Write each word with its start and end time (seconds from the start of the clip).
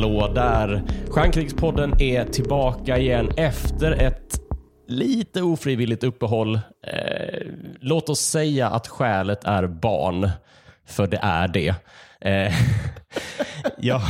Hallå 0.00 0.32
där! 0.34 0.82
Stjärnkrigspodden 1.10 2.00
är 2.02 2.24
tillbaka 2.24 2.98
igen 2.98 3.30
efter 3.36 3.92
ett 3.92 4.40
lite 4.88 5.42
ofrivilligt 5.42 6.04
uppehåll. 6.04 6.54
Eh, 6.86 7.46
låt 7.80 8.08
oss 8.08 8.20
säga 8.20 8.68
att 8.68 8.88
skälet 8.88 9.44
är 9.44 9.66
barn, 9.66 10.30
för 10.86 11.06
det 11.06 11.18
är 11.22 11.48
det. 11.48 11.74
Eh, 12.20 12.52
ja. 13.78 14.02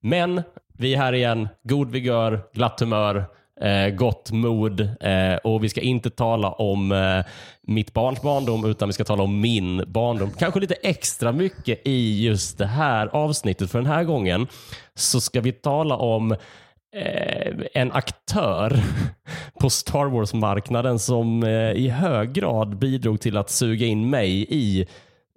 Men 0.00 0.42
vi 0.78 0.94
är 0.94 0.98
här 0.98 1.12
igen, 1.12 1.48
god 1.62 1.90
vigör, 1.90 2.40
glatt 2.52 2.80
humör, 2.80 3.24
eh, 3.60 3.94
gott 3.94 4.30
mod 4.32 4.80
eh, 4.80 5.36
och 5.44 5.64
vi 5.64 5.68
ska 5.68 5.80
inte 5.80 6.10
tala 6.10 6.50
om 6.50 6.92
eh, 6.92 7.24
mitt 7.62 7.92
barns 7.92 8.22
barndom 8.22 8.64
utan 8.64 8.88
vi 8.88 8.92
ska 8.92 9.04
tala 9.04 9.22
om 9.22 9.40
min 9.40 9.84
barndom. 9.86 10.30
Kanske 10.38 10.60
lite 10.60 10.74
extra 10.74 11.32
mycket 11.32 11.80
i 11.84 12.24
just 12.24 12.58
det 12.58 12.66
här 12.66 13.06
avsnittet 13.06 13.70
för 13.70 13.78
den 13.78 13.90
här 13.90 14.04
gången 14.04 14.46
så 14.94 15.20
ska 15.20 15.40
vi 15.40 15.52
tala 15.52 15.96
om 15.96 16.32
eh, 16.96 17.54
en 17.74 17.92
aktör 17.92 18.76
på 19.60 19.70
Star 19.70 20.04
Wars-marknaden 20.06 20.98
som 20.98 21.42
eh, 21.42 21.70
i 21.70 21.88
hög 21.88 22.32
grad 22.32 22.76
bidrog 22.78 23.20
till 23.20 23.36
att 23.36 23.50
suga 23.50 23.86
in 23.86 24.10
mig 24.10 24.46
i 24.48 24.86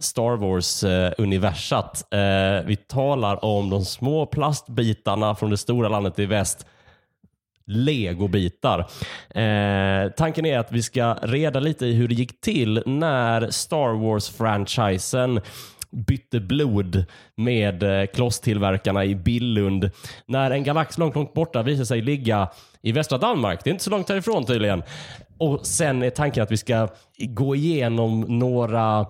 Star 0.02 0.38
Wars-universat. 0.38 2.14
Eh, 2.14 2.66
vi 2.66 2.76
talar 2.76 3.46
om 3.46 3.70
de 3.70 3.86
små 3.86 4.26
plastbitarna 4.26 5.36
från 5.36 5.50
det 5.50 5.58
stora 5.58 5.90
landet 5.90 6.20
i 6.20 6.26
väst 6.26 6.66
legobitar. 7.70 8.80
Eh, 9.30 10.12
tanken 10.12 10.46
är 10.46 10.60
att 10.60 10.72
vi 10.72 10.84
ska 10.84 11.14
reda 11.14 11.60
lite 11.60 11.86
i 11.86 11.94
hur 11.94 12.08
det 12.08 12.16
gick 12.16 12.42
till 12.42 12.84
när 12.86 13.50
Star 13.50 13.94
Wars-franchisen 13.94 15.42
bytte 15.92 16.40
blod 16.40 17.06
med 17.36 17.84
eh, 17.84 18.06
klosstillverkarna 18.06 19.06
i 19.06 19.16
Billund. 19.16 19.92
När 20.26 20.52
en 20.52 20.64
galax 20.64 20.98
långt, 20.98 21.16
långt 21.16 21.34
borta 21.34 21.64
visar 21.64 21.84
sig 21.84 22.02
ligga 22.02 22.50
i 22.82 22.92
västra 22.92 23.18
Danmark. 23.18 23.64
Det 23.64 23.70
är 23.70 23.72
inte 23.72 23.84
så 23.84 23.90
långt 23.90 24.10
härifrån 24.10 24.46
tydligen. 24.46 24.84
Och 25.38 25.66
sen 25.66 26.04
är 26.04 26.10
tanken 26.10 26.44
att 26.44 26.52
vi 26.52 26.58
ska 26.58 26.88
gå 27.18 27.56
igenom 27.56 28.22
några 28.22 29.06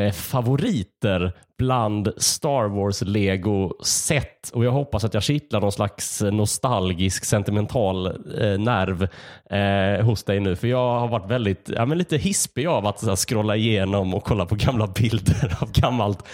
eh, 0.00 0.12
favoriter 0.12 1.32
bland 1.58 2.12
Star 2.16 2.68
Wars 2.68 3.02
Lego-set. 3.02 4.50
Och 4.54 4.64
jag 4.64 4.72
hoppas 4.72 5.04
att 5.04 5.14
jag 5.14 5.22
kittlar 5.22 5.60
någon 5.60 5.72
slags 5.72 6.22
nostalgisk, 6.22 7.24
sentimental 7.24 8.06
eh, 8.06 8.58
nerv 8.58 9.08
eh, 9.50 10.04
hos 10.04 10.24
dig 10.24 10.40
nu. 10.40 10.56
För 10.56 10.68
jag 10.68 11.00
har 11.00 11.08
varit 11.08 11.30
väldigt, 11.30 11.70
ja, 11.74 11.86
men 11.86 11.98
lite 11.98 12.16
hispig 12.16 12.66
av 12.66 12.86
att 12.86 13.00
så 13.00 13.16
scrolla 13.16 13.56
igenom 13.56 14.14
och 14.14 14.24
kolla 14.24 14.46
på 14.46 14.54
gamla 14.54 14.86
bilder 15.00 15.56
av 15.60 15.72
gammalt 15.72 16.24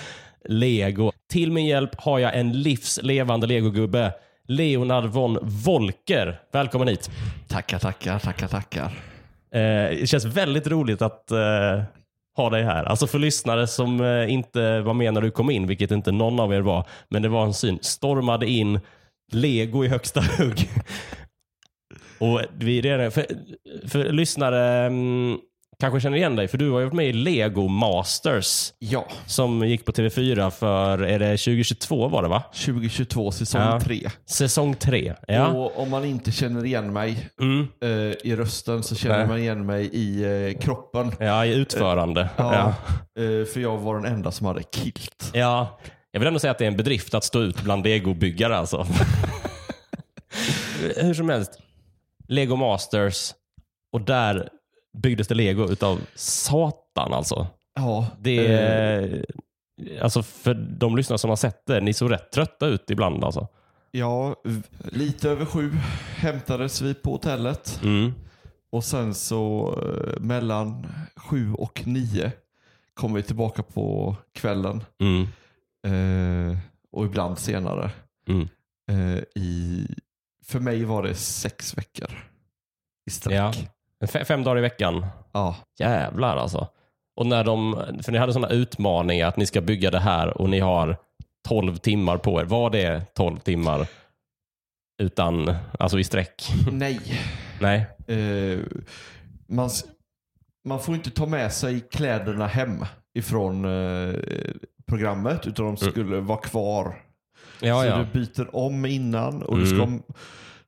Lego. 0.45 1.13
Till 1.31 1.53
min 1.53 1.67
hjälp 1.67 2.01
har 2.01 2.19
jag 2.19 2.39
en 2.39 2.53
livslevande 2.63 3.47
legogubbe. 3.47 4.13
Leonard 4.47 5.05
von 5.05 5.39
Volker. 5.43 6.41
Välkommen 6.53 6.89
hit. 6.89 7.11
Tackar, 7.49 7.79
tackar, 7.79 8.19
tackar, 8.19 8.49
tackar. 8.49 8.93
Eh, 9.55 9.99
det 10.01 10.09
känns 10.09 10.25
väldigt 10.25 10.67
roligt 10.67 11.03
att 11.03 11.31
eh, 11.31 11.83
ha 12.37 12.51
dig 12.51 12.63
här. 12.63 12.85
Alltså 12.85 13.07
för 13.07 13.19
lyssnare 13.19 13.67
som 13.67 14.01
eh, 14.01 14.33
inte 14.33 14.81
var 14.81 14.95
med 14.95 15.15
när 15.15 15.21
du 15.21 15.31
kom 15.31 15.51
in, 15.51 15.67
vilket 15.67 15.91
inte 15.91 16.13
någon 16.13 16.41
av 16.41 16.55
er 16.55 16.61
var, 16.61 16.87
men 17.09 17.23
det 17.23 17.29
var 17.29 17.45
en 17.45 17.55
syn. 17.55 17.79
Stormade 17.83 18.47
in, 18.47 18.81
lego 19.33 19.85
i 19.85 19.89
högsta 19.89 20.21
hugg. 20.39 20.71
Och 22.19 22.41
vi 22.53 22.81
redan, 22.81 23.11
för, 23.11 23.27
för 23.89 24.13
lyssnare 24.13 24.87
mm, 24.87 25.39
kanske 25.83 26.01
känner 26.01 26.17
igen 26.17 26.37
dig, 26.37 26.49
för 26.49 26.59
du 26.59 26.71
har 26.71 26.79
ju 26.79 26.85
varit 26.85 26.95
med 26.95 27.09
i 27.09 27.13
Lego 27.13 27.69
Masters 27.69 28.73
Ja, 28.79 29.07
som 29.27 29.67
gick 29.69 29.85
på 29.85 29.93
TV4 29.93 30.51
för, 30.51 30.99
är 31.03 31.19
det 31.19 31.31
2022 31.37 32.09
var 32.09 32.23
det 32.23 32.29
va? 32.29 32.43
2022 32.65 33.33
säsong 33.33 33.61
Ja. 33.63 33.81
3. 33.81 34.11
Säsong 34.27 34.75
3. 34.75 35.15
Ja. 35.29 35.47
Och 35.49 35.83
om 35.83 35.91
man 35.91 36.05
inte 36.05 36.33
känner 36.33 36.65
igen 36.65 36.93
mig 36.93 37.31
Mm. 37.41 37.69
eh, 37.83 37.89
i 38.25 38.37
rösten 38.37 38.83
så 38.83 38.95
känner 38.95 39.19
Nej. 39.19 39.27
man 39.27 39.39
igen 39.39 39.67
mig 39.67 39.87
i 39.93 40.23
eh, 40.53 40.59
kroppen. 40.61 41.13
ja, 41.21 41.47
i 41.47 41.55
utförande. 41.55 42.29
Ja, 42.37 42.55
Ja. 42.55 42.69
eh, 43.23 43.47
för 43.47 43.61
jag 43.61 43.79
var 43.79 43.95
den 43.95 44.05
enda 44.13 44.31
som 44.31 44.47
hade 44.47 44.63
kilt. 44.75 45.31
Ja, 45.33 45.79
jag 46.11 46.21
vill 46.21 46.27
ändå 46.27 46.39
säga 46.41 46.51
att 46.51 46.59
det 46.59 46.65
är 46.65 46.69
en 46.71 46.77
bedrift 46.77 47.15
att 47.15 47.25
stå 47.25 47.41
ut 47.43 47.63
bland 47.63 47.85
legobyggare 47.85 48.57
alltså. 48.57 48.87
Hur 50.97 51.15
som 51.15 51.29
helst, 51.29 51.59
Lego 52.29 52.57
Masters 52.57 53.33
och 53.93 54.01
där 54.01 54.49
byggdes 54.99 55.29
det 55.29 55.35
lego 55.35 55.69
utav 55.71 56.01
satan 56.15 57.13
alltså. 57.13 57.47
Ja, 57.75 58.07
Det 58.21 58.47
eh, 58.47 58.55
är, 58.55 59.25
alltså 60.03 60.23
för 60.23 60.55
de 60.55 60.97
lyssnare 60.97 61.19
som 61.19 61.31
har 61.31 61.37
sett 61.37 61.67
det, 61.67 61.81
ni 61.81 61.93
såg 61.95 62.11
rätt 62.11 62.33
trötta 62.33 62.67
ut 62.67 62.91
ibland 62.91 63.25
alltså. 63.25 63.49
ja, 63.91 64.37
lite 64.85 65.31
över 65.31 65.45
sju 65.45 65.71
hämtades 66.17 66.81
vi 66.83 66.95
på 66.95 67.11
hotellet. 67.11 67.81
Mm. 67.83 68.13
Och 68.73 68.85
sen 68.85 69.15
så 69.15 69.75
eh, 69.83 70.21
mellan 70.21 70.87
sju 71.17 71.53
och 71.53 71.83
nio 71.87 72.33
kom 72.95 73.15
vi 73.15 73.23
tillbaka 73.23 73.63
på 73.63 74.17
kvällen. 74.35 74.85
Mm. 75.01 75.23
Eh, 75.87 76.59
och 76.93 77.05
ibland 77.05 77.39
senare. 77.39 77.91
Mm. 78.29 78.49
Eh, 78.91 79.23
i, 79.43 79.87
för 80.45 80.61
mig 80.61 80.85
var 80.85 81.03
det 81.03 81.15
sex 81.15 81.79
veckor 81.79 82.11
i 83.07 83.11
sträck. 83.11 83.35
Ja. 83.35 83.53
Fe- 84.07 84.25
Fem 84.25 84.43
dagar 84.45 84.59
i 84.59 84.61
veckan. 84.61 85.07
Ja. 85.33 85.57
Jävlar 85.79 86.37
alltså. 86.37 86.69
Och 87.17 87.27
när 87.27 87.45
de, 87.45 87.83
för 88.03 88.13
ni 88.13 88.19
hade 88.19 88.33
sådana 88.33 88.55
utmaningar 88.55 89.29
att 89.29 89.37
ni 89.37 89.47
ska 89.47 89.61
bygga 89.61 89.91
det 89.91 89.99
här 90.01 90.41
och 90.41 90.51
ni 90.51 90.61
har 90.61 90.97
12 91.49 91.77
timmar 91.77 92.17
på 92.19 92.41
er. 92.41 92.45
Var 92.45 92.71
det 92.71 93.15
12 93.15 93.39
timmar 93.39 93.87
utan, 95.03 95.55
alltså 95.79 95.99
i 95.99 96.05
sträck? 96.05 96.53
Nej. 96.73 97.01
Nej. 97.61 97.87
Eh, 98.07 98.59
man, 99.49 99.71
man 100.69 100.81
får 100.81 100.95
inte 100.95 101.11
ta 101.11 101.27
med 101.27 101.53
sig 101.53 101.81
kläderna 101.81 102.47
hem 102.47 102.85
ifrån 103.19 103.65
eh, 103.65 104.15
programmet 104.89 105.47
utan 105.47 105.67
de 105.67 105.77
skulle 105.77 106.21
vara 106.21 106.39
kvar. 106.39 106.85
Mm. 106.85 106.97
Ja, 107.61 107.81
så 107.83 107.87
ja. 107.87 107.99
du 107.99 108.05
byter 108.21 108.57
om 108.57 108.87
innan 108.87 109.43
och 109.43 109.59
du 109.59 109.67
ska 109.67 109.83
Mm. 109.83 110.03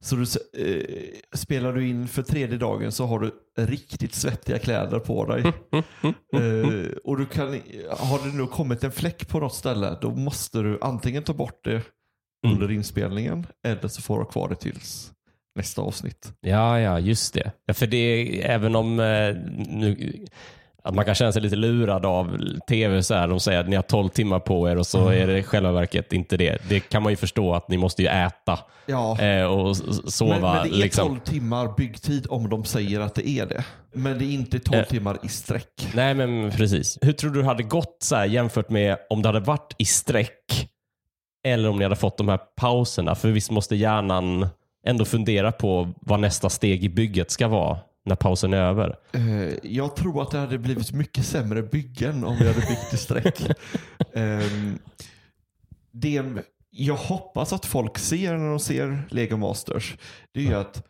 Så 0.04 0.16
du, 0.16 0.22
eh, 0.22 0.84
spelar 1.34 1.72
du 1.72 1.88
in 1.88 2.08
för 2.08 2.22
tredje 2.22 2.58
dagen 2.58 2.92
så 2.92 3.06
har 3.06 3.18
du 3.20 3.30
riktigt 3.58 4.14
svettiga 4.14 4.58
kläder 4.58 4.98
på 4.98 5.26
dig. 5.26 5.40
eh, 6.32 6.90
och 7.04 7.18
du 7.18 7.26
kan, 7.26 7.46
har 7.90 8.26
det 8.30 8.36
nu 8.36 8.46
kommit 8.46 8.84
en 8.84 8.92
fläck 8.92 9.28
på 9.28 9.40
något 9.40 9.54
ställe 9.54 9.98
då 10.00 10.10
måste 10.10 10.58
du 10.62 10.78
antingen 10.80 11.22
ta 11.22 11.32
bort 11.32 11.64
det 11.64 11.82
Mm. 12.44 12.54
under 12.54 12.70
inspelningen 12.74 13.46
eller 13.66 13.88
så 13.88 14.02
får 14.02 14.18
du 14.18 14.24
ha 14.24 14.30
kvar 14.30 14.48
det 14.48 14.54
tills 14.54 15.12
nästa 15.56 15.82
avsnitt. 15.82 16.32
Ja, 16.40 16.80
ja, 16.80 16.98
just 17.00 17.34
det. 17.34 17.52
Ja, 17.66 17.74
för 17.74 17.86
det 17.86 17.96
är, 17.96 18.50
även 18.50 18.76
om 18.76 19.00
eh, 19.00 19.34
nu, 19.68 20.24
att 20.84 20.94
man 20.94 21.04
kan 21.04 21.14
känna 21.14 21.32
sig 21.32 21.42
lite 21.42 21.56
lurad 21.56 22.06
av 22.06 22.38
tv 22.68 23.02
så 23.02 23.14
här, 23.14 23.28
de 23.28 23.40
säger 23.40 23.60
att 23.60 23.68
ni 23.68 23.76
har 23.76 23.82
12 23.82 24.08
timmar 24.08 24.38
på 24.40 24.68
er 24.70 24.76
och 24.78 24.86
så 24.86 25.08
är 25.08 25.26
det 25.26 25.38
i 25.38 25.42
själva 25.42 25.72
verket 25.72 26.12
inte 26.12 26.36
det. 26.36 26.58
Det 26.68 26.80
kan 26.80 27.02
man 27.02 27.12
ju 27.12 27.16
förstå 27.16 27.54
att 27.54 27.68
ni 27.68 27.76
måste 27.76 28.02
ju 28.02 28.08
äta 28.08 28.58
Ja. 28.86 29.20
eh, 29.20 29.44
och 29.44 29.76
sova. 29.76 30.34
Men, 30.40 30.40
men 30.52 30.68
det 30.70 30.76
är 30.76 30.82
liksom. 30.82 31.08
12 31.08 31.20
timmar 31.20 31.74
byggtid 31.76 32.26
om 32.30 32.48
de 32.48 32.64
säger 32.64 33.00
att 33.00 33.14
det 33.14 33.28
är 33.28 33.46
det. 33.46 33.64
Men 33.92 34.18
det 34.18 34.24
är 34.24 34.32
inte 34.32 34.58
12 34.58 34.78
Eh. 34.80 34.84
timmar 34.86 35.18
i 35.22 35.28
sträck. 35.28 35.88
Nej, 35.94 36.14
men 36.14 36.50
precis. 36.50 36.98
Hur 37.02 37.12
tror 37.12 37.30
du 37.30 37.40
det 37.40 37.46
hade 37.46 37.62
gått 37.62 37.96
så 38.00 38.16
här, 38.16 38.24
jämfört 38.26 38.70
med 38.70 38.96
om 39.10 39.22
det 39.22 39.28
hade 39.28 39.40
varit 39.40 39.74
i 39.78 39.84
sträck 39.84 40.68
eller 41.46 41.68
om 41.68 41.76
ni 41.78 41.82
hade 41.84 41.96
fått 41.96 42.18
de 42.18 42.28
här 42.28 42.40
pauserna? 42.56 43.14
För 43.14 43.28
visst 43.28 43.50
måste 43.50 43.76
hjärnan 43.76 44.48
ändå 44.86 45.04
fundera 45.04 45.52
på 45.52 45.92
vad 46.00 46.20
nästa 46.20 46.50
steg 46.50 46.84
i 46.84 46.88
bygget 46.88 47.30
ska 47.30 47.48
vara 47.48 47.78
när 48.04 48.16
pausen 48.16 48.52
är 48.52 48.56
över. 48.58 48.96
Eh, 49.12 49.48
jag 49.62 49.96
tror 49.96 50.22
att 50.22 50.30
det 50.30 50.38
hade 50.38 50.58
blivit 50.58 50.92
mycket 50.92 51.26
sämre 51.26 51.62
byggen 51.62 52.24
om 52.24 52.36
vi 52.36 52.46
hade 52.48 52.60
byggt 52.60 52.92
i 52.94 52.96
sträck. 52.96 53.40
Ehm, 54.14 54.78
det 55.92 56.22
jag 56.70 56.94
hoppas 56.96 57.52
att 57.52 57.66
folk 57.66 57.98
ser 57.98 58.36
när 58.36 58.50
de 58.50 58.58
ser 58.60 59.02
Lego 59.10 59.36
Masters, 59.36 59.96
det 60.32 60.40
är 60.40 60.44
ju 60.44 60.54
att 60.54 60.86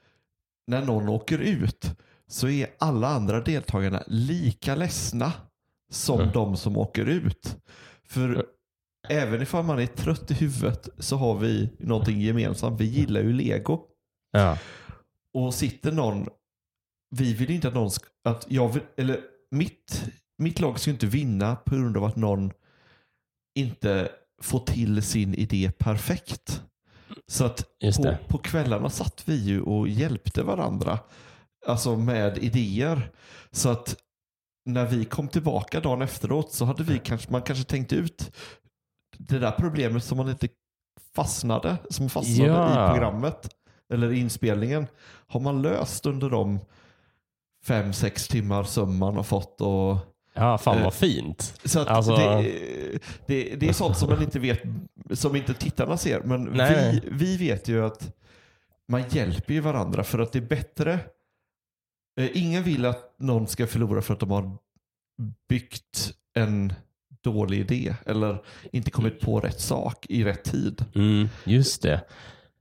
när 0.66 0.84
någon 0.84 1.08
åker 1.08 1.38
ut 1.38 1.90
så 2.28 2.48
är 2.48 2.66
alla 2.78 3.08
andra 3.08 3.40
deltagarna 3.40 4.02
lika 4.06 4.74
ledsna 4.74 5.32
som 5.90 6.20
Mm. 6.20 6.32
de 6.32 6.56
som 6.56 6.76
åker 6.76 7.06
ut. 7.06 7.56
För 8.08 8.46
även 9.08 9.42
ifall 9.42 9.64
man 9.64 9.78
är 9.78 9.86
trött 9.86 10.30
i 10.30 10.34
huvudet 10.34 10.88
så 10.98 11.16
har 11.16 11.34
vi 11.38 11.70
någonting 11.78 12.20
gemensamt. 12.20 12.80
Vi 12.80 12.84
gillar 12.84 13.20
ju 13.20 13.32
Lego. 13.32 13.80
Ja. 14.32 14.58
Och 15.34 15.54
sitter 15.54 15.92
någon, 15.92 16.28
vi 17.14 17.34
vill 17.34 17.50
inte 17.50 17.68
att 17.68 17.74
någon, 17.74 17.90
att 18.24 18.46
jag 18.48 18.68
vill, 18.68 18.82
eller 18.96 19.20
mitt, 19.50 20.04
mitt 20.38 20.60
lag 20.60 20.80
ska 20.80 20.90
inte 20.90 21.06
vinna 21.06 21.56
på 21.56 21.74
grund 21.74 21.96
av 21.96 22.04
att 22.04 22.16
någon 22.16 22.52
inte 23.58 24.10
får 24.42 24.58
till 24.58 25.02
sin 25.02 25.34
idé 25.34 25.72
perfekt. 25.78 26.62
Så 27.26 27.44
att 27.44 27.64
på, 27.96 28.16
på 28.28 28.38
kvällarna 28.38 28.90
satt 28.90 29.22
vi 29.28 29.34
ju 29.34 29.60
och 29.60 29.88
hjälpte 29.88 30.42
varandra. 30.42 30.98
Alltså 31.66 31.96
med 31.96 32.38
idéer. 32.38 33.10
Så 33.50 33.68
att 33.68 33.96
när 34.66 34.86
vi 34.86 35.04
kom 35.04 35.28
tillbaka 35.28 35.80
dagen 35.80 36.02
efteråt 36.02 36.52
så 36.52 36.64
hade 36.64 36.82
vi 36.82 36.98
kanske, 36.98 37.32
man 37.32 37.42
kanske 37.42 37.64
tänkt 37.64 37.92
ut 37.92 38.36
det 39.18 39.38
där 39.38 39.50
problemet 39.50 40.04
som 40.04 40.16
man 40.16 40.28
inte 40.28 40.48
fastnade, 41.14 41.76
som 41.90 42.10
fastnade 42.10 42.50
Ja. 42.50 42.86
i 42.86 42.92
programmet 42.92 43.48
eller 43.92 44.12
inspelningen, 44.12 44.86
har 45.26 45.40
man 45.40 45.62
löst 45.62 46.06
under 46.06 46.30
de 46.30 46.60
fem, 47.66 47.92
sex 47.92 48.28
timmar 48.28 48.64
som 48.64 48.98
man 48.98 49.16
har 49.16 49.22
fått. 49.22 49.60
Och, 49.60 49.96
Ja, 50.36 50.58
fan 50.58 50.78
Eh, 50.78 50.84
vad 50.84 50.94
fint. 50.94 51.60
så 51.64 51.80
att 51.80 51.88
Alltså- 51.88 52.16
det, 52.16 52.98
det, 53.26 53.54
det 53.56 53.68
är 53.68 53.72
sånt 53.72 53.98
som 53.98 54.08
man 54.10 54.22
inte 54.22 54.38
vet, 54.38 54.62
som 55.12 55.36
inte 55.36 55.54
tittarna 55.54 55.96
ser. 55.96 56.20
Men 56.20 56.52
vi, 56.52 57.00
vi 57.12 57.36
vet 57.36 57.68
ju 57.68 57.84
att 57.86 58.12
man 58.88 59.02
hjälper 59.10 59.54
ju 59.54 59.60
varandra 59.60 60.04
för 60.04 60.18
att 60.18 60.32
det 60.32 60.38
är 60.38 60.42
bättre. 60.48 60.98
Eh, 62.20 62.28
Ingen 62.34 62.62
vill 62.62 62.84
att 62.84 63.14
någon 63.18 63.46
ska 63.46 63.66
förlora 63.66 64.02
för 64.02 64.14
att 64.14 64.20
de 64.20 64.30
har 64.30 64.56
byggt 65.48 66.12
en 66.34 66.72
dålig 67.22 67.58
idé 67.60 67.94
eller 68.06 68.42
inte 68.72 68.90
kommit 68.90 69.20
på 69.20 69.40
rätt 69.40 69.60
sak 69.60 70.06
i 70.08 70.24
rätt 70.24 70.44
tid. 70.44 70.84
Mm, 70.94 71.28
just 71.44 71.82
det. 71.82 72.00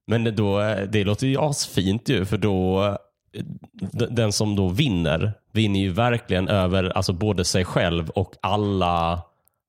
Men 0.08 0.36
då, 0.36 0.60
det 0.92 1.04
låter 1.04 1.28
ju 1.28 1.38
asfint 1.40 2.10
ju, 2.10 2.26
för 2.26 2.38
då 2.38 2.98
den 4.10 4.32
som 4.32 4.56
då 4.56 4.68
vinner, 4.68 5.34
vinner 5.52 5.80
ju 5.80 5.90
verkligen 5.90 6.48
över 6.48 6.84
alltså 6.98 7.14
både 7.14 7.46
sig 7.46 7.66
själv 7.66 8.10
och 8.10 8.36
alla 8.42 9.22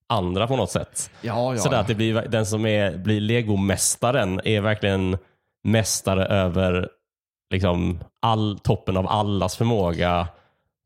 andra 0.07 0.47
på 0.47 0.57
något 0.57 0.71
sätt. 0.71 1.11
Ja, 1.23 1.55
ja. 1.55 1.59
Sådär 1.59 1.81
att 1.81 1.87
det 1.87 1.95
blir, 1.95 2.15
den 2.15 2.47
som 2.47 2.67
är, 2.67 2.97
blir 2.99 3.21
legomästaren 3.21 4.41
är 4.45 4.61
verkligen 4.61 5.19
mästare 5.65 6.27
över 6.27 6.89
liksom 7.55 7.99
all, 8.21 8.59
toppen 8.63 8.97
av 8.97 9.07
allas 9.09 9.57
förmåga 9.57 10.29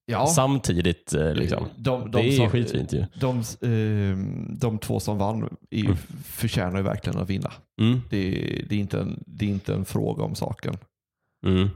ja. 0.06 0.26
samtidigt. 0.26 1.14
eh, 1.14 1.34
Liksom. 1.34 1.64
De, 1.76 2.10
det 2.10 2.20
är 2.28 2.32
som- 2.36 2.50
skitfint 2.50 2.92
ju. 2.92 3.04
De, 3.20 3.38
eh, 3.38 4.19
de 4.58 4.78
två 4.78 5.00
som 5.00 5.19
vann 5.19 5.56
är 5.70 5.78
ju, 5.78 5.96
förtjänar 6.25 6.76
ju 6.76 6.82
verkligen 6.82 7.19
att 7.19 7.30
vinna. 7.30 7.52
Mm, 7.80 8.00
Det, 8.10 8.30
det, 8.69 8.75
är 8.75 8.78
inte 8.80 9.00
en, 9.00 9.22
det 9.26 9.44
är 9.44 9.48
inte 9.50 9.75
en 9.75 9.84
fråga 9.84 10.22
om 10.25 10.34
saken. 10.34 10.76
mm. 11.46 11.69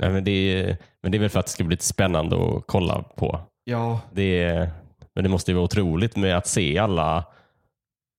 Nej, 0.00 0.10
men, 0.10 0.24
det 0.24 0.30
är, 0.30 0.76
men 1.02 1.12
det 1.12 1.18
är 1.18 1.20
väl 1.20 1.30
för 1.30 1.40
att 1.40 1.46
det 1.46 1.52
ska 1.52 1.64
bli 1.64 1.74
lite 1.74 1.84
spännande 1.84 2.36
att 2.36 2.62
kolla 2.66 3.02
på. 3.02 3.40
Ja, 3.64 4.00
Det 4.12 4.42
är, 4.42 4.70
men 5.14 5.24
det 5.24 5.30
måste 5.30 5.50
ju 5.50 5.54
vara 5.54 5.64
otroligt 5.64 6.16
med 6.16 6.36
att 6.36 6.46
se 6.46 6.78
alla, 6.78 7.24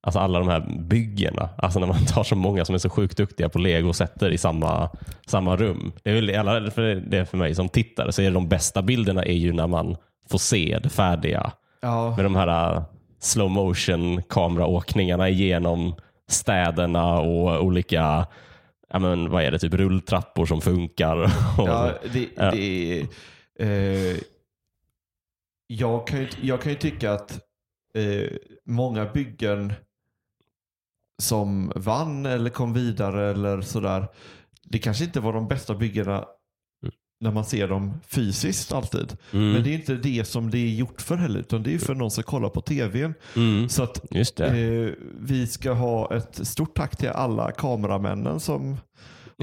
alltså 0.03 0.19
alla 0.19 0.39
de 0.39 0.47
här 0.47 0.59
byggena. 0.79 1.49
Alltså 1.57 1.79
när 1.79 1.87
man 1.87 2.05
tar 2.07 2.23
så 2.23 2.35
många 2.35 2.65
som 2.65 2.75
är 2.75 2.79
så 2.79 2.89
sjukt 2.89 3.17
duktiga 3.17 3.49
på 3.49 3.59
lego 3.59 3.87
och 3.89 3.95
sätter 3.95 4.31
i 4.31 4.37
samma, 4.37 4.89
samma 5.27 5.55
rum. 5.55 5.91
Det 6.03 6.09
är 6.09 6.13
väl 6.13 6.35
alla, 6.35 6.71
för 6.71 6.95
det 6.95 7.25
för 7.25 7.37
mig 7.37 7.55
som 7.55 7.69
tittare 7.69 8.11
så 8.11 8.21
är 8.21 8.31
de 8.31 8.49
bästa 8.49 8.81
bilderna 8.81 9.23
är 9.23 9.33
ju 9.33 9.53
när 9.53 9.67
man 9.67 9.95
får 10.29 10.37
se 10.37 10.79
det 10.83 10.89
färdiga. 10.89 11.51
ja, 11.81 12.15
Med 12.15 12.25
de 12.25 12.35
här 12.35 12.75
uh, 12.75 12.83
slow 13.19 13.51
motion 13.51 14.23
kameraåkningarna 14.29 15.29
igenom 15.29 15.95
städerna 16.29 17.19
och 17.19 17.63
olika 17.63 18.27
Ja, 18.93 18.99
men, 18.99 19.29
vad 19.29 19.43
är 19.43 19.51
det, 19.51 19.59
typ 19.59 19.73
rulltrappor 19.73 20.45
som 20.45 20.61
funkar. 20.61 21.17
Ja, 21.57 21.93
det, 22.13 22.29
Ja. 22.35 22.51
det 22.51 23.07
eh, 23.59 24.17
jag, 25.67 26.07
kan 26.07 26.19
ju, 26.19 26.27
jag 26.41 26.61
kan 26.61 26.71
ju 26.71 26.77
tycka 26.77 27.11
att 27.11 27.31
eh, 27.93 28.37
många 28.65 29.05
byggen 29.05 29.73
som 31.21 31.71
vann 31.75 32.25
eller 32.25 32.49
kom 32.49 32.73
vidare 32.73 33.31
eller 33.31 33.61
sådär, 33.61 34.07
det 34.63 34.79
kanske 34.79 35.03
inte 35.03 35.19
var 35.19 35.33
de 35.33 35.47
bästa 35.47 35.75
byggena 35.75 36.25
när 37.21 37.31
man 37.31 37.45
ser 37.45 37.67
dem 37.67 37.93
fysiskt 38.07 38.73
alltid. 38.73 39.17
Mm. 39.33 39.51
Men 39.51 39.63
det 39.63 39.69
är 39.69 39.73
inte 39.73 39.93
det 39.95 40.27
som 40.27 40.51
det 40.51 40.57
är 40.57 40.69
gjort 40.75 41.01
för 41.01 41.15
heller, 41.15 41.39
utan 41.39 41.63
det 41.63 41.73
är 41.73 41.77
för 41.77 41.95
någon 41.95 42.11
som 42.11 42.23
kollar 42.23 42.49
på 42.49 42.61
tvn. 42.61 43.13
mm, 43.35 43.69
Så 43.69 43.83
att. 43.83 44.01
Eh, 44.55 44.93
vi 45.19 45.47
ska 45.47 45.71
ha 45.71 46.15
ett 46.15 46.47
stort 46.47 46.75
tack 46.75 46.97
till 46.97 47.09
alla 47.09 47.51
kameramännen 47.51 48.39
som, 48.39 48.77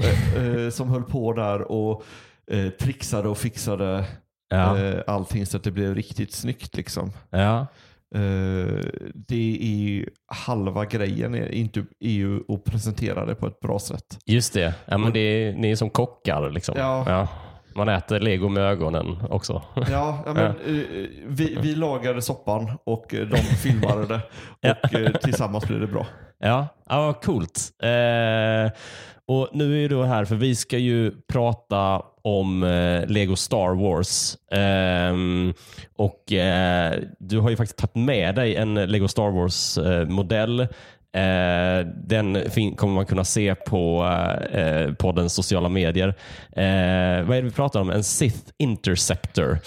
eh, 0.03 0.43
eh, 0.65 0.69
som 0.69 0.89
höll 0.89 1.03
på 1.03 1.33
där 1.33 1.71
och 1.71 2.03
eh, 2.51 2.69
trixade 2.69 3.29
och 3.29 3.37
fixade 3.37 4.05
Ja. 4.51 4.77
eh, 4.77 5.01
allting 5.07 5.45
så 5.45 5.57
att 5.57 5.63
det 5.63 5.71
blev 5.71 5.95
riktigt 5.95 6.33
snyggt. 6.33 6.75
Liksom. 6.77 7.11
ja. 7.29 7.67
Eh, 8.15 8.83
det 9.27 9.57
är 9.61 9.75
ju 9.77 10.09
halva 10.27 10.85
grejen 10.85 11.35
är 11.35 11.51
inte 11.51 11.85
EU 11.99 12.43
att 12.53 12.63
presentera 12.63 13.25
det 13.25 13.35
på 13.35 13.47
ett 13.47 13.59
bra 13.59 13.79
sätt. 13.79 14.19
Just 14.25 14.53
det. 14.53 14.73
Ja, 14.85 14.97
men 14.97 15.13
det 15.13 15.19
är, 15.19 15.53
ni 15.53 15.71
är 15.71 15.75
som 15.75 15.89
kockar. 15.89 16.49
Liksom. 16.49 16.75
Ja. 16.77 17.27
Man 17.79 17.89
äter 17.89 18.19
lego 18.19 18.49
med 18.49 18.63
ögonen 18.63 19.17
också. 19.29 19.61
Ja, 19.75 20.23
ja, 20.25 20.33
men, 20.33 20.45
eh, 20.45 20.55
vi, 21.27 21.57
vi 21.61 21.75
lagade 21.75 22.21
soppan 22.21 22.71
och 22.83 23.13
eh, 23.13 23.27
de 23.27 23.37
filmade 23.37 24.07
det 24.07 24.21
och 24.83 24.95
eh, 24.95 25.11
tillsammans 25.11 25.67
blev 25.67 25.79
det 25.79 25.87
bra. 25.87 26.05
Ja, 26.39 26.67
ja 26.89 27.05
vad 27.05 27.21
coolt. 27.21 27.59
Eh, 27.83 28.71
och 29.27 29.49
Nu 29.53 29.85
är 29.85 29.89
du 29.89 30.03
här 30.05 30.25
för 30.25 30.35
vi 30.35 30.55
ska 30.55 30.77
ju 30.77 31.11
prata 31.33 32.01
om 32.21 32.63
eh, 32.63 33.05
Lego 33.07 33.35
Star 33.35 33.75
Wars. 33.75 34.37
Ehm, 34.51 35.53
och 35.95 36.31
eh, 36.31 36.93
Du 37.19 37.39
har 37.39 37.49
ju 37.49 37.57
faktiskt 37.57 37.77
tagit 37.77 37.95
med 37.95 38.35
dig 38.35 38.55
en 38.55 38.73
Lego 38.73 39.07
Star 39.07 39.31
Wars-modell. 39.31 40.67
Eh, 41.17 41.87
den 42.07 42.37
fin- 42.51 42.75
kommer 42.75 42.93
man 42.93 43.05
kunna 43.05 43.23
se 43.23 43.55
på 43.55 44.05
eh, 44.51 44.93
poddens 44.93 45.33
sociala 45.33 45.69
medier. 45.69 46.07
Eh, 46.51 47.25
vad 47.27 47.37
är 47.37 47.41
det 47.41 47.41
vi 47.41 47.51
pratar 47.51 47.79
om? 47.81 47.89
En 47.89 48.03
Sith 48.03 48.51
Interceptor. 48.57 49.59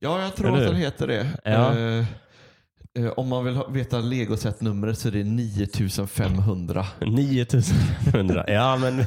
Ja, 0.00 0.22
jag 0.22 0.36
tror 0.36 0.46
Eller 0.48 0.56
att 0.58 0.62
hur? 0.62 0.68
den 0.72 0.76
heter 0.80 1.06
det. 1.06 1.26
Ja. 1.44 1.78
Eh, 1.78 2.04
eh, 3.04 3.12
om 3.16 3.28
man 3.28 3.44
vill 3.44 3.54
ha, 3.56 3.66
veta 3.68 3.98
legoset-numret 3.98 4.98
så 4.98 5.08
är 5.08 5.12
det 5.12 5.24
9500. 5.24 6.86
9500. 7.00 8.44
ja, 8.48 8.76
men... 8.76 8.98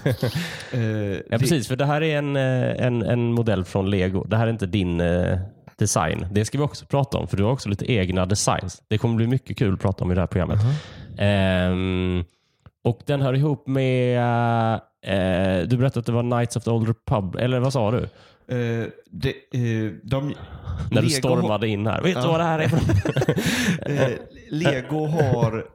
Eh, 0.73 1.17
Ja, 1.29 1.37
precis. 1.37 1.67
För 1.67 1.75
det 1.75 1.85
här 1.85 2.01
är 2.03 2.17
en, 2.17 2.35
eh, 2.35 2.85
en, 2.85 3.01
en 3.01 3.33
modell 3.33 3.65
från 3.65 3.89
Lego. 3.89 4.23
Det 4.23 4.37
här 4.37 4.47
är 4.47 4.51
inte 4.51 4.65
din 4.65 5.01
eh, 5.01 5.37
design. 5.77 6.25
Det 6.31 6.45
ska 6.45 6.57
vi 6.57 6.63
också 6.63 6.85
prata 6.85 7.17
om, 7.17 7.27
för 7.27 7.37
du 7.37 7.43
har 7.43 7.51
också 7.51 7.69
lite 7.69 7.91
egna 7.91 8.25
designs. 8.25 8.81
Det 8.87 8.97
kommer 8.97 9.15
bli 9.15 9.27
mycket 9.27 9.57
kul 9.57 9.73
att 9.73 9.79
prata 9.81 10.03
om 10.03 10.11
i 10.11 10.15
det 10.15 10.21
här 10.21 10.27
programmet. 10.27 10.59
Ehm, 11.17 12.23
och 12.83 12.99
den 13.05 13.21
hör 13.21 13.33
ihop 13.33 13.67
med... 13.67 14.17
eh, 15.03 15.67
du 15.67 15.77
berättade 15.77 15.99
att 15.99 16.05
det 16.05 16.11
var 16.11 16.23
Knights 16.23 16.55
of 16.55 16.63
the 16.63 16.71
Old 16.71 16.87
Republic. 16.87 17.43
Eller 17.43 17.59
vad 17.59 17.73
sa 17.73 17.91
du? 17.91 18.07
Eh, 18.51 18.87
det, 19.11 19.29
eh, 19.29 19.91
de, 20.03 20.33
När 20.91 21.01
du 21.01 21.07
Lego 21.07 21.09
stormade 21.09 21.67
in 21.67 21.87
här. 21.87 22.01
Vet 22.01 22.21
du 22.21 22.27
vad 22.27 22.39
det 22.39 22.43
här 22.43 22.59
är? 22.59 22.71
eh, 24.11 24.17
Lego 24.49 25.05
har 25.05 25.65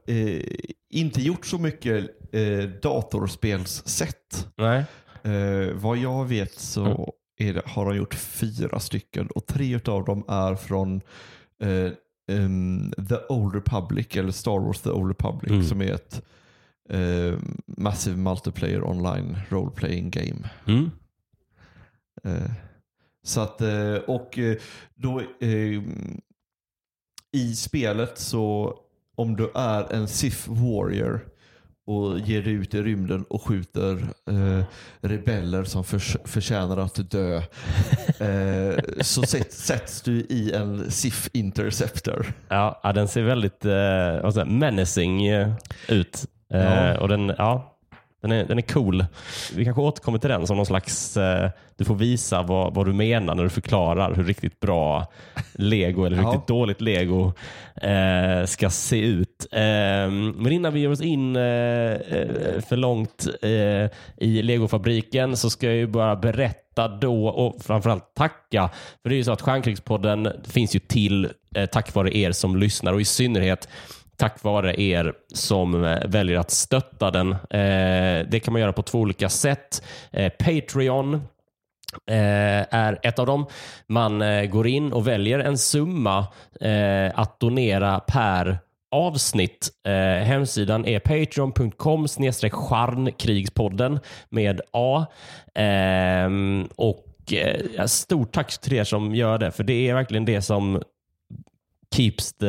inte 0.91 1.23
gjort 1.23 1.47
så 1.47 1.59
mycket 1.59 2.11
datorspelssätt. 2.83 4.49
Nej. 4.57 4.85
Vad 5.75 5.97
jag 5.97 6.25
vet 6.25 6.59
så 6.59 7.13
är 7.39 7.55
det, 7.55 7.63
har 7.67 7.87
de 7.87 7.97
gjort 7.97 8.15
fyra 8.15 8.81
stycken 8.81 9.27
och 9.27 9.47
tre 9.47 9.81
av 9.87 10.05
dem 10.05 10.25
är 10.29 10.55
från 10.55 11.01
em, 12.29 12.93
The 13.09 13.19
Old 13.29 13.55
Republic 13.55 14.17
eller 14.17 14.31
Star 14.33 14.61
Wars 14.61 14.81
The 14.81 14.91
Old 14.91 15.09
Republic 15.09 15.51
Mm. 15.53 15.65
som 15.65 15.81
är 15.83 15.93
ett 15.93 16.23
eh, 16.89 17.39
massive 17.67 18.17
multiplayer 18.17 18.85
online 18.85 19.37
role 19.49 19.71
playing 19.71 20.11
game. 20.11 20.51
Mm. 20.67 20.91
Eh, 22.25 22.51
så 23.25 23.41
att, 23.41 23.61
eh, 23.61 23.95
och 23.95 24.39
eh, 24.39 24.57
då 24.95 25.21
eh, 25.41 25.83
i 27.33 27.55
spelet 27.57 28.19
så 28.19 28.75
om 29.15 29.37
du 29.37 29.51
är 29.55 29.93
en 29.93 30.09
Sith 30.09 30.51
Warrior 30.51 31.21
och 31.87 32.19
ger 32.19 32.43
dig 32.43 32.53
ut 32.53 32.75
i 32.75 32.83
rymden 32.83 33.25
och 33.29 33.43
skjuter 33.43 33.93
eh, 34.31 34.65
rebeller 35.01 35.65
som 35.65 35.85
förs- 35.85 36.17
förtjänar 36.25 36.77
att 36.77 37.11
dö 37.11 37.37
eh, 38.21 38.79
så 39.01 39.23
sätt, 39.23 39.53
sätts 39.53 40.03
du 40.03 40.13
i 40.13 40.53
en 40.55 40.91
Sith 40.91 41.29
Interceptor. 41.33 42.27
Ja, 42.49 42.81
ja, 42.83 42.93
den 42.93 43.09
ser 43.09 43.23
väldigt 43.23 43.65
eh, 43.65 43.73
jag, 43.73 44.47
menacing 44.49 45.27
eh, 45.27 45.53
ut. 45.89 46.25
Eh, 46.53 46.61
Ja. 46.61 46.99
och 46.99 47.09
den, 47.09 47.33
ja, 47.39 47.73
den, 48.23 48.33
är, 48.33 48.45
den 48.45 48.59
är 48.59 48.63
cool. 48.63 49.05
Vi 49.55 49.65
kanske 49.65 49.83
återkommer 49.83 50.19
till 50.19 50.31
den 50.31 50.47
som 50.47 50.57
någon 50.57 50.67
slags... 50.67 51.17
Eh, 51.17 51.51
du 51.79 51.85
får 51.85 51.95
visa 51.95 52.43
vad, 52.43 52.75
vad 52.75 52.87
du 52.87 52.93
menar 52.93 53.35
när 53.35 53.43
du 53.43 53.51
förklarar 53.51 54.15
hur 54.15 54.25
riktigt 54.25 54.61
bra 54.61 55.07
lego 55.55 56.05
eller 56.05 56.17
Ja. 56.23 56.29
riktigt 56.29 56.47
dåligt 56.47 56.81
lego 56.81 57.33
eh, 57.83 58.45
ska 58.47 58.71
se 58.71 59.01
ut. 59.01 59.26
Ehm, 59.53 60.31
men 60.31 60.53
innan 60.53 60.73
vi 60.73 60.81
ger 60.81 60.91
oss 60.91 61.01
in 61.01 61.37
eh, 61.37 61.43
eh, 61.43 62.61
för 62.69 62.77
långt 62.77 63.27
eh, 63.43 63.91
i 64.17 64.43
legofabriken 64.43 65.37
så 65.37 65.51
ska 65.51 65.67
jag 65.67 65.77
ju 65.77 65.87
bara 65.87 66.17
berätta 66.17 66.89
då 66.89 67.27
och 67.27 67.63
framförallt 67.63 68.15
tacka. 68.15 68.71
För 69.03 69.09
det 69.09 69.15
är 69.15 69.17
ju 69.17 69.25
så 69.25 69.33
att 69.33 69.43
Stjärnkrigspodden 69.43 70.33
finns 70.49 70.77
ju 70.77 70.79
till 70.79 71.29
eh, 71.55 71.67
tack 71.67 71.95
vare 71.95 72.17
er 72.17 72.33
som 72.33 72.57
lyssnar 72.57 72.93
och 72.93 73.01
i 73.01 73.05
synnerhet 73.05 73.69
tack 74.17 74.43
vare 74.43 74.81
er 74.81 75.13
som 75.35 75.99
väljer 76.07 76.39
att 76.39 76.51
stötta 76.51 77.11
den. 77.11 77.33
Eh, 77.33 78.27
det 78.29 78.43
kan 78.45 78.53
man 78.53 78.61
göra 78.61 78.73
på 78.73 78.83
två 78.83 78.99
olika 78.99 79.29
sätt. 79.29 79.83
Eh, 80.11 80.33
Patreon 80.33 81.23
är 82.07 82.99
ett 83.03 83.19
av 83.19 83.27
dem. 83.27 83.47
Man 83.87 84.23
går 84.51 84.67
in 84.67 84.93
och 84.93 85.09
väljer 85.09 85.39
en 85.39 85.59
summa 85.59 86.27
att 87.15 87.41
donera 87.41 88.01
per 88.01 88.59
avsnitt. 88.97 89.71
Eh, 89.87 90.25
hemsidan 90.25 90.87
är 90.87 90.99
patreon.com 90.99 92.07
charnkrigspodden 92.51 94.01
med 94.29 94.61
A. 94.73 95.07
Eh, 95.55 96.31
och 96.77 97.33
eh, 97.33 97.87
stort 97.87 98.33
tack 98.33 98.61
till 98.61 98.73
er 98.73 98.85
som 98.85 99.15
gör 99.15 99.39
det, 99.39 99.51
för 99.51 99.65
det 99.65 99.89
är 99.89 99.95
verkligen 99.95 100.25
det 100.25 100.43
som 100.43 100.83
keeps 101.97 102.33
the 102.33 102.47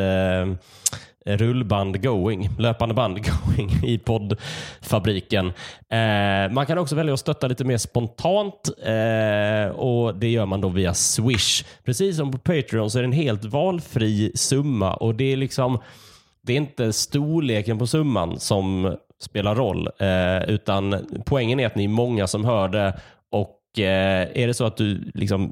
eh, 1.26 1.38
rullband 1.38 2.04
going, 2.04 2.50
löpande 2.60 2.96
band 2.96 3.26
going 3.26 3.72
i 3.84 3.98
poddfabriken. 3.98 5.48
Eh, 5.90 6.52
man 6.52 6.66
kan 6.66 6.78
också 6.78 6.96
välja 6.96 7.14
att 7.14 7.20
stötta 7.20 7.48
lite 7.48 7.64
mer 7.64 7.78
spontant 7.78 8.70
eh, 8.84 9.76
och 9.76 10.16
det 10.16 10.30
gör 10.30 10.46
man 10.46 10.62
då 10.62 10.70
via 10.70 10.94
Swish. 10.94 11.64
Precis 11.86 12.18
som 12.18 12.32
på 12.32 12.38
Patreon 12.38 12.92
så 12.92 12.98
är 12.98 13.02
det 13.02 13.08
en 13.08 13.12
helt 13.12 13.46
valfri 13.46 14.32
summa 14.36 14.94
och 14.94 15.16
det 15.16 15.34
är 15.34 15.38
liksom 15.38 15.80
det 16.48 16.54
är 16.54 16.58
inte 16.58 16.94
storleken 16.94 17.80
på 17.80 17.88
summan 17.88 18.40
som 18.40 18.98
spelar 19.20 19.56
roll, 19.56 19.90
eh, 20.00 20.50
utan 20.50 21.08
poängen 21.26 21.60
är 21.60 21.68
att 21.68 21.76
ni 21.76 21.84
är 21.84 21.88
många 21.88 22.28
som 22.28 22.46
hör 22.46 22.68
det 22.68 23.00
och 23.32 23.80
eh, 23.80 24.28
är 24.34 24.48
det 24.48 24.54
så 24.54 24.66
att 24.66 24.78
du 24.78 25.12
liksom 25.14 25.52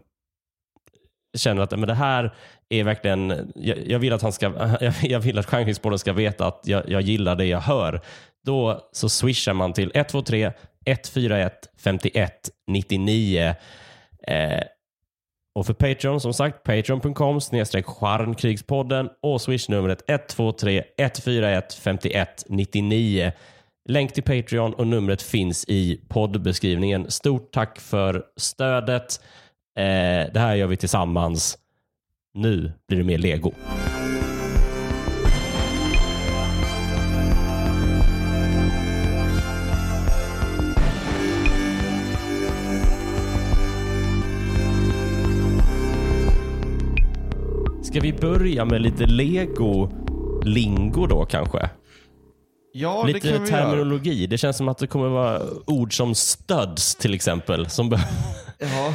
känner 1.38 1.62
att 1.62 1.72
men 1.72 1.88
det 1.88 1.94
här 1.94 2.34
är 2.70 2.84
verkligen, 2.84 3.52
jag, 3.56 3.88
jag 3.88 4.00
vill 4.00 4.14
att 4.14 4.22
han 4.22 4.32
ska, 4.32 4.46
jag, 4.82 4.94
jag 5.02 5.20
vill 5.20 5.38
att 5.38 5.46
Stjärnkrigsbollen 5.46 6.00
ska 6.00 6.14
veta 6.14 6.48
att 6.48 6.62
jag, 6.64 6.90
jag 6.90 7.02
gillar 7.02 7.36
det 7.36 7.46
jag 7.46 7.62
hör. 7.62 8.02
Då 8.46 8.90
så 8.92 9.10
swishar 9.10 9.54
man 9.54 9.74
till 9.74 9.92
123 9.94 10.52
141 10.86 11.70
51 11.78 12.50
99. 12.68 13.56
Eh, 14.28 14.62
och 15.56 15.66
för 15.66 15.74
Patreon, 15.74 16.22
som 16.22 16.34
sagt, 16.34 16.64
patreon.com 16.64 17.42
snedstreck 17.42 17.86
charnkrigspodden 17.86 19.10
och 19.22 19.42
swishnumret 19.42 20.04
123 20.08 20.84
141 20.98 21.74
51 21.74 22.44
99. 22.50 23.32
Länk 23.90 24.14
till 24.14 24.24
Patreon 24.24 24.74
och 24.74 24.88
numret 24.88 25.22
finns 25.22 25.66
i 25.68 26.02
poddbeskrivningen. 26.08 27.12
Stort 27.12 27.52
tack 27.52 27.80
för 27.80 28.24
stödet. 28.38 29.22
Eh, 29.78 30.34
det 30.34 30.40
här 30.40 30.56
gör 30.56 30.68
vi 30.68 30.78
tillsammans. 30.78 31.58
Nu 32.34 32.72
blir 32.88 32.98
det 32.98 33.04
mer 33.04 33.18
lego. 33.18 33.52
Ska 47.96 48.02
vi 48.02 48.14
börja 48.14 48.66
med 48.66 48.82
lite 48.82 49.06
lego-lingo 49.06 51.08
då 51.08 51.26
kanske? 51.26 51.70
Ja, 52.74 53.04
det 53.08 53.14
lite 53.14 53.20
kan 53.20 53.44
vi 53.44 53.50
göra. 53.50 53.62
terminologi. 53.64 54.28
Det 54.28 54.38
känns 54.38 54.58
som 54.58 54.68
att 54.68 54.78
det 54.78 54.88
kommer 54.88 55.08
vara 55.10 55.42
ord 55.66 55.98
som 55.98 56.16
studs 56.16 56.96
till 56.96 57.14
exempel. 57.14 57.70
Som 57.70 57.92
Ja, 58.60 58.94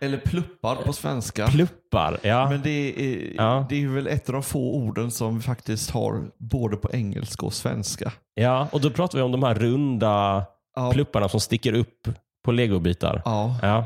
eller 0.00 0.18
pluppar 0.18 0.76
på 0.76 0.92
svenska. 0.92 1.46
pluppar. 1.46 2.18
Ja. 2.22 2.50
Men 2.50 2.62
det 2.62 2.70
är, 2.70 3.32
Ja. 3.36 3.66
det 3.68 3.84
är 3.84 3.88
väl 3.88 4.06
ett 4.06 4.28
av 4.28 4.32
de 4.32 4.42
få 4.42 4.74
orden 4.74 5.10
som 5.10 5.36
vi 5.36 5.42
faktiskt 5.42 5.90
har 5.90 6.22
både 6.38 6.76
på 6.76 6.90
engelska 6.92 7.46
och 7.46 7.54
svenska. 7.54 8.12
ja, 8.34 8.68
och 8.72 8.80
då 8.80 8.90
pratar 8.90 9.18
vi 9.18 9.24
om 9.24 9.32
de 9.32 9.42
här 9.42 9.54
runda 9.54 10.44
Ja, 10.76 10.90
plupparna 10.92 11.28
som 11.28 11.40
sticker 11.40 11.72
upp 11.72 12.08
på 12.44 12.52
legobitar. 12.52 13.22
ja. 13.24 13.56
Ja. 13.62 13.84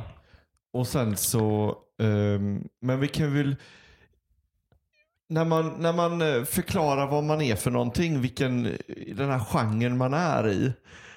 och 0.73 0.87
sen 0.87 1.17
så, 1.17 1.75
ehm, 2.03 2.65
men 2.83 3.01
vi 3.01 3.09
kan 3.09 3.35
väl, 3.35 3.57
när 5.33 5.45
man, 5.45 5.73
när 5.79 5.93
man 5.93 6.23
eh, 6.23 6.43
förklarar 6.45 7.07
vad 7.07 7.25
man 7.25 7.41
är 7.41 7.57
för 7.57 7.71
någonting, 7.71 8.21
vilken, 8.21 8.63
den 9.17 9.31
här 9.31 9.39
genren 9.39 9.97
man 9.99 10.15
är 10.15 10.49
i, 10.49 10.73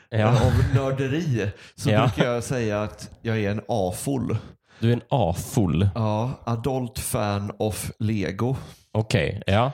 Ja. 0.10 0.27
av 0.27 0.51
nörderi, 0.75 1.51
så 1.75 1.89
Ja. 1.91 2.01
brukar 2.15 2.31
jag 2.34 2.43
säga 2.43 2.84
att 2.84 3.10
jag 3.22 3.38
är 3.39 3.51
en 3.51 3.62
AFOL. 3.67 4.38
Du 4.79 4.89
är 4.89 4.93
en 4.93 5.01
A-full. 5.10 5.89
Ja, 5.95 6.31
adult 6.43 7.00
fan 7.00 7.51
of 7.60 7.91
Lego. 8.00 8.55
Okej, 8.91 9.43
ja. 9.48 9.72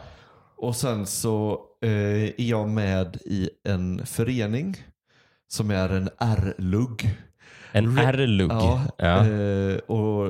Och 0.57 0.75
sen 0.75 1.05
så 1.05 1.59
eh, 1.83 2.23
är 2.23 2.41
jag 2.41 2.69
med 2.69 3.17
i 3.25 3.49
en 3.67 4.05
förening 4.05 4.77
som 5.47 5.71
är 5.71 5.89
en 5.89 6.09
R-lugg. 6.19 7.09
En 7.71 7.97
R-lugg. 7.97 8.51
Ja, 8.51 8.81
Ja. 8.97 9.27
Eh, 9.27 9.75
och 9.77 10.27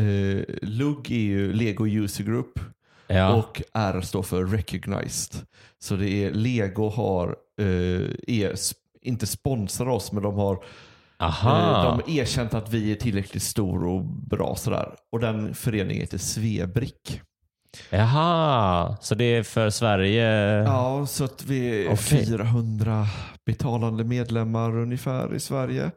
eh, 0.00 0.42
LUG 0.62 1.10
är 1.10 1.16
ju 1.20 1.52
Lego 1.52 1.86
User 1.86 2.24
Group 2.24 2.60
ja. 3.06 3.34
och 3.34 3.62
R 3.74 4.00
står 4.00 4.22
för 4.22 4.44
Recognized. 4.46 5.42
Så 5.78 5.96
det 5.96 6.08
är 6.24 6.30
Lego 6.30 6.88
har, 6.88 7.36
eh, 7.60 7.66
är, 8.26 8.52
sp- 8.52 8.74
inte 9.02 9.26
sponsrar 9.26 9.88
oss 9.88 10.12
men 10.12 10.22
de 10.22 10.34
har 10.34 10.64
Aha. 11.18 11.84
eh, 11.88 11.98
de 12.06 12.18
erkänt 12.20 12.54
att 12.54 12.72
vi 12.72 12.92
är 12.92 12.96
tillräckligt 12.96 13.42
stor 13.42 13.86
och 13.86 14.04
bra 14.04 14.56
sådär. 14.56 14.94
Och 15.12 15.20
den 15.20 15.54
föreningen 15.54 16.00
heter 16.00 16.18
Svebrick. 16.18 17.20
Jaha, 17.90 18.96
så 19.00 19.14
det 19.14 19.24
är 19.24 19.42
för 19.42 19.70
Sverige? 19.70 20.24
Ja, 20.62 21.06
så 21.06 21.24
att 21.24 21.44
vi 21.44 21.84
är 21.86 21.92
Okej. 21.92 22.26
400 22.26 23.06
betalande 23.46 24.04
medlemmar 24.04 24.78
ungefär 24.78 25.34
i 25.34 25.40
Sverige. 25.40 25.90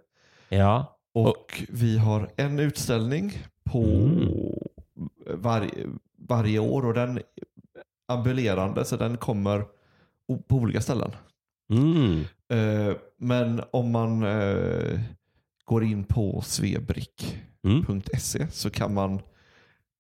Ja. 0.50 0.96
Och 1.14 1.64
vi 1.70 1.98
har 1.98 2.30
en 2.36 2.60
utställning 2.60 3.38
på 3.64 3.84
Mm. 3.84 4.30
varje, 5.28 5.72
varje 6.30 6.60
år 6.60 6.86
och 6.86 6.94
den 6.94 7.20
ambulerande 8.08 8.86
så 8.86 8.98
den 8.98 9.18
kommer 9.18 9.60
på 10.48 10.56
olika 10.56 10.82
ställen. 10.82 11.12
Mm. 11.74 12.20
Eh, 12.52 12.94
Men 13.18 13.62
om 13.72 13.92
man 13.92 14.24
eh, 14.24 15.00
går 15.66 15.84
in 15.84 16.04
på 16.04 16.42
svebrick.se 16.46 18.40
Mm. 18.40 18.52
så 18.52 18.70
kan 18.70 18.94
man 18.94 19.14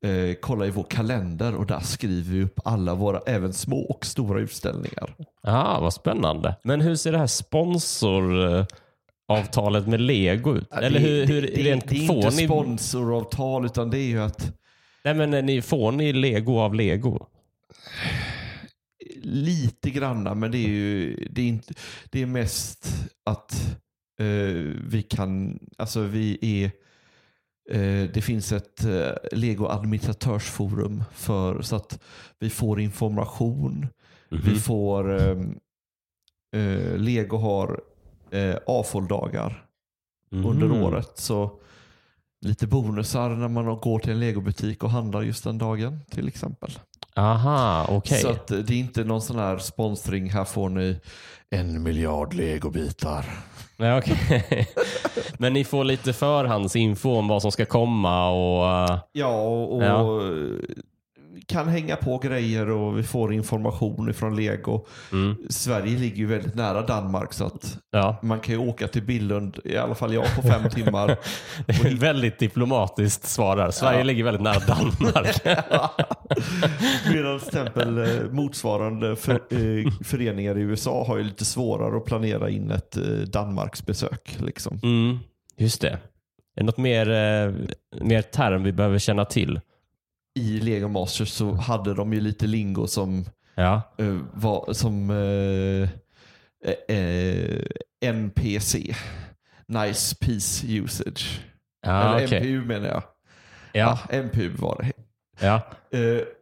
eh, 0.05 0.35
kolla 0.41 0.65
i 0.65 0.69
vår 0.69 0.83
kalender 0.83 1.55
och 1.55 1.65
där 1.65 1.79
skriver 1.79 2.31
vi 2.33 2.43
upp 2.43 2.59
alla 2.65 2.95
våra 2.95 3.19
även 3.25 3.53
små 3.53 3.79
och 3.81 4.05
stora 4.05 4.39
utställningar. 4.39 5.15
Ah, 5.41 5.79
vad 5.79 5.93
spännande. 5.93 6.55
Men 6.63 6.81
hur 6.81 6.95
ser 6.95 7.11
det 7.11 7.17
här 7.17 7.27
sponsoravtalet 7.27 9.87
med 9.87 10.01
Lego 10.01 10.55
ut? 10.55 10.73
Eller 10.73 10.99
hur, 10.99 11.25
hur 11.25 11.41
det, 11.41 11.47
det, 11.47 11.63
rent 11.63 11.89
det 11.89 11.95
är 11.95 12.15
inte 12.15 12.31
sponsoravtal 12.31 13.65
utan 13.65 13.89
det 13.89 13.97
är 13.97 14.07
ju 14.07 14.21
att 14.21 14.58
Nej, 15.03 15.13
men 15.13 15.33
eh, 15.33 15.43
ni, 15.43 15.61
får 15.61 15.91
ni 15.91 16.13
Lego 16.13 16.59
av 16.59 16.75
Lego? 16.75 17.27
lite 19.21 19.89
granna 19.89 20.35
men 20.35 20.51
det 20.51 20.57
är 20.57 20.67
ju 20.69 21.15
det 21.31 21.41
är, 21.41 21.47
inte, 21.47 21.73
det 22.09 22.21
är 22.21 22.25
mest 22.25 22.87
att 23.23 23.77
eh, 24.19 24.25
vi 24.87 25.05
kan, 25.09 25.59
alltså 25.77 26.01
vi 26.01 26.37
är 26.41 26.65
eh, 27.75 28.09
det 28.13 28.21
finns 28.21 28.51
ett 28.51 28.83
eh, 28.85 29.11
Lego 29.31 29.65
administratörsforum 29.67 31.03
för 31.13 31.61
så 31.61 31.75
att 31.75 31.99
vi 32.39 32.49
får 32.49 32.79
information. 32.79 33.87
Mhm. 34.29 34.41
Vi 34.45 34.55
får 34.59 35.11
eh, 36.55 36.97
Lego 36.97 37.37
har 37.37 37.81
eh, 38.31 38.55
AFOL-dagar 38.67 39.65
under 40.31 40.67
Mhm. 40.67 40.83
året. 40.83 41.11
Så 41.17 41.59
lite 42.41 42.67
bonusar 42.67 43.29
när 43.29 43.47
man 43.47 43.65
går 43.65 43.99
till 43.99 44.11
en 44.11 44.19
legobutik 44.19 44.83
och 44.83 44.89
handlar 44.89 45.21
just 45.21 45.43
den 45.43 45.57
dagen 45.57 45.99
till 46.11 46.27
exempel. 46.27 46.71
Aha, 47.15 47.85
okej. 47.89 48.21
Så 48.21 48.29
att 48.29 48.51
eh, 48.51 48.57
det 48.57 48.73
är 48.73 48.77
inte 48.79 49.03
någon 49.03 49.21
sån 49.21 49.39
här 49.39 49.57
sponsring, 49.57 50.29
här 50.29 50.45
får 50.45 50.69
ni 50.69 50.99
en 51.49 51.83
miljard 51.83 52.33
legobitar. 52.33 53.25
Nej, 53.77 53.97
okej. 53.97 54.67
Men 55.37 55.53
ni 55.53 55.63
får 55.63 55.83
lite 55.83 56.13
förhandsinfo 56.13 57.09
om 57.11 57.27
vad 57.27 57.41
som 57.41 57.51
ska 57.51 57.65
komma 57.65 58.29
och... 58.29 58.67
eh, 58.93 58.99
Ja, 59.11 59.41
och, 59.41 59.75
och 59.75 59.83
Ja. 59.83 60.21
Kan 61.49 61.67
hänga 61.67 61.95
på 61.95 62.17
grejer 62.17 62.69
och 62.69 62.97
vi 62.97 63.03
får 63.03 63.33
information 63.33 64.09
ifrån 64.09 64.35
Lego. 64.35 64.85
mm, 65.11 65.35
Sverige 65.49 65.97
ligger 65.99 66.17
ju 66.17 66.25
väldigt 66.25 66.55
nära 66.55 66.81
Danmark 66.81 67.33
så 67.33 67.45
att 67.45 67.77
ja. 67.91 68.19
man 68.21 68.39
kan 68.39 68.55
ju 68.55 68.61
åka 68.61 68.87
till 68.87 69.03
Billund, 69.03 69.59
i 69.63 69.77
alla 69.77 69.95
fall 69.95 70.13
jag, 70.13 70.35
på 70.35 70.41
fem 70.41 70.69
timmar. 70.69 71.07
Det 71.65 71.73
är 71.73 71.85
ett 71.85 71.93
väldigt 71.93 72.39
diplomatiskt 72.39 73.25
svar 73.25 73.55
där. 73.57 73.71
Sverige 73.71 73.97
Ja. 73.97 74.03
ligger 74.03 74.23
väldigt 74.23 74.43
nära 74.43 74.59
Danmark. 74.59 75.41
Medan 77.13 77.39
till 77.39 77.47
exempel 77.47 77.97
eh, 77.97 78.31
motsvarande 78.31 79.15
för, 79.15 79.31
eh, 79.33 79.91
föreningar 80.03 80.57
i 80.57 80.61
USA 80.61 81.05
har 81.07 81.17
ju 81.17 81.23
lite 81.23 81.45
svårare 81.45 81.97
att 81.97 82.05
planera 82.05 82.49
in 82.49 82.71
ett 82.71 82.97
eh, 82.97 83.03
Danmarksbesök. 83.03 84.37
Liksom. 84.39 84.79
Mm, 84.83 85.19
just 85.57 85.81
det. 85.81 85.89
Är 86.55 86.61
det 86.61 86.63
något 86.63 86.77
mer, 86.77 87.09
eh, 87.09 87.53
mer 88.01 88.21
term 88.21 88.63
vi 88.63 88.71
behöver 88.71 88.99
känna 88.99 89.25
till? 89.25 89.59
I 90.39 90.59
Lego 90.59 90.87
Masters 90.87 91.29
så 91.29 91.51
hade 91.53 91.93
de 91.93 92.13
ju 92.13 92.19
lite 92.21 92.47
lingo 92.47 92.87
som 92.87 93.25
Ja. 93.55 93.81
eh, 93.97 94.17
var 94.33 94.73
som 94.73 95.09
eh, 95.09 95.89
eh, 96.97 97.61
NPC. 98.05 98.95
Nice 99.67 100.15
Piece 100.15 100.67
Usage. 100.67 101.41
Ja, 101.85 102.15
Eller 102.15 102.25
okej. 102.27 102.39
MPU 102.39 102.65
menar 102.67 102.87
jag. 102.87 103.03
Ja. 103.73 103.99
Ja, 104.11 104.17
MPU 104.23 104.49
var 104.49 104.81
det. 104.83 104.91
Ja. 105.45 105.61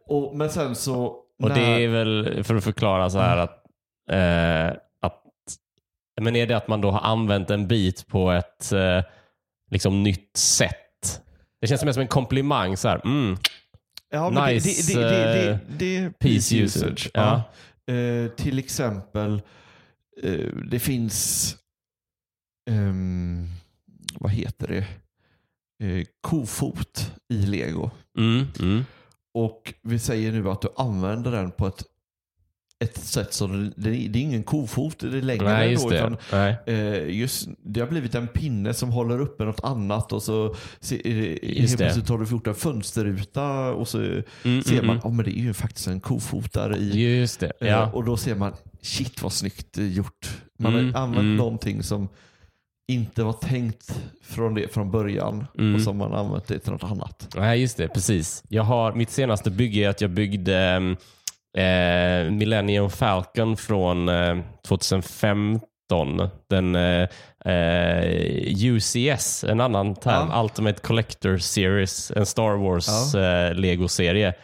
Och, 0.06 0.36
men 0.36 0.50
sen 0.50 0.74
så 0.74 1.04
Och 1.42 1.48
det 1.48 1.54
när- 1.54 1.78
är 1.80 1.88
väl 1.88 2.44
för 2.44 2.54
att 2.54 2.64
förklara 2.64 3.10
så 3.10 3.18
här 3.18 3.36
att, 3.36 3.64
att 5.02 5.22
men 6.20 6.36
är 6.36 6.46
det 6.46 6.54
att 6.56 6.68
man 6.68 6.80
då 6.80 6.90
har 6.90 7.00
använt 7.00 7.50
en 7.50 7.66
bit 7.68 8.06
på 8.06 8.30
ett 8.30 8.72
liksom 9.70 10.02
nytt 10.02 10.36
sätt? 10.36 11.20
Det 11.60 11.66
känns 11.66 11.84
mer 11.84 11.92
som 11.92 12.02
en 12.02 12.08
komplimang. 12.08 12.76
Så 12.76 12.88
här, 12.88 13.00
mm, 13.04 13.36
Ja, 14.10 14.30
Nice, 14.46 14.92
det, 14.92 15.04
det, 15.08 15.58
det, 15.78 15.96
eh, 15.96 16.10
piece 16.10 16.56
usage. 16.56 16.82
usage. 16.86 17.10
Ja. 17.14 17.42
Ja. 17.86 17.94
Eh, 17.94 18.30
till 18.30 18.58
exempel, 18.58 19.42
eh, 20.22 20.46
det 20.70 20.78
finns, 20.78 21.56
ehm, 22.70 23.46
vad 24.20 24.30
heter 24.32 24.66
det, 24.68 24.86
eh, 25.86 26.06
kofot 26.20 27.12
i 27.28 27.36
lego. 27.46 27.90
mm, 28.18 28.46
mm. 28.60 28.84
Och 29.34 29.74
vi 29.82 29.98
säger 29.98 30.32
nu 30.32 30.50
att 30.50 30.62
du 30.62 30.68
använder 30.76 31.30
den 31.32 31.50
på 31.50 31.66
ett, 31.66 31.82
ett 32.84 32.98
sätt 32.98 33.32
som, 33.34 33.72
det, 33.76 33.90
det 33.90 34.18
är 34.18 34.22
ingen 34.22 34.42
kofot 34.42 34.98
det 34.98 35.06
längre 35.20 35.44
Nej, 35.44 35.70
just 35.70 35.84
då, 35.84 35.90
det. 35.90 35.96
utan. 35.96 36.16
Eh, 36.66 37.08
just, 37.16 37.48
det 37.62 37.80
har 37.80 37.86
blivit 37.88 38.14
en 38.14 38.28
pinne 38.28 38.74
som 38.74 38.90
håller 38.90 39.20
uppe 39.20 39.44
något 39.44 39.64
annat 39.64 40.12
och 40.12 40.22
så 40.22 40.54
se, 40.80 40.96
eh, 41.04 41.54
helt 41.58 41.76
plötsligt 41.76 42.08
har 42.08 42.18
du 42.18 42.50
en 42.50 42.54
fönsterruta 42.54 43.72
och 43.72 43.88
så 43.88 43.98
Mm, 43.98 44.62
ser 44.62 44.72
mm, 44.72 44.86
man, 44.86 44.96
mm. 44.96 45.00
ja 45.04 45.10
men 45.10 45.24
det 45.24 45.38
är 45.38 45.42
ju 45.42 45.54
faktiskt 45.54 45.86
en 45.88 46.00
kofotare 46.00 46.76
i. 46.76 47.18
Just 47.18 47.40
det. 47.40 47.52
Eh, 47.60 47.68
Ja. 47.68 47.90
Och 47.92 48.04
då 48.04 48.16
ser 48.16 48.34
man, 48.34 48.52
shit 48.82 49.22
vad 49.22 49.32
snyggt 49.32 49.78
eh, 49.78 49.86
gjort. 49.86 50.28
Man 50.58 50.74
Mm, 50.74 50.94
har 50.94 51.00
använt 51.02 51.20
mm. 51.22 51.36
någonting 51.36 51.82
som 51.82 52.08
inte 52.88 53.22
var 53.22 53.32
tänkt 53.32 54.00
från 54.22 54.54
det 54.54 54.72
från 54.74 54.90
början 54.90 55.46
Mm. 55.58 55.74
och 55.74 55.80
som 55.80 55.96
man 55.96 56.12
använt 56.12 56.46
det 56.46 56.58
till 56.58 56.72
något 56.72 56.84
annat. 56.84 57.28
Nej, 57.36 57.60
just 57.60 57.76
det. 57.76 57.88
Precis. 57.88 58.44
Jag 58.48 58.62
har, 58.62 58.92
mitt 58.92 59.10
senaste 59.10 59.50
bygge 59.50 59.80
är 59.84 59.88
att 59.88 60.00
jag 60.00 60.10
byggde 60.10 60.80
eh, 61.58 62.30
Millennium 62.30 62.90
Falcon 62.90 63.56
från 63.56 64.08
eh, 64.08 64.36
2015. 64.68 65.50
Den 66.50 66.74
eh, 66.74 67.08
eh, 67.44 68.04
UCS, 68.64 69.44
en 69.44 69.60
annan 69.60 69.94
term, 69.94 70.28
Ja. 70.32 70.42
Ultimate 70.42 70.80
Collector 70.80 71.38
Series, 71.38 72.12
en 72.16 72.26
Star 72.26 72.56
Wars 72.56 73.14
eh, 73.14 73.54
Lego-serie. 73.54 74.34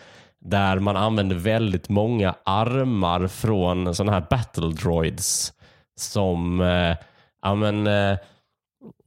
Där 0.40 0.78
man 0.78 0.97
använder 0.97 1.37
väldigt 1.37 1.88
många 1.88 2.35
armar 2.44 3.26
från 3.28 3.94
sådana 3.94 4.12
här 4.12 4.26
battle 4.30 4.68
droids 4.73 5.52
som 6.00 6.61
eh, 6.61 6.97
ja, 7.42 7.54
men, 7.54 7.87
eh, 7.87 8.18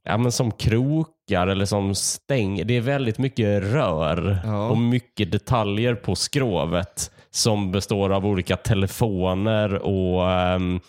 ja, 0.03 0.17
men 0.17 0.31
som 0.31 0.51
krokar 0.51 1.47
eller 1.47 1.65
som 1.65 1.95
stäng. 1.95 2.67
Det 2.67 2.73
är 2.77 2.81
väldigt 2.81 3.17
mycket 3.17 3.63
rör 3.63 4.39
Ja. 4.45 4.67
och 4.69 4.77
mycket 4.77 5.31
detaljer 5.31 5.95
på 5.95 6.15
skrovet 6.15 7.11
som 7.31 7.71
består 7.71 8.09
av 8.09 8.25
olika 8.25 8.55
telefoner 8.57 9.73
och 9.73 10.31
ehm, 10.31 10.79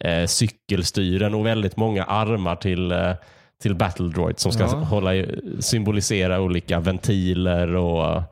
eh, 0.00 0.26
cykelstyren 0.26 1.34
och 1.34 1.46
väldigt 1.46 1.76
många 1.76 2.04
armar 2.04 2.56
till, 2.56 2.92
eh, 2.92 3.12
till 3.62 3.74
battle 3.74 4.08
droid 4.08 4.38
som 4.38 4.52
ska 4.52 4.62
Ja. 4.62 4.68
hålla, 4.76 5.10
symbolisera 5.60 6.40
olika 6.40 6.80
ventiler 6.80 7.74
och, 7.74 8.22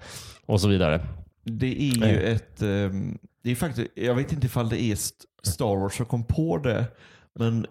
och 0.46 0.60
så 0.60 0.68
vidare. 0.68 1.00
Det 1.44 1.66
är 1.90 2.08
ju 2.08 2.16
ett, 2.32 2.62
ehm, 2.62 3.18
det 3.44 3.50
är 3.50 3.54
faktiskt, 3.54 3.90
jag 3.94 4.14
vet 4.14 4.32
inte 4.32 4.46
ifall 4.46 4.68
det 4.68 4.82
är 4.82 4.92
St- 4.92 5.24
Star 5.42 5.76
Wars 5.80 5.94
som 5.96 6.06
kom 6.06 6.24
på 6.24 6.58
det, 6.58 6.84
men 7.38 7.66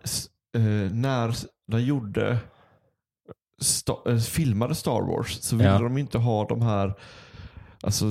eh, 0.56 0.92
när 0.92 1.36
de 1.72 1.82
gjorde, 1.82 2.38
sta, 3.62 3.98
eh, 4.08 4.18
filmade 4.18 4.76
Star 4.76 5.02
Wars 5.02 5.38
så 5.42 5.56
ville 5.56 5.70
Ja. 5.70 5.80
de 5.80 5.98
inte 5.98 6.18
ha 6.18 6.46
de 6.48 6.62
här 6.62 6.94
Alltså 7.84 8.06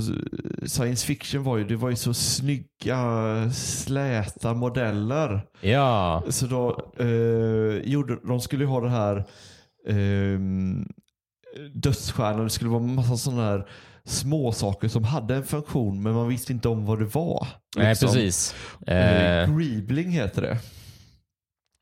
science 0.67 1.07
fiction 1.07 1.43
var 1.45 1.57
ju, 1.57 1.65
det 1.65 1.77
var 1.77 1.91
ju 1.91 1.97
så 1.97 2.15
snygga 2.15 3.51
släta 3.53 4.55
modeller. 4.55 5.41
Ja, 5.61 6.23
Så 6.29 6.47
då 6.47 6.93
eh, 6.99 7.91
gjorde, 7.93 8.19
de 8.27 8.41
skulle 8.41 8.65
ju 8.65 8.71
ha 8.71 8.81
det 8.81 8.91
här 8.91 9.17
eh, 9.89 10.39
dödsstjärnan. 11.75 12.45
Det 12.45 12.51
skulle 12.51 12.71
vara 12.71 12.83
massa 12.83 13.17
sådana 13.17 13.43
här 13.43 13.69
små 14.05 14.53
saker 14.53 14.89
som 14.89 15.05
hade 15.05 15.35
en 15.37 15.45
funktion 15.45 16.03
men 16.03 16.13
man 16.13 16.29
visste 16.29 16.53
inte 16.53 16.69
om 16.69 16.87
vad 16.87 16.99
det 16.99 17.05
var. 17.15 17.47
nej, 17.77 17.89
liksom. 17.89 18.07
precis. 18.09 18.55
Eh, 18.87 19.39
Eh, 19.43 19.57
Greebling 19.57 20.11
heter 20.11 20.43
det. 20.43 20.59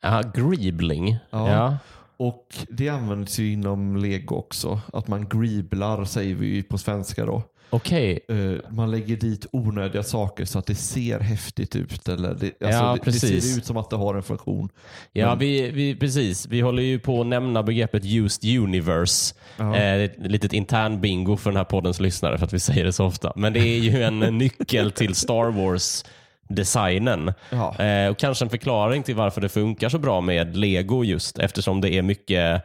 ja, 0.02 0.22
greebling. 0.34 1.16
Ja. 1.30 1.50
Ja. 1.50 1.78
Och 2.18 2.46
det 2.70 2.88
används 2.88 3.38
ju 3.38 3.52
inom 3.52 3.96
lego 3.96 4.34
också. 4.36 4.80
Att 4.92 5.08
man 5.08 5.28
greeblar 5.28 6.04
säger 6.04 6.34
vi 6.34 6.46
ju 6.46 6.62
på 6.62 6.78
svenska 6.78 7.26
då. 7.26 7.42
Okej, 7.70 8.20
Eh, 8.28 8.70
man 8.70 8.90
lägger 8.90 9.16
dit 9.16 9.46
onödiga 9.52 10.02
saker 10.02 10.44
så 10.44 10.58
att 10.58 10.66
det 10.66 10.74
ser 10.74 11.20
häftigt 11.20 11.76
ut. 11.76 12.08
Eller 12.08 12.28
det, 12.34 12.46
alltså 12.46 12.56
Ja, 12.84 12.88
det, 12.92 12.94
det 12.98 13.04
precis. 13.04 13.50
ser 13.52 13.58
ut 13.58 13.64
som 13.66 13.76
att 13.76 13.90
det 13.90 13.96
har 13.96 14.14
en 14.14 14.22
funktion. 14.22 14.68
Ja, 15.12 15.28
Men- 15.28 15.38
vi, 15.38 15.70
vi, 15.70 15.96
precis. 15.96 16.46
Vi 16.46 16.60
håller 16.60 16.82
ju 16.82 16.98
på 16.98 17.20
att 17.20 17.26
nämna 17.26 17.62
begreppet 17.62 18.02
used 18.04 18.58
universe. 18.60 19.34
Ja. 19.56 19.76
Eh, 19.76 19.94
ett 20.02 20.14
litet 20.18 20.52
intern 20.52 21.00
bingo 21.00 21.36
för 21.36 21.50
den 21.50 21.56
här 21.56 21.64
poddens 21.64 22.00
lyssnare 22.00 22.38
för 22.38 22.46
att 22.46 22.52
vi 22.52 22.60
säger 22.60 22.84
det 22.84 22.92
så 22.92 23.04
ofta. 23.04 23.32
Men 23.36 23.52
det 23.52 23.60
är 23.60 23.78
ju 23.78 24.02
en 24.02 24.18
nyckel 24.38 24.90
till 24.92 25.14
Star 25.14 25.50
Wars-designen. 25.50 27.32
Ja. 27.50 27.84
Eh, 27.84 28.10
och 28.10 28.18
kanske 28.18 28.44
en 28.44 28.50
förklaring 28.50 29.02
till 29.02 29.14
varför 29.14 29.40
det 29.40 29.48
funkar 29.48 29.88
så 29.88 29.98
bra 29.98 30.20
med 30.20 30.56
lego 30.56 31.04
just 31.04 31.38
eftersom 31.38 31.80
det 31.80 31.90
är 31.94 32.02
mycket 32.02 32.62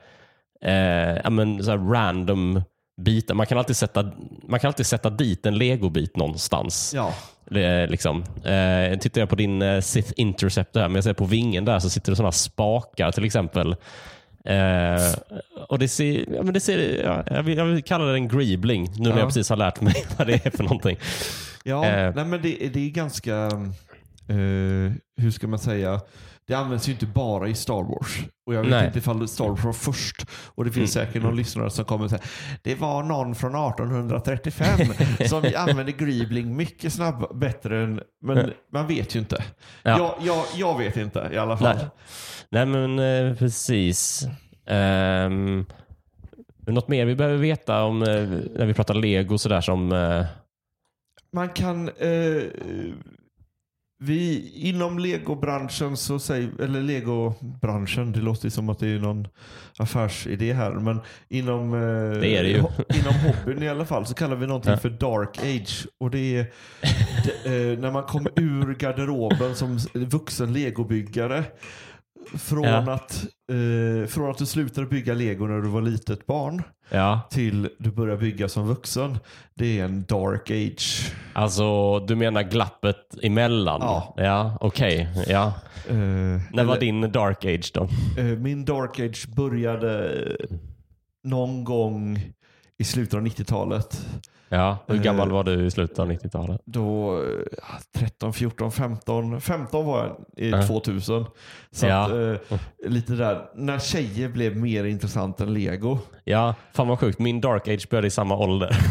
eh, 0.65 0.73
ja, 1.23 1.29
men, 1.29 1.63
så 1.63 1.71
här 1.71 1.77
random 1.77 2.61
bitar. 3.01 3.35
Man 3.35 3.45
kan, 3.45 3.57
alltid 3.57 3.75
sätta, 3.75 4.11
man 4.47 4.59
kan 4.59 4.67
alltid 4.67 4.85
sätta 4.85 5.09
dit 5.09 5.45
en 5.45 5.57
legobit 5.57 6.15
någonstans. 6.17 6.91
Ja. 6.95 7.13
Liksom. 7.89 8.23
eh, 8.43 8.99
tittar 8.99 9.21
jag 9.21 9.29
på 9.29 9.35
din 9.35 9.61
eh, 9.61 9.81
Sith 9.81 10.11
Intercept 10.15 10.73
där, 10.73 10.87
men 10.87 10.95
jag 10.95 11.03
ser 11.03 11.13
på 11.13 11.25
vingen 11.25 11.65
där 11.65 11.79
så 11.79 11.89
sitter 11.89 12.11
det 12.11 12.15
sådana 12.15 12.31
spakar 12.31 13.11
till 13.11 13.25
exempel. 13.25 13.75
Eh, 14.45 15.13
och 15.67 15.79
det 15.79 15.87
ser, 15.87 16.25
ja, 16.35 16.43
men 16.43 16.53
det 16.53 16.59
ser 16.59 17.03
ja, 17.03 17.23
jag, 17.35 17.43
vill, 17.43 17.57
jag 17.57 17.65
vill 17.65 17.83
kalla 17.83 18.05
det 18.05 18.13
en 18.13 18.27
greebling 18.27 18.83
nu 18.97 19.03
när 19.03 19.09
Ja. 19.09 19.17
jag 19.19 19.27
precis 19.27 19.49
har 19.49 19.57
lärt 19.57 19.81
mig 19.81 20.05
vad 20.17 20.27
det 20.27 20.45
är 20.45 20.49
för 20.51 20.63
någonting. 20.63 20.97
Ja, 21.63 21.85
Eh. 21.85 22.15
nej 22.15 22.25
men 22.25 22.41
det, 22.41 22.69
det 22.73 22.85
är 22.85 22.89
ganska, 22.89 23.35
eh, 24.27 24.91
hur 25.17 25.31
ska 25.31 25.47
man 25.47 25.59
säga, 25.59 26.01
det 26.51 26.57
används 26.57 26.87
ju 26.87 26.91
inte 26.91 27.05
bara 27.05 27.47
i 27.47 27.55
Star 27.55 27.83
Wars. 27.83 28.19
Och 28.45 28.53
jag 28.53 28.61
vet 28.61 28.71
Nej. 28.71 28.85
inte 28.85 28.99
ifall 28.99 29.27
Star 29.27 29.47
Wars 29.47 29.63
var 29.63 29.73
först. 29.73 30.25
Och 30.55 30.65
det 30.65 30.71
finns 30.71 30.93
säkert 30.93 31.23
någon 31.23 31.35
lyssnare 31.35 31.69
som 31.69 31.85
kommer 31.85 32.07
säga 32.07 32.21
det 32.61 32.75
var 32.75 33.03
någon 33.03 33.35
från 33.35 33.55
1835 33.55 34.67
som 35.27 35.51
använde 35.55 35.91
greebling 35.91 36.55
mycket 36.55 36.93
snabbare, 36.93 37.33
bättre 37.33 37.83
än, 37.83 38.01
men 38.21 38.51
man 38.73 38.87
vet 38.87 39.15
ju 39.15 39.19
inte. 39.19 39.43
Ja. 39.83 39.97
Jag, 39.97 40.15
jag, 40.27 40.45
jag 40.55 40.77
vet 40.77 40.97
inte 40.97 41.29
i 41.33 41.37
alla 41.37 41.57
fall. 41.57 41.75
Nej, 41.75 41.85
Nej 42.49 42.65
men 42.65 42.99
eh, 43.29 43.35
precis. 43.35 44.27
Um, 44.67 45.65
något 46.67 46.87
mer 46.87 47.05
vi 47.05 47.15
behöver 47.15 47.37
veta 47.37 47.83
om 47.83 48.01
eh, 48.01 48.07
när 48.57 48.65
vi 48.65 48.73
pratar 48.73 48.93
lego 48.93 49.37
sådär 49.37 49.61
som... 49.61 49.91
eh, 49.91 50.25
Man 51.33 51.49
kan, 51.49 51.89
vi 54.03 54.51
inom 54.55 54.99
legobranschen 54.99 55.97
så 55.97 56.19
säger, 56.19 56.61
eller 56.61 56.81
legobranschen, 56.81 58.11
det 58.11 58.19
låter 58.19 58.49
som 58.49 58.69
att 58.69 58.79
det 58.79 58.87
är 58.87 58.99
någon 58.99 59.27
affärsidé 59.79 60.53
här, 60.53 60.71
men 60.71 60.99
inom, 61.29 61.73
eh, 61.73 62.19
Det 62.19 62.37
är 62.37 62.43
det 62.43 62.49
ju. 62.49 62.57
inom 62.99 63.13
hobbyn 63.25 63.63
i 63.63 63.69
alla 63.69 63.85
fall 63.85 64.05
så 64.05 64.13
kallar 64.13 64.35
vi 64.35 64.47
någonting 64.47 64.71
Ja. 64.71 64.77
för 64.77 64.89
dark 64.89 65.37
age. 65.39 65.87
Och 65.97 66.11
det 66.11 66.37
är 66.37 66.45
det, 67.43 67.71
eh, 67.71 67.79
när 67.79 67.91
man 67.91 68.03
kommer 68.03 68.31
ur 68.39 68.73
garderoben 68.75 69.55
som 69.55 69.77
vuxen 69.93 70.53
legobyggare. 70.53 71.43
Från, 72.37 72.63
Ja. 72.63 72.77
att, 72.93 73.25
eh, 73.51 74.07
från 74.07 74.31
att 74.31 74.37
du 74.37 74.45
slutade 74.45 74.87
bygga 74.87 75.13
lego 75.13 75.45
när 75.47 75.61
du 75.61 75.67
var 75.69 75.81
litet 75.81 76.25
barn 76.25 76.63
ja, 76.89 77.19
till 77.31 77.69
du 77.79 77.91
börjar 77.91 78.17
bygga 78.17 78.49
som 78.49 78.67
vuxen. 78.67 79.17
Det 79.53 79.79
är 79.79 79.85
en 79.85 80.05
dark 80.07 80.51
age. 80.51 81.13
alltså 81.33 81.99
du 81.99 82.15
menar 82.15 82.43
glappet 82.43 82.97
emellan? 83.23 83.81
Ja. 83.81 84.13
Ja, 84.17 84.57
okej. 84.61 85.09
Ja. 85.27 85.53
Eh, 85.89 85.95
När 85.95 86.41
var 86.55 86.61
eller- 86.61 86.79
din 86.79 87.11
dark 87.11 87.45
age 87.45 87.71
då? 87.73 87.83
Eh, 88.17 88.25
Min 88.25 88.65
dark 88.65 88.99
age 88.99 89.27
började 89.35 90.21
någon 91.23 91.63
gång 91.63 92.19
i 92.77 92.83
slutet 92.83 93.13
av 93.13 93.21
90-talet. 93.21 94.05
Ja, 94.53 94.77
hur 94.87 94.95
Eh. 94.95 95.01
gammal 95.01 95.31
var 95.31 95.43
du 95.43 95.65
i 95.65 95.71
slutet 95.71 95.99
av 95.99 96.11
90-talet? 96.11 96.61
Då 96.65 97.17
eh, 97.23 97.99
13, 97.99 98.33
14, 98.33 98.71
15. 98.71 99.41
15 99.41 99.85
var 99.85 99.99
jag 99.99 100.45
i 100.45 100.49
Ja. 100.49 100.63
2000. 100.67 101.25
Så 101.71 101.85
Ja. 101.85 102.05
att, 102.05 102.11
eh, 102.51 102.57
lite 102.89 103.13
där. 103.13 103.41
När 103.55 103.79
tjejer 103.79 104.29
blev 104.29 104.57
mer 104.57 104.83
intressant 104.83 105.41
än 105.41 105.53
lego. 105.53 105.99
Ja, 106.23 106.55
fan 106.73 106.87
vad 106.87 106.99
sjukt. 106.99 107.19
Min 107.19 107.41
dark 107.41 107.67
age 107.67 107.87
började 107.89 108.07
i 108.07 108.11
samma 108.11 108.37
ålder. 108.37 108.77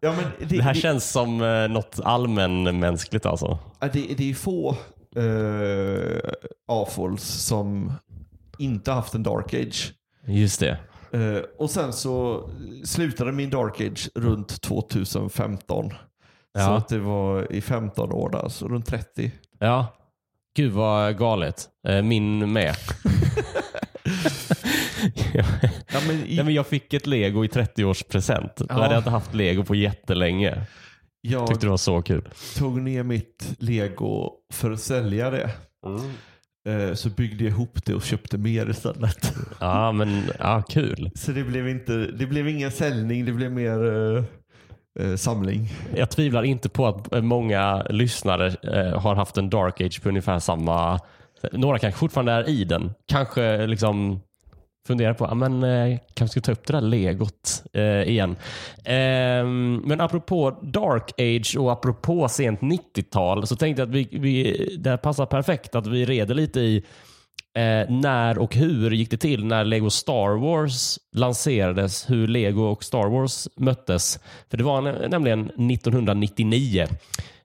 Ja, 0.00 0.12
men 0.12 0.48
det, 0.48 0.56
Det 0.56 0.62
här 0.62 0.74
det, 0.74 0.80
känns 0.80 1.10
som 1.10 1.42
eh, 1.42 1.68
något 1.68 2.00
allmänmänskligt 2.04 3.26
alltså. 3.26 3.58
det, 3.80 3.88
det 4.16 4.30
är 4.30 4.34
få 4.34 4.76
eh, 5.16 6.30
avfolks 6.68 7.22
som 7.24 7.92
inte 8.58 8.92
haft 8.92 9.14
en 9.14 9.22
dark 9.22 9.54
age. 9.54 9.92
Just 10.26 10.60
det. 10.60 10.78
Eh, 11.12 11.42
och 11.58 11.70
sen 11.70 11.92
så 11.92 12.48
slutade 12.84 13.32
min 13.32 13.50
dark 13.50 13.80
age 13.80 14.08
runt 14.14 14.60
2015. 14.60 15.90
Så 15.90 15.94
Ja. 16.54 16.76
att 16.76 16.88
det 16.88 16.98
var 16.98 17.52
i 17.52 17.60
15 17.60 18.12
år 18.12 18.30
där, 18.30 18.48
så 18.48 18.68
runt 18.68 18.86
30. 18.86 19.32
Ja. 19.58 19.94
Gud 20.56 20.72
vad 20.72 21.18
galet. 21.18 21.68
Eh, 21.88 22.02
Min 22.02 22.52
med. 22.52 22.74
Ja, 25.92 26.00
men 26.06 26.16
i, 26.16 26.36
Nej, 26.36 26.44
men 26.44 26.54
jag 26.54 26.66
fick 26.66 26.92
ett 26.94 27.06
lego 27.06 27.44
i 27.44 27.48
30-årspresent. 27.48 28.50
Då 28.56 28.66
Ja. 28.68 28.74
hade 28.74 28.94
jag 28.94 29.00
inte 29.00 29.10
haft 29.10 29.34
lego 29.34 29.64
på 29.64 29.74
jättelänge. 29.74 30.66
jag 31.20 31.46
Tyckte 31.46 31.66
det 31.66 31.70
var 31.70 31.76
så 31.76 32.02
kul. 32.02 32.28
tog 32.56 32.80
ner 32.80 33.02
mitt 33.02 33.54
lego 33.58 34.32
för 34.52 34.70
att 34.70 34.80
sälja 34.80 35.30
det. 35.30 35.50
Eh, 35.86 36.02
Så 36.94 37.08
byggde 37.08 37.44
jag 37.44 37.50
ihop 37.50 37.84
det 37.84 37.94
och 37.94 38.02
köpte 38.02 38.38
mer 38.38 38.70
istället. 38.70 39.34
Ja, 39.60 39.92
men 39.92 40.22
ja, 40.38 40.62
kul. 40.68 41.10
Så 41.14 41.32
det 41.32 41.44
blev, 41.44 41.68
inte, 41.68 41.92
det 41.92 42.26
blev 42.26 42.48
ingen 42.48 42.70
säljning, 42.70 43.24
det 43.24 43.32
blev 43.32 43.52
mer 43.52 43.86
eh, 44.16 44.24
eh, 45.00 45.16
samling. 45.16 45.72
Jag 45.96 46.10
tvivlar 46.10 46.42
inte 46.42 46.68
på 46.68 46.86
att 46.86 47.12
eh, 47.12 47.22
många 47.22 47.82
lyssnare 47.90 48.46
eh, 48.46 49.00
har 49.00 49.14
haft 49.14 49.38
en 49.38 49.50
dark 49.50 49.80
age 49.80 50.02
på 50.02 50.08
ungefär 50.08 50.38
samma... 50.38 51.00
Några 51.52 51.78
kanske 51.78 51.98
fortfarande 51.98 52.32
är 52.32 52.48
i 52.48 52.64
den. 52.64 52.90
Kanske 53.08 53.66
liksom 53.66 54.20
funderar 54.88 55.14
på, 55.14 55.34
men 55.34 55.62
eh, 55.62 55.98
kanske 56.14 56.40
ska 56.40 56.46
ta 56.46 56.52
upp 56.52 56.66
det 56.66 56.72
där 56.72 56.80
legot 56.80 57.62
eh, 57.72 58.02
igen. 58.02 58.36
Eh, 58.84 59.44
men 59.84 60.00
apropå 60.00 60.58
dark 60.62 61.12
age 61.18 61.56
och 61.58 61.72
apropå 61.72 62.28
sent 62.28 62.60
90-tal 62.60 63.46
så 63.46 63.56
tänkte 63.56 63.82
jag 63.82 63.88
att 63.88 63.94
vi, 63.94 64.08
vi, 64.10 64.76
det 64.78 64.90
här 64.90 64.96
passar 64.96 65.26
perfekt 65.26 65.74
att 65.74 65.86
vi 65.86 66.04
reder 66.04 66.34
lite 66.34 66.60
i 66.60 66.76
eh, 67.56 67.90
när 67.90 68.38
och 68.38 68.54
hur 68.54 68.90
gick 68.90 69.10
det 69.10 69.16
till 69.16 69.44
när 69.44 69.64
Lego 69.64 69.90
Star 69.90 70.40
Wars 70.40 70.98
lanserades, 71.16 72.10
hur 72.10 72.28
Lego 72.28 72.62
och 72.62 72.84
Star 72.84 73.08
Wars 73.08 73.48
möttes. 73.56 74.20
För 74.50 74.56
det 74.56 74.64
var 74.64 75.08
nämligen 75.08 75.40
1999. 75.40 76.86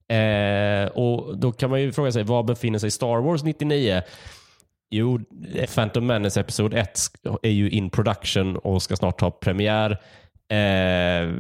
Eh, 0.08 0.88
och 0.88 1.38
Då 1.38 1.52
kan 1.52 1.70
man 1.70 1.82
ju 1.82 1.92
fråga 1.92 2.12
sig, 2.12 2.24
var 2.24 2.44
befinner 2.44 2.80
sig 2.80 2.92
Star 2.92 3.22
Wars 3.22 3.44
99? 3.44 4.02
Jo, 4.96 5.20
Phantom 5.76 6.06
Menace 6.08 6.40
Episod 6.40 6.74
1 6.74 7.00
är 7.42 7.50
ju 7.50 7.70
in 7.70 7.90
production 7.90 8.58
och 8.58 8.82
ska 8.82 8.96
snart 8.96 9.22
ha 9.22 9.32
premiär. 9.32 9.92
Eh, 10.52 11.34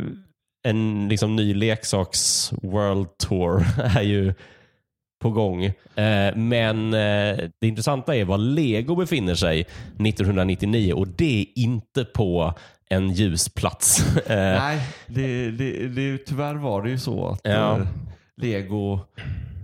en 0.68 1.08
liksom 1.10 1.36
ny 1.36 1.54
leksaks 1.54 2.52
World 2.62 3.08
Tour 3.18 3.66
är 3.98 4.02
ju 4.02 4.34
på 5.24 5.30
gång. 5.32 5.66
Eh, 5.66 6.36
men 6.36 6.94
eh, 6.94 7.38
det 7.62 7.68
intressanta 7.68 8.16
är 8.16 8.26
var 8.26 8.38
Lego 8.38 8.96
befinner 8.96 9.36
sig 9.36 9.60
1999 9.62 10.94
och 10.94 11.08
det 11.08 11.42
är 11.42 11.46
inte 11.60 12.06
på 12.06 12.54
en 12.89 13.10
ljus 13.12 13.50
plats. 13.50 14.16
Eh, 14.28 14.36
Nej, 14.38 14.80
det, 15.08 15.52
det, 15.52 15.88
det, 15.88 16.18
tyvärr 16.18 16.56
var 16.56 16.82
det 16.82 16.89
ju 16.89 16.98
så 17.00 17.28
att 17.28 17.39
Ja. 17.44 17.78
eh, 17.80 17.86
Lego 18.42 19.00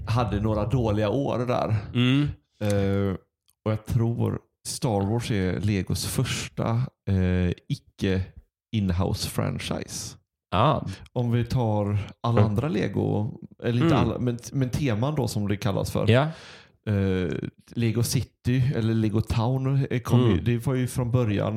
hade 0.07 0.41
några 0.41 0.65
dåliga 0.65 1.09
år 1.09 1.37
där. 1.47 1.75
mm, 1.93 2.27
Eh, 2.61 3.15
och 3.69 3.73
jag 3.73 3.85
tror 3.85 4.39
Star 4.67 5.01
Wars 5.11 5.31
är 5.31 5.59
Legos 5.59 6.05
första 6.05 6.69
eh, 7.09 7.49
icke 7.67 8.21
inhouse 8.75 9.29
franchise. 9.29 10.15
ja, 10.51 10.85
Om 11.13 11.31
vi 11.31 11.45
tar 11.45 11.97
alla 12.21 12.41
andra 12.41 12.67
Lego, 12.67 13.31
eller 13.63 13.83
inte 13.83 13.95
Mm. 13.95 14.07
alla, 14.09 14.19
men, 14.19 14.39
men 14.51 14.69
teman 14.69 15.15
då 15.15 15.27
som 15.27 15.47
det 15.47 15.57
kallas 15.57 15.91
för. 15.91 16.07
ja, 16.11 16.27
Eh, 16.87 17.31
Lego 17.75 18.03
City 18.03 18.63
eller 18.75 18.93
Lego 18.93 19.21
Town 19.21 19.85
eh, 19.89 19.99
kom 19.99 20.19
ju, 20.21 20.31
Mm. 20.31 20.43
det 20.43 20.65
var 20.65 20.73
ju 20.75 20.87
från 20.87 21.11
början. 21.11 21.55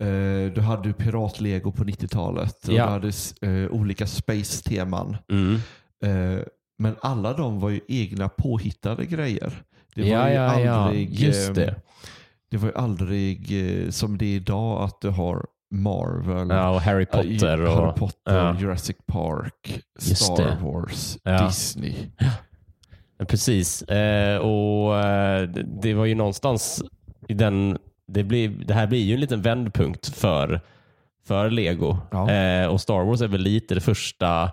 Eh, 0.00 0.52
du 0.54 0.60
hade 0.60 0.88
ju 0.88 0.94
pirat-lego 0.94 1.72
på 1.72 1.84
90-talet 1.84 2.68
och 2.68 2.74
Ja. 2.74 2.84
du 2.86 2.90
hade 2.90 3.12
eh, 3.64 3.70
olika 3.70 4.06
space-teman. 4.06 5.16
mm, 5.32 5.54
Eh, 6.04 6.42
men 6.78 6.96
alla 7.00 7.32
de 7.32 7.60
var 7.60 7.70
ju 7.70 7.80
egna 7.88 8.28
påhittade 8.28 9.06
grejer. 9.06 9.62
Det 10.02 10.10
var 10.14 10.28
ja, 10.28 10.28
ju 10.28 10.34
ja, 10.34 10.60
ja, 10.60 10.72
aldrig, 10.72 11.14
just 11.20 11.48
eh, 11.48 11.54
det. 11.54 11.74
det 12.50 12.56
var 12.56 12.68
ju 12.68 12.74
aldrig 12.74 13.38
eh, 13.84 13.90
som 13.90 14.18
det 14.18 14.24
är 14.26 14.36
idag 14.36 14.82
att 14.82 15.00
du 15.00 15.08
har 15.08 15.46
Marvel, 15.70 16.48
Ja, 16.50 16.70
och 16.70 16.80
Harry 16.80 17.06
eh, 17.12 17.20
Potter 17.20 17.60
och... 17.60 17.72
Harry 17.76 17.92
Potter 17.94 18.36
ja. 18.36 18.56
Jurassic 18.60 18.96
Park, 19.06 19.80
Star. 19.98 20.56
Wars, 20.62 21.18
Ja. 21.22 21.46
Disney. 21.46 21.94
Precis. 23.28 23.82
Eh, 23.82 24.38
och 24.38 24.94
det- 25.48 25.66
Det 25.82 25.94
var 25.94 26.04
ju 26.04 26.14
någonstans 26.14 26.82
i 27.28 27.34
den... 27.34 27.78
Det, 28.06 28.22
blir, 28.24 28.48
det 28.48 28.74
här 28.74 28.86
blir 28.86 29.04
ju 29.04 29.14
en 29.14 29.20
liten 29.20 29.42
vändpunkt 29.42 30.08
för, 30.08 30.60
för 31.26 31.50
Lego. 31.50 31.96
Ja. 32.10 32.30
Eh, 32.30 32.66
och 32.66 32.80
Star 32.80 33.04
Wars 33.04 33.20
är 33.20 33.28
väl 33.28 33.40
lite 33.40 33.74
det 33.74 33.80
första 33.80 34.50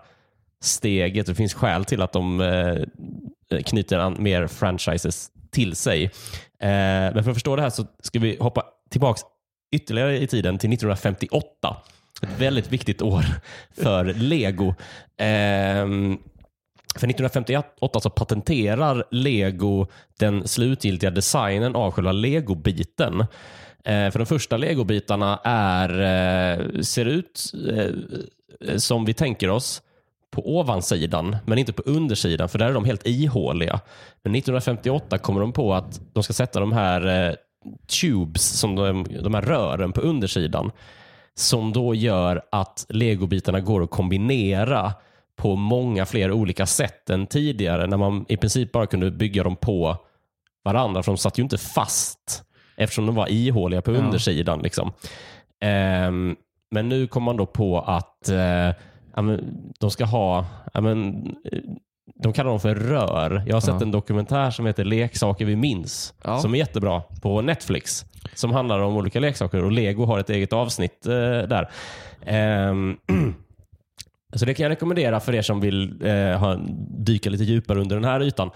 steget. 0.62 1.26
Det 1.28 1.36
finns 1.36 1.54
skäl 1.54 1.86
till 1.86 2.02
att 2.02 2.14
de 2.14 2.42
eh, 2.42 3.62
knyter 3.66 4.00
an 4.00 4.16
mer 4.20 4.48
franchises 4.48 5.32
till 5.56 5.76
sig. 5.76 6.04
Eh, 6.04 6.10
men 7.14 7.24
för 7.24 7.32
att 7.32 7.36
förstå 7.36 7.56
det 7.56 7.62
här 7.62 7.70
så 7.70 7.86
ska 8.04 8.20
vi 8.20 8.38
hoppa 8.40 8.64
tillbaka 8.90 9.22
ytterligare 9.76 10.18
i 10.18 10.28
tiden 10.28 10.58
till 10.58 10.74
1958. 10.74 11.78
Ett 12.22 12.40
väldigt 12.40 12.72
viktigt 12.72 13.02
år 13.02 13.26
för 13.82 14.06
Lego. 14.06 14.74
Ehm, 15.18 16.18
för 16.96 17.08
1958 17.08 18.00
så 18.00 18.10
patenterar 18.10 19.04
Lego 19.12 19.88
den 20.20 20.48
slutgiltiga 20.48 21.12
designen 21.12 21.76
av 21.76 21.92
själva 21.92 22.12
Lego-biten. 22.12 23.20
Eh, 23.86 24.12
för 24.12 24.20
de 24.20 24.26
första 24.26 24.58
Lego-bitarna 24.58 25.40
är, 25.44 25.90
eh, 25.90 26.82
ser 26.82 27.06
ut 27.06 27.54
eh, 27.70 28.78
som 28.78 29.06
vi 29.06 29.14
tänker 29.14 29.50
oss 29.50 29.82
på 30.36 30.58
ovansidan, 30.58 31.38
men 31.46 31.58
inte 31.58 31.74
på 31.74 31.82
undersidan, 31.86 32.50
för 32.50 32.60
där 32.60 32.70
är 32.70 32.74
de 32.74 32.86
helt 32.86 33.08
ihåliga. 33.08 33.80
Men 34.24 34.36
1958 34.36 35.18
kommer 35.18 35.42
de 35.42 35.54
på 35.54 35.74
att 35.74 36.02
de 36.14 36.24
ska 36.24 36.34
sätta 36.34 36.60
de 36.60 36.72
här 36.74 37.28
eh, 37.30 37.34
tubes, 38.02 38.60
som 38.60 38.76
de, 38.76 39.06
de 39.24 39.34
här 39.34 39.42
rören 39.42 39.92
på 39.92 40.02
undersidan, 40.02 40.72
som 41.36 41.74
då 41.74 41.96
gör 41.96 42.42
att 42.52 42.86
legobitarna 42.90 43.60
går 43.60 43.84
att 43.84 43.90
kombinera 43.90 44.94
på 45.36 45.56
många 45.56 46.06
fler 46.06 46.32
olika 46.32 46.66
sätt 46.66 47.10
än 47.10 47.28
tidigare 47.28 47.88
när 47.88 47.98
man 47.98 48.26
i 48.28 48.38
princip 48.38 48.72
bara 48.72 48.86
kunde 48.88 49.12
bygga 49.12 49.44
dem 49.44 49.56
på 49.56 49.98
varandra 50.64 51.04
för 51.04 51.12
de 51.12 51.18
satt 51.18 51.40
ju 51.40 51.44
inte 51.44 51.58
fast 51.58 52.44
eftersom 52.76 53.06
de 53.06 53.16
var 53.16 53.32
ihåliga 53.32 53.82
på 53.82 53.92
Ja. 53.92 53.98
undersidan. 53.98 54.60
Liksom. 54.60 54.92
Ehm, 55.62 56.36
men 56.72 56.90
nu 56.90 57.08
kom 57.08 57.24
man 57.24 57.38
då 57.38 57.46
på 57.46 57.80
att 57.80 58.30
eh, 58.30 58.70
de 59.80 59.92
ska 59.92 60.06
ha, 60.06 60.46
men, 60.74 61.16
eh, 61.52 61.60
de 62.24 62.34
kallar 62.34 62.50
dem 62.50 62.60
för 62.60 62.76
rör. 62.76 63.44
Jag 63.48 63.56
har 63.56 63.62
sett 63.62 63.76
Ja. 63.76 63.82
en 63.82 63.92
dokumentär 63.92 64.52
som 64.52 64.66
heter 64.66 64.86
Leksaker 64.86 65.46
vi 65.46 65.56
minns 65.56 66.14
Ja. 66.24 66.40
som 66.40 66.54
är 66.54 66.58
jättebra 66.58 67.02
på 67.22 67.42
Netflix 67.42 68.06
som 68.34 68.52
handlar 68.52 68.80
om 68.80 68.98
olika 68.98 69.20
leksaker 69.20 69.64
och 69.64 69.72
Lego 69.72 70.06
har 70.06 70.20
ett 70.20 70.30
eget 70.30 70.54
avsnitt 70.54 71.06
eh, 71.06 71.12
där. 71.48 71.70
Ehm, 72.26 72.98
så 74.36 74.46
det 74.46 74.54
kan 74.54 74.64
jag 74.64 74.70
rekommendera 74.72 75.20
för 75.20 75.36
er 75.36 75.42
som 75.42 75.60
vill 75.60 76.02
eh, 76.06 76.38
ha, 76.40 76.56
dyka 76.98 77.30
lite 77.30 77.44
djupare 77.44 77.80
under 77.82 77.96
den 77.96 78.06
här 78.06 78.24
ytan. 78.24 78.48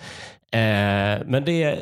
Eh, 0.51 1.25
men 1.27 1.43
det, 1.45 1.79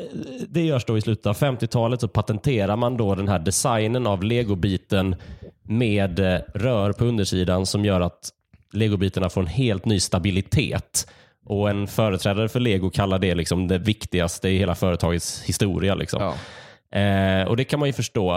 det 0.48 0.64
görs 0.64 0.84
då 0.84 0.98
i 0.98 1.00
slutet 1.00 1.26
av 1.26 1.36
50-talet 1.36 2.00
så 2.00 2.08
patenterar 2.08 2.76
man 2.76 2.96
då 2.96 3.14
den 3.14 3.28
här 3.28 3.38
designen 3.38 4.06
av 4.06 4.22
legobiten 4.24 5.16
med 5.62 6.18
eh, 6.18 6.38
rör 6.54 6.92
på 6.92 7.04
undersidan 7.04 7.66
som 7.66 7.84
gör 7.84 8.00
att 8.00 8.30
legobitarna 8.72 9.30
får 9.30 9.40
en 9.40 9.46
helt 9.46 9.84
ny 9.84 10.00
stabilitet. 10.00 11.10
Och 11.46 11.70
En 11.70 11.86
företrädare 11.86 12.48
för 12.48 12.60
lego 12.60 12.90
kallar 12.90 13.18
det 13.18 13.34
liksom 13.34 13.68
det 13.68 13.78
viktigaste 13.78 14.48
i 14.48 14.58
hela 14.58 14.74
företagets 14.74 15.42
historia. 15.42 15.94
Liksom. 15.94 16.22
Ja. 16.22 16.34
Eh, 16.98 17.48
och 17.48 17.56
det 17.56 17.64
kan 17.64 17.80
man 17.80 17.88
ju 17.88 17.92
förstå. 17.92 18.36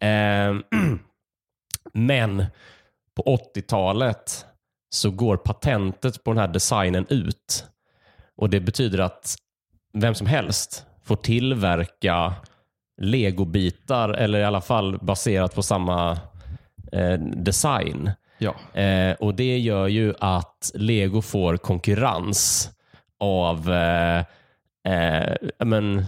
Eh, 0.00 0.54
men 1.92 2.44
på 3.16 3.22
80-talet 3.54 4.46
så 4.90 5.10
går 5.10 5.36
patentet 5.36 6.24
på 6.24 6.30
den 6.30 6.38
här 6.38 6.48
designen 6.48 7.06
ut. 7.08 7.64
Och 8.36 8.50
Det 8.50 8.60
betyder 8.60 8.98
att 8.98 9.36
vem 9.92 10.14
som 10.14 10.26
helst 10.26 10.86
får 11.04 11.16
tillverka 11.16 12.34
legobitar 13.00 14.08
eller 14.08 14.38
i 14.38 14.44
alla 14.44 14.60
fall 14.60 14.98
baserat 14.98 15.54
på 15.54 15.62
samma 15.62 16.18
eh, 16.92 17.18
design. 17.20 18.10
Ja. 18.42 18.54
Eh, 18.80 19.14
och 19.20 19.34
Det 19.34 19.58
gör 19.58 19.88
ju 19.88 20.14
att 20.18 20.70
Lego 20.74 21.22
får 21.22 21.56
konkurrens 21.56 22.70
av 23.18 23.72
eh, 23.72 24.18
eh, 24.92 25.36
men, 25.64 26.04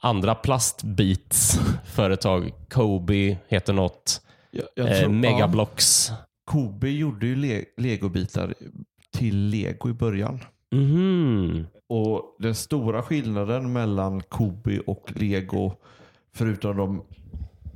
andra 0.00 0.34
plastbitsföretag. 0.34 2.52
Kobe 2.70 3.36
heter 3.48 3.72
något. 3.72 4.20
Jag, 4.50 4.64
jag 4.74 4.90
Eh, 4.90 4.98
tror- 5.00 5.08
Megablocks. 5.12 6.06
Ja, 6.10 6.16
Kobe 6.44 6.90
gjorde 6.90 7.26
ju 7.26 7.36
le 7.36 7.64
legobitar 7.76 8.54
till 9.16 9.36
lego 9.48 9.90
i 9.90 9.92
början. 9.92 10.40
Mhm. 10.72 11.66
Och 11.88 12.36
den 12.38 12.54
stora 12.54 13.02
skillnaden 13.02 13.72
mellan 13.72 14.20
Kobe 14.22 14.80
och 14.80 15.12
Lego, 15.16 15.72
förutom 16.34 16.76
de 16.76 17.02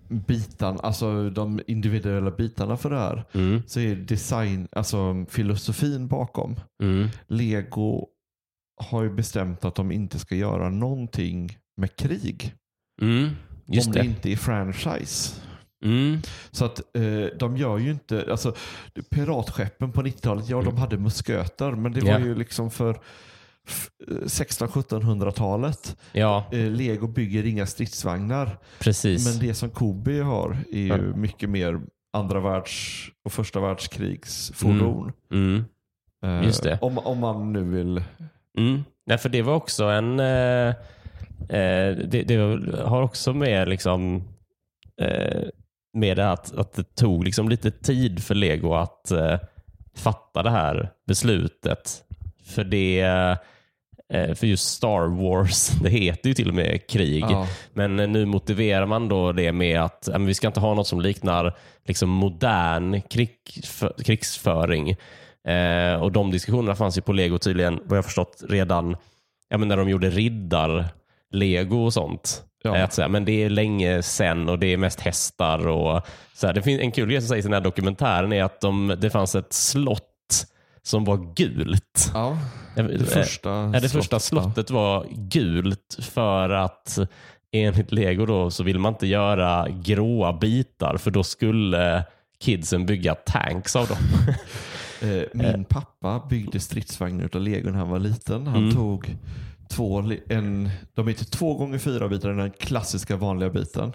bitarna, 0.09 0.79
alltså 0.81 1.31
de 1.31 1.61
individuella 1.66 2.31
bitarna 2.31 2.77
för 2.77 2.90
det 2.90 2.99
här 2.99 3.25
Mm. 3.33 3.62
så 3.66 3.81
är 3.81 3.97
design, 3.97 4.69
alltså 4.73 5.25
filosofin 5.29 6.09
bakom. 6.09 6.57
Mm. 6.83 7.09
Lego 7.27 8.07
har 8.83 9.03
ju 9.03 9.11
bestämt 9.11 9.64
att 9.64 9.75
de 9.75 9.92
inte 9.92 10.19
ska 10.19 10.35
göra 10.35 10.71
någonting 10.71 11.59
med 11.77 11.97
krig. 11.97 12.55
Mm. 13.03 13.29
Om 13.87 13.92
det. 13.92 14.05
inte 14.05 14.33
är 14.33 14.37
franchise. 14.37 15.40
Mm. 15.85 16.19
Så 16.51 16.64
att 16.64 16.97
eh, 16.97 17.38
de 17.38 17.57
gör 17.57 17.79
ju 17.79 17.90
inte, 17.90 18.27
alltså 18.31 18.55
piratskeppen 19.11 19.92
på 19.92 20.03
90-talet, 20.03 20.49
ja 20.49 20.62
de 20.62 20.77
hade 20.77 20.99
musköter 20.99 21.71
men 21.73 21.92
det 21.92 22.01
var 22.01 22.11
Mm. 22.11 22.29
Ju 22.29 22.35
liksom 22.35 22.71
för 22.71 23.01
1600-1700-talet. 24.26 25.96
Ja, 26.12 26.44
Eh, 26.52 26.59
Lego 26.70 27.07
bygger 27.07 27.46
inga 27.46 27.66
stridsvagnar. 27.66 28.59
precis. 28.79 29.26
Men 29.40 29.48
det 29.48 29.55
som 29.55 29.70
Kobe 29.70 30.22
har 30.22 30.59
är 30.72 30.79
ju 30.79 30.87
Ja. 30.88 30.96
mycket 30.96 31.48
mer 31.50 31.81
andra 32.12 32.40
världs 32.40 32.72
och 33.24 33.33
första 33.33 33.61
världskrigsfordon. 33.61 35.12
Mm. 35.33 35.64
Eh, 36.24 36.44
Just 36.44 36.62
det. 36.62 36.79
Om, 36.83 36.98
om 36.98 37.18
man 37.18 37.52
nu 37.52 37.64
vill. 37.64 38.02
Mm. 38.59 38.85
Nej, 39.07 39.18
för 39.18 39.29
det 39.29 39.42
var 39.42 39.55
också 39.55 39.85
en... 39.85 40.20
Eh, 40.20 40.68
eh, 41.48 41.96
det, 42.07 42.22
det 42.29 42.37
har 42.85 43.02
också 43.02 43.33
med 43.35 43.68
liksom 43.68 44.22
eh, 45.00 45.42
med 45.92 46.16
det 46.16 46.31
att, 46.31 46.55
att 46.57 46.72
det 46.72 46.94
tog 46.94 47.24
liksom 47.24 47.48
lite 47.48 47.70
tid 47.70 48.24
för 48.24 48.35
Lego 48.35 48.74
att 48.74 49.11
eh, 49.11 49.38
fatta 49.96 50.42
det 50.42 50.50
här 50.50 50.90
beslutet. 51.07 52.02
För 52.44 52.64
det 52.64 53.00
för 54.11 54.45
just 54.47 54.71
Star 54.71 55.07
Wars, 55.07 55.69
det 55.83 55.90
heter 55.90 56.29
ju 56.29 56.35
till 56.35 56.49
och 56.49 56.55
med 56.55 56.87
krig. 56.87 57.25
Ja. 57.29 57.47
Men 57.73 58.01
eh, 58.01 58.09
nu 58.09 58.25
motiverar 58.27 58.87
man 58.87 59.09
då 59.09 59.33
det 59.33 59.53
med 59.53 59.81
att 59.81 60.09
vi 60.19 60.35
ska 60.35 60.47
inte 60.47 60.61
ha 60.61 60.75
något 60.75 60.87
som 60.87 61.01
liknar 61.01 61.57
liksom 61.87 62.09
modern 62.09 63.03
krigsfö 63.03 63.90
krigsföring. 64.05 64.90
Eh, 65.49 66.03
och 66.03 66.12
de 66.12 66.31
diskussionerna 66.31 66.77
fanns 66.77 66.99
ju 66.99 67.03
på 67.03 67.12
Lego 67.12 67.38
tydligen, 67.38 67.81
vad 67.85 67.99
jag 67.99 68.05
förstått, 68.05 68.42
redan 68.49 68.97
ja, 69.49 69.59
men 69.59 69.69
när 69.69 69.77
de 69.77 69.88
gjorde 69.88 70.11
riddar-lego 70.11 71.85
och 71.85 71.92
sånt. 71.92 72.42
Ja. 72.64 72.77
Eh, 72.77 72.85
Att 72.85 72.92
säga, 72.92 73.09
men 73.09 73.25
det 73.25 73.45
är 73.45 73.51
länge 73.51 74.03
sen 74.03 74.49
och 74.49 74.59
det 74.59 74.66
är 74.66 74.77
mest 74.77 75.01
hästar. 75.01 75.69
Och, 75.69 76.07
så 76.35 76.47
här, 76.47 76.55
det 76.55 76.62
finns 76.62 76.81
en 76.81 76.92
kul 76.92 77.09
grej 77.09 77.21
som 77.21 77.29
sägs 77.29 77.45
i 77.45 77.49
den 77.49 77.53
här 77.55 77.61
dokumentären 77.61 78.33
är 78.33 78.45
att 78.45 78.61
de, 78.61 78.97
det 78.99 79.11
fanns 79.11 79.35
ett 79.35 79.53
slott 79.53 80.12
som 80.87 81.05
var 81.05 81.35
gult. 81.37 82.11
Ja, 82.14 82.38
det 82.75 83.05
första, 83.07 83.51
Ja, 83.51 83.81
det 83.81 83.88
första 83.88 84.20
slottet, 84.20 84.70
var 84.70 85.07
gult 85.11 85.99
för 86.01 86.51
att 86.51 86.99
enligt 87.53 87.92
Lego 87.92 88.27
då 88.27 88.51
så 88.51 88.62
vill 88.62 88.79
man 88.79 88.92
inte 88.92 89.07
göra 89.07 89.68
gråa 89.68 90.33
bitar 90.33 90.96
för 90.96 91.11
då 91.11 91.22
skulle 91.25 92.05
kidsen 92.40 92.87
bygga 92.87 93.14
tanks 93.14 93.77
av 93.77 93.87
dem. 93.87 93.96
Eh, 95.03 95.22
Min 95.33 95.64
pappa 95.64 96.22
byggde 96.31 96.61
stridsvagnar 96.61 97.29
av 97.35 97.40
lego 97.40 97.70
när 97.70 97.79
han 97.79 97.88
var 97.88 97.99
liten. 97.99 98.46
Han 98.46 98.57
Mm. 98.62 98.75
tog 98.75 99.16
två, 99.70 100.03
en, 100.29 100.70
de 100.94 101.09
heter 101.09 101.25
två 101.25 101.55
gånger 101.55 101.79
fyra 101.79 102.09
bitar, 102.09 102.29
den 102.33 102.51
klassiska 102.51 103.16
vanliga 103.16 103.51
biten. 103.51 103.92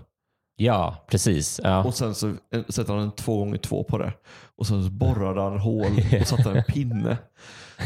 Ja, 0.66 1.06
precis. 1.12 1.60
Ja. 1.64 1.84
Och 1.84 1.94
sen 1.94 2.16
så 2.16 2.34
sätter 2.70 2.94
han 2.94 3.04
en 3.04 3.12
två 3.12 3.38
gånger 3.38 3.58
två 3.58 3.84
på 3.84 3.98
det. 3.98 4.14
Och 4.58 4.68
sen 4.68 4.84
så 4.84 4.90
borrade 4.92 5.42
han 5.42 5.60
hål 5.60 5.86
och 6.22 6.28
satte 6.28 6.50
en 6.52 6.64
pinne. 6.64 7.18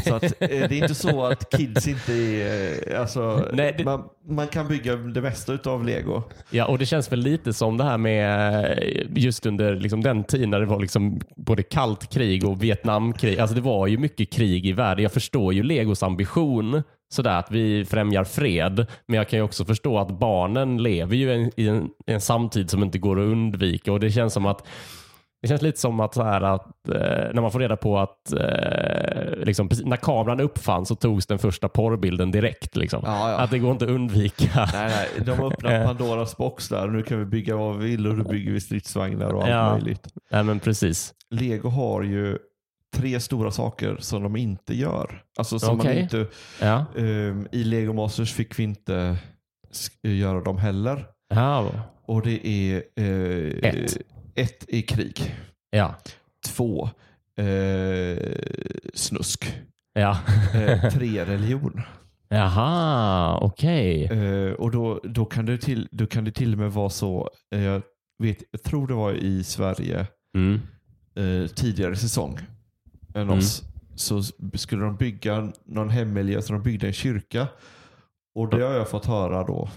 Så 0.06 0.16
att, 0.16 0.24
eh, 0.24 0.30
det 0.40 0.50
är 0.66 0.74
inte 0.74 0.96
så 0.96 1.26
att 1.26 1.50
kids 1.58 1.88
inte 1.88 2.14
är... 2.14 2.94
eh, 2.94 3.02
Alltså, 3.02 3.46
Nej, 3.54 3.76
det- 3.78 3.84
man, 3.84 4.04
man 4.30 4.48
kan 4.48 4.68
bygga 4.68 4.96
det 4.96 5.22
mesta 5.22 5.54
utav 5.54 5.86
lego. 5.86 6.24
ja, 6.50 6.66
och 6.66 6.78
det 6.78 6.86
känns 6.86 7.12
väl 7.12 7.20
lite 7.20 7.54
som 7.54 7.78
det 7.78 7.84
här 7.84 7.98
med 7.98 8.66
eh, 8.80 9.04
just 9.16 9.46
under 9.46 9.76
liksom 9.76 10.02
den 10.04 10.24
tiden 10.24 10.50
när 10.50 10.60
det 10.60 10.66
var 10.66 10.80
liksom 10.80 11.20
både 11.36 11.64
kallt 11.64 12.10
krig 12.14 12.46
och 12.46 12.64
Vietnamkrig. 12.64 13.40
Alltså 13.40 13.56
det 13.56 13.62
var 13.62 13.88
ju 13.88 13.98
mycket 13.98 14.32
krig 14.34 14.66
i 14.66 14.72
världen. 14.72 15.04
Jag 15.04 15.12
förstår 15.12 15.54
ju 15.54 15.64
Legos 15.64 16.04
ambition 16.04 16.84
sådär 17.14 17.40
att 17.40 17.52
vi 17.52 17.86
främjar 17.86 18.24
fred. 18.24 18.86
Men 19.08 19.18
jag 19.18 19.30
kan 19.30 19.40
ju 19.40 19.44
också 19.44 19.66
förstå 19.66 20.00
att 20.00 20.20
barnen 20.20 20.84
lever 20.84 21.16
ju 21.16 21.34
en, 21.34 21.52
i 21.56 21.68
en, 22.06 22.22
samtid 22.22 22.70
som 22.70 22.84
inte 22.84 22.98
går 22.98 23.20
att 23.20 23.32
undvika 23.32 23.92
och 23.92 24.00
det 24.00 24.12
känns 24.12 24.34
som 24.34 24.46
att 24.46 24.68
det 25.42 25.50
känns 25.50 25.62
lite 25.62 25.80
som 25.80 26.00
att, 26.00 26.14
så 26.14 26.24
här 26.24 26.42
att 26.42 26.90
eh, 26.90 27.34
när 27.34 27.42
man 27.42 27.52
får 27.52 27.60
reda 27.60 27.78
på 27.78 28.00
att 28.00 28.34
eh, 28.34 29.46
liksom, 29.46 29.70
när 29.84 29.98
kameran 29.98 30.40
uppfanns 30.40 30.88
så 30.88 30.96
togs 30.96 31.26
den 31.26 31.40
första 31.40 31.70
porrbilden 31.70 32.32
direkt. 32.32 32.76
Liksom. 32.76 33.02
Ja, 33.06 33.32
ja. 33.32 33.38
Att 33.38 33.52
det 33.52 33.60
går 33.60 33.72
inte 33.72 33.86
att 33.86 33.92
undvika. 33.92 34.70
Nej, 34.74 34.92
nej, 34.96 35.26
de 35.26 35.32
har 35.32 35.54
öppnat 35.54 35.86
Pandoras 35.86 36.38
box 36.38 36.70
där. 36.70 36.88
Nu 36.88 37.04
kan 37.04 37.20
vi 37.20 37.26
bygga 37.26 37.56
vad 37.56 37.78
vi 37.78 37.90
vill 37.90 38.08
och 38.08 38.18
då 38.18 38.24
bygger 38.24 38.52
vi 38.52 38.62
stridsvagnar 38.62 39.30
och 39.34 39.42
allt 39.42 39.52
Ja. 39.52 39.72
möjligt. 39.72 40.08
Nej, 40.32 40.44
men 40.44 40.60
precis. 40.60 41.14
Lego 41.30 41.70
har 41.70 42.04
ju 42.04 42.38
tre 42.96 43.20
stora 43.20 43.52
saker 43.52 43.98
som 44.00 44.24
de 44.24 44.36
inte 44.36 44.74
gör. 44.76 45.24
Alltså 45.38 45.60
som 45.60 45.78
man 45.78 45.86
Okej. 45.88 46.00
inte, 46.02 46.28
Ja. 46.62 46.86
ehm, 46.98 47.48
I 47.52 47.64
Lego 47.64 47.94
Masters 47.94 48.34
fick 48.34 48.60
vi 48.60 48.64
inte 48.64 49.18
sk- 49.72 50.08
göra 50.10 50.42
dem 50.42 50.58
heller. 50.58 51.06
Ja. 51.30 51.72
Och 52.06 52.22
det 52.22 52.48
är 52.48 52.84
eh, 52.96 53.70
Ett. 53.74 53.98
ett 54.36 54.66
är 54.68 54.82
krig. 54.82 55.36
Ja. 55.70 55.96
Två 56.48 56.90
eh, 57.38 58.18
snusk. 58.94 59.56
Ja. 59.94 60.18
Eh, 60.54 60.90
tre 60.94 61.26
religion. 61.26 61.82
Jaha, 62.30 63.38
okej. 63.42 64.04
Eh, 64.06 64.52
och 64.54 64.72
då, 64.72 65.00
då, 65.04 65.26
kan 65.26 65.46
det 65.46 65.58
till, 65.58 65.88
då 65.92 66.06
kan 66.08 66.24
det 66.24 66.32
till 66.32 66.54
och 66.54 66.60
med 66.60 66.72
vara 66.72 66.90
så, 66.90 67.30
eh, 67.56 67.64
jag, 67.64 67.82
vet, 68.24 68.38
jag 68.52 68.64
tror 68.64 68.88
det 68.88 68.94
var 68.94 69.14
i 69.14 69.44
Sverige 69.44 70.06
Mm. 70.36 70.60
eh, 71.16 71.48
tidigare 71.48 71.96
säsong 71.96 72.40
än 73.16 73.22
Mm. 73.22 73.38
oss, 73.38 73.64
så 73.96 74.18
s- 74.20 74.34
skulle 74.54 74.84
de 74.84 74.96
bygga 74.96 75.52
någon 75.66 75.90
hemmiljö, 75.90 76.42
så 76.42 76.54
de 76.54 76.62
byggde 76.64 76.88
en 76.88 76.94
kyrka. 76.94 77.48
Och 78.36 78.50
det 78.50 78.64
har 78.66 78.74
jag 78.74 78.90
fått 78.90 79.06
höra 79.06 79.44
då. 79.44 79.70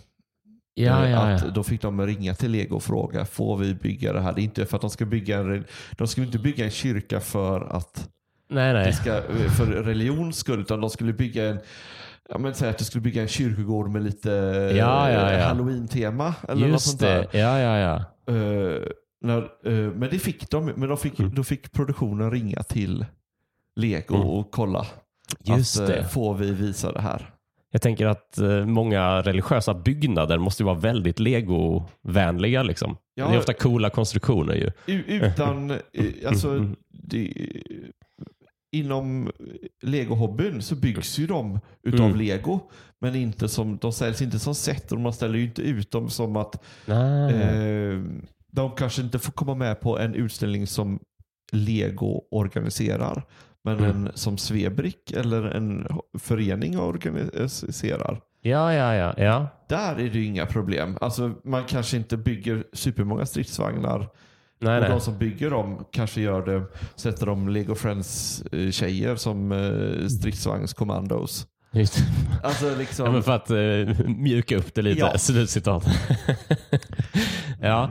Ja, 0.74 1.04
eh, 1.04 1.10
ja, 1.10 1.18
att 1.18 1.42
ja. 1.44 1.50
Då 1.50 1.62
fick 1.62 1.82
de 1.82 2.06
ringa 2.06 2.34
till 2.34 2.50
Lego 2.50 2.76
och 2.76 2.82
fråga, 2.82 3.24
får 3.24 3.56
vi 3.56 3.74
bygga 3.74 4.12
det 4.12 4.20
här? 4.20 4.32
Det 4.32 4.40
är 4.40 4.44
inte 4.44 4.66
för 4.66 4.76
att 4.76 4.80
de 4.80 4.90
ska 4.90 5.04
bygga 5.04 5.38
en, 5.38 5.64
de 5.92 6.08
ska 6.08 6.22
inte 6.22 6.38
bygga 6.38 6.64
en 6.64 6.70
kyrka 6.70 7.20
för 7.20 7.60
att 7.60 8.08
Nej, 8.50 8.72
nej. 8.72 8.92
ska, 8.92 9.16
eh, 9.16 9.50
för 9.56 9.66
religions 9.66 10.36
skull, 10.38 10.60
utan 10.60 10.80
de 10.80 10.90
skulle 10.90 11.12
bygga 11.12 11.48
en 11.48 11.58
Ja, 12.30 12.38
men 12.38 12.54
säg 12.54 12.68
att 12.70 12.78
du 12.78 12.84
skulle 12.84 13.02
bygga 13.02 13.22
en 13.22 13.28
kyrkogård 13.28 13.88
med 13.90 14.02
lite 14.04 14.30
Ja, 14.76 15.10
ja, 15.10 15.30
eh, 15.30 15.38
ja. 15.38 15.46
halloween-tema. 15.46 16.34
Eller 16.48 16.60
något 16.62 16.70
Just 16.70 16.86
sånt 16.88 17.00
där. 17.00 17.28
det. 17.32 17.38
Ja, 17.38 17.58
ja, 17.58 17.78
ja. 17.78 17.96
Eh, 18.34 18.82
när, 19.20 19.38
eh, 19.64 19.92
men 19.92 20.08
det 20.10 20.18
fick 20.18 20.50
de. 20.50 20.66
Men 20.66 20.88
de 20.88 20.98
fick, 20.98 21.18
Mm. 21.20 21.34
då 21.34 21.44
fick 21.44 21.72
produktionen 21.72 22.30
ringa 22.30 22.62
till 22.62 23.06
Lego 23.78 24.14
Mm. 24.16 24.28
och 24.28 24.50
kolla. 24.50 24.86
Just 25.44 25.80
att, 25.80 25.88
eh, 25.88 25.96
det. 25.96 26.08
Får 26.08 26.34
vi 26.34 26.52
visa 26.52 26.92
det 26.92 27.00
här? 27.00 27.30
Jag 27.70 27.82
tänker 27.82 28.06
att 28.06 28.38
eh, 28.38 28.64
många 28.66 29.22
religiösa 29.22 29.74
byggnader 29.74 30.38
måste 30.38 30.64
vara 30.64 30.74
väldigt 30.78 31.18
legovänliga. 31.18 32.62
Liksom. 32.62 32.96
Ja. 33.14 33.28
Det 33.28 33.34
är 33.34 33.38
ofta 33.38 33.52
coola 33.52 33.90
konstruktioner 33.90 34.54
ju. 34.54 34.70
Utan, 35.06 35.70
eh, 35.70 35.78
alltså, 36.26 36.50
Mm. 36.50 36.76
det, 36.90 37.32
inom 38.72 39.30
Lego-hobbyn 39.82 40.60
så 40.62 40.74
byggs 40.76 41.18
ju 41.18 41.26
de 41.26 41.60
utav 41.82 42.06
Mm. 42.06 42.18
Lego. 42.18 42.60
Men 43.00 43.14
inte 43.14 43.48
som, 43.48 43.76
de 43.76 43.92
säljs 43.92 44.22
inte 44.22 44.38
som 44.38 44.54
set 44.54 44.92
och 44.92 45.00
man 45.00 45.12
ställer 45.12 45.38
ju 45.38 45.44
inte 45.44 45.62
ut 45.62 45.90
dem 45.90 46.10
som 46.10 46.36
att 46.36 46.54
eh, 46.86 48.02
de 48.52 48.70
kanske 48.76 49.02
inte 49.02 49.18
får 49.18 49.32
komma 49.32 49.54
med 49.54 49.80
på 49.80 49.98
en 49.98 50.14
utställning 50.14 50.66
som 50.66 50.98
Lego 51.52 52.22
organiserar. 52.30 53.22
Men 53.64 53.78
Mm. 53.78 53.90
en 53.90 54.10
som 54.14 54.38
Svebrick 54.38 55.12
eller 55.12 55.42
en 55.42 55.86
förening 56.18 56.78
organiserar. 56.78 58.20
Ja, 58.40 58.72
ja, 58.74 58.94
ja. 58.94 59.14
ja. 59.16 59.48
Där 59.68 59.92
är 59.92 60.08
det 60.10 60.18
ju 60.18 60.24
inga 60.24 60.46
problem. 60.46 60.98
Alltså, 61.00 61.32
man 61.44 61.64
kanske 61.64 61.96
inte 61.96 62.16
bygger 62.16 62.64
supermånga 62.72 63.26
stridsvagnar. 63.26 64.08
Nej, 64.60 64.74
och 64.76 64.80
nej. 64.82 64.90
de 64.90 65.00
som 65.00 65.18
bygger 65.18 65.50
dem 65.50 65.84
kanske 65.92 66.20
gör 66.20 66.46
det, 66.46 66.62
sätter 66.96 67.26
de 67.26 67.48
Lego 67.48 67.74
Friends 67.74 68.42
eh, 68.42 69.16
som 69.16 69.52
eh, 69.52 70.06
stridsvagnskommandos. 70.08 71.46
Just. 71.72 71.98
Alltså 72.42 72.76
liksom, 72.78 73.06
Ja, 73.06 73.12
men 73.12 73.22
för 73.22 73.32
att 73.32 73.50
eh, 73.50 74.06
mjuka 74.06 74.56
upp 74.56 74.74
det 74.74 74.82
lite. 74.82 75.00
Ja. 75.00 75.12
Slutcitat. 75.18 75.86
ja. 77.60 77.90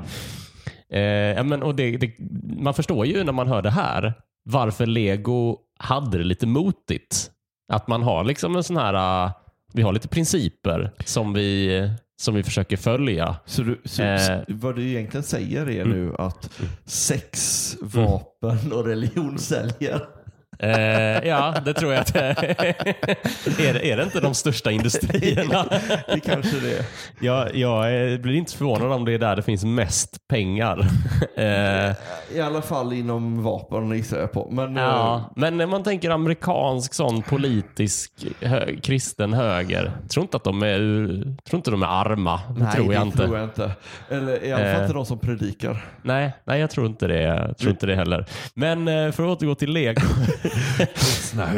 Eh, 0.98 1.44
men, 1.44 1.64
och 1.64 1.76
det, 1.76 1.98
det, 1.98 2.12
man 2.60 2.74
förstår 2.74 3.06
ju 3.06 3.24
när 3.24 3.34
man 3.34 3.48
hör 3.48 3.62
det 3.62 3.70
här 3.72 4.14
varför 4.48 4.86
Lego 4.86 5.58
hade 5.80 6.18
det 6.18 6.24
lite 6.24 6.48
motigt. 6.48 7.32
Att 7.74 7.88
man 7.88 8.04
har 8.04 8.24
liksom 8.24 8.56
en 8.56 8.64
sån 8.64 8.78
här, 8.78 9.26
uh, 9.26 9.32
vi 9.74 9.82
har 9.82 9.92
lite 9.94 10.08
principer 10.08 10.92
som 11.06 11.34
vi, 11.34 11.90
som 12.22 12.36
vi 12.36 12.44
försöker 12.44 12.78
följa. 12.78 13.36
Så, 13.46 13.62
du, 13.62 13.82
så 13.86 14.04
Eh. 14.04 14.40
vad 14.48 14.76
du 14.76 14.88
egentligen 14.90 15.24
säger 15.24 15.70
är 15.70 15.82
Mm. 15.86 15.98
nu 15.98 16.16
att 16.18 16.50
sex, 16.86 17.76
vapen 17.82 18.74
och 18.74 18.86
religion 18.86 19.38
säljer. 19.40 20.02
Eh, 20.60 21.28
ja, 21.28 21.56
det 21.66 21.74
tror 21.74 21.94
jag 21.94 22.02
att 22.02 22.14
det 22.14 22.20
är. 22.20 22.36
Det, 23.58 23.92
är 23.92 23.98
det 23.98 24.04
inte 24.04 24.20
de 24.20 24.34
största 24.34 24.72
industrierna? 24.72 25.66
Det 26.08 26.20
kanske 26.20 26.60
det 26.60 26.78
är. 26.78 26.86
Jag, 27.20 27.56
jag 27.56 28.12
eh, 28.14 28.20
blir 28.20 28.34
inte 28.34 28.54
förvånad 28.58 28.92
om 28.92 29.06
det 29.06 29.14
är 29.14 29.20
där 29.20 29.36
det 29.36 29.42
finns 29.42 29.64
mest 29.66 30.28
pengar. 30.28 30.88
Eh, 31.38 31.94
I 32.36 32.42
alla 32.42 32.62
fall 32.62 32.94
inom 32.94 33.44
vapen 33.44 33.92
gissar 33.92 34.20
jag 34.20 34.32
på. 34.32 34.48
Men, 34.52 34.78
eh, 34.78 34.84
ja, 34.84 35.34
men 35.36 35.58
när 35.58 35.66
man 35.66 35.84
tänker 35.84 36.10
amerikansk 36.10 36.94
sån 36.94 37.22
politisk 37.22 38.12
hö, 38.42 38.76
kristen 38.84 39.34
höger. 39.34 39.92
Tror 40.10 40.24
inte 40.24 40.38
att 40.38 40.44
de 40.44 40.64
är, 40.64 40.78
tror 41.50 41.58
inte 41.58 41.72
de 41.72 41.84
är 41.84 41.88
arma. 41.88 42.42
Det 42.58 42.64
nej, 42.64 42.74
tror 42.76 42.94
jag 42.94 43.02
det 43.02 43.06
inte. 43.06 43.18
tror 43.18 43.38
jag 43.38 43.44
inte. 43.44 43.72
Eller 44.10 44.44
i 44.46 44.52
alla 44.54 44.64
fall 44.64 44.76
Eh. 44.76 44.82
inte 44.82 44.94
de 44.94 45.06
som 45.06 45.20
predikar. 45.20 45.86
Nej, 46.02 46.32
nej, 46.46 46.60
jag 46.60 46.70
tror 46.70 46.86
inte 46.86 47.08
det. 47.08 47.22
Jag 47.22 47.58
tror 47.58 47.72
inte 47.72 47.86
det 47.86 47.96
heller. 47.96 48.26
Men 48.54 48.88
eh, 48.88 49.12
för 49.12 49.24
att 49.24 49.30
återgå 49.30 49.56
till 49.56 49.72
lego. 49.72 50.02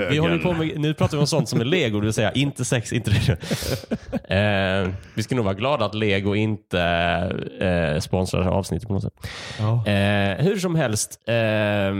vi 0.10 0.17
håller 0.17 0.38
på 0.38 0.54
med, 0.54 0.80
nu 0.80 0.93
pratar 0.93 1.17
vi 1.17 1.21
om 1.21 1.28
sånt 1.28 1.49
som 1.49 1.62
är 1.62 1.65
lego, 1.65 1.99
det 1.99 2.06
vill 2.06 2.13
säga 2.13 2.32
inte 2.32 2.65
sex, 2.65 2.93
inte 2.93 3.12
det. 3.12 3.32
eh, 4.36 4.89
vi 5.13 5.23
ska 5.23 5.36
nog 5.36 5.45
vara 5.45 5.56
glada 5.56 5.86
att 5.86 5.95
lego 5.95 6.36
inte 6.36 6.82
eh, 7.62 7.99
sponsrar 7.99 8.39
det 8.39 8.45
här 8.45 8.54
avsnittet 8.54 8.88
på 8.88 8.93
något 8.93 9.04
sätt. 9.04 9.13
Ja. 9.60 9.88
Eh, 9.88 10.38
hur 10.38 10.60
som 10.60 10.75
helst. 10.75 11.19
Eh, 11.28 11.36
eh, 11.36 11.93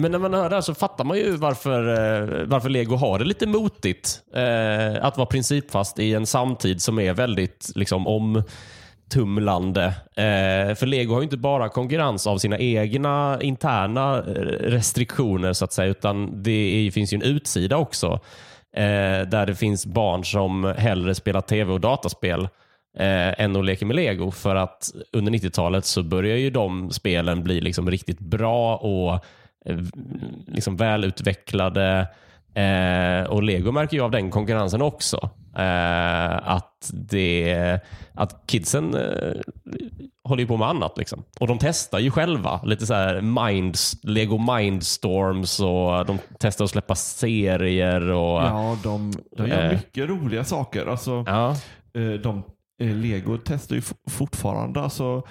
men 0.00 0.12
när 0.12 0.18
man 0.18 0.34
hör 0.34 0.50
det 0.50 0.56
här 0.56 0.60
så 0.60 0.74
fattar 0.74 1.04
man 1.04 1.16
ju 1.16 1.36
varför, 1.36 1.88
eh, 1.88 2.46
varför 2.46 2.68
Lego 2.68 2.96
har 2.96 3.18
det 3.18 3.24
lite 3.24 3.46
motigt. 3.46 4.20
Att 5.00 5.16
vara 5.16 5.26
principfast 5.26 5.98
i 5.98 6.14
en 6.14 6.26
samtid 6.26 6.82
som 6.82 6.98
är 6.98 7.12
väldigt 7.12 7.72
liksom, 7.74 8.06
tumlande. 9.12 9.84
Eh, 10.16 10.74
för 10.74 10.86
Lego 10.86 11.12
har 11.12 11.20
ju 11.20 11.24
inte 11.24 11.36
bara 11.36 11.68
konkurrens 11.68 12.26
av 12.26 12.38
sina 12.38 12.58
egna 12.58 13.38
interna 13.42 14.18
eh, 14.18 14.22
restriktioner 14.70 15.52
så 15.52 15.64
att 15.64 15.72
säga, 15.72 15.88
utan 15.88 16.42
det 16.42 16.50
är, 16.86 16.90
finns 16.90 17.12
ju 17.12 17.16
en 17.16 17.22
utsida 17.22 17.76
också. 17.76 18.20
Eh, 18.76 19.28
där 19.28 19.46
det 19.46 19.54
finns 19.54 19.86
barn 19.86 20.24
som 20.24 20.74
hellre 20.78 21.14
spelar 21.14 21.40
tv 21.40 21.72
och 21.72 21.80
dataspel 21.80 22.48
eh, 22.98 23.40
än 23.40 23.56
att 23.56 23.64
leka 23.64 23.86
med 23.86 23.96
lego. 23.96 24.30
För 24.30 24.56
att 24.56 24.90
under 25.12 25.32
90-talet 25.32 25.84
så 25.84 26.02
börjar 26.02 26.36
ju 26.36 26.50
de 26.50 26.90
spelen 26.90 27.42
bli 27.42 27.60
liksom 27.60 27.90
riktigt 27.90 28.20
bra 28.20 28.76
och 28.76 29.12
eh, 29.66 29.78
liksom 30.46 30.76
välutvecklade. 30.76 32.06
Eh, 32.54 33.24
och 33.30 33.42
lego 33.42 33.72
märker 33.72 33.96
ju 33.96 34.02
av 34.02 34.10
den 34.10 34.30
konkurrensen 34.30 34.82
också. 34.82 35.30
Eh, 35.56 36.48
att, 36.48 36.90
det, 36.92 37.80
att 38.14 38.46
kidsen 38.46 38.94
eh, 38.94 39.40
håller 40.24 40.42
ju 40.42 40.46
på 40.46 40.56
med 40.56 40.68
annat. 40.68 40.98
Liksom. 40.98 41.24
Och 41.40 41.46
de 41.46 41.58
testar 41.58 41.98
ju 41.98 42.10
själva. 42.10 42.60
Lite 42.64 42.86
så 42.86 42.94
här 42.94 43.20
minds, 43.20 43.96
Lego 44.02 44.38
Mindstorms 44.38 45.60
och 45.60 46.06
de 46.06 46.18
testar 46.38 46.64
att 46.64 46.70
släppa 46.70 46.94
serier. 46.94 48.10
Och, 48.10 48.42
Ja, 48.42 48.78
de, 48.82 49.12
de 49.36 49.46
gör 49.48 49.64
Eh. 49.64 49.70
mycket 49.72 50.08
roliga 50.08 50.44
saker. 50.44 50.86
Alltså, 50.86 51.24
ja. 51.26 51.50
eh, 51.94 52.10
de, 52.22 52.42
eh, 52.82 52.96
Lego 52.96 53.38
testar 53.44 53.76
ju 53.76 53.82
fortfarande. 54.10 54.80
Alltså, 54.80 55.22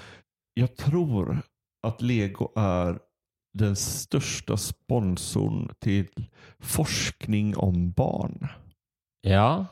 jag 0.53 0.75
tror 0.75 1.37
att 1.87 2.01
Lego 2.01 2.51
är 2.55 2.97
den 3.53 3.75
största 3.75 4.57
sponsorn 4.57 5.69
till 5.83 6.07
forskning 6.61 7.57
om 7.57 7.91
barn 7.91 8.47
Ja. 9.21 9.65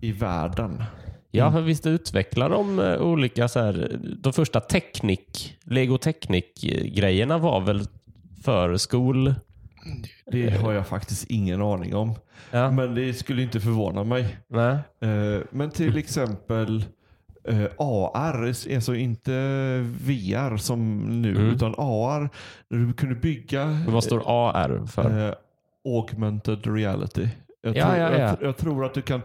i 0.00 0.12
världen. 0.12 0.82
Ja, 1.30 1.52
för 1.52 1.60
visst 1.60 1.86
utvecklar 1.86 2.50
de 2.50 2.78
eh, 2.78 3.00
olika, 3.00 3.48
så 3.48 3.60
här, 3.60 3.98
de 4.22 4.32
första 4.32 4.60
teknik, 4.60 5.56
Lego 5.64 5.98
Technic-grejerna 5.98 7.38
var 7.38 7.60
väl 7.60 7.82
för 8.44 8.76
skol... 8.76 9.34
Det 10.32 10.50
har 10.50 10.72
jag 10.72 10.86
faktiskt 10.86 11.24
ingen 11.30 11.62
aning 11.62 11.94
om. 11.94 12.14
Ja, 12.50 12.70
Men 12.70 12.94
det 12.94 13.14
skulle 13.14 13.42
inte 13.42 13.60
förvåna 13.60 14.04
mig. 14.04 14.36
nej. 14.48 14.78
Eh, 15.00 15.40
Men 15.50 15.70
till 15.70 15.96
exempel 15.98 16.84
eh, 17.48 17.64
AR, 17.78 18.46
alltså 18.74 18.94
inte 18.94 19.30
VR 20.04 20.56
som 20.56 20.98
nu, 21.22 21.30
Mm. 21.30 21.46
utan 21.54 21.74
AR. 21.78 22.28
När 22.68 22.78
du 22.86 22.92
kunde 22.92 23.14
bygga 23.14 23.78
vad 23.88 24.04
står 24.04 24.22
AR 24.26 24.86
för? 24.86 25.34
Eh, 25.86 25.92
augmented 25.98 26.66
reality. 26.66 27.28
Jag, 27.62 27.76
Ja, 27.76 27.84
tror, 27.86 27.96
ja, 27.96 28.10
ja. 28.12 28.18
Jag, 28.18 28.36
jag 28.42 28.56
tror 28.56 28.84
att 28.84 28.94
du 28.94 29.02
kan, 29.02 29.20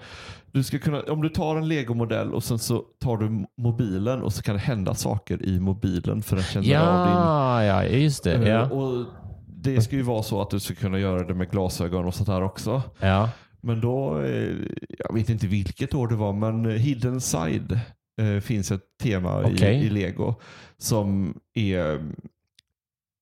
du 0.51 0.63
ska 0.63 0.79
kunna, 0.79 1.01
om 1.01 1.21
du 1.21 1.29
tar 1.29 1.55
en 1.55 1.67
legomodell 1.67 2.33
och 2.33 2.43
sen 2.43 2.59
så 2.59 2.83
tar 2.99 3.17
du 3.17 3.45
mobilen 3.57 4.21
och 4.21 4.33
så 4.33 4.41
kan 4.43 4.55
det 4.55 4.61
hända 4.61 4.93
saker 4.93 5.45
i 5.45 5.59
mobilen 5.59 6.21
för 6.21 6.35
den 6.35 6.45
känner 6.45 6.79
av 6.79 7.07
din 7.07 7.15
Ja, 7.15 7.63
ja, 7.63 7.83
just 7.83 8.23
det. 8.23 8.33
Eh, 8.33 8.47
Ja. 8.49 8.69
Och 8.69 9.05
det 9.47 9.81
ska 9.81 9.95
ju 9.95 10.01
vara 10.01 10.23
så 10.23 10.41
att 10.41 10.49
du 10.49 10.59
ska 10.59 10.73
kunna 10.75 10.99
göra 10.99 11.23
det 11.27 11.33
med 11.33 11.51
glasögon 11.51 12.05
och 12.05 12.13
sånt 12.15 12.29
här 12.29 12.43
också. 12.43 12.81
Ja. 12.99 13.29
Men 13.61 13.81
då, 13.81 14.21
eh, 14.21 14.55
jag 14.99 15.13
vet 15.13 15.29
inte 15.29 15.47
vilket 15.47 15.93
år 15.93 16.07
det 16.07 16.15
var, 16.15 16.33
men 16.33 16.65
Hidden 16.71 17.21
Side 17.21 17.79
eh, 18.21 18.39
finns 18.41 18.71
ett 18.71 18.83
tema 19.03 19.39
Okej. 19.45 19.75
i, 19.75 19.85
i 19.85 19.89
Lego 19.89 20.35
som 20.77 21.37
är 21.53 21.99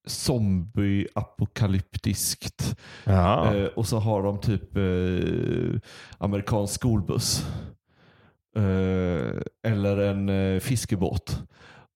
zombie-apokalyptiskt. 0.08 2.76
Ja. 3.04 3.56
Eh, 3.56 3.66
och 3.66 3.88
så 3.88 4.00
har 4.00 4.24
de 4.24 4.40
typ 4.42 4.78
eh, 4.78 5.80
amerikansk 6.18 6.74
skolbuss. 6.74 7.48
Eh, 8.56 8.62
eller 9.72 9.98
en 9.98 10.30
eh, 10.30 10.60
fiskebåt. 10.60 11.42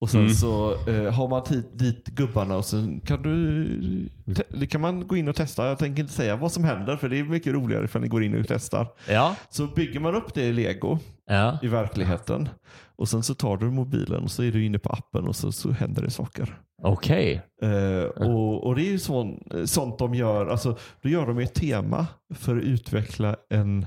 Och 0.01 0.09
sen 0.09 0.21
Mm. 0.21 0.33
så 0.33 0.73
eh, 0.89 1.13
har 1.13 1.27
man 1.27 1.43
dit, 1.49 1.79
dit 1.79 2.05
gubbarna 2.05 2.57
och 2.57 2.65
sen 2.65 2.99
kan, 3.05 3.21
du, 3.21 4.09
det 4.49 4.67
kan 4.67 4.81
man 4.81 5.07
gå 5.07 5.17
in 5.17 5.27
och 5.27 5.35
testa. 5.35 5.67
Jag 5.67 5.79
tänker 5.79 6.01
inte 6.03 6.13
säga 6.13 6.35
vad 6.35 6.51
som 6.51 6.63
händer 6.63 6.97
för 6.97 7.09
det 7.09 7.19
är 7.19 7.23
mycket 7.23 7.53
roligare 7.53 7.85
ifall 7.85 8.01
ni 8.01 8.07
går 8.07 8.23
in 8.23 8.39
och 8.39 8.45
testar. 8.47 8.87
Ja. 9.09 9.35
Så 9.49 9.67
bygger 9.67 9.99
man 9.99 10.15
upp 10.15 10.33
det 10.33 10.43
i 10.43 10.53
lego 10.53 10.99
Ja. 11.25 11.57
i 11.61 11.67
verkligheten 11.67 12.49
och 12.95 13.09
sen 13.09 13.23
så 13.23 13.33
tar 13.35 13.57
du 13.57 13.71
mobilen 13.71 14.23
och 14.23 14.31
så 14.31 14.43
är 14.43 14.51
du 14.51 14.65
inne 14.65 14.79
på 14.79 14.89
appen 14.89 15.27
och 15.27 15.35
så, 15.35 15.51
så 15.51 15.71
händer 15.71 16.01
det 16.01 16.09
saker. 16.11 16.59
Okej. 16.81 17.41
Eh, 17.61 18.03
och, 18.03 18.63
och 18.67 18.75
det 18.75 18.81
är 18.81 18.91
ju 18.91 18.99
sån, 18.99 19.43
sånt 19.65 19.99
de 19.99 20.15
gör. 20.15 20.47
Alltså, 20.47 20.77
då 21.01 21.09
gör 21.09 21.25
de 21.25 21.39
ett 21.39 21.53
tema 21.53 22.07
för 22.35 22.57
att 22.57 22.63
utveckla 22.63 23.35
en 23.49 23.85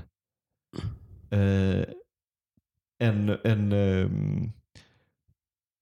eh, 1.31 1.83
en, 2.99 3.37
en, 3.43 3.71
ehm, 3.71 4.51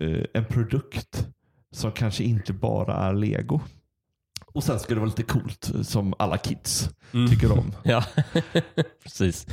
eh, 0.03 0.25
en 0.33 0.45
produkt 0.45 1.27
som 1.71 1.91
kanske 1.91 2.23
inte 2.23 2.53
bara 2.53 2.93
är 2.95 3.13
lego. 3.13 3.61
Och 4.53 4.63
sen 4.63 4.79
ska 4.79 4.93
det 4.93 4.99
vara 4.99 5.09
lite 5.09 5.23
coolt 5.23 5.71
som 5.83 6.13
alla 6.19 6.37
kids 6.37 6.89
Mm. 7.13 7.29
tycker 7.29 7.51
om. 7.51 7.71
Ja, 7.83 8.05
precis. 9.03 9.47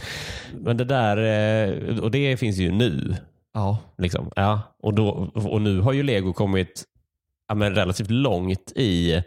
Men 0.60 0.76
det 0.76 0.84
där, 0.84 1.16
eh, 1.16 1.98
och 1.98 2.10
det 2.10 2.36
finns 2.36 2.56
ju 2.56 2.70
nu. 2.72 3.16
Ja, 3.54 3.78
Liksom. 3.98 4.30
Ja. 4.36 4.60
Och, 4.82 4.94
då, 4.94 5.30
och 5.34 5.62
nu 5.62 5.80
har 5.80 5.92
ju 5.92 6.02
Lego 6.02 6.32
kommit 6.32 6.84
ja, 7.48 7.54
men 7.54 7.74
relativt 7.74 8.10
långt 8.10 8.72
i, 8.76 9.22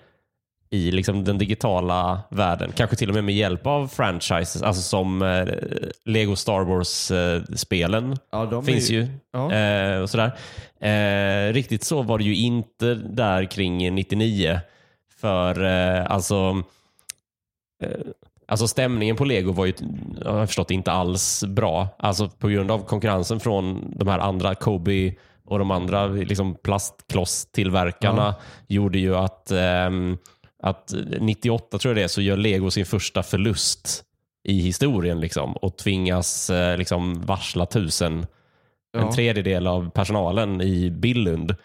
i 0.70 0.92
liksom 0.92 1.24
den 1.24 1.38
digitala 1.38 2.22
världen. 2.30 2.72
Kanske 2.76 2.96
till 2.96 3.10
och 3.10 3.16
med 3.16 3.24
med 3.24 3.36
hjälp 3.36 3.68
av 3.68 3.88
franchises, 3.88 4.62
alltså 4.62 4.82
som 4.82 5.22
eh, 5.22 5.48
Lego 6.06 6.36
Star 6.36 6.62
Wars-spelen 6.64 8.18
ja 8.32 8.46
de 8.46 8.66
finns 8.66 8.90
är, 8.90 8.94
ju. 8.94 9.08
Ja. 9.32 9.54
Eh, 9.54 10.02
och 10.02 10.10
sådär. 10.10 10.38
Eh, 10.80 11.54
riktigt 11.54 11.84
så 11.84 12.02
var 12.02 12.18
det 12.18 12.24
ju 12.24 12.36
inte 12.36 12.96
där 12.96 13.46
kring 13.46 13.96
99. 13.96 14.60
För 15.18 15.64
eh, 15.64 16.12
alltså, 16.12 16.64
eh, 17.84 17.90
alltså 18.48 18.68
stämningen 18.68 19.16
på 19.16 19.26
Lego 19.26 19.52
var 19.52 19.66
ju, 19.66 19.74
har 20.26 20.40
jag 20.40 20.48
förstått, 20.50 20.72
inte 20.72 20.92
alls 20.92 21.44
bra. 21.48 21.88
Alltså 22.00 22.30
på 22.30 22.48
grund 22.48 22.72
av 22.72 22.80
konkurrensen 22.86 23.40
från 23.40 23.94
de 23.96 24.08
här 24.08 24.20
andra, 24.20 24.56
Kobe 24.56 25.14
och 25.46 25.60
de 25.60 25.72
andra 25.72 26.08
liksom 26.08 26.56
plastklosstillverkarna 26.64 28.36
gjorde 28.68 29.00
ju 29.00 29.16
att, 29.16 29.52
ehm, 29.52 30.18
att 30.64 30.94
98 31.20 31.78
tror 31.78 31.90
jag 31.90 31.96
det 31.98 32.04
är, 32.04 32.08
så 32.08 32.22
gör 32.22 32.38
Lego 32.38 32.72
sin 32.72 32.86
första 32.86 33.24
förlust 33.24 34.04
i 34.44 34.60
historien 34.60 35.20
liksom, 35.20 35.54
och 35.54 35.78
tvingas 35.78 36.50
eh, 36.50 36.78
liksom 36.78 37.22
varsla 37.22 37.66
tusen 37.66 38.14
en 38.98 39.02
Ja. 39.02 39.12
tredjedel 39.12 39.68
av 39.68 39.90
personalen 39.90 40.62
i 40.62 40.92
Billund. 40.92 41.56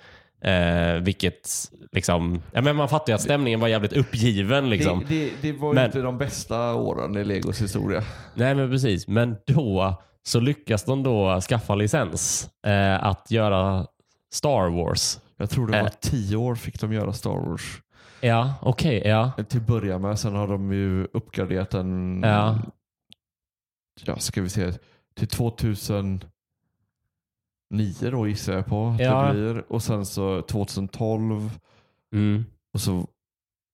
Eh, 0.42 0.94
vilket 1.02 1.48
liksom, 1.92 2.42
ja, 2.52 2.60
men 2.62 2.76
man 2.76 2.88
fattar 2.88 3.12
ju 3.12 3.14
att 3.14 3.20
stämningen 3.22 3.60
var 3.60 3.68
jävligt 3.68 3.92
uppgiven. 3.92 4.70
Liksom. 4.70 5.04
det, 5.08 5.24
det, 5.24 5.32
det 5.42 5.52
var 5.52 5.68
ju 5.68 5.74
Men- 5.74 5.86
inte 5.86 6.00
de 6.00 6.18
bästa 6.18 6.74
åren 6.74 7.16
i 7.16 7.24
Legos 7.24 7.62
historia. 7.62 8.02
Nej 8.34 8.54
men 8.54 8.70
precis, 8.70 9.08
men 9.08 9.36
då 9.46 10.02
så 10.22 10.40
lyckas 10.40 10.84
de 10.84 11.02
då 11.02 11.40
skaffa 11.40 11.74
licens 11.74 12.50
eh, 12.66 13.04
att 13.04 13.30
göra 13.30 13.86
Star 14.32 14.68
Wars. 14.70 15.18
Jag 15.36 15.50
tror 15.50 15.66
det 15.66 15.72
var 15.72 15.88
Eh. 15.88 15.92
tio 16.00 16.36
år 16.36 16.54
fick 16.54 16.80
de 16.80 16.92
göra 16.92 17.12
Star 17.12 17.30
Wars. 17.50 17.80
Ja, 18.20 18.54
okej, 18.62 19.02
ja. 19.04 19.32
Till 19.48 19.60
börja 19.60 19.98
med. 19.98 20.18
Sen 20.18 20.34
har 20.34 20.48
de 20.48 20.72
ju 20.72 21.04
uppgraderat 21.12 21.70
den, 21.70 22.20
Ja. 22.24 22.58
ja, 24.04 24.16
ska 24.16 24.42
vi 24.42 24.48
se, 24.48 24.72
till 25.16 25.28
2009 27.70 28.10
då 28.10 28.28
gissar 28.28 28.52
jag 28.52 28.66
på 28.66 28.86
att 28.88 29.00
Ja. 29.00 29.22
det 29.22 29.32
blir. 29.32 29.72
Och 29.72 29.82
sen 29.82 30.06
så 30.06 30.42
2012 30.42 31.50
Mm. 32.14 32.44
och 32.74 32.80
så 32.80 33.06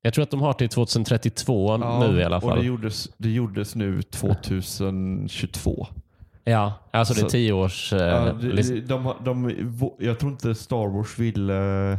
Jag 0.03 0.15
tror 0.15 0.23
att 0.23 0.31
de 0.31 0.41
har 0.41 0.53
till 0.53 0.69
2032 0.69 1.77
nu 1.77 2.21
i 2.21 2.25
alla 2.25 2.37
Och 2.37 2.43
fall. 2.43 2.59
det 2.59 2.65
gjordes, 2.67 3.09
det 3.17 3.31
gjordes 3.31 3.75
nu 3.75 4.03
2022. 4.03 5.87
Ja, 6.45 6.73
alltså 6.91 7.15
det 7.15 7.21
är 7.21 7.23
Så- 7.23 7.29
tio 7.31 7.53
års... 7.53 7.93
eh, 7.93 7.99
Ja, 8.01 8.33
de, 8.33 8.83
de, 8.87 9.15
de, 9.25 9.53
jag 9.99 10.19
tror 10.19 10.33
inte 10.33 10.55
Star 10.55 10.89
Wars 10.89 11.19
ville 11.19 11.93
eh, 11.93 11.99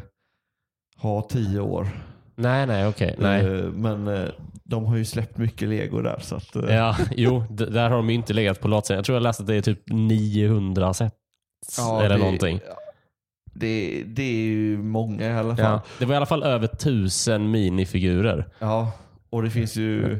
ha 0.98 1.22
tio 1.22 1.60
år. 1.60 1.88
nej, 2.36 2.68
nej, 2.68 2.88
okej. 2.88 3.16
nej. 3.20 3.46
Eh, 3.46 3.66
Men 3.72 4.08
eh, 4.08 4.30
de 4.64 4.86
har 4.86 4.98
ju 4.98 5.06
släppt 5.06 5.38
mycket 5.38 5.70
lego 5.70 6.02
där. 6.02 6.20
Så 6.22 6.36
att, 6.36 6.56
Ja, 6.56 6.96
jo, 7.16 7.44
där 7.50 7.90
har 7.90 7.98
de 7.98 8.10
ju 8.10 8.16
inte 8.16 8.34
legat 8.34 8.62
på 8.62 8.68
latsidan. 8.68 8.96
Jag 8.98 9.06
tror 9.06 9.16
jag 9.16 9.24
läste 9.24 9.44
att 9.44 9.48
det 9.48 9.56
är 9.56 9.62
typ 9.62 9.82
900 9.90 10.94
set. 10.94 11.14
Ja, 11.78 12.00
eller 12.04 12.16
det- 12.18 12.24
någonting. 12.24 12.60
Det, 13.60 14.04
det 14.06 14.24
är 14.24 14.36
ju 14.46 14.78
många 14.78 15.26
i 15.26 15.34
alla 15.34 15.56
fall. 15.56 15.66
Ja. 15.66 15.82
Det 16.00 16.06
var 16.06 16.14
i 16.14 16.18
alla 16.18 16.26
fall 16.26 16.44
över 16.44 16.68
tusen 16.68 17.52
minifigurer. 17.52 18.48
Ja, 18.60 18.92
och 19.30 19.44
det 19.44 19.50
finns 19.50 19.76
ju 19.76 20.20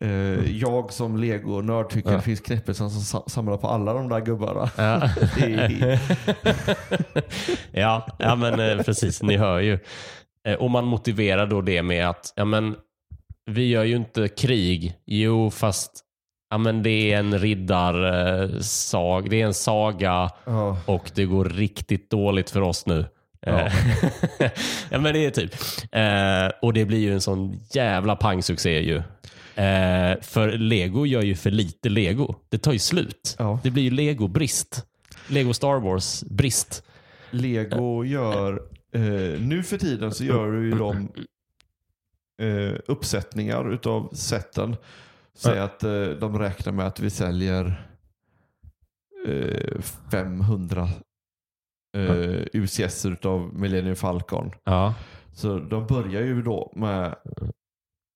eh, 0.00 0.56
jag 0.58 0.92
som 0.92 1.16
lego-nörd 1.16 1.90
tycker 1.90 2.10
Ja. 2.10 2.16
det 2.16 2.22
finns 2.22 2.40
knäppelsen 2.40 2.90
som 2.90 3.00
sa- 3.00 3.24
samlar 3.28 3.56
på 3.56 3.68
alla 3.68 3.92
de 3.92 4.08
där 4.08 4.20
gubbarna. 4.20 4.70
Ja, 4.76 5.02
är, 5.46 5.98
ja, 7.72 8.06
ja 8.18 8.34
men 8.34 8.60
eh, 8.60 8.82
precis. 8.84 9.22
Ni 9.22 9.36
hör 9.36 9.58
ju. 9.60 9.78
Eh, 10.48 10.54
Och 10.54 10.70
man 10.70 10.84
motiverar 10.84 11.46
då 11.46 11.60
det 11.60 11.82
med 11.82 12.08
att 12.08 12.32
ja, 12.36 12.44
men, 12.44 12.76
vi 13.46 13.68
gör 13.68 13.84
ju 13.84 13.96
inte 13.96 14.28
krig. 14.28 14.94
Jo, 15.06 15.50
fast 15.50 16.04
ja, 16.50 16.58
men 16.58 16.82
det 16.82 17.12
är 17.12 17.18
en 17.18 17.38
riddarsag. 17.38 19.30
Det 19.30 19.40
är 19.40 19.46
en 19.46 19.54
saga 19.54 20.30
ja, 20.44 20.78
och 20.86 21.10
det 21.14 21.24
går 21.24 21.44
riktigt 21.44 22.10
dåligt 22.10 22.50
för 22.50 22.60
oss 22.60 22.86
nu. 22.86 23.04
Ja. 23.40 23.60
Eh, 23.60 23.72
ja 24.90 24.98
men 24.98 25.14
det 25.14 25.26
är 25.26 25.30
typ. 25.30 25.54
Eh, 25.92 26.58
och 26.62 26.72
det 26.72 26.84
blir 26.84 26.98
ju 26.98 27.12
en 27.12 27.20
sån 27.20 27.60
jävla 27.70 28.16
pangsuccé 28.16 28.80
ju. 28.80 28.96
Eh, 29.54 30.20
för 30.20 30.58
Lego 30.58 31.06
gör 31.06 31.22
ju 31.22 31.34
för 31.34 31.50
lite 31.50 31.88
Lego. 31.88 32.34
Det 32.48 32.58
tar 32.58 32.72
ju 32.72 32.78
slut. 32.78 33.36
Ja. 33.38 33.60
Det 33.62 33.70
blir 33.70 33.82
ju 33.82 33.90
Lego-brist. 33.90 34.86
Lego 35.28 35.52
Star 35.52 35.80
Wars-brist. 35.80 36.82
lego 37.30 38.04
gör, 38.04 38.62
eh, 38.94 39.40
nu 39.40 39.62
för 39.62 39.78
tiden 39.78 40.14
så 40.14 40.24
gör 40.24 40.52
du 40.52 40.64
ju 40.64 40.70
de 40.70 41.08
eh, 42.42 42.78
uppsättningar 42.86 43.72
utav 43.72 44.10
sätten. 44.12 44.76
Säg 45.40 45.58
att 45.58 45.84
eh, 45.84 46.02
de 46.20 46.38
räknar 46.38 46.72
med 46.72 46.86
att 46.86 47.00
vi 47.00 47.10
säljer 47.10 47.86
eh, 49.28 49.80
500 50.12 50.88
eh, 51.96 52.42
UCS 52.52 53.06
utav 53.06 53.54
Millennium 53.54 53.96
Falcon. 53.96 54.50
Ja. 54.64 54.94
Så 55.32 55.58
de 55.58 55.86
börjar 55.86 56.22
ju 56.22 56.42
då 56.42 56.72
med 56.76 57.14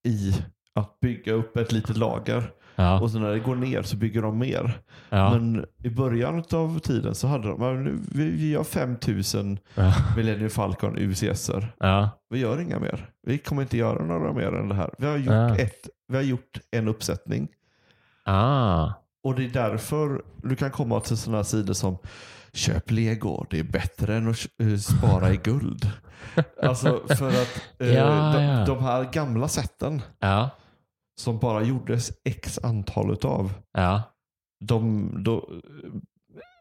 i 0.06 0.32
att 0.74 1.00
bygga 1.00 1.32
upp 1.32 1.56
ett 1.56 1.72
litet 1.72 1.96
lager. 1.96 2.50
Ja. 2.76 3.00
Och 3.00 3.10
sen 3.10 3.20
när 3.22 3.30
det 3.30 3.38
går 3.38 3.56
ner 3.56 3.82
så 3.82 3.96
bygger 3.96 4.22
de 4.22 4.38
mer. 4.38 4.78
Ja. 5.10 5.30
Men 5.38 5.66
i 5.84 5.90
början 5.90 6.44
av 6.52 6.78
tiden 6.78 7.14
så 7.14 7.26
hade 7.26 7.48
de, 7.48 7.62
"Ja, 7.62 7.72
nu, 7.72 7.98
vi, 8.12 8.30
vi 8.30 8.54
har 8.54 8.64
5000 8.64 9.58
Ja. 9.74 9.94
Millennium 10.16 10.50
Falcon 10.50 10.98
UCSer. 10.98 11.72
Ja. 11.78 12.10
Vi 12.30 12.38
gör 12.38 12.60
inga 12.60 12.78
mer. 12.78 13.10
Vi 13.26 13.38
kommer 13.38 13.62
inte 13.62 13.76
göra 13.76 14.04
några 14.04 14.32
mer 14.32 14.52
än 14.52 14.68
det 14.68 14.74
här. 14.74 14.90
Vi 14.98 15.06
har 15.06 15.16
gjort, 15.16 15.60
ett, 15.60 15.88
vi 16.08 16.16
har 16.16 16.22
gjort 16.22 16.60
en 16.70 16.88
uppsättning. 16.88 17.48
Ah. 18.24 18.92
Och 19.22 19.34
det 19.34 19.44
är 19.44 19.48
därför 19.48 20.24
du 20.42 20.56
kan 20.56 20.70
komma 20.70 21.00
till 21.00 21.16
sådana 21.16 21.44
sidor 21.44 21.74
som 21.74 21.98
Köp 22.52 22.90
lego, 22.90 23.46
det 23.50 23.58
är 23.58 23.64
bättre 23.64 24.16
än 24.16 24.28
att 24.30 24.46
eh, 24.58 24.76
spara 24.76 25.32
i 25.32 25.36
guld. 25.36 25.90
Alltså 26.62 27.02
för 27.08 27.28
att 27.28 27.62
eh, 27.78 27.88
Ja, 27.94 28.32
de, 28.34 28.42
ja. 28.44 28.64
de 28.66 28.82
här 28.82 29.12
gamla 29.12 29.48
sätten 29.48 30.02
Ja. 30.18 30.50
som 31.16 31.38
bara 31.38 31.62
gjordes 31.62 32.12
x 32.24 32.58
antal 32.62 33.12
utav, 33.12 33.52
Ja. 33.72 34.02
de, 34.64 35.10
då, 35.24 35.50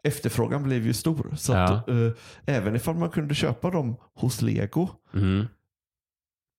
efterfrågan 0.04 0.62
blev 0.62 0.86
ju 0.86 0.94
stor. 0.94 1.34
Så 1.36 1.52
att, 1.52 1.88
eh, 1.88 2.10
även 2.46 2.76
ifall 2.76 2.94
man 2.96 3.10
kunde 3.10 3.34
köpa 3.34 3.70
dem 3.70 3.96
hos 4.14 4.42
lego, 4.42 4.88
Mm. 5.14 5.46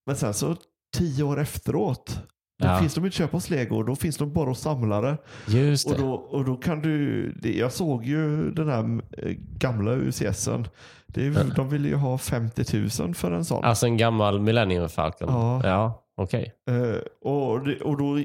men 0.06 0.16
sen 0.16 0.34
så 0.34 0.56
tio 0.98 1.24
år 1.24 1.40
efteråt, 1.40 2.20
då 2.60 2.68
Ja. 2.68 2.80
finns 2.80 2.94
de 2.94 3.06
inte 3.06 3.18
köpa 3.18 3.38
hos 3.38 3.50
lego, 3.50 3.84
då 3.84 3.96
finns 3.96 4.18
de 4.18 4.34
bara 4.34 4.50
hos 4.50 4.60
samlare. 4.60 5.18
Just 5.48 5.88
Och 5.88 5.94
det. 5.96 6.02
då, 6.02 6.12
och 6.14 6.46
då 6.46 6.56
kan 6.56 6.82
du, 6.82 7.34
jag 7.44 7.72
såg 7.72 8.06
ju 8.06 8.52
den 8.52 8.70
här 8.70 9.00
eh, 9.18 9.36
gamla 9.58 9.92
UCSen. 9.92 10.68
Det 11.08 11.22
ju- 11.22 11.34
De 11.56 11.70
ville 11.70 11.88
ju 11.88 11.96
ha 11.96 12.18
50 12.18 12.78
000 13.04 13.14
för 13.16 13.32
en 13.32 13.46
sån. 13.46 13.64
Alltså 13.64 13.86
en 13.86 13.98
gammal 13.98 14.40
Millennium 14.40 14.90
Falcon. 14.90 15.28
Ja. 15.30 15.62
Ja. 15.64 16.02
Okej. 16.18 16.54
Eh, 16.70 17.30
och, 17.32 17.66
det, 17.66 17.82
och 17.82 17.98
då 17.98 18.20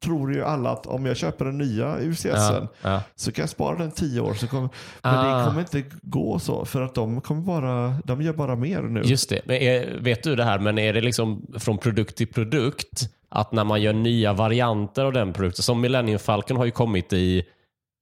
tror 0.00 0.34
ju 0.34 0.44
alla 0.44 0.70
att 0.70 0.86
om 0.86 1.06
jag 1.06 1.16
köper 1.16 1.44
den 1.44 1.58
nya 1.58 1.96
UCSen 2.00 2.30
Ja. 2.34 2.68
Ja. 2.82 3.02
så 3.16 3.32
kan 3.32 3.42
jag 3.42 3.48
spara 3.50 3.78
den 3.78 3.90
10 3.90 4.20
år. 4.20 4.34
Så 4.34 4.46
kommer, 4.46 4.68
men 5.02 5.14
Ah. 5.14 5.38
det 5.38 5.46
kommer 5.46 5.60
inte 5.60 5.82
gå 6.02 6.38
så 6.38 6.64
för 6.64 6.82
att 6.82 6.94
de 6.94 7.20
kommer 7.20 7.40
bara, 7.42 7.94
de 8.04 8.22
gör 8.22 8.32
bara 8.32 8.56
mer 8.56 8.82
nu. 8.82 9.00
Just 9.04 9.28
det. 9.30 9.40
Men 9.44 9.56
är, 9.56 9.98
vet 10.00 10.22
du 10.22 10.36
det 10.36 10.44
här, 10.44 10.58
men 10.58 10.78
är 10.78 10.92
det 10.92 11.00
liksom 11.00 11.46
från 11.58 11.78
produkt 11.78 12.16
till 12.16 12.26
produkt? 12.32 13.08
Att 13.36 13.52
när 13.52 13.64
man 13.64 13.82
gör 13.82 13.92
nya 13.92 14.32
varianter 14.32 15.04
av 15.04 15.12
den 15.12 15.32
produkten, 15.32 15.62
som 15.62 15.80
Millennium 15.80 16.18
Falcon 16.18 16.56
har 16.56 16.64
ju 16.64 16.70
kommit 16.70 17.12
i 17.12 17.44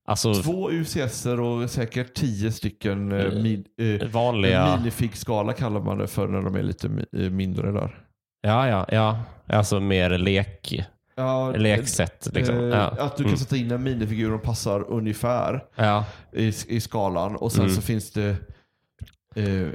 alltså, 0.07 0.35
Två 0.35 0.71
UCSer 0.71 1.41
och 1.41 1.71
säkert 1.71 2.15
10 2.15 2.53
stycken 2.53 3.13
eh, 3.13 3.21
Mm. 3.25 3.43
min, 3.43 3.65
eh, 4.01 4.09
vanliga... 4.09 4.77
minifig-skala 4.77 5.53
kallar 5.53 5.81
man 5.81 5.99
det 5.99 6.07
för 6.07 6.29
när 6.29 6.43
de 6.43 6.55
är 6.55 6.63
lite 6.63 6.87
eh, 7.13 7.31
mindre 7.31 7.73
där. 7.73 7.99
Ja, 8.43 8.69
ja, 8.69 8.87
ja. 8.91 9.19
Alltså 9.57 9.81
mer 9.81 10.19
lek, 10.19 10.85
Ja, 11.17 11.51
leksätt. 11.57 12.29
Liksom. 12.33 12.57
Eh, 12.59 12.63
Ja. 12.65 12.85
Att 12.99 13.17
du 13.17 13.23
kan 13.23 13.27
Mm. 13.33 13.39
sätta 13.39 13.57
in 13.57 13.71
en 13.71 13.83
minifigur 13.83 14.33
och 14.35 14.43
passar 14.43 14.85
ungefär 14.89 15.65
Ja. 15.77 16.05
i, 16.33 16.47
i 16.69 16.81
skalan. 16.81 17.37
Och 17.37 17.53
sen 17.53 17.63
Mm. 17.65 17.75
så 17.75 17.83
finns 17.83 18.11
det 18.13 18.37
eh, 19.37 19.45
eh, 19.63 19.69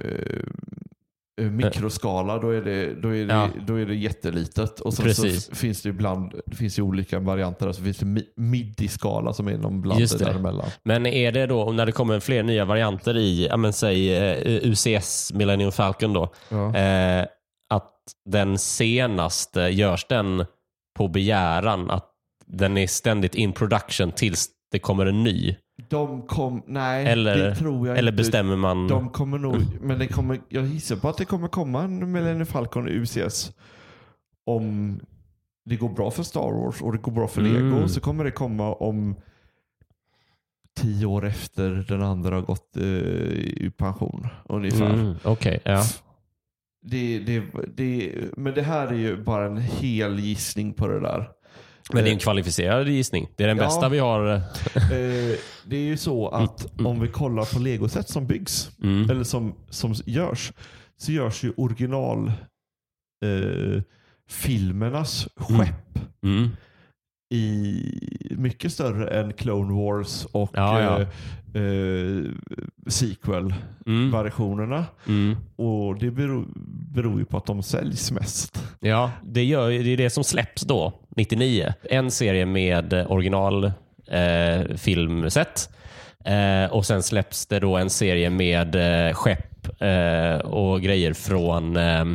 mikroskala, 1.42 2.38
då 2.40 2.50
är 2.50 2.62
det, 2.62 3.02
då 3.02 3.08
är 3.16 3.26
det, 3.26 3.34
Ja. 3.34 3.50
då 3.68 3.76
är 3.76 3.86
det 3.86 3.96
jättelitet. 3.96 4.80
Och 4.80 4.94
sen 4.94 5.16
så 5.16 5.28
f- 5.28 5.58
finns 5.58 5.82
det 5.82 5.90
ibland 5.90 6.34
det 6.46 6.56
finns 6.56 6.80
ju 6.80 6.84
olika 6.84 7.20
varianter. 7.20 7.72
Så 7.72 7.84
finns 7.84 7.98
det 7.98 8.06
mi- 8.06 8.28
midi-skala 8.36 9.34
som 9.34 9.48
är 9.48 9.58
någon 9.58 9.82
bland 9.82 10.00
Just 10.02 10.20
det 10.20 10.26
det. 10.26 10.32
däremellan. 10.32 10.70
Men 10.84 11.06
är 11.06 11.32
det 11.32 11.46
då, 11.46 11.72
när 11.72 11.86
det 11.86 11.92
kommer 11.92 12.20
fler 12.20 12.44
nya 12.44 12.66
varianter 12.66 13.18
i, 13.18 13.48
ja, 13.48 13.58
men 13.58 13.74
säg 13.74 14.16
eh, 14.18 14.70
UCS 14.72 15.34
Millennium 15.34 15.72
Falcon 15.72 16.14
då, 16.14 16.34
Ja. 16.50 16.76
eh, 16.76 17.26
att 17.70 17.94
den 18.30 18.58
senaste, 18.58 19.60
görs 19.62 20.06
den 20.10 20.46
på 20.98 21.08
begäran? 21.08 21.90
Att 21.92 22.06
den 22.48 22.78
är 22.78 22.88
ständigt 22.88 23.36
in 23.36 23.54
production 23.54 24.12
tills 24.12 24.48
det 24.72 24.80
kommer 24.80 25.06
en 25.06 25.24
ny? 25.24 25.56
De 25.90 26.22
kom, 26.28 26.64
nej 26.68 27.06
Eller- 27.08 27.38
det 27.38 27.56
tror 27.56 27.88
jag 27.88 27.98
Eller 27.98 28.12
inte. 28.12 28.18
bestämmer 28.22 28.56
man? 28.56 28.88
De 28.88 29.10
kommer 29.10 29.38
nog, 29.38 29.56
men 29.82 30.00
det 30.00 30.08
kommer, 30.08 30.40
jag 30.50 30.66
gissar 30.66 30.96
på 30.96 31.10
att 31.10 31.18
det 31.18 31.26
kommer 31.26 31.48
komma 31.48 31.84
en 31.84 32.12
Millennium 32.12 32.46
Falcon 32.46 32.88
UCS 32.88 33.52
om 34.46 35.00
det 35.66 35.76
går 35.76 35.90
bra 35.90 36.12
för 36.12 36.24
Star 36.24 36.52
Wars 36.64 36.82
och 36.82 36.92
det 36.92 36.98
går 36.98 37.12
bra 37.12 37.28
för 37.28 37.42
Lego 37.42 37.58
Mm. 37.78 37.88
så 37.90 38.02
kommer 38.02 38.24
det 38.24 38.32
komma 38.32 38.74
om 38.74 39.16
tio 40.78 41.06
år 41.06 41.26
efter 41.26 41.70
den 41.88 42.02
andra 42.02 42.36
har 42.36 42.42
gått 42.42 42.78
eh, 42.78 42.84
i 42.84 43.72
pension 43.78 44.28
ungefär. 44.50 44.94
Mm, 44.94 45.16
Okej, 45.24 45.60
ja. 45.66 45.84
Det, 46.82 47.20
det, 47.20 47.44
det, 47.76 48.14
men 48.38 48.54
det 48.54 48.62
här 48.62 48.88
är 48.88 48.94
ju 48.98 49.24
bara 49.24 49.46
en 49.46 49.58
hel 49.58 50.20
gissning 50.20 50.74
på 50.74 50.88
det 50.88 51.00
där. 51.00 51.30
Men 51.94 52.04
det 52.04 52.10
är 52.10 52.14
en 52.14 52.20
kvalificerad 52.20 52.88
gissning. 52.88 53.30
Det 53.36 53.44
är 53.44 53.48
den 53.48 53.58
Ja. 53.58 53.64
bästa 53.64 53.90
vi 53.90 54.00
har. 54.00 54.32
Eh, 54.36 54.42
det 55.66 55.76
är 55.78 55.84
ju 55.86 55.98
så 55.98 56.28
att 56.28 56.80
om 56.86 57.00
vi 57.00 57.08
kollar 57.08 57.54
på 57.54 57.60
legoset 57.60 58.10
som 58.10 58.28
byggs 58.28 58.72
Mm. 58.84 59.10
eller 59.10 59.24
som, 59.24 59.56
som 59.70 59.94
görs, 60.06 60.52
så 60.98 61.12
görs 61.12 61.44
ju 61.44 61.54
original 61.58 62.28
eh, 63.26 63.82
filmernas 64.30 65.28
Mm. 65.50 65.60
skepp 65.62 66.00
Mm. 66.24 66.50
i 67.34 67.84
mycket 68.38 68.74
större 68.74 69.08
än 69.22 69.34
Clone 69.34 69.74
Wars 69.74 70.26
och 70.32 70.52
Ja, 70.54 70.82
ja. 70.82 71.00
eh, 71.02 71.08
eh, 71.64 72.24
sequel-versionerna. 72.88 74.86
Mm. 75.08 75.26
Mm. 75.32 75.38
Och 75.56 75.98
det 76.00 76.12
beror, 76.12 76.46
beror 76.94 77.20
ju 77.20 77.26
på 77.26 77.38
att 77.38 77.46
de 77.46 77.64
säljs 77.64 78.12
mest. 78.12 78.64
Ja, 78.80 79.12
det, 79.24 79.44
gör, 79.44 79.70
det 79.70 79.94
är 79.94 79.98
det 79.98 80.10
som 80.10 80.24
släpps 80.24 80.62
då, 80.62 80.94
99. 81.20 81.74
En 81.84 82.12
serie 82.12 82.46
med 82.46 83.06
originalfilmset. 83.08 85.70
eh. 86.26 86.64
Eh, 86.64 86.72
och 86.72 86.86
sen 86.86 87.04
släpps 87.04 87.46
det 87.46 87.60
då 87.60 87.78
en 87.78 87.90
serie 87.90 88.30
med 88.30 88.76
eh, 88.76 89.14
skepp 89.14 89.82
eh, 89.82 90.38
och 90.40 90.82
grejer 90.82 91.14
från 91.14 91.78
eh, 91.78 92.06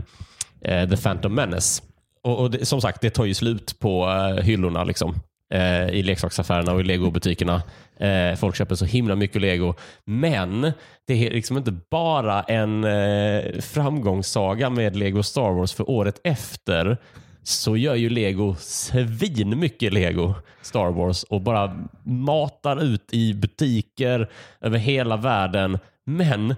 eh, 0.64 0.88
The 0.88 0.96
Phantom 0.96 1.34
Menace. 1.34 1.82
Och, 2.22 2.40
och 2.40 2.50
det, 2.50 2.66
som 2.66 2.80
sagt, 2.80 3.00
det 3.00 3.11
tar 3.11 3.24
ju 3.24 3.34
slut 3.34 3.78
på 3.78 4.09
eh, 4.09 4.36
hyllorna. 4.44 4.84
Liksom. 4.84 5.14
eh, 5.55 5.88
i 5.88 6.02
leksaksaffärerna 6.02 6.72
och 6.72 6.80
i 6.80 6.84
legobutikerna. 6.84 7.62
Eh, 8.00 8.34
folk 8.36 8.57
köper 8.57 8.74
så 8.74 8.84
himla 8.84 9.16
mycket 9.16 9.42
lego. 9.42 9.74
Men 10.05 10.72
det 11.07 11.26
är 11.26 11.30
liksom 11.30 11.57
inte 11.57 11.72
bara 11.90 12.42
en 12.42 12.84
eh, 12.84 13.61
framgångssaga 13.61 14.70
med 14.70 14.96
lego 14.96 15.22
Star 15.22 15.50
Wars 15.52 15.72
för 15.72 15.90
året 15.90 16.20
efter 16.24 16.96
så 17.45 17.76
gör 17.76 17.95
ju 17.95 18.09
lego 18.09 18.55
svin 18.59 19.59
mycket 19.59 19.92
lego 19.92 20.34
Star 20.62 20.90
Wars 20.90 21.22
och 21.22 21.40
bara 21.40 21.86
matar 22.03 22.82
ut 22.82 23.09
i 23.12 23.34
butiker 23.34 24.30
över 24.61 24.78
hela 24.78 25.16
världen. 25.16 25.78
Men 26.05 26.55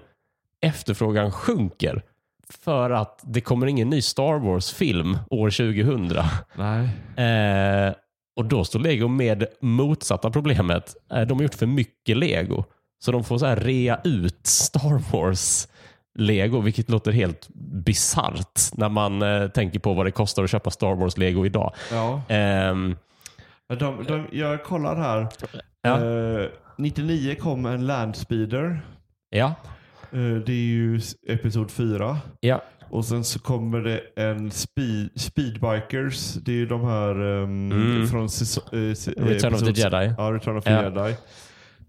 efterfrågan 0.61 1.31
sjunker 1.31 2.01
för 2.49 2.89
att 2.89 3.21
det 3.23 3.41
kommer 3.41 3.67
ingen 3.67 3.89
ny 3.89 4.01
Star 4.01 4.39
Wars-film 4.39 5.17
år 5.29 5.49
2000. 5.49 6.13
Nej. 6.55 6.89
Eh, 7.27 7.93
och 8.35 8.45
då 8.45 8.65
står 8.65 8.79
Lego 8.79 9.07
med 9.07 9.45
motsatta 9.61 10.31
problemet. 10.31 10.95
Eh, 11.11 11.21
de 11.21 11.37
har 11.37 11.43
gjort 11.43 11.55
för 11.55 11.65
mycket 11.65 12.17
Lego. 12.17 12.63
Så 12.99 13.11
de 13.11 13.23
får 13.23 13.37
så 13.37 13.45
här 13.45 13.55
rea 13.55 13.99
ut 14.03 14.47
Star 14.47 15.11
Wars 15.11 15.67
Lego, 16.17 16.61
vilket 16.61 16.89
låter 16.89 17.11
helt 17.11 17.47
bisarrt 17.85 18.59
när 18.73 18.89
man 18.89 19.21
eh, 19.21 19.47
tänker 19.47 19.79
på 19.79 19.93
vad 19.93 20.05
det 20.05 20.11
kostar 20.11 20.43
att 20.43 20.49
köpa 20.49 20.69
Star 20.71 20.95
Wars 20.95 21.17
Lego 21.17 21.45
idag. 21.45 21.73
Ja. 21.91 22.21
Ehm, 22.27 22.95
De, 23.79 24.03
de, 24.07 24.27
jag 24.31 24.63
kollar 24.63 24.95
här. 24.95 25.27
Ja. 25.81 26.05
Eh, 26.41 26.47
99 26.77 27.35
kom 27.35 27.65
en 27.65 27.85
Landspeeder. 27.87 28.81
ja, 29.29 29.53
Eh, 30.11 30.19
det 30.45 30.51
är 30.51 30.65
ju 30.65 31.01
episod 31.27 31.71
4. 31.71 32.17
ja, 32.39 32.61
Och 32.89 33.05
sen 33.05 33.23
så 33.23 33.39
kommer 33.39 33.79
det 33.81 34.01
en 34.23 34.51
speed, 34.51 35.09
Speedbikers. 35.15 36.33
Det 36.33 36.51
är 36.51 36.55
ju 36.55 36.65
de 36.65 36.85
här 36.85 37.21
um, 37.21 37.71
Mm. 37.71 38.07
från 38.07 38.27
säso- 38.27 38.89
eh, 38.89 38.93
se- 38.95 39.13
eh, 39.17 39.23
Return 39.25 39.53
of 39.53 39.59
the 39.63 39.71
Jedi. 39.71 40.13
Ja, 40.17 40.31
Return 40.33 40.57
of 40.57 40.63
the 40.63 40.71
Ja. 40.71 40.83
Jedi. 40.83 41.15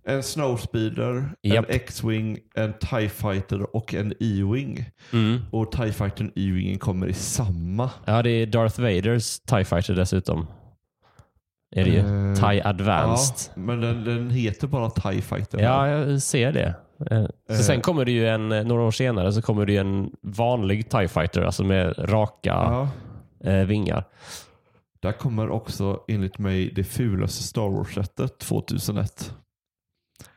En 0.09 0.23
Snowspeeder, 0.23 1.31
Japp. 1.43 1.65
en 1.69 1.75
X-Wing, 1.75 2.39
en 2.55 2.73
TIE 2.73 3.09
Fighter 3.09 3.77
och 3.77 3.95
en 3.95 4.13
E-Wing. 4.21 4.91
Mm. 5.13 5.39
Och 5.51 5.73
TIE 5.73 5.93
Fighter 5.93 6.25
och 6.25 6.31
E-Wingen 6.39 6.79
kommer 6.79 7.07
i 7.07 7.13
samma. 7.13 7.91
Ja, 8.05 8.23
det 8.23 8.31
är 8.31 8.47
Darth 8.47 8.81
Vaders 8.81 9.41
TIE 9.41 9.65
Fighter 9.65 9.95
dessutom. 9.95 10.47
Är 11.77 11.85
det 11.85 11.91
ju. 11.91 11.99
Eh, 11.99 12.35
TIE 12.35 12.63
Advanced. 12.65 13.53
Ja, 13.55 13.61
men 13.63 13.81
den, 13.81 14.05
den 14.05 14.31
heter 14.31 14.67
bara 14.67 14.91
TIE 14.91 15.23
Fighter. 15.23 15.59
Ja, 15.61 15.89
jag 15.89 16.23
ser 16.23 16.53
det. 16.53 16.75
Eh, 17.11 17.25
Så 17.49 17.53
Eh. 17.53 17.59
sen 17.59 17.81
kommer 17.81 18.05
det 18.05 18.13
ju 18.13 18.29
en, 18.29 18.49
några 18.49 18.83
år 18.83 18.91
senare 18.91 19.33
så 19.33 19.43
kommer 19.43 19.67
det 19.67 19.73
ju 19.73 19.79
en 19.79 20.11
vanlig 20.23 20.91
TIE 20.91 21.09
Fighter, 21.09 21.43
alltså 21.43 21.65
med 21.65 21.95
raka 21.99 22.39
Ja. 22.49 22.89
eh, 23.51 23.67
vingar. 23.67 24.05
Där 25.03 25.13
kommer 25.13 25.51
också 25.51 26.01
enligt 26.09 26.39
mig 26.39 26.73
det 26.77 26.85
fulaste 26.85 27.43
Star 27.43 27.69
Wars-sättet 27.69 28.39
2001. 28.39 29.35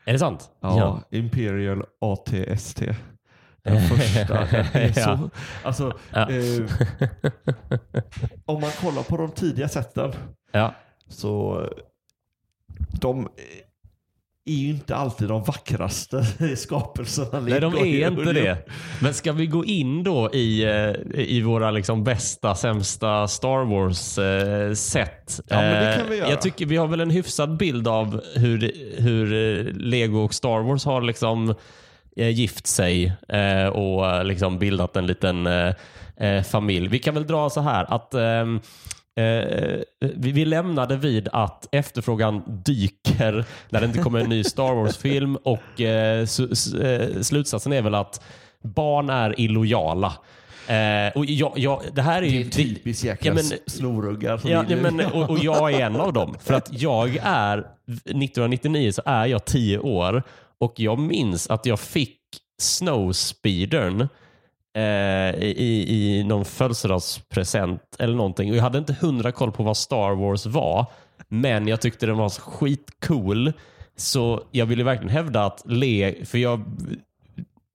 Är 0.05 0.13
det 0.13 0.19
sant? 0.19 0.49
Ja, 0.59 1.01
Imperial 1.11 1.83
ATST. 2.01 2.81
Den 3.63 3.81
första. 3.81 4.33
Den 4.45 4.65
är 4.73 4.93
Ja. 4.99 5.17
så, 5.17 5.29
alltså, 5.63 5.97
Ja. 6.13 6.29
eh, 6.29 6.65
om 8.45 8.61
man 8.61 8.71
kollar 8.71 9.03
på 9.03 9.17
de 9.17 9.31
tidiga 9.31 9.69
sätten 9.69 10.11
ja. 10.51 10.73
så 11.07 11.65
de 13.01 13.29
är 14.45 14.53
ju 14.53 14.69
inte 14.69 14.95
alltid 14.95 15.27
de 15.27 15.43
vackraste 15.43 16.25
skapelserna. 16.55 17.39
Nej, 17.39 17.59
de 17.59 17.77
är 17.77 18.07
inte 18.07 18.33
det. 18.33 18.57
Men 19.01 19.13
ska 19.13 19.31
vi 19.31 19.45
gå 19.47 19.65
in 19.65 20.03
då 20.03 20.33
i, 20.33 20.63
eh, 20.63 21.21
i 21.21 21.41
våra 21.41 21.71
liksom 21.71 22.03
bästa, 22.03 22.55
sämsta 22.55 23.27
Star 23.27 23.65
Wars-sätt? 23.65 25.39
Ja, 25.47 25.61
men 25.61 25.85
det 25.85 25.97
kan 25.97 26.09
vi 26.09 26.17
göra. 26.17 26.29
Jag 26.29 26.41
tycker 26.41 26.65
vi 26.65 26.77
har 26.77 26.87
väl 26.87 26.99
en 26.99 27.09
hyfsad 27.09 27.57
bild 27.57 27.87
av 27.87 28.21
hur, 28.35 28.71
hur 29.01 29.33
eh, 29.33 29.65
Lego 29.73 30.19
och 30.19 30.33
Star 30.33 30.59
Wars 30.59 30.85
har 30.85 31.01
liksom 31.01 31.55
eh, 32.17 32.29
gift 32.29 32.67
sig 32.67 33.13
eh, 33.29 33.67
och 33.67 34.07
eh, 34.07 34.23
liksom 34.23 34.59
bildat 34.59 34.95
en 34.95 35.07
liten 35.07 35.47
eh, 35.47 35.73
eh, 36.17 36.43
familj. 36.43 36.87
Vi 36.87 36.99
kan 36.99 37.13
väl 37.13 37.27
dra 37.27 37.49
så 37.49 37.61
här 37.61 37.93
att 37.93 38.13
ehm, 38.13 38.59
Eh, 39.19 39.79
vi, 39.99 40.31
vi 40.31 40.45
lämnade 40.45 40.97
vid 40.97 41.27
att 41.33 41.67
efterfrågan 41.71 42.43
dyker 42.65 43.45
när 43.69 43.79
det 43.79 43.85
inte 43.85 43.99
kommer 43.99 44.19
en 44.19 44.29
ny 44.29 44.43
Star 44.53 44.73
Wars-film 44.75 45.35
och 45.35 45.81
eh, 45.81 46.23
su- 46.25 46.51
s- 46.51 46.73
eh, 46.73 47.21
slutsatsen 47.21 47.73
är 47.73 47.81
väl 47.81 47.95
att 47.95 48.21
barn 48.63 49.09
är 49.09 49.39
illojala. 49.39 50.13
Eh, 50.67 51.11
och 51.17 51.25
jag, 51.25 51.53
jag, 51.55 51.81
det 51.93 52.01
här 52.01 52.17
är 52.17 52.21
Det 52.21 52.27
ju... 52.27 52.41
är 52.45 52.49
typiskt 52.49 53.03
jäkla 53.03 53.27
Ja, 53.29 53.33
men- 53.33 53.43
Ja, 54.51 54.65
ja, 54.69 54.75
men, 54.81 54.99
och, 55.05 55.29
och 55.29 55.39
jag 55.39 55.73
är 55.73 55.79
en 55.85 55.95
av 55.95 56.13
dem. 56.13 56.35
För 56.43 56.53
att 56.53 56.81
jag 56.81 57.19
är, 57.23 57.57
1999 57.57 58.91
så 58.91 59.01
är 59.05 59.25
jag 59.25 59.45
10 59.45 59.79
år 59.79 60.23
och 60.59 60.73
jag 60.75 60.99
minns 60.99 61.47
att 61.49 61.65
jag 61.65 61.79
fick 61.79 62.17
Snowspeedern 62.61 64.07
eh, 64.73 65.43
i, 65.43 65.85
i 65.89 66.23
någon 66.23 66.45
födelsedagspresent 66.45 67.81
eller 67.99 68.15
någonting. 68.15 68.51
Och 68.51 68.57
jag 68.57 68.63
hade 68.63 68.77
inte 68.77 68.95
hundra 69.01 69.31
koll 69.31 69.51
på 69.51 69.63
vad 69.63 69.77
Star 69.77 70.15
Wars 70.15 70.45
var, 70.45 70.85
men 71.27 71.67
jag 71.67 71.81
tyckte 71.81 72.05
den 72.05 72.17
var 72.17 72.29
så 72.29 72.41
skitcool. 72.41 73.53
Så 73.95 74.43
jag 74.51 74.65
ville 74.65 74.83
verkligen 74.83 75.09
hävda 75.09 75.45
att 75.45 75.63
le, 75.65 76.25
för 76.25 76.37
jag 76.37 76.63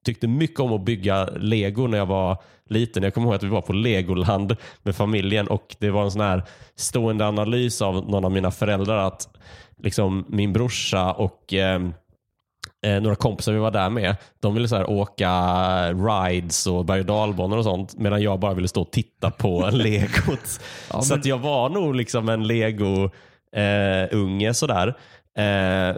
tyckte 0.05 0.29
mycket 0.29 0.61
om 0.61 0.73
att 0.73 0.85
bygga 0.85 1.25
lego 1.25 1.87
när 1.87 1.99
jag 1.99 2.07
var 2.07 2.39
liten. 2.69 3.03
Jag 3.03 3.15
kommer 3.15 3.27
ihåg 3.27 3.35
att 3.35 3.43
vi 3.43 3.49
var 3.49 3.61
på 3.61 3.73
Legoland 3.73 4.57
med 4.83 4.97
familjen 4.97 5.49
och 5.49 5.77
det 5.79 5.91
var 5.91 6.05
en 6.05 6.11
sån 6.11 6.21
här 6.21 6.43
stående 6.77 7.27
analys 7.27 7.83
av 7.83 8.11
någon 8.11 8.25
av 8.25 8.33
mina 8.33 8.51
föräldrar 8.51 9.07
att 9.07 9.29
liksom 9.83 10.25
min 10.29 10.53
brorsa 10.53 11.13
och 11.13 11.55
eh, 11.55 11.81
eh, 12.87 13.01
några 13.01 13.17
kompisar 13.17 13.53
vi 13.53 13.59
var 13.59 13.71
där 13.71 13.91
med, 13.91 14.17
de 14.41 14.55
ville 14.55 14.69
så 14.69 14.77
här 14.77 14.91
åka 14.91 15.33
rides 15.93 16.67
och 16.67 16.85
berg 16.85 17.01
och 17.01 17.07
dalbanor 17.07 17.57
och 17.59 17.65
sånt 17.65 17.97
medan 17.99 18.23
jag 18.23 18.41
bara 18.41 18.55
ville 18.55 18.69
stå 18.69 18.83
och 18.83 18.91
titta 18.91 19.31
på 19.31 19.71
legot. 19.73 20.61
Ja, 20.93 21.03
Så 21.03 21.13
men- 21.13 21.21
att 21.21 21.27
jag 21.27 21.39
var 21.39 21.69
nog 21.69 21.95
liksom 21.95 22.29
en 22.29 22.47
lego-unge 23.53 24.55
sådär. 24.55 24.89
Eh, 25.39 25.97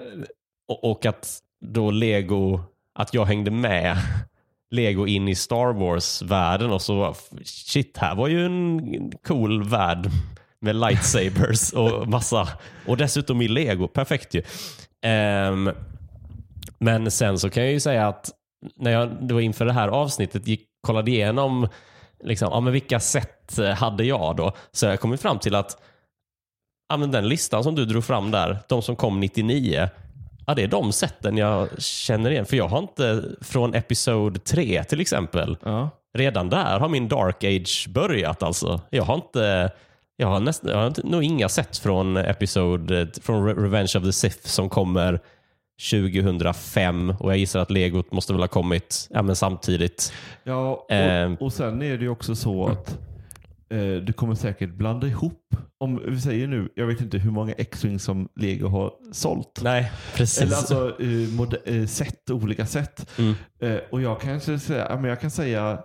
och, 0.68 0.91
och 0.91 1.07
att 1.07 1.39
då 1.66 1.91
lego, 1.91 2.61
att 2.99 3.14
jag 3.14 3.24
hängde 3.24 3.51
med 3.51 3.97
lego 4.70 5.07
in 5.07 5.28
i 5.28 5.34
Star 5.34 5.72
Wars-världen 5.72 6.70
och 6.70 6.82
så 6.82 7.14
shit, 7.45 7.99
här 7.99 8.14
var 8.14 8.28
ju 8.28 8.47
en 8.47 9.12
cool 9.26 9.62
värld 9.64 10.11
med 10.61 10.76
lightsabers 10.76 11.72
och 11.76 12.09
massa, 12.09 12.49
och 12.86 12.97
dessutom 12.97 13.43
i 13.43 13.49
lego, 13.49 13.89
perfekt 13.89 14.34
ju. 14.34 14.43
Ehm, 15.03 15.70
men 16.79 17.11
sen 17.11 17.39
så 17.39 17.51
kan 17.51 17.62
jag 17.62 17.72
ju 17.72 17.81
säga 17.81 18.09
att 18.09 18.31
när 18.76 18.91
jag 18.91 19.29
det 19.29 19.35
var 19.35 19.41
inför 19.41 19.64
det 19.64 19.72
här 19.72 19.89
avsnittet 19.89 20.47
gick, 20.47 20.66
kollade 20.87 21.11
igenom 21.11 21.68
liksom, 22.24 22.49
ja, 22.53 22.61
men 22.61 22.72
vilka 22.72 23.01
sätt 23.01 23.59
eh, 23.59 23.70
hade 23.70 24.05
jag 24.05 24.37
då? 24.37 24.53
Så 24.72 24.87
jag 24.87 25.01
kom 25.01 25.18
fram 25.18 25.39
till 25.39 25.55
att 25.55 25.83
ja, 26.89 26.97
men 26.97 27.11
den 27.11 27.29
listan 27.29 27.64
som 27.64 27.74
du 27.74 27.85
drog 27.85 28.05
fram 28.05 28.31
där, 28.31 28.59
de 28.68 28.83
som 28.83 28.97
kom 28.97 29.20
99, 29.20 29.89
ja, 30.47 30.55
det 30.55 30.62
är 30.62 30.68
de 30.68 30.93
sätten 30.93 31.37
jag 31.37 31.83
känner 31.83 32.31
igen. 32.31 32.47
För 32.47 32.57
jag 32.57 32.68
har 32.68 32.79
inte 32.79 33.24
från 33.41 33.74
episod 33.74 34.45
3 34.45 34.85
till 34.85 35.01
exempel, 35.01 35.57
Ja. 35.64 35.91
redan 36.18 36.49
där 36.51 36.79
har 36.81 36.89
min 36.89 37.09
dark 37.09 37.45
age 37.45 37.87
börjat 37.89 38.43
alltså. 38.43 38.81
Jag 38.91 39.03
har 39.03 39.14
inte 39.14 39.70
jag 40.16 40.29
har, 40.29 40.41
nästan, 40.41 40.70
jag 40.70 40.79
har 40.79 40.93
nog 41.05 41.24
inga 41.24 41.49
sett 41.49 41.79
från 41.79 42.16
episod 42.16 42.91
från 43.22 43.49
Re- 43.49 43.62
Revenge 43.62 43.93
of 43.97 44.05
the 44.05 44.12
Sith 44.12 44.47
som 44.49 44.68
kommer 44.68 45.20
2005 45.91 47.11
och 47.20 47.31
jag 47.31 47.39
gissar 47.39 47.61
att 47.61 47.70
legot 47.70 48.12
måste 48.12 48.33
väl 48.33 48.43
ha 48.43 48.49
kommit 48.49 49.09
ja, 49.11 49.22
men 49.22 49.37
samtidigt. 49.37 50.12
Ja, 50.45 50.70
och, 50.70 51.43
och 51.43 51.53
sen 51.53 51.83
är 51.83 51.99
det 51.99 52.05
ju 52.05 52.09
också 52.09 52.35
så 52.35 52.66
att 52.66 52.99
eh, 53.70 53.95
du 54.03 54.12
kommer 54.12 54.35
säkert 54.35 54.70
blanda 54.70 55.07
ihop, 55.07 55.55
om 55.81 56.03
vi 56.07 56.20
säger 56.20 56.47
nu, 56.47 56.68
jag 56.74 56.87
vet 56.87 57.01
inte 57.01 57.18
hur 57.18 57.31
många 57.31 57.53
X-Wing 57.53 57.99
som 57.99 58.29
Lego 58.37 58.68
har 58.68 58.93
sålt. 59.12 59.61
Nej, 59.62 59.93
precis. 60.14 60.43
Eller 60.43 60.57
alltså 60.57 60.97
eh, 61.01 61.76
eh, 61.76 61.87
sätt, 61.87 62.31
olika 62.31 62.66
sätt. 62.66 63.11
Mm. 63.18 63.35
Eh, 63.61 63.81
och 63.91 64.03
jag 64.03 64.20
kan 64.20 64.35
inte 64.35 64.59
säga, 64.59 64.97
men 64.97 65.05
jag 65.05 65.20
kan 65.20 65.31
säga, 65.31 65.79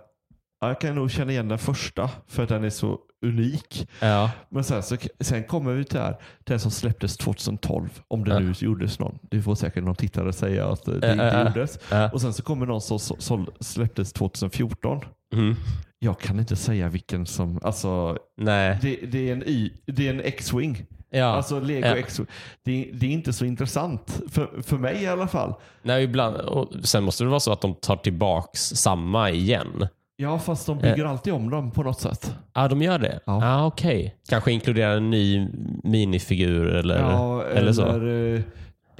ja, 0.60 0.68
jag 0.68 0.80
kan 0.80 0.94
nog 0.94 1.10
känna 1.10 1.32
igen 1.32 1.48
den 1.48 1.58
första 1.58 2.10
för 2.28 2.42
att 2.42 2.48
den 2.48 2.64
är 2.64 2.70
så 2.70 2.98
unik. 3.24 3.88
ja. 4.00 4.30
Men 4.48 4.64
sen, 4.64 4.82
så, 4.82 4.96
sen 5.20 5.44
kommer 5.44 5.72
vi 5.72 5.84
till 5.84 5.98
här, 6.00 6.16
den 6.44 6.60
som 6.60 6.70
släpptes 6.70 7.16
2012, 7.16 7.88
om 8.08 8.24
det 8.24 8.30
Ja. 8.32 8.38
nu 8.38 8.52
gjordes 8.58 8.98
någon. 8.98 9.18
Det 9.30 9.42
får 9.42 9.54
säkert 9.54 9.84
någon 9.84 9.94
tittare 9.94 10.32
säga 10.32 10.68
att 10.68 10.88
eh, 10.88 10.94
det 10.94 11.12
inte 11.12 11.24
äh. 11.24 11.46
gjordes. 11.46 11.78
Ja. 11.90 12.10
Och 12.12 12.20
sen 12.20 12.32
så 12.32 12.42
kommer 12.42 12.66
någon 12.66 12.80
som 12.80 12.98
så, 12.98 13.46
släpptes 13.60 14.12
2014. 14.12 15.00
Mm. 15.34 15.56
Jag 15.98 16.20
kan 16.20 16.38
inte 16.38 16.56
säga 16.56 16.88
vilken 16.88 17.26
som, 17.26 17.60
alltså 17.62 18.18
Nej. 18.36 18.78
det, 18.82 18.96
det 18.96 19.28
är 19.28 19.32
en 19.32 19.42
Y, 19.46 19.70
det 19.86 20.06
är 20.08 20.14
en 20.14 20.20
X-Wing. 20.20 20.86
Ja. 21.10 21.24
Alltså 21.26 21.60
Lego 21.60 21.86
Ja. 21.86 21.96
X-Wing. 21.96 22.26
Det, 22.64 22.90
det 22.94 23.06
är 23.06 23.10
inte 23.10 23.32
så 23.32 23.44
intressant, 23.44 24.20
för, 24.30 24.62
för 24.62 24.78
mig 24.78 25.02
i 25.02 25.06
alla 25.06 25.28
fall. 25.28 25.54
Nej, 25.82 26.04
ibland, 26.04 26.36
och 26.36 26.72
sen 26.84 27.04
måste 27.04 27.24
det 27.24 27.30
vara 27.30 27.40
så 27.40 27.52
att 27.52 27.60
de 27.60 27.74
tar 27.74 27.96
tillbaks 27.96 28.60
samma 28.60 29.30
igen. 29.30 29.86
Ja, 30.16 30.38
fast 30.38 30.66
de 30.66 30.78
bygger 30.78 31.04
alltid 31.04 31.32
om 31.32 31.50
dem 31.50 31.70
på 31.70 31.82
något 31.82 32.00
sätt. 32.00 32.34
Ja, 32.54 32.68
de 32.68 32.82
gör 32.82 32.98
det? 32.98 33.20
Ja. 33.26 33.44
Ja, 33.44 33.66
okej. 33.66 34.14
Kanske 34.28 34.52
inkludera 34.52 34.92
en 34.92 35.10
ny 35.10 35.48
minifigur 35.84 36.66
eller, 36.66 36.98
ja, 37.00 37.44
eller, 37.44 37.60
eller, 37.60 37.72
så? 37.72 38.06
eh, 38.06 38.40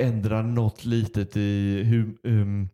ändra 0.08 0.42
något 0.42 0.84
litet 0.84 1.36
i 1.36 1.82
hur... 1.84 2.14
Um, 2.30 2.68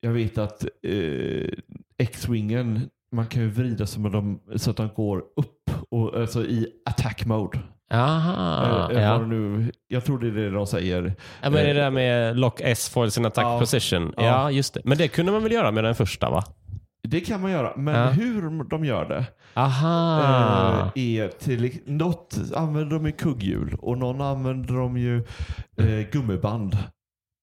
jag 0.00 0.10
vet 0.10 0.38
att 0.38 0.64
eh, 0.82 1.48
X-wingen, 1.98 2.80
man 3.12 3.26
kan 3.26 3.42
ju 3.42 3.48
vrida 3.50 3.86
så, 3.86 4.00
med 4.00 4.12
dem, 4.12 4.40
så 4.56 4.70
att 4.70 4.76
de 4.76 4.88
går 4.96 5.18
upp 5.36 5.70
och, 5.90 6.20
alltså 6.20 6.44
i 6.44 6.66
attack 6.84 7.24
mode. 7.26 7.58
Aha, 7.92 8.64
Eh, 8.92 9.02
eh, 9.02 9.12
vad 9.12 9.22
ja. 9.22 9.26
nu, 9.26 9.72
jag 9.88 10.04
tror 10.04 10.18
det 10.18 10.26
är 10.26 10.30
det 10.30 10.50
de 10.50 10.66
säger. 10.66 11.14
ja. 11.42 11.50
Men 11.50 11.66
det 11.66 11.72
där 11.72 11.90
med 11.90 12.38
lock 12.38 12.60
S 12.60 12.88
foils 12.88 13.18
in 13.18 13.24
attack 13.26 13.44
Ja. 13.44 13.58
position. 13.60 14.14
Ja. 14.16 14.22
Ja. 14.24 14.50
just 14.50 14.74
det. 14.74 14.80
Men 14.84 14.98
det 14.98 15.08
kunde 15.08 15.32
man 15.32 15.42
väl 15.42 15.52
göra 15.52 15.70
med 15.70 15.84
den 15.84 15.94
första 15.94 16.30
va? 16.30 16.44
Det 17.08 17.20
kan 17.20 17.40
man 17.40 17.50
göra, 17.50 17.72
men 17.76 17.94
Ja. 17.94 18.08
hur 18.10 18.64
de 18.64 18.84
gör 18.84 19.08
det 19.08 19.26
Aha. 19.54 20.92
eh, 20.94 21.02
är 21.02 21.28
till... 21.28 21.78
Något 21.86 22.36
använder 22.56 22.96
de 22.96 23.06
ju 23.06 23.12
kugghjul 23.12 23.76
och 23.80 23.98
någon 23.98 24.20
använder 24.20 24.74
de 24.74 24.96
ju 24.96 25.16
eh, 25.78 26.10
gummiband. 26.12 26.78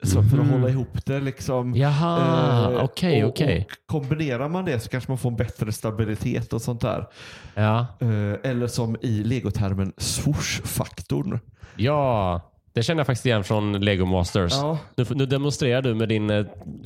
Så 0.03 0.23
för 0.23 0.37
att 0.37 0.45
Mhm. 0.45 0.49
hålla 0.49 0.69
ihop 0.69 1.05
det 1.05 1.19
liksom. 1.19 1.75
Jaha, 1.75 2.71
Eh, 2.73 2.83
okej, 2.83 3.23
och- 3.23 3.29
och 3.41 3.41
Kombinerar 3.85 4.49
man 4.49 4.65
det 4.65 4.79
så 4.79 4.89
kanske 4.89 5.11
man 5.11 5.17
får 5.17 5.29
en 5.29 5.35
bättre 5.35 5.71
stabilitet 5.71 6.53
och 6.53 6.61
sånt 6.61 6.81
där. 6.81 7.07
Ja. 7.55 7.85
Eh, 7.99 8.51
eller 8.51 8.67
som 8.67 8.95
i 9.01 9.23
legotermen 9.23 9.93
swoosh-faktorn. 9.97 11.39
ja, 11.75 12.41
det 12.73 12.83
känner 12.83 12.99
jag 12.99 13.07
faktiskt 13.07 13.25
igen 13.25 13.43
från 13.43 13.81
Lego 13.85 14.05
Masters. 14.05 14.51
Ja, 14.53 14.77
Nu, 14.97 15.05
nu 15.09 15.25
demonstrerar 15.25 15.81
du 15.81 15.93
med 15.95 16.09
din 16.09 16.29
eh, 16.29 16.45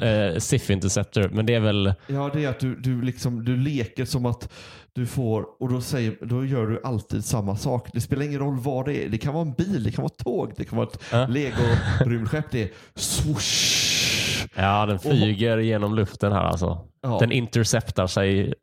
eh, 0.09 0.37
SIF 0.37 0.69
Interceptor, 0.69 1.29
men 1.33 1.45
det 1.45 1.53
är 1.53 1.59
väl... 1.59 1.93
ja, 2.07 2.29
det 2.33 2.45
är 2.45 2.49
att 2.49 2.59
du, 2.59 2.75
du, 2.75 3.01
liksom, 3.01 3.45
du 3.45 3.57
leker 3.57 4.05
som 4.05 4.25
att 4.25 4.53
du 4.93 5.05
får, 5.05 5.45
och 5.59 5.69
då, 5.69 5.81
säger, 5.81 6.17
då 6.21 6.45
gör 6.45 6.67
du 6.67 6.81
alltid 6.83 7.25
samma 7.25 7.55
sak. 7.55 7.89
Det 7.93 8.01
spelar 8.01 8.23
ingen 8.25 8.39
roll 8.39 8.59
vad 8.59 8.85
det 8.85 9.03
är. 9.05 9.09
Det 9.09 9.17
kan 9.17 9.33
vara 9.33 9.45
en 9.45 9.53
bil, 9.53 9.83
det 9.83 9.91
kan 9.91 10.01
vara 10.01 10.11
ett 10.17 10.23
tåg, 10.23 10.53
det 10.57 10.65
kan 10.65 10.77
vara 10.77 10.87
ett 10.87 10.99
Ja. 11.11 11.27
lego-rymdskepp. 11.27 12.45
Det 12.51 12.63
är 12.63 12.69
swoosh. 12.95 14.47
Ja, 14.55 14.85
den 14.85 14.99
flyger 14.99 15.57
genom 15.57 15.95
luften 15.95 16.31
här 16.31 16.43
alltså. 16.43 16.79
Ja, 17.01 17.17
Den 17.19 17.31
interceptar 17.31 18.07
sig 18.07 18.53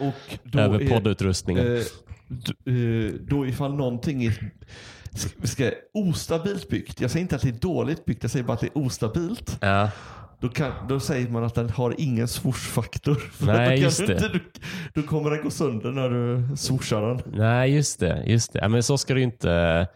och 0.00 0.58
över 0.58 0.88
poddutrustningen. 0.88 1.66
Eh, 1.66 1.82
eh, 2.74 3.12
då 3.20 3.46
ifall 3.46 3.74
någonting 3.74 4.24
är 4.24 4.50
ska, 5.14 5.46
ska, 5.46 5.70
ostabilt 5.94 6.68
byggt, 6.68 7.00
jag 7.00 7.10
säger 7.10 7.22
inte 7.22 7.36
att 7.36 7.42
det 7.42 7.48
är 7.48 7.52
dåligt 7.52 8.04
byggt, 8.04 8.22
jag 8.22 8.30
säger 8.30 8.44
bara 8.44 8.52
att 8.52 8.60
det 8.60 8.66
är 8.66 8.78
ostabilt. 8.78 9.58
ja. 9.60 9.90
Då, 10.40 10.48
kan, 10.48 10.72
då 10.88 11.00
säger 11.00 11.28
man 11.28 11.44
att 11.44 11.54
den 11.54 11.70
har 11.70 11.94
ingen 11.98 12.28
swoosh-faktor. 12.28 13.22
Nej, 13.46 13.76
då, 13.76 13.82
just 13.82 14.06
det. 14.06 14.12
Inte, 14.12 14.40
då, 14.94 15.02
kommer 15.02 15.30
den 15.30 15.42
gå 15.42 15.50
sönder 15.50 15.90
när 15.90 16.10
du 16.10 16.56
swooshar 16.56 17.02
den. 17.02 17.22
Nej, 17.38 17.74
just 17.74 18.00
det. 18.00 18.22
Just 18.26 18.52
det. 18.52 18.58
Ja, 18.58 18.68
men 18.68 18.82
så 18.82 18.98
ska 18.98 19.14
det 19.14 19.20
inte... 19.20 19.86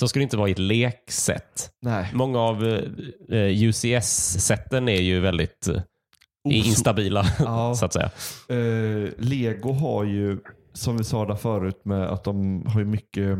Så 0.00 0.08
ska 0.08 0.18
det 0.18 0.22
inte 0.22 0.36
vara 0.36 0.48
i 0.48 0.52
ett 0.52 0.58
leksätt. 0.58 1.70
Nej. 1.82 2.10
Många 2.14 2.38
av 2.38 2.66
eh, 3.30 3.62
UCS-sätten 3.64 4.88
är 4.88 5.00
ju 5.00 5.20
väldigt 5.20 5.68
eh, 5.68 5.82
instabila, 6.44 7.26
Ja. 7.38 7.74
så 7.74 7.84
att 7.84 7.92
säga. 7.92 8.10
Eh, 8.48 9.08
Lego 9.18 9.72
har 9.72 10.04
ju, 10.04 10.38
som 10.72 10.96
vi 10.96 11.04
sa 11.04 11.26
där 11.26 11.34
förut, 11.34 11.80
med 11.84 12.02
att 12.02 12.24
de 12.24 12.66
har 12.66 12.80
ju 12.80 12.86
mycket 12.86 13.38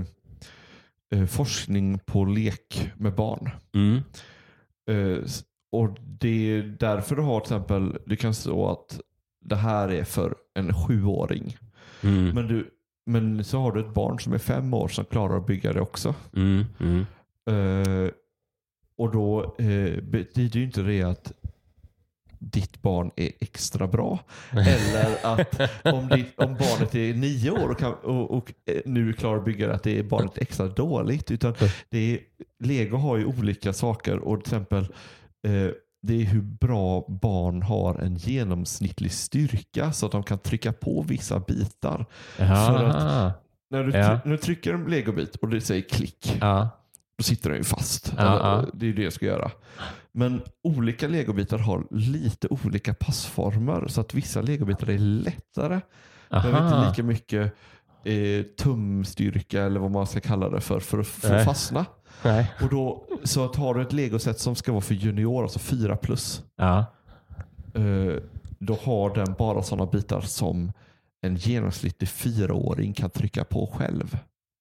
eh, 1.15 1.27
forskning 1.27 1.99
på 1.99 2.25
lek 2.25 2.93
med 2.97 3.15
barn. 3.15 3.51
Mm. 3.75 4.01
Eh, 4.91 5.25
och 5.73 5.97
det 6.01 6.53
är 6.53 6.63
därför 6.63 7.17
du 7.17 7.23
har 7.23 7.41
till 7.41 7.55
exempel, 7.55 7.99
du 8.07 8.17
kan 8.17 8.35
stå 8.35 8.69
att 8.69 9.01
det 9.41 9.57
här 9.57 9.89
är 9.89 10.05
för 10.05 10.35
en 10.55 10.75
sjuåring. 10.75 11.57
Mm. 12.03 12.35
Men, 12.35 12.47
du, 12.47 12.71
men 13.07 13.45
så 13.45 13.59
har 13.59 13.73
du 13.73 13.81
ett 13.81 13.95
barn 13.95 14.21
som 14.21 14.33
är 14.33 14.39
fem 14.39 14.75
år 14.75 14.89
som 14.89 15.05
klarar 15.05 15.37
att 15.37 15.47
bygga 15.47 15.73
det 15.73 15.81
också. 15.81 16.15
Mm. 16.37 16.65
Mm. 16.81 17.07
Eh, 17.51 18.11
och 18.97 19.13
då 19.13 19.57
eh, 19.59 20.03
betyder 20.03 20.59
ju 20.59 20.65
inte 20.65 20.83
det 20.83 21.03
att 21.03 21.33
ditt 22.41 22.83
barn 22.83 23.11
är 23.17 23.31
extra 23.41 23.87
bra. 23.87 24.19
Eller 24.51 25.27
att 25.27 25.61
om, 25.85 26.09
ditt, 26.09 26.33
om 26.37 26.55
barnet 26.55 26.95
är 26.95 27.15
nio 27.15 27.51
år 27.51 27.69
och, 27.69 27.79
kan, 27.79 27.95
och, 27.95 28.31
och 28.31 28.53
eh, 28.67 28.81
nu 28.85 29.13
klarar 29.13 29.39
att 29.39 29.45
bygga 29.45 29.67
det, 29.69 29.75
att 29.75 29.83
det 29.83 29.99
är 29.99 30.03
barnet 30.03 30.39
extra 30.39 30.67
dåligt. 30.67 31.31
Utan 31.31 31.55
det 31.91 31.99
är, 31.99 32.19
Lego 32.65 32.97
har 32.97 33.17
ju 33.17 33.25
olika 33.25 33.73
saker 33.73 34.19
och 34.19 34.45
till 34.45 34.55
exempel 34.55 34.83
eh, 35.47 35.71
det 36.03 36.15
är 36.21 36.25
hur 36.25 36.41
bra 36.43 37.05
barn 37.09 37.63
har 37.63 37.95
en 37.95 38.17
genomsnittlig 38.17 39.13
styrka 39.13 39.93
så 39.93 40.07
att 40.07 40.13
de 40.13 40.23
kan 40.23 40.39
trycka 40.39 40.73
på 40.73 41.03
vissa 41.09 41.41
bitar. 41.41 42.07
För 42.37 42.45
Jaha. 42.45 43.33
När 43.71 43.85
du, 43.85 43.99
Ja. 43.99 44.21
när 44.25 44.33
du 44.33 44.39
trycker 44.39 44.75
en 44.75 44.85
legobit 44.85 45.37
och 45.37 45.49
det 45.49 45.61
säger 45.61 45.83
klick, 45.83 46.37
Ja. 46.41 46.69
då 47.19 47.23
sitter 47.23 47.51
den 47.51 47.59
ju 47.59 47.65
fast. 47.65 48.13
Ja. 48.19 48.67
Det 48.75 48.89
är 48.89 48.93
det 48.93 49.03
jag 49.03 49.13
ska 49.13 49.27
göra. 49.27 49.51
Men 50.13 50.43
olika 50.63 51.09
legobitar 51.09 51.59
har 51.59 51.85
lite 51.91 52.49
olika 52.51 52.95
passformer 52.95 53.85
så 53.89 54.01
att 54.01 54.15
vissa 54.15 54.43
legobitar 54.43 54.91
är 54.91 54.99
lättare. 54.99 55.81
Behöver 56.31 56.65
inte 56.65 56.75
Aha. 56.77 56.89
lika 56.89 57.03
mycket 57.03 57.53
eh, 58.05 58.43
tumstyrka 58.59 59.63
eller 59.63 59.81
vad 59.81 59.91
man 59.91 60.07
ska 60.07 60.21
kalla 60.21 60.49
det 60.51 60.61
för 60.61 60.81
för 60.81 60.99
att 60.99 61.07
få 61.07 61.39
fastna. 61.45 61.87
Nej. 62.25 62.53
Och 62.63 62.69
då, 62.69 63.05
så 63.25 63.45
att 63.45 63.57
har 63.57 63.75
du 63.75 63.83
ett 63.83 63.93
legoset 63.93 64.41
som 64.41 64.55
ska 64.57 64.73
vara 64.73 64.81
för 64.81 64.95
junior, 64.95 65.43
alltså 65.43 65.59
4 65.59 65.97
plus, 65.97 66.43
Ja. 66.57 66.79
eh, 67.75 68.15
då 68.59 68.79
har 68.83 69.15
den 69.15 69.35
bara 69.39 69.63
sådana 69.63 69.91
bitar 69.91 70.21
som 70.21 70.73
en 71.23 71.37
genomsnittlig 71.37 72.09
fyraåring 72.09 72.93
kan 72.93 73.11
trycka 73.11 73.45
på 73.45 73.67
själv. 73.67 74.19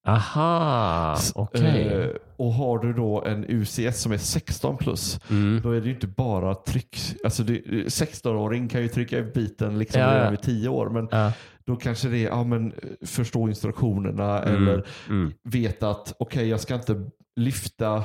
Aha, 0.09 1.17
okej. 1.35 1.87
eh, 1.87 2.09
och 2.37 2.53
har 2.53 2.79
du 2.79 2.93
då 2.93 3.23
en 3.25 3.45
UCS 3.49 4.01
som 4.01 4.11
är 4.11 4.17
16 4.17 4.77
plus, 4.77 5.19
Mm. 5.29 5.61
då 5.63 5.71
är 5.71 5.81
det 5.81 5.87
ju 5.87 5.93
inte 5.93 6.07
bara 6.07 6.55
tryck. 6.55 6.97
Alltså 7.23 7.43
det, 7.43 7.61
16-åring 7.89 8.67
kan 8.67 8.81
ju 8.81 8.87
trycka 8.87 9.17
i 9.17 9.23
biten 9.23 9.79
liksom 9.79 10.01
Ja, 10.01 10.15
redan 10.15 10.31
vid 10.31 10.41
10 10.41 10.69
år, 10.69 10.89
men 10.89 11.07
Ja. 11.11 11.31
då 11.65 11.75
kanske 11.75 12.07
det 12.09 12.17
är 12.17 12.27
ja, 12.29 12.43
men, 12.43 12.73
förstå 13.05 13.47
instruktionerna 13.47 14.43
Mm. 14.43 14.63
eller 14.67 14.85
Mm. 15.09 15.33
veta 15.43 15.89
att 15.89 16.13
okej, 16.19 16.47
jag 16.49 16.59
ska 16.59 16.75
inte 16.75 17.09
lyfta 17.35 18.03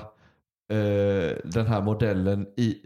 eh, 0.70 1.36
den 1.44 1.66
här 1.66 1.82
modellen 1.82 2.46
i, 2.56 2.78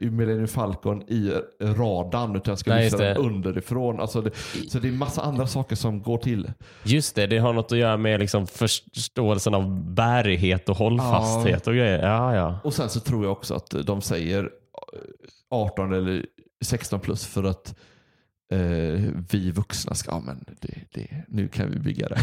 eh, 0.00 0.10
Millennium 0.10 0.48
Falcon 0.48 1.02
i 1.02 1.32
radarn 1.60 2.36
utan 2.36 2.52
jag 2.52 2.58
ska 2.58 2.70
Nej, 2.70 2.84
just 2.84 2.98
den 2.98 3.16
underifrån. 3.16 4.00
Alltså 4.00 4.20
det, 4.20 4.30
så 4.68 4.78
det 4.78 4.88
är 4.88 4.92
massa 4.92 5.22
andra 5.22 5.46
saker 5.46 5.76
som 5.76 6.02
går 6.02 6.18
till. 6.18 6.52
Just 6.82 7.14
det, 7.14 7.26
det 7.26 7.38
har 7.38 7.52
något 7.52 7.72
att 7.72 7.78
göra 7.78 7.96
med 7.96 8.20
liksom 8.20 8.46
förståelsen 8.46 9.54
av 9.54 9.80
bärighet 9.94 10.68
och 10.68 10.76
hållfasthet 10.76 11.66
och 11.66 11.74
grejer. 11.74 12.06
Ja, 12.06 12.34
ja. 12.34 12.58
Och 12.64 12.74
sen 12.74 12.88
så 12.88 13.00
tror 13.00 13.24
jag 13.24 13.32
också 13.32 13.54
att 13.54 13.74
de 13.86 14.00
säger 14.00 14.42
eh, 14.42 14.48
18 15.50 15.92
eller 15.92 16.26
16 16.64 17.00
plus 17.00 17.26
för 17.26 17.44
att 17.44 17.74
eh, 18.52 19.02
vi 19.30 19.50
vuxna 19.50 19.94
ska, 19.94 20.10
ja 20.10 20.22
men 20.26 20.44
det, 20.60 20.74
det, 20.94 21.24
nu 21.28 21.48
kan 21.48 21.70
vi 21.70 21.78
bygga 21.78 22.08
det. 22.08 22.14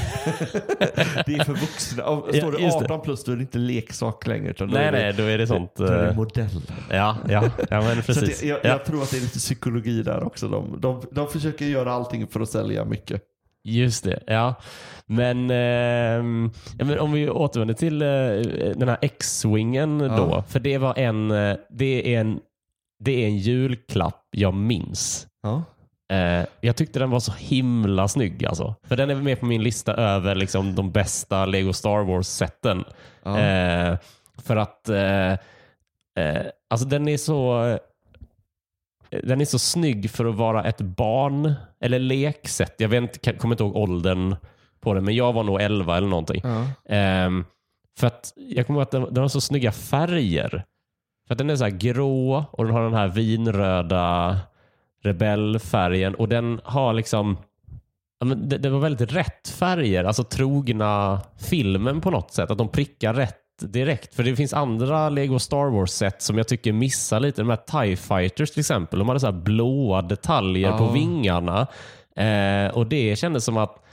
det 1.25 1.33
är 1.33 1.43
för 1.43 1.53
vuxna. 1.53 2.03
Står 2.03 2.51
det 2.51 2.63
just 2.63 2.79
det. 2.79 2.85
18 2.85 3.01
plus 3.01 3.23
då 3.23 3.31
är 3.31 3.35
det 3.35 3.41
inte 3.41 3.57
leksak 3.57 4.27
längre. 4.27 4.49
Utan 4.49 4.67
då 4.67 4.73
Nej, 4.73 4.91
det, 4.91 4.97
nej, 4.97 5.13
då 5.13 5.23
är 5.23 5.37
det 5.37 5.47
sånt. 5.47 5.75
Då 5.75 5.83
är 5.83 6.03
det 6.03 6.09
eh, 6.09 6.15
modell. 6.15 6.61
Ja, 6.89 7.17
ja, 7.29 7.49
ja 7.69 7.81
men 7.81 8.01
precis. 8.05 8.43
jag, 8.43 8.57
jag, 8.57 8.65
ja. 8.65 8.69
jag 8.69 8.85
tror 8.85 9.03
att 9.03 9.11
det 9.11 9.17
är 9.17 9.21
lite 9.21 9.39
psykologi 9.39 10.03
där 10.03 10.23
också. 10.23 10.47
De, 10.47 10.81
de, 10.81 11.01
de 11.11 11.27
försöker 11.27 11.65
göra 11.65 11.93
allting 11.93 12.27
för 12.27 12.39
att 12.39 12.49
sälja 12.49 12.85
mycket. 12.85 13.21
Just 13.63 14.03
det, 14.03 14.23
ja. 14.27 14.55
Men, 15.05 15.49
ehm, 15.51 16.51
ja, 16.77 16.85
men 16.85 16.99
om 16.99 17.11
vi 17.11 17.29
återvänder 17.29 17.73
till 17.73 18.01
eh, 18.01 18.07
den 18.77 18.89
här 18.89 18.97
X-wingen 19.01 20.03
Ja. 20.03 20.17
då. 20.17 20.43
För 20.47 20.59
det 20.59 20.77
var 20.77 20.99
en, 20.99 21.31
eh, 21.31 21.55
det 21.69 22.15
är 22.15 22.19
en, 22.19 22.39
det 22.99 23.11
är 23.23 23.27
en 23.27 23.37
julklapp 23.37 24.27
jag 24.31 24.53
minns. 24.53 25.27
Ja. 25.43 25.63
Eh, 26.11 26.45
jag 26.61 26.75
tyckte 26.75 26.99
den 26.99 27.09
var 27.09 27.19
så 27.19 27.31
himla 27.31 28.07
snygg. 28.07 28.45
Alltså. 28.45 28.75
För 28.83 28.95
den 28.95 29.09
är 29.09 29.15
med 29.15 29.39
på 29.39 29.45
min 29.45 29.63
lista 29.63 29.93
över 29.93 30.35
liksom, 30.35 30.75
de 30.75 30.91
bästa 30.91 31.45
Lego 31.45 31.73
Star 31.73 32.03
Wars-sätten. 32.03 32.83
Ja. 33.23 33.39
Eh, 33.39 33.97
för 34.37 34.55
att 34.55 34.89
eh, 34.89 35.31
eh, 35.31 36.45
alltså 36.69 36.87
den 36.87 37.07
är 37.07 37.17
så 37.17 37.65
eh, 37.65 37.77
den 39.23 39.41
är 39.41 39.45
så 39.45 39.59
snygg 39.59 40.11
för 40.11 40.25
att 40.25 40.35
vara 40.35 40.63
ett 40.63 40.81
barn 40.81 41.53
eller 41.79 41.99
leksätt. 41.99 42.75
Jag 42.77 42.89
vet 42.89 43.01
inte, 43.01 43.33
kommer 43.33 43.53
inte 43.53 43.63
ihåg 43.63 43.75
åldern 43.75 44.35
på 44.81 44.93
den, 44.93 45.05
men 45.05 45.15
jag 45.15 45.33
var 45.33 45.43
nog 45.43 45.61
11 45.61 45.97
eller 45.97 46.07
någonting. 46.07 46.41
Ja. 46.43 46.67
Ehm, 46.95 47.45
för 47.99 48.07
att 48.07 48.33
jag 48.35 48.67
kommer 48.67 48.79
ihåg 48.79 48.83
att 48.83 48.91
den, 48.91 49.13
den 49.13 49.21
har 49.21 49.27
så 49.27 49.41
snygga 49.41 49.71
färger. 49.71 50.63
För 51.27 51.33
att 51.33 51.37
den 51.37 51.49
är 51.49 51.55
så 51.55 51.63
här 51.63 51.71
grå 51.71 52.45
och 52.51 52.65
den 52.65 52.73
har 52.73 52.83
den 52.83 52.93
här 52.93 53.07
vinröda 53.07 54.39
rebellfärgen 55.03 56.15
och 56.15 56.29
den 56.29 56.61
har 56.63 56.93
liksom 56.93 57.37
det, 58.35 58.57
det 58.57 58.69
var 58.69 58.79
väldigt 58.79 59.13
rätt 59.13 59.47
färger, 59.49 60.03
alltså 60.03 60.23
trogna 60.23 61.21
filmen 61.49 62.01
på 62.01 62.11
något 62.11 62.31
sätt. 62.31 62.51
Att 62.51 62.57
de 62.57 62.69
prickar 62.69 63.13
rätt 63.13 63.37
direkt. 63.61 64.15
För 64.15 64.23
det 64.23 64.35
finns 64.35 64.53
andra 64.53 65.09
Lego 65.09 65.39
Star 65.39 65.69
Wars-set 65.71 66.21
som 66.21 66.37
jag 66.37 66.47
tycker 66.47 66.73
missar 66.73 67.19
lite. 67.19 67.41
De 67.41 67.49
här 67.49 67.85
TIE 67.85 67.97
Fighters 67.97 68.51
till 68.51 68.59
exempel. 68.59 68.99
De 68.99 69.07
hade 69.07 69.19
så 69.19 69.25
här 69.25 69.33
blåa 69.33 70.01
detaljer 70.01 70.69
Ja. 70.69 70.77
på 70.77 70.87
vingarna. 70.91 71.67
Eh, 72.15 72.67
och 72.77 72.87
det 72.87 73.15
kändes 73.15 73.45
som 73.45 73.57
att, 73.57 73.83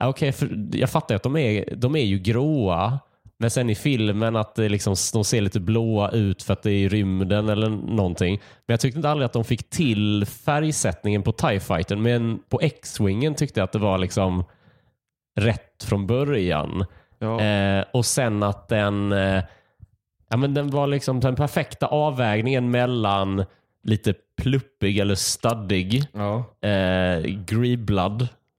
okej, 0.00 0.32
för 0.32 0.68
jag 0.72 0.90
fattar 0.90 1.14
att 1.14 1.22
de 1.22 1.36
är, 1.36 1.74
de 1.76 1.96
är 1.96 2.04
ju 2.04 2.18
gråa. 2.18 2.98
Men 3.38 3.50
sen 3.50 3.70
i 3.70 3.74
filmen 3.74 4.36
att 4.36 4.54
det 4.54 4.68
liksom, 4.68 4.94
de 5.12 5.24
ser 5.24 5.40
lite 5.40 5.60
blåa 5.60 6.10
ut 6.10 6.42
för 6.42 6.52
att 6.52 6.62
det 6.62 6.70
är 6.70 6.74
i 6.84 6.88
rymden 6.88 7.48
eller 7.48 7.68
någonting. 7.68 8.34
Men 8.66 8.72
jag 8.72 8.80
tyckte 8.80 8.98
inte 8.98 9.10
aldrig 9.10 9.26
att 9.26 9.32
de 9.32 9.44
fick 9.44 9.70
till 9.70 10.26
färgsättningen 10.26 11.22
på 11.22 11.32
TIE 11.32 11.60
Fighter. 11.60 11.96
Men 11.96 12.38
på 12.48 12.60
X-Wingen 12.60 13.34
tyckte 13.34 13.60
jag 13.60 13.64
att 13.64 13.72
det 13.72 13.78
var 13.78 13.98
liksom 13.98 14.44
rätt 15.40 15.84
från 15.84 16.06
början. 16.06 16.84
Ja. 17.18 17.40
Eh, 17.40 17.84
och 17.92 18.06
sen 18.06 18.42
att 18.42 18.68
den, 18.68 19.12
eh, 19.12 19.42
ja, 20.30 20.36
men 20.36 20.54
den 20.54 20.70
var 20.70 20.86
liksom 20.86 21.20
den 21.20 21.34
perfekta 21.34 21.86
avvägningen 21.86 22.70
mellan 22.70 23.44
lite 23.82 24.14
pluppig 24.42 24.98
eller 24.98 25.14
studdig, 25.14 26.04
Ja. 26.12 26.44
eh, 26.68 27.18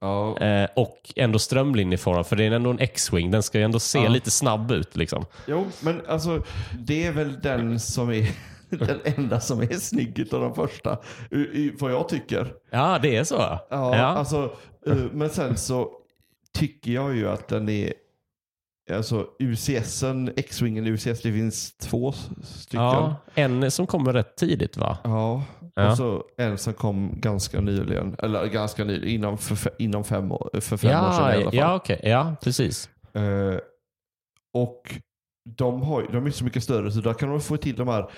Ja. 0.02 0.38
eh, 0.40 0.70
och 0.76 1.14
ändå 1.16 1.40
strömlinjeformad. 1.40 2.28
För 2.28 2.36
det 2.36 2.44
är 2.44 2.52
ändå 2.52 2.70
en 2.70 2.80
X-Wing. 2.80 3.32
Den 3.32 3.44
ska 3.44 3.58
ju 3.58 3.64
ändå 3.64 3.80
se 3.80 4.00
Ja. 4.00 4.10
lite 4.10 4.32
snabb 4.32 4.72
ut. 4.72 4.96
Liksom. 4.96 5.26
Jo, 5.48 5.66
men 5.82 6.02
alltså 6.08 6.44
det 6.80 7.06
är 7.06 7.12
väl 7.12 7.40
den 7.42 7.80
som 7.80 8.10
är 8.10 8.30
den 8.70 9.00
enda 9.04 9.40
som 9.40 9.62
är 9.62 9.74
snygg 9.74 10.20
utav 10.20 10.42
de 10.42 10.56
första. 10.56 10.98
I, 11.32 11.36
i, 11.36 11.74
vad 11.80 11.92
jag 11.92 12.10
tycker. 12.10 12.54
Ja, 12.72 13.00
det 13.02 13.16
är 13.16 13.24
så. 13.24 13.36
Ja, 13.36 13.68
Ja. 13.70 13.88
Alltså, 14.06 14.56
eh, 14.88 14.96
men 15.12 15.30
sen 15.30 15.58
så 15.58 15.90
tycker 16.58 16.92
jag 16.92 17.16
ju 17.16 17.30
att 17.30 17.48
den 17.48 17.70
är 17.70 17.94
Alltså 18.94 19.26
UCSen, 19.40 20.32
X-Wingen 20.36 20.88
UCS, 20.88 21.22
det 21.22 21.32
finns 21.32 21.78
två 21.78 22.12
stycken. 22.44 22.82
Ja, 22.86 23.16
en 23.36 23.72
som 23.72 23.88
kommer 23.88 24.14
rätt 24.14 24.36
tidigt 24.36 24.78
va? 24.78 24.98
Ja, 25.04 25.44
Ja. 25.76 25.92
och 25.92 25.98
så 25.98 26.24
en 26.38 26.58
som 26.58 26.74
kom 26.74 27.12
ganska 27.20 27.62
nyligen. 27.62 28.16
Eller 28.20 28.46
ganska 28.48 28.84
nyligen, 28.84 29.16
inom, 29.16 29.38
för, 29.38 29.72
inom 29.80 30.04
fem 30.04 30.32
år, 30.32 30.50
för 30.62 30.78
fem 30.78 31.06
år 31.06 31.12
sedan 31.12 31.32
i 31.32 31.36
alla 31.36 31.44
fall. 31.44 31.56
ja, 31.56 31.76
okej. 31.76 32.00
ja, 32.04 32.36
precis. 32.42 32.90
Eh, 33.14 33.58
och 34.54 34.96
de, 35.50 35.82
har, 35.82 36.08
de 36.12 36.26
är 36.26 36.32
så 36.32 36.44
mycket 36.44 36.64
större 36.64 36.92
så 36.92 37.02
där 37.02 37.14
kan 37.14 37.30
de 37.30 37.42
få 37.42 37.58
till 37.58 37.76
de 37.76 37.88
här 37.88 38.10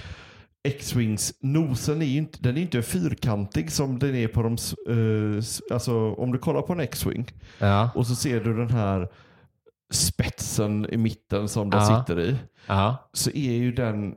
X-Wings. 0.68 1.34
Nosen 1.41 2.01
är 2.01 2.05
ju 2.05 2.18
inte, 2.18 2.39
den 2.41 2.58
är 2.58 2.62
inte 2.62 2.82
fyrkantig 2.82 3.72
som 3.72 3.99
den 3.99 4.16
är 4.16 4.28
på 4.28 4.41
de... 4.43 4.53
s- 5.39 5.62
alltså 5.72 6.14
om 6.14 6.32
du 6.32 6.38
kollar 6.39 6.62
på 6.62 6.74
en 6.74 6.80
X-Wing 6.80 7.32
Ja, 7.60 7.89
och 7.95 8.08
så 8.08 8.16
ser 8.16 8.39
du 8.43 8.58
den 8.58 8.70
här 8.70 9.08
spetsen 9.93 10.86
i 10.89 10.97
mitten 10.97 11.49
som 11.49 11.70
den 11.70 11.80
Ja. 11.82 11.99
sitter 12.05 12.20
i. 12.22 12.36
ja. 12.68 13.10
Så 13.14 13.30
är 13.30 13.51
ju 13.51 13.72
den 13.72 14.16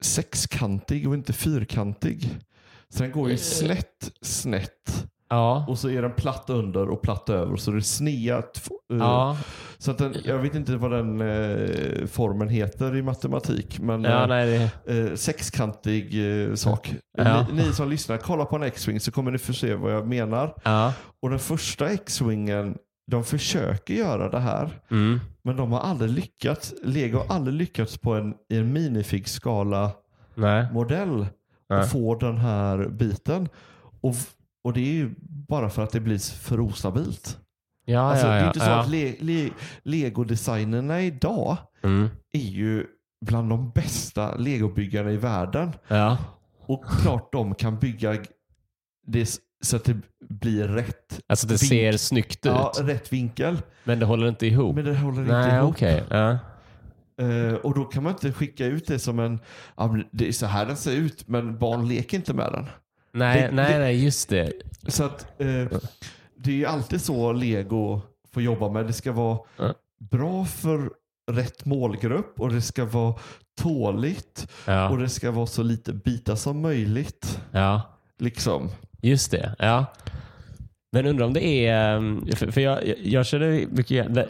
sexkantig 0.00 1.08
och 1.08 1.14
inte 1.14 1.32
fyrkantig. 1.32 2.38
Så 2.88 3.02
den 3.02 3.12
går 3.12 3.30
ju 3.30 3.36
snett, 3.36 4.10
snett. 4.22 5.06
ja. 5.30 5.64
Och 5.68 5.78
så 5.78 5.88
är 5.90 6.02
den 6.02 6.12
platt 6.12 6.44
under 6.50 6.88
och 6.88 7.02
platt 7.02 7.28
över. 7.28 7.56
Så 7.56 7.70
det 7.70 7.76
är 7.78 7.80
snea. 7.80 8.38
eh, 8.38 8.42
ja. 8.88 9.36
Så 9.78 9.90
att 9.90 9.98
den, 9.98 10.14
jag 10.24 10.38
vet 10.38 10.54
inte 10.54 10.76
vad 10.76 10.90
den 10.90 11.20
eh, 11.20 12.06
formen 12.06 12.48
heter 12.48 12.96
i 12.96 13.02
matematik. 13.02 13.78
Men 13.80 14.02
ja 14.04 14.22
eh, 14.22 14.28
nej, 14.28 14.70
det, 14.86 14.98
eh, 14.98 15.14
sexkantig 15.14 16.14
eh, 16.48 16.54
sak. 16.54 16.94
Ja. 17.18 17.46
Ni, 17.52 17.62
ni 17.62 17.72
som 17.72 17.90
lyssnar, 17.90 18.16
kolla 18.16 18.44
på 18.44 18.56
en 18.56 18.62
X-Wing 18.62 19.00
så 19.00 19.12
kommer 19.12 19.30
ni 19.30 19.38
få 19.38 19.52
se 19.52 19.74
vad 19.74 19.92
jag 19.92 20.08
menar. 20.08 20.54
ja. 20.64 20.92
Och 21.22 21.30
den 21.30 21.38
första 21.38 21.88
X-Wingen, 21.90 22.76
de 23.10 23.24
försöker 23.24 23.94
göra 23.94 24.28
det 24.30 24.38
här. 24.40 24.80
Mm. 24.90 25.20
Men 25.42 25.56
de 25.56 25.72
har 25.72 25.80
aldrig 25.80 26.10
lyckats. 26.10 26.74
Lego 26.82 27.18
har 27.18 27.34
aldrig 27.34 27.54
lyckats 27.56 27.98
på 27.98 28.14
en, 28.14 28.34
i 28.48 28.56
en 28.56 28.72
minifig-skala 28.72 29.90
modell 30.72 31.26
Nej. 31.68 31.80
att 31.80 31.90
få 31.92 32.14
den 32.14 32.38
här 32.38 32.88
biten. 32.88 33.48
Och, 34.00 34.14
och 34.64 34.72
det 34.72 34.80
är 34.80 34.92
ju 34.92 35.14
bara 35.48 35.70
för 35.70 35.82
att 35.82 35.90
det 35.90 36.00
blir 36.00 36.18
för 36.38 36.60
ostabilt. 36.60 37.38
Ja, 37.84 38.00
Alltså, 38.00 38.26
ja, 38.26 38.32
det 38.32 38.38
ja. 38.38 38.42
är 38.42 38.46
inte 38.46 38.60
så 38.60 38.70
att 38.70 38.88
le, 38.90 39.14
le, 39.20 39.50
Lego-designerna 39.82 41.02
idag 41.02 41.56
Mm. 41.82 42.08
är 42.32 42.38
ju 42.40 42.86
bland 43.26 43.50
de 43.50 43.70
bästa 43.70 44.36
legobyggarna 44.36 45.10
i 45.12 45.16
världen. 45.16 45.72
Och 46.66 46.84
klart 46.84 47.32
de 47.32 47.54
kan 47.54 47.78
bygga 47.78 48.16
det 49.06 49.26
så 49.62 49.76
att 49.76 49.84
det 49.84 49.96
blir 50.28 50.68
rätt, 50.68 51.20
Alltså 51.26 51.46
det 51.46 51.58
ser 51.58 51.92
snyggt 51.92 52.46
ut, 52.46 52.52
ja, 52.52 52.72
rätt 52.80 53.12
vinkel. 53.12 53.62
men 53.84 53.98
det 53.98 54.06
håller 54.06 54.28
inte 54.28 54.46
ihop. 54.46 54.76
Men 54.76 54.84
det 54.84 54.96
håller 54.96 55.20
inte 55.20 55.32
Nej, 55.32 55.56
ihop. 55.58 55.70
okej. 55.70 56.04
Ja. 56.10 56.38
Eh, 57.20 57.54
och 57.54 57.74
då 57.74 57.84
kan 57.84 58.02
man 58.02 58.12
inte 58.12 58.32
skicka 58.32 58.66
ut 58.66 58.86
det 58.86 58.98
som 58.98 59.18
en, 59.18 59.38
men 59.76 60.04
det 60.10 60.28
är 60.28 60.32
så 60.32 60.46
här 60.46 60.66
den 60.66 60.76
ser 60.76 60.92
ut, 60.92 61.28
men 61.28 61.58
barn 61.58 61.88
leker 61.88 62.16
inte 62.16 62.34
med 62.34 62.52
den. 62.52 62.66
Nej, 63.12 63.42
Det- 63.42 63.50
nej, 63.54 63.72
det- 63.72 63.78
nej, 63.78 64.04
just 64.04 64.28
det. 64.28 64.52
Så 64.88 65.04
att 65.04 65.40
eh, 65.40 65.78
det 66.36 66.50
är 66.50 66.54
ju 66.54 66.66
alltid 66.66 67.00
så 67.00 67.32
Lego 67.32 68.00
får 68.32 68.42
jobba 68.42 68.68
med. 68.68 68.86
Det 68.86 68.92
ska 68.92 69.12
vara 69.12 69.38
Ja. 69.56 69.74
bra 70.10 70.44
för 70.44 70.90
rätt 71.30 71.64
målgrupp 71.64 72.40
och 72.40 72.52
det 72.52 72.62
ska 72.62 72.84
vara 72.84 73.14
tåligt 73.62 74.46
och 74.66 74.72
Ja, 74.72 74.96
det 75.00 75.08
ska 75.08 75.30
vara 75.30 75.46
så 75.46 75.62
lite 75.62 75.92
bitar 75.92 76.34
som 76.36 76.60
möjligt. 76.60 77.40
ja. 77.52 77.82
Liksom. 78.18 78.68
Just 79.02 79.30
det. 79.30 79.54
Ja. 79.58 79.86
Men 80.92 81.06
undrar 81.06 81.26
om 81.26 81.32
det 81.32 81.66
är, 81.66 81.96
um, 81.96 82.26
för, 82.34 82.50
för 82.50 82.60
jag, 82.60 82.86
jag, 82.88 82.96
jag 83.02 83.26
känner 83.26 83.66
mycket, 83.70 84.14
det, 84.14 84.28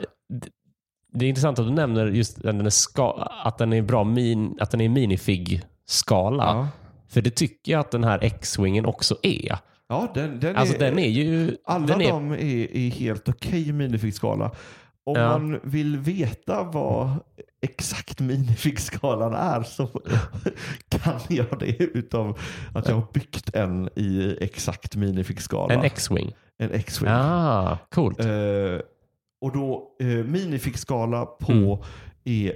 det 1.13 1.25
är 1.25 1.29
intressant 1.29 1.59
att 1.59 1.67
du 1.67 1.73
nämner 1.73 2.07
just 2.07 2.37
att 2.37 2.43
den 2.43 2.67
är, 2.67 2.71
ska, 2.71 3.13
att 3.45 3.59
den 3.59 3.73
är 3.73 3.83
bra 3.83 4.05
min, 4.05 4.57
att 4.61 4.71
den 4.71 4.81
är 4.81 4.89
minifig-skala. 4.89 6.45
Ja. 6.45 6.69
För 7.09 7.23
det 7.23 7.31
tycker 7.31 7.73
jag 7.73 7.81
att 7.81 7.91
den 7.91 8.05
här 8.05 8.19
X-wingen 8.23 8.87
också 8.87 9.17
är. 9.23 9.59
Ja, 9.89 10.11
den, 10.15 10.41
den, 10.41 10.57
Alltså 10.57 10.75
är, 10.75 10.79
den 10.79 10.99
är 10.99 11.09
ju... 11.09 11.57
alla 11.65 11.87
den 11.87 12.01
är, 12.01 12.09
de 12.11 12.31
är, 12.33 12.77
är 12.77 12.91
helt 12.91 13.29
okej 13.29 13.69
i 13.69 13.73
minifigskala. 13.73 14.51
Om 15.05 15.17
Ja. 15.17 15.39
man 15.39 15.61
vill 15.63 15.99
veta 15.99 16.63
vad 16.63 17.11
exakt 17.63 18.21
minifigskalan 18.21 19.35
är 19.35 19.63
så 19.63 19.87
kan 20.89 21.21
jag 21.29 21.59
det 21.59 21.77
utav 21.79 22.39
att 22.75 22.89
jag 22.89 22.95
har 22.95 23.07
byggt 23.13 23.55
en 23.55 23.89
i 23.97 24.37
exakt 24.41 24.97
minifigskala. 24.97 25.75
En 25.75 25.83
X-wing. 25.85 26.33
en 26.59 26.73
X-Wing. 26.73 27.11
Ah, 27.13 27.79
coolt. 27.95 28.21
Eh, 28.21 28.81
och 29.41 29.53
då 29.53 29.97
eh, 30.01 30.07
minifigskala 30.07 31.27
på 31.27 31.53
Mm. 31.53 31.81
är 32.25 32.55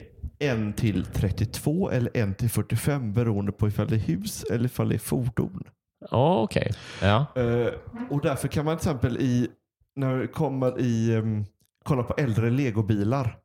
1 0.71 0.77
till 0.77 1.05
32 1.05 1.91
eller 1.91 2.11
1 2.15 2.39
till 2.39 2.51
45 2.51 3.13
beroende 3.13 3.53
på 3.53 3.69
ifall 3.69 3.89
det 3.89 3.95
är 3.95 3.99
hus 3.99 4.45
eller 4.45 4.65
ifall 4.65 4.89
det 4.89 4.95
är 4.95 4.99
fordon. 4.99 5.65
Ja, 6.11 6.43
Okej. 6.43 6.73
Ja. 7.03 7.27
Eh, 7.37 7.69
och 8.11 8.21
därför 8.21 8.49
kan 8.49 8.65
man 8.65 8.77
till 8.79 8.89
exempel 8.89 9.17
i, 9.17 9.49
när 9.97 10.17
det 10.19 10.27
kommer 10.27 10.81
i, 10.81 11.17
um, 11.17 11.45
kolla 11.85 12.03
på 12.03 12.15
äldre 12.15 12.51
legobilar 12.51 13.39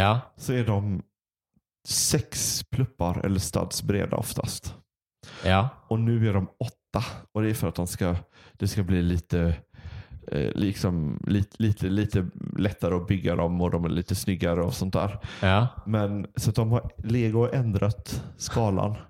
Ja. 0.00 0.20
så 0.36 0.52
är 0.52 0.64
de 0.64 1.02
sex 1.88 2.62
pluppar 2.70 3.26
eller 3.26 3.38
studs 3.40 3.82
breda 3.82 4.16
oftast. 4.16 4.74
Ja. 5.44 5.68
Och 5.88 6.00
nu 6.00 6.28
är 6.28 6.34
de 6.34 6.48
åtta. 6.60 7.04
Och 7.32 7.42
det 7.42 7.50
är 7.50 7.54
för 7.54 7.68
att 7.68 7.74
de 7.74 7.86
ska, 7.86 8.16
det 8.52 8.68
ska 8.68 8.82
bli 8.82 9.02
lite, 9.02 9.54
eh, 10.32 10.50
liksom, 10.54 11.20
lite, 11.26 11.62
lite, 11.62 11.86
lite 11.88 12.26
lättare 12.56 12.94
att 12.94 13.06
bygga 13.06 13.36
dem 13.36 13.60
och 13.60 13.70
de 13.70 13.84
är 13.84 13.88
lite 13.88 14.14
snyggare 14.14 14.62
och 14.62 14.74
sånt 14.74 14.92
där. 14.92 15.18
Ja. 15.42 15.68
Men 15.86 16.26
så 16.36 16.50
att 16.50 16.56
de 16.56 16.70
har, 16.72 16.90
Lego 16.96 17.48
ändrat 17.52 18.24
skalan 18.36 18.94
på, 18.94 19.00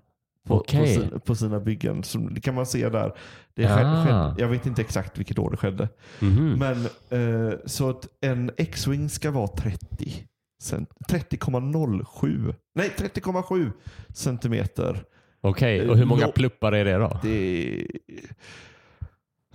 på, 0.49 0.61
Okej. 0.61 0.95
sin, 0.95 1.20
på 1.20 1.34
sina 1.34 1.61
byggen. 1.61 2.03
Så 2.05 2.18
det 2.18 2.41
kan 2.41 2.55
man 2.55 2.66
se 2.66 2.89
där. 2.89 3.12
Det 3.55 3.66
Ah. 3.66 3.76
skedde, 3.76 4.05
skedde, 4.05 4.34
jag 4.39 4.49
vet 4.49 4.66
inte 4.66 4.80
exakt 4.82 5.18
vilket 5.18 5.39
år 5.39 5.51
det 5.51 5.57
skedde. 5.57 5.89
Mhm. 6.20 6.53
Men 6.59 6.84
eh, 7.11 7.55
så 7.66 7.91
att 7.91 8.09
en 8.20 8.51
X-Wing 8.57 9.09
ska 9.09 9.30
vara 9.30 9.49
30. 9.49 10.26
Cent- 10.63 10.91
30,07. 11.09 12.55
Nej, 12.75 12.93
30,7 12.99 13.73
centimeter. 14.15 15.05
Okej, 15.41 15.89
och 15.91 15.97
hur 15.97 16.05
många 16.05 16.27
Nå- 16.27 16.33
pluppar 16.33 16.73
är 16.73 16.85
det 16.85 16.95
då? 16.97 17.21
Det 17.23 17.87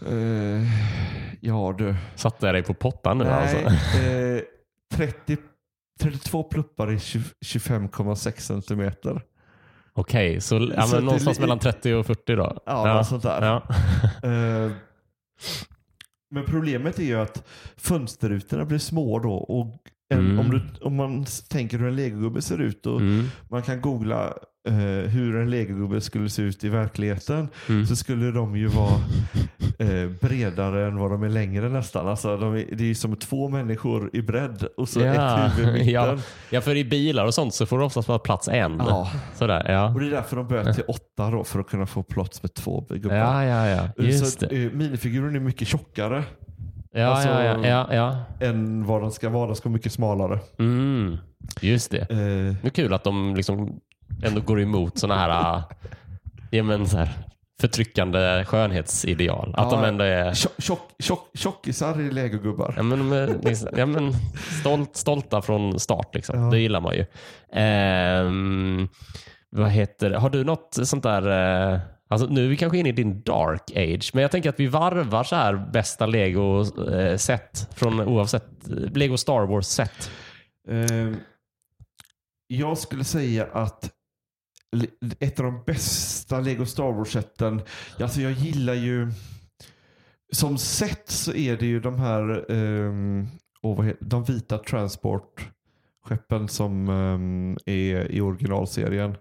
eh, 0.06 0.64
Ja 1.42 1.76
du. 1.78 1.96
Satte 2.16 2.46
jag 2.46 2.56
dig 2.56 2.64
på 2.64 2.74
pottan 2.74 3.18
nu 3.18 3.24
Nej, 3.24 3.34
alltså? 3.34 3.58
eh, 4.00 4.42
30, 4.94 5.38
32 6.00 6.44
pluppar 6.44 6.88
är 6.88 6.98
20 6.98 7.24
25,6 7.46 8.40
centimeter. 8.40 9.22
Okej, 9.94 10.42
så, 10.42 10.72
ja, 10.76 10.82
Så 10.82 11.00
någonstans 11.00 11.40
mellan 11.40 11.60
30 11.60 11.94
och 11.94 12.06
40 12.06 12.36
då? 12.36 12.58
Ja, 12.66 12.94
något 12.94 13.08
sånt 13.08 13.24
där. 13.24 13.42
Ja. 13.46 13.64
Eh, 14.30 14.72
men 16.34 16.46
problemet 16.46 17.00
är 17.00 17.04
ju 17.04 17.20
att 17.20 17.48
fönsterrutorna 17.78 18.66
blir 18.66 18.78
små 18.80 19.20
då. 19.20 19.34
Och 19.34 19.68
Mm. 20.20 20.40
om, 20.40 20.52
du, 20.52 20.62
om 20.82 20.96
man 20.96 21.26
tänker 21.50 21.78
hur 21.80 21.88
en 21.88 21.96
legogubbe 21.96 22.42
ser 22.42 22.62
ut 22.62 22.86
och 22.86 23.00
Mm. 23.02 23.26
man 23.50 23.62
kan 23.62 23.82
googla 23.82 24.34
eh, 24.68 24.74
hur 25.10 25.36
en 25.36 25.50
legogubbe 25.50 26.02
skulle 26.02 26.30
se 26.30 26.42
ut 26.42 26.64
i 26.64 26.70
verkligheten 26.70 27.48
Mm. 27.70 27.86
så 27.86 27.96
skulle 27.96 28.32
de 28.32 28.56
ju 28.58 28.68
vara 28.68 28.94
eh, 29.80 30.10
bredare 30.22 30.88
än 30.88 30.98
vad 30.98 31.12
de 31.12 31.24
är 31.24 31.30
längre 31.30 31.70
nästan. 31.70 32.08
Alltså, 32.08 32.38
de 32.38 32.54
är, 32.56 32.66
det 32.76 32.90
är 32.90 32.94
som 32.94 33.16
två 33.16 33.50
människor 33.50 34.10
i 34.14 34.22
bredd 34.22 34.64
och 34.78 34.90
så 34.90 35.00
Ja, 35.02 35.46
ett 35.48 35.58
huvud 35.58 35.70
i 35.70 35.74
mitten. 35.80 35.94
ja. 35.94 36.18
ja, 36.50 36.62
för 36.62 36.76
i 36.76 36.86
bilar 36.86 37.26
och 37.26 37.34
sånt 37.34 37.54
så 37.54 37.66
får 37.66 37.80
du 37.80 37.86
oftast 37.86 38.08
bara 38.08 38.20
plats 38.20 38.48
en. 38.48 38.76
Ja. 38.80 39.12
Sådär, 39.36 39.66
ja. 39.72 39.94
Och 39.94 40.00
det 40.00 40.08
är 40.08 40.12
därför 40.12 40.36
de 40.36 40.48
börjar 40.48 40.74
till 40.74 40.84
åtta 40.88 41.32
då, 41.32 41.44
för 41.44 41.60
att 41.60 41.68
kunna 41.68 41.86
få 41.86 42.04
plats 42.04 42.44
med 42.44 42.54
två 42.54 42.86
gubbar. 42.90 43.16
Ja, 43.16 43.46
ja, 43.46 43.68
ja. 43.98 44.04
Just 44.04 44.40
så, 44.40 44.46
det. 44.46 44.64
eh, 44.66 44.72
minifiguren 44.72 45.36
är 45.36 45.40
mycket 45.40 45.68
tjockare 45.68 46.24
Ja, 46.94 47.06
alltså- 47.06 47.30
ja, 47.30 47.44
ja, 47.44 47.68
ja, 47.68 47.88
ja. 48.40 48.48
än 48.48 48.86
vad 48.86 49.02
den 49.02 49.12
ska 49.12 49.30
vara. 49.30 49.48
Den 49.48 49.56
ska 49.56 49.70
vara 49.70 49.74
mycket 49.74 49.92
smalare. 49.92 50.40
Mm. 50.60 51.18
Just 51.62 51.92
det. 51.92 51.98
Eh, 52.12 52.18
Det 52.62 52.66
är 52.68 52.70
kul 52.70 52.94
att 52.94 53.04
de 53.04 53.36
liksom 53.36 53.80
ändå 54.24 54.42
går 54.42 54.62
emot 54.62 54.98
sådana 54.98 55.20
här, 55.22 55.56
äh, 55.58 55.64
ja, 56.52 56.64
men 56.64 56.88
så 56.88 56.98
här 56.98 57.10
förtryckande 57.62 58.46
skönhetsideal. 58.46 59.54
Att 59.58 59.72
Ja. 59.72 59.78
de 59.82 59.88
ändå 59.88 60.04
är 60.04 60.34
tjock, 60.34 60.52
tjock, 60.58 60.80
tjock, 61.00 61.30
tjockisar 61.34 62.02
i 62.02 62.12
legogubbar. 62.12 62.74
Ja, 62.78 62.84
men, 62.84 63.28
liksom, 63.44 63.70
ja, 63.78 63.86
men 63.86 64.14
stolt, 64.60 64.96
stolta 64.96 65.42
från 65.42 65.80
start. 65.80 66.16
Liksom. 66.16 66.40
Ja. 66.44 66.50
Det 66.50 66.60
gillar 66.60 66.82
man 66.82 66.94
ju. 66.96 67.06
Ehm, 67.54 68.88
vad 69.50 69.70
heter? 69.70 70.12
Har 70.12 70.30
du 70.30 70.44
något 70.44 70.78
sånt 70.84 71.04
där... 71.04 71.74
eh, 71.74 71.80
Alltså, 72.12 72.28
nu 72.28 72.46
är 72.46 72.50
vi 72.50 72.58
kanske 72.58 72.78
inne 72.78 72.90
i 72.90 72.92
din 72.92 73.22
dark 73.22 73.72
age, 73.76 74.12
men 74.14 74.22
jag 74.22 74.32
tänker 74.32 74.50
att 74.50 74.60
vi 74.60 74.68
varvar 74.68 75.24
så 75.24 75.36
här 75.36 75.70
bästa 75.74 76.06
Lego-set 76.06 77.68
eh, 77.70 77.76
från 77.76 78.00
oavsett 78.00 78.70
eh, 78.70 78.92
Lego 78.94 79.18
Star 79.18 79.46
Wars-set. 79.46 80.12
Uh, 80.70 80.92
ehm, 80.92 81.16
jag 82.48 82.78
skulle 82.78 83.04
säga 83.04 83.48
att 83.54 83.92
ett 85.20 85.40
av 85.40 85.46
de 85.46 85.64
bästa 85.66 86.40
Lego 86.40 86.66
Star 86.66 86.92
Wars-seten. 86.92 87.62
alltså 88.00 88.22
jag 88.22 88.32
gillar 88.32 88.74
ju, 88.74 89.12
som 90.32 90.58
set 90.58 91.10
så 91.10 91.34
är 91.34 91.58
det 91.58 91.66
ju 91.66 91.80
de 91.80 92.00
här, 92.00 92.52
um, 92.52 93.28
oh, 93.62 93.78
vad 93.78 93.86
heter, 93.86 94.06
de 94.06 94.24
vita 94.24 94.58
transportskeppen 94.58 96.48
som 96.48 96.90
um, 96.90 97.58
är 97.66 98.12
i 98.12 98.22
originalserien. 98.22 99.18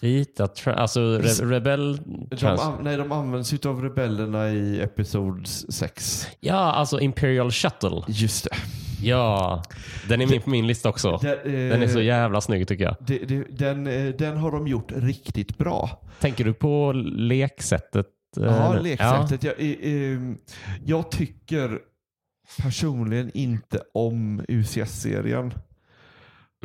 Vita, 0.00 0.48
alltså 0.66 1.00
Re- 1.00 1.48
Rebel... 1.48 1.96
De, 2.30 2.78
nej, 2.82 2.96
de 2.96 3.12
används 3.12 3.52
ju 3.52 3.68
av 3.68 3.82
rebellerna 3.82 4.50
i 4.50 4.80
Episod 4.80 5.46
6. 5.46 6.28
ja, 6.40 6.54
alltså 6.54 7.00
Imperial 7.00 7.50
Shuttle. 7.50 8.02
Just 8.08 8.44
det. 8.44 8.56
Ja, 9.06 9.62
den 10.08 10.20
är 10.20 10.26
med 10.26 10.44
på 10.44 10.50
min 10.50 10.66
lista 10.66 10.88
också. 10.88 11.18
Den, 11.22 11.38
eh, 11.38 11.70
Den 11.70 11.82
är 11.82 11.88
så 11.88 12.00
jävla 12.00 12.40
snygg 12.40 12.68
tycker 12.68 12.84
jag. 12.84 12.96
det, 13.00 13.18
det, 13.18 13.44
den, 13.58 13.86
eh, 13.86 14.14
den 14.14 14.36
har 14.36 14.50
de 14.52 14.66
gjort 14.68 14.92
riktigt 14.96 15.58
bra. 15.58 16.02
Tänker 16.20 16.44
du 16.44 16.52
på 16.54 16.92
leksättet? 17.16 18.06
eh, 18.36 18.44
Ja, 18.44 18.72
leksättet. 18.72 19.42
Jag, 19.42 19.54
eh, 19.60 19.92
eh, 19.92 20.18
jag 20.84 21.10
tycker 21.10 21.78
personligen 22.62 23.30
inte 23.34 23.80
om 23.94 24.44
UCS-serien. 24.48 25.54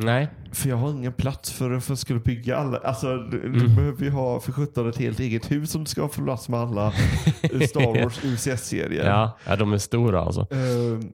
Nej. 0.04 0.28
För 0.52 0.68
jag 0.68 0.76
har 0.76 0.90
ingen 0.90 1.12
plats 1.12 1.52
för 1.52 1.70
att 1.70 1.98
skulle 1.98 2.20
bygga 2.20 2.56
alla. 2.56 2.78
Alltså, 2.78 3.16
du, 3.16 3.40
du 3.40 3.60
Mm. 3.60 3.74
behöver 3.76 4.04
ju 4.04 4.10
ha 4.10 4.40
för 4.40 4.52
sjutton 4.52 4.88
ett 4.88 4.96
helt 4.98 5.20
eget 5.20 5.50
hus 5.50 5.70
som 5.70 5.86
ska 5.86 6.08
få 6.08 6.24
plats 6.24 6.48
med 6.48 6.60
alla 6.60 6.90
Star 7.68 8.02
Wars 8.02 8.24
UCS-serier. 8.24 9.04
Ja, 9.06 9.38
ja, 9.46 9.56
de 9.56 9.72
är 9.72 9.78
stora 9.78 10.20
alltså. 10.20 10.46
Ehm, 10.50 11.12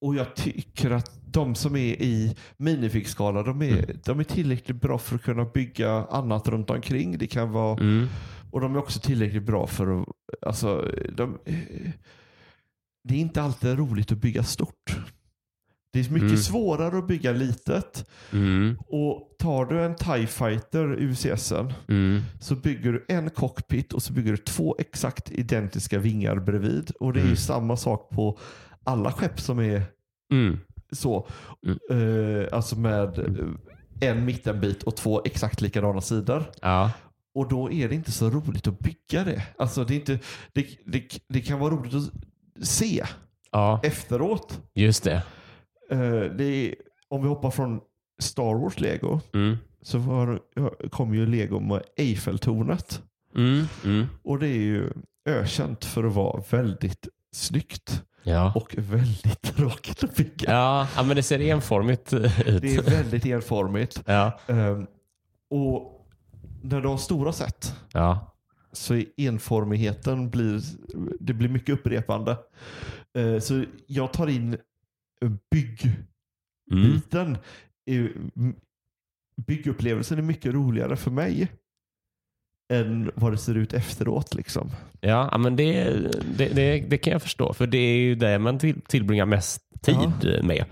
och 0.00 0.14
jag 0.14 0.34
tycker 0.34 0.90
att 0.90 1.10
de 1.32 1.54
som 1.54 1.76
är 1.76 2.02
i 2.02 2.36
minifigskala, 2.56 3.42
de 3.42 3.62
är, 3.62 3.72
Mm. 3.84 3.98
de 4.04 4.20
är 4.20 4.24
tillräckligt 4.24 4.80
bra 4.80 4.98
för 4.98 5.14
att 5.16 5.22
kunna 5.22 5.44
bygga 5.44 5.90
annat 5.90 6.48
runt 6.48 6.70
omkring. 6.70 7.18
Det 7.18 7.26
kan 7.26 7.52
vara, 7.52 7.80
Mm. 7.80 8.06
och 8.50 8.60
de 8.60 8.74
är 8.74 8.78
också 8.78 9.00
tillräckligt 9.00 9.42
bra 9.46 9.66
för 9.66 10.00
att, 10.02 10.08
alltså, 10.46 10.90
de, 11.16 11.38
det 13.04 13.14
är 13.14 13.18
inte 13.18 13.42
alltid 13.42 13.78
roligt 13.78 14.12
att 14.12 14.18
bygga 14.18 14.42
stort. 14.42 14.96
Det 15.96 16.00
är 16.08 16.10
mycket 16.12 16.28
Mm. 16.28 16.36
svårare 16.36 16.98
att 16.98 17.06
bygga 17.08 17.32
litet. 17.32 18.06
Mm. 18.32 18.78
Och 18.88 19.36
tar 19.38 19.64
du 19.64 19.80
en 19.84 19.94
TIE 19.96 20.26
Fighter 20.26 20.96
UCSen 20.98 21.72
Mm. 21.88 22.22
så 22.40 22.54
bygger 22.56 22.92
du 22.92 23.04
en 23.08 23.30
cockpit 23.30 23.92
och 23.92 24.02
så 24.02 24.12
bygger 24.12 24.30
du 24.30 24.36
två 24.36 24.76
exakt 24.78 25.30
identiska 25.30 25.98
vingar 25.98 26.36
bredvid. 26.36 26.90
Och 27.00 27.12
det 27.12 27.18
är 27.18 27.22
ju 27.22 27.26
Mm. 27.26 27.36
samma 27.36 27.76
sak 27.76 28.10
på 28.10 28.38
alla 28.84 29.12
skepp 29.12 29.40
som 29.40 29.58
är 29.58 29.82
Mm. 30.32 30.58
så. 30.92 31.28
Eh, 31.90 32.56
alltså 32.56 32.76
med 32.78 33.18
eh, 33.18 34.08
en 34.10 34.24
mittenbit 34.24 34.82
och 34.82 34.96
två 34.96 35.22
exakt 35.24 35.60
likadana 35.60 36.00
sidor. 36.00 36.44
Ja. 36.62 36.90
Och 37.34 37.48
då 37.48 37.72
är 37.72 37.88
det 37.88 37.94
inte 37.94 38.12
så 38.12 38.30
roligt 38.30 38.66
att 38.66 38.78
bygga 38.78 39.24
det. 39.24 39.42
Alltså 39.58 39.84
det, 39.84 39.94
är 39.94 39.96
inte, 39.96 40.18
det, 40.52 40.66
det, 40.86 41.02
det 41.28 41.40
kan 41.40 41.58
vara 41.58 41.74
roligt 41.74 41.94
att 41.94 42.66
se 42.66 43.04
ja, 43.52 43.80
efteråt. 43.82 44.60
just 44.74 45.04
det. 45.04 45.22
Eh, 45.90 46.20
det 46.36 46.44
är, 46.44 46.74
om 47.08 47.22
vi 47.22 47.28
hoppar 47.28 47.50
från 47.50 47.80
Star 48.18 48.54
Wars 48.62 48.80
Lego 48.80 49.20
Mm. 49.34 49.56
så 49.82 49.98
var, 49.98 50.40
kom 50.90 51.14
ju 51.14 51.26
Lego 51.26 51.60
med 51.60 51.82
Eiffeltornet. 51.96 53.02
Mm. 53.36 53.64
Mm. 53.84 54.06
Och 54.24 54.38
det 54.38 54.48
är 54.48 54.58
ju 54.60 54.90
ökänt 55.28 55.84
för 55.84 56.04
att 56.04 56.14
vara 56.14 56.42
väldigt 56.50 57.08
snyggt 57.32 58.02
Ja. 58.22 58.52
och 58.56 58.74
väldigt 58.78 59.42
tråkigt 59.56 60.04
att 60.04 60.16
bygga. 60.16 60.50
Ja, 60.50 60.88
ja, 60.96 61.02
men 61.02 61.16
det 61.16 61.22
ser 61.22 61.40
enformigt 61.40 62.12
ut. 62.12 62.32
Det 62.62 62.76
är 62.76 62.82
väldigt 62.90 63.26
enformigt. 63.26 64.02
Ja. 64.06 64.38
Ehm, 64.46 64.86
och 65.50 66.06
när 66.62 66.80
du 66.80 66.88
har 66.88 66.96
stora 66.96 67.32
set 67.32 67.74
Ja. 67.92 68.36
så 68.72 68.94
är 68.94 69.04
enformigheten 69.16 70.30
blir, 70.30 70.60
det 71.20 71.32
blir 71.32 71.48
mycket 71.48 71.74
upprepande. 71.74 72.36
Eh, 73.14 73.38
så 73.40 73.64
jag 73.86 74.12
tar 74.12 74.26
in 74.26 74.56
byggbiten. 76.70 77.38
Mm. 77.90 78.54
Byggupplevelsen 79.46 80.18
är 80.18 80.22
mycket 80.22 80.54
roligare 80.54 80.96
för 80.96 81.10
mig 81.10 81.48
än 82.72 83.10
vad 83.14 83.32
det 83.32 83.38
ser 83.38 83.54
ut 83.54 83.72
efteråt. 83.72 84.34
Liksom. 84.34 84.70
Ja, 85.00 85.28
ja, 85.32 85.38
men 85.38 85.56
det, 85.56 85.84
det, 86.36 86.48
det, 86.48 86.80
det 86.88 86.98
kan 86.98 87.12
jag 87.12 87.22
förstå. 87.22 87.52
För 87.52 87.66
det 87.66 87.78
är 87.78 87.96
ju 87.98 88.14
det 88.14 88.38
man 88.38 88.58
till, 88.58 88.80
tillbringar 88.80 89.26
mest 89.26 89.62
tid 89.82 90.44
med. 90.44 90.64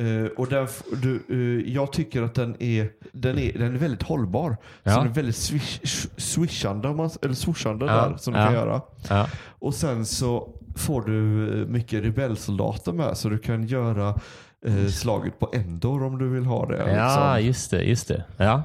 Eh, 0.00 0.26
och 0.36 0.52
f- 0.52 0.82
du, 1.02 1.22
eh, 1.28 1.72
jag 1.74 1.92
tycker 1.92 2.22
att 2.22 2.34
den 2.34 2.62
är, 2.62 2.90
den 3.12 3.38
är, 3.38 3.58
den 3.58 3.74
är 3.74 3.78
väldigt 3.78 4.02
hållbar. 4.02 4.56
Ja. 4.82 4.90
Så 4.92 4.98
den 4.98 5.08
är 5.08 5.14
väldigt 5.14 5.36
swish, 5.36 5.80
sh- 5.80 6.20
swishande, 6.20 6.94
man, 6.94 7.10
eller 7.22 7.34
swooshande 7.34 7.86
Ja, 7.86 7.92
där 8.08 8.16
som 8.16 8.32
du 8.34 8.38
ja. 8.40 8.44
kan 8.46 8.54
göra. 8.54 8.82
Ja. 9.08 9.28
Och 9.44 9.74
sen 9.74 10.06
så 10.06 10.60
får 10.78 11.02
du 11.02 11.48
eh, 11.60 11.66
mycket 11.66 12.04
rebellsoldater 12.04 12.92
med 12.92 13.16
så 13.16 13.28
du 13.28 13.38
kan 13.38 13.66
göra 13.66 14.08
eh, 14.66 14.86
slaget 14.86 15.38
på 15.38 15.50
Endor 15.54 16.02
om 16.04 16.18
du 16.18 16.28
vill 16.28 16.44
ha 16.44 16.66
det. 16.66 16.92
ja, 16.92 17.34
liksom. 17.36 17.46
just 17.46 17.70
det. 17.70 17.82
Just 17.82 18.08
det. 18.08 18.24
Ja. 18.36 18.62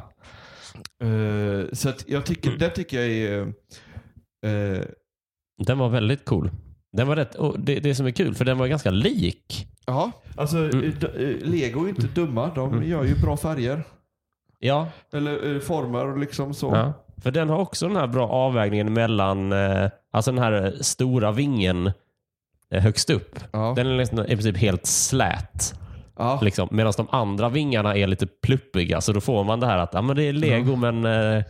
Eh, 1.04 1.66
så 1.74 1.92
jag 2.08 2.26
tycker, 2.26 2.52
det 2.52 2.70
tycker 2.70 3.00
jag 3.02 3.10
är... 3.10 3.42
eh, 4.46 4.82
Den 5.66 5.78
var 5.78 5.90
väldigt 5.90 6.26
cool. 6.26 6.52
Den 6.98 7.08
var 7.08 7.16
rätt, 7.16 7.36
och 7.36 7.60
det, 7.60 7.80
det 7.80 7.96
som 7.96 8.06
är 8.06 8.12
kul, 8.12 8.36
för 8.36 8.46
den 8.46 8.58
var 8.58 8.68
ganska 8.68 8.92
lik. 8.92 9.68
Ja, 9.86 10.12
alltså 10.38 10.58
Mm. 10.58 10.84
eh, 10.86 11.04
eh, 11.22 11.36
Lego 11.42 11.86
är 11.86 11.90
inte 11.90 12.08
dumma. 12.08 12.52
De 12.56 12.84
gör 12.84 13.04
ju 13.04 13.16
bra 13.22 13.38
färger. 13.38 13.84
Ja, 14.60 14.88
Eller 15.14 15.60
former 15.60 16.08
och 16.08 16.18
liksom 16.18 16.54
så. 16.54 16.70
Ja, 16.72 16.94
för 17.24 17.32
den 17.32 17.50
har 17.50 17.58
också 17.58 17.88
den 17.88 17.96
här 17.98 18.08
bra 18.08 18.28
avvägningen 18.30 18.94
mellan 18.94 19.54
alltså 20.12 20.32
den 20.32 20.44
här 20.44 20.74
stora 20.82 21.32
vingen 21.32 21.92
högst 22.80 23.10
upp. 23.10 23.40
Ja. 23.52 23.74
Den 23.76 23.88
är 23.88 23.98
liksom 23.98 24.20
i 24.20 24.26
princip 24.28 24.58
helt 24.58 24.86
slät. 24.86 25.74
Ja. 26.18 26.40
Liksom, 26.42 26.68
Medan 26.72 26.94
de 26.98 27.08
andra 27.12 27.50
vingarna 27.50 27.96
är 27.96 28.08
lite 28.08 28.28
pluppiga. 28.28 29.02
Så 29.02 29.14
då 29.14 29.22
får 29.22 29.44
man 29.44 29.60
det 29.60 29.68
här 29.68 29.78
att 29.78 29.90
ja, 29.94 30.02
men 30.02 30.16
det 30.16 30.24
är 30.24 30.34
lego 30.34 30.76
men, 30.76 30.96
eh, 31.06 31.44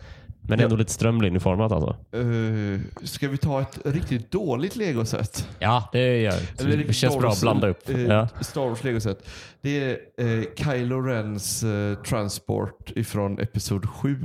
men 0.46 0.58
Ja. 0.58 0.64
ändå 0.64 0.76
lite 0.76 0.92
strömlinjeformat. 0.92 1.72
Alltså. 1.72 1.96
Eh, 2.12 2.80
ska 3.06 3.28
vi 3.28 3.36
ta 3.36 3.60
ett 3.60 3.78
riktigt 3.84 4.30
dåligt 4.30 4.76
legoset? 4.76 5.48
Ja, 5.58 5.88
det 5.92 6.20
gör 6.20 6.34
det. 6.58 6.76
Det 6.76 6.92
känns 6.92 7.18
bra 7.18 7.30
att 7.30 7.40
blanda 7.40 7.68
upp. 7.68 7.88
eh, 7.88 8.00
Ja. 8.02 8.28
Star 8.40 8.68
Wars 8.68 8.84
legoset. 8.84 9.28
Det 9.60 9.84
är 9.84 9.98
eh, 10.38 10.44
Kylo 10.56 11.00
Rens 11.00 11.62
eh, 11.62 11.94
transport 11.94 12.90
ifrån 12.96 13.38
Episod 13.38 13.88
7. 13.88 14.18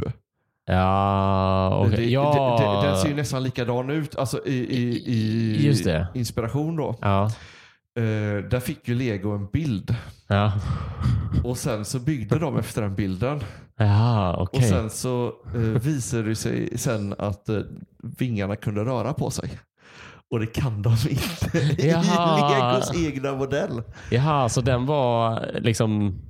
Ja, 0.70 1.80
okej. 1.86 1.97
Det- 1.97 2.05
ja. 2.05 2.57
det- 2.59 2.65
det- 2.65 2.88
Den 2.88 2.97
ser 2.97 3.09
ju 3.09 3.15
nästan 3.15 3.43
likadan 3.43 3.89
ut. 3.89 4.15
Alltså 4.15 4.45
i, 4.45 4.53
i, 4.55 5.03
i 5.13 6.09
inspiration 6.13 6.76
då. 6.76 6.95
ja. 7.01 7.32
Eh, 7.99 8.43
där 8.49 8.59
fick 8.59 8.88
ju 8.88 8.95
Lego 8.95 9.32
en 9.32 9.47
bild. 9.47 9.95
Ja, 10.28 10.51
Och 11.43 11.57
sen 11.57 11.86
så 11.86 11.99
byggde 11.99 12.39
de 12.39 12.57
efter 12.57 12.82
den 12.82 12.95
bilden. 12.95 13.39
ja 13.78 14.36
okej. 14.39 14.57
Och 14.59 14.63
sen 14.63 14.89
så 14.89 15.34
eh, 15.55 15.59
visade 15.61 16.24
det 16.24 16.36
sig 16.36 16.78
sen 16.78 17.15
att 17.17 17.49
eh, 17.49 17.59
vingarna 18.17 18.55
kunde 18.55 18.82
röra 18.86 19.13
på 19.13 19.30
sig. 19.32 19.49
Och 20.32 20.39
det 20.39 20.45
kan 20.47 20.82
de 20.82 20.89
inte 21.09 21.57
i. 21.57 21.91
Legos 21.91 22.91
egna 23.07 23.36
modell. 23.36 23.82
Jaha, 24.11 24.49
så 24.49 24.61
den 24.61 24.86
var 24.86 25.45
liksom 25.59 26.22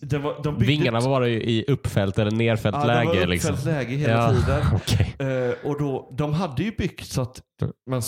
Det 0.00 0.18
var, 0.18 0.42
de 0.42 0.58
Vingarna 0.58 1.00
var 1.00 1.08
bara 1.08 1.28
i 1.28 1.64
uppfällt 1.68 2.18
eller 2.18 2.30
nerfällt 2.30 2.76
ja, 2.76 2.84
läge. 2.84 3.12
det 3.12 3.20
var 3.20 3.26
liksom. 3.26 3.54
uppfällt 3.54 3.66
läge 3.76 3.96
hela 3.96 4.12
Ja, 4.12 4.28
tiden. 4.34 4.62
okej. 4.74 5.14
Eh, 5.18 5.70
och 5.70 5.78
då, 5.78 6.14
de 6.18 6.32
hade 6.34 6.62
ju 6.62 6.70
byggt 6.78 7.06
så 7.06 7.22
att 7.22 7.40
man, 7.90 8.02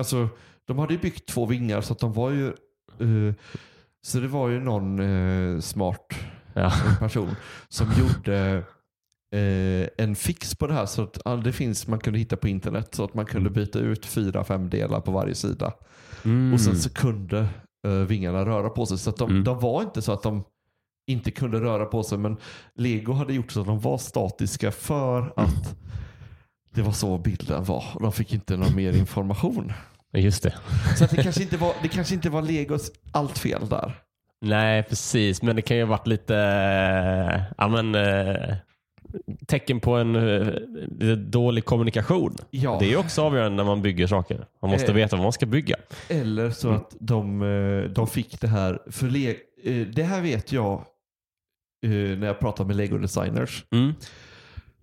alltså, 0.00 0.28
de 0.66 0.78
hade 0.78 0.92
ju 0.94 1.00
byggt 1.00 1.28
två 1.28 1.46
vingar 1.46 1.80
så 1.80 1.92
att 1.92 1.98
de 1.98 2.12
var 2.12 2.30
ju 2.30 2.46
eh, 2.48 3.34
så 4.06 4.18
det 4.20 4.28
var 4.28 4.48
ju 4.48 4.60
någon 4.60 4.98
eh, 5.54 5.60
smart 5.60 6.14
Ja. 6.56 6.72
person 7.00 7.36
som 7.68 7.86
gjorde 7.98 8.62
en 9.96 10.16
fix 10.16 10.54
på 10.54 10.66
det 10.66 10.74
här 10.74 10.86
så 10.86 11.02
att 11.02 11.18
ja, 11.24 11.36
det 11.36 11.52
finns 11.52 11.86
man 11.86 11.98
kunde 11.98 12.18
hitta 12.18 12.36
på 12.36 12.48
internet 12.48 12.94
så 12.94 13.04
att 13.04 13.14
man 13.14 13.26
kunde 13.26 13.50
byta 13.50 13.78
ut 13.78 14.06
fyra, 14.06 14.44
fem 14.44 14.70
delar 14.70 15.00
på 15.00 15.10
varje 15.12 15.34
sida. 15.34 15.72
Mm. 16.24 16.54
Och 16.54 16.60
sen 16.60 16.76
så 16.76 16.90
kunde 16.90 17.46
vingarna 18.08 18.46
röra 18.46 18.68
på 18.70 18.86
sig. 18.86 18.98
Så 18.98 19.10
att 19.10 19.16
de, 19.16 19.30
Mm. 19.30 19.44
de 19.44 19.60
var 19.60 19.82
inte 19.82 20.02
så 20.02 20.12
att 20.12 20.22
de 20.22 20.44
inte 21.06 21.30
kunde 21.30 21.60
röra 21.60 21.84
på 21.84 22.02
sig 22.02 22.18
men 22.18 22.36
Lego 22.74 23.12
hade 23.12 23.34
gjort 23.34 23.52
så 23.52 23.60
att 23.60 23.66
de 23.66 23.80
var 23.80 23.98
statiska 23.98 24.70
för 24.72 25.32
att 25.36 25.76
det 26.74 26.82
var 26.82 26.92
så 26.92 27.18
bilden 27.18 27.64
var. 27.64 27.84
De 28.00 28.12
fick 28.12 28.32
inte 28.34 28.56
någon 28.56 28.76
mer 28.76 28.92
information. 28.96 29.72
Just 30.12 30.42
det. 30.42 30.54
Så 30.98 31.04
att 31.04 31.10
det, 31.10 31.22
kanske 31.22 31.42
inte 31.42 31.56
var, 31.56 31.72
det 31.82 31.88
kanske 31.88 32.14
inte 32.14 32.30
var 32.30 32.42
Legos 32.42 32.90
allt 33.12 33.38
fel 33.38 33.68
där. 33.68 33.92
Nej, 34.40 34.82
precis. 34.82 35.42
Men 35.42 35.56
det 35.56 35.62
kan 35.62 35.76
ju 35.76 35.82
ha 35.82 35.90
varit 35.90 36.06
lite 36.06 36.36
eh, 36.36 37.42
ja, 37.58 37.68
men, 37.68 37.94
eh, 37.94 38.56
tecken 39.46 39.80
på 39.80 39.94
en 39.96 40.16
eh, 40.16 41.08
dålig 41.16 41.64
kommunikation. 41.64 42.36
Ja. 42.50 42.76
Det 42.80 42.92
är 42.92 42.96
också 42.96 43.22
avgörande 43.22 43.56
när 43.56 43.64
man 43.64 43.82
bygger 43.82 44.06
saker. 44.06 44.46
Man 44.62 44.70
måste 44.70 44.86
Eh. 44.92 44.94
veta 44.94 45.16
vad 45.16 45.22
man 45.22 45.32
ska 45.32 45.46
bygga. 45.46 45.76
Eller 46.08 46.50
så 46.50 46.70
att 46.70 46.96
de, 47.00 47.38
de 47.94 48.06
fick 48.06 48.40
det 48.40 48.48
här. 48.48 48.78
För 48.90 49.06
Le- 49.06 49.36
det 49.94 50.02
här 50.02 50.20
vet 50.20 50.52
jag 50.52 50.84
när 51.88 52.26
jag 52.26 52.40
pratar 52.40 52.64
med 52.64 52.76
Lego 52.76 52.98
designers. 52.98 53.64
Mm. 53.70 53.92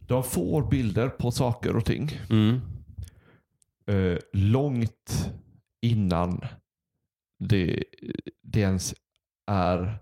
De 0.07 0.23
får 0.23 0.69
bilder 0.69 1.09
på 1.09 1.31
saker 1.31 1.75
och 1.75 1.85
ting 1.85 2.11
Mm. 2.29 2.61
eh, 3.87 4.17
långt 4.33 5.31
innan 5.81 6.41
det, 7.39 7.83
det 8.43 8.59
ens 8.59 8.95
är 9.47 9.97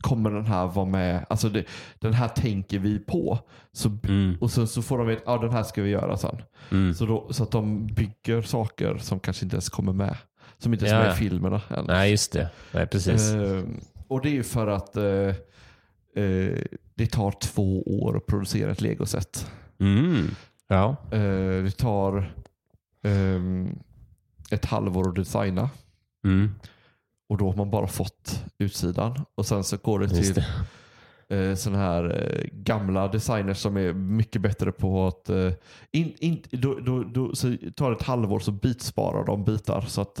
kommer 0.00 0.30
den 0.30 0.46
här 0.46 0.66
vara 0.66 0.86
med? 0.86 1.26
Alltså 1.30 1.48
det, 1.48 1.64
den 1.98 2.12
här 2.12 2.28
tänker 2.28 2.78
vi 2.78 2.98
på. 2.98 3.38
Så, 3.72 3.98
Mm. 4.08 4.36
Och 4.40 4.50
så, 4.50 4.66
så 4.66 4.82
får 4.82 4.98
de 4.98 5.06
veta, 5.06 5.22
ja 5.26 5.38
den 5.38 5.50
här 5.52 5.62
ska 5.62 5.82
vi 5.82 5.90
göra 5.90 6.16
sen. 6.16 6.42
Mm. 6.70 6.94
Så, 6.94 7.06
då, 7.06 7.32
så 7.32 7.42
att 7.42 7.50
de 7.50 7.86
bygger 7.86 8.42
saker 8.42 8.96
som 8.98 9.20
kanske 9.20 9.44
inte 9.44 9.54
ens 9.56 9.68
kommer 9.68 9.92
med. 9.92 10.16
Som 10.58 10.72
inte 10.72 10.84
ens 10.86 10.92
är 10.92 10.96
Ja, 10.96 11.02
med 11.02 11.10
ja. 11.10 11.14
i 11.14 11.18
filmerna 11.18 11.60
än. 11.70 11.84
Nej, 11.86 12.10
just 12.10 12.32
det. 12.32 12.50
Nej, 12.72 12.86
precis. 12.86 13.30
Eh, 13.32 13.62
och 14.08 14.22
det 14.22 14.28
är 14.28 14.32
ju 14.32 14.42
för 14.42 14.66
att 14.66 14.96
eh, 14.96 15.34
eh, 16.16 16.58
det 16.94 17.06
tar 17.06 17.30
två 17.30 17.82
år 17.82 18.16
att 18.16 18.26
producera 18.26 18.70
ett 18.72 18.80
legoset. 18.80 19.52
Mm. 19.80 20.26
Ja. 20.68 20.96
Eh, 21.12 21.62
det 21.64 21.76
tar 21.76 22.32
ehm, 23.02 23.78
ett 24.50 24.64
halvår 24.64 25.08
att 25.08 25.14
designa. 25.14 25.70
Mm. 26.24 26.50
Och 27.28 27.38
då 27.38 27.50
har 27.50 27.56
man 27.56 27.70
bara 27.70 27.86
fått 27.86 28.44
utsidan. 28.58 29.20
Och 29.34 29.46
sen 29.46 29.64
så 29.64 29.76
går 29.76 29.98
det 29.98 30.04
Just 30.06 30.34
till 30.34 30.44
det. 31.28 31.50
eh, 31.50 31.54
sådana 31.54 31.78
här 31.82 32.04
eh, 32.04 32.44
gamla 32.52 33.08
designers 33.08 33.58
som 33.58 33.76
är 33.76 33.92
mycket 33.92 34.42
bättre 34.42 34.72
på 34.72 35.06
att 35.06 35.28
eh, 35.28 35.52
in, 35.90 36.14
in, 36.18 36.42
då, 36.50 36.74
då, 36.74 37.02
då, 37.02 37.34
så 37.34 37.56
tar 37.76 37.90
det 37.90 37.96
ett 37.96 38.02
halvår 38.02 38.38
så 38.38 38.50
bitsparar 38.52 39.24
de 39.24 39.44
bitar 39.44 39.80
så 39.80 40.00
att 40.00 40.20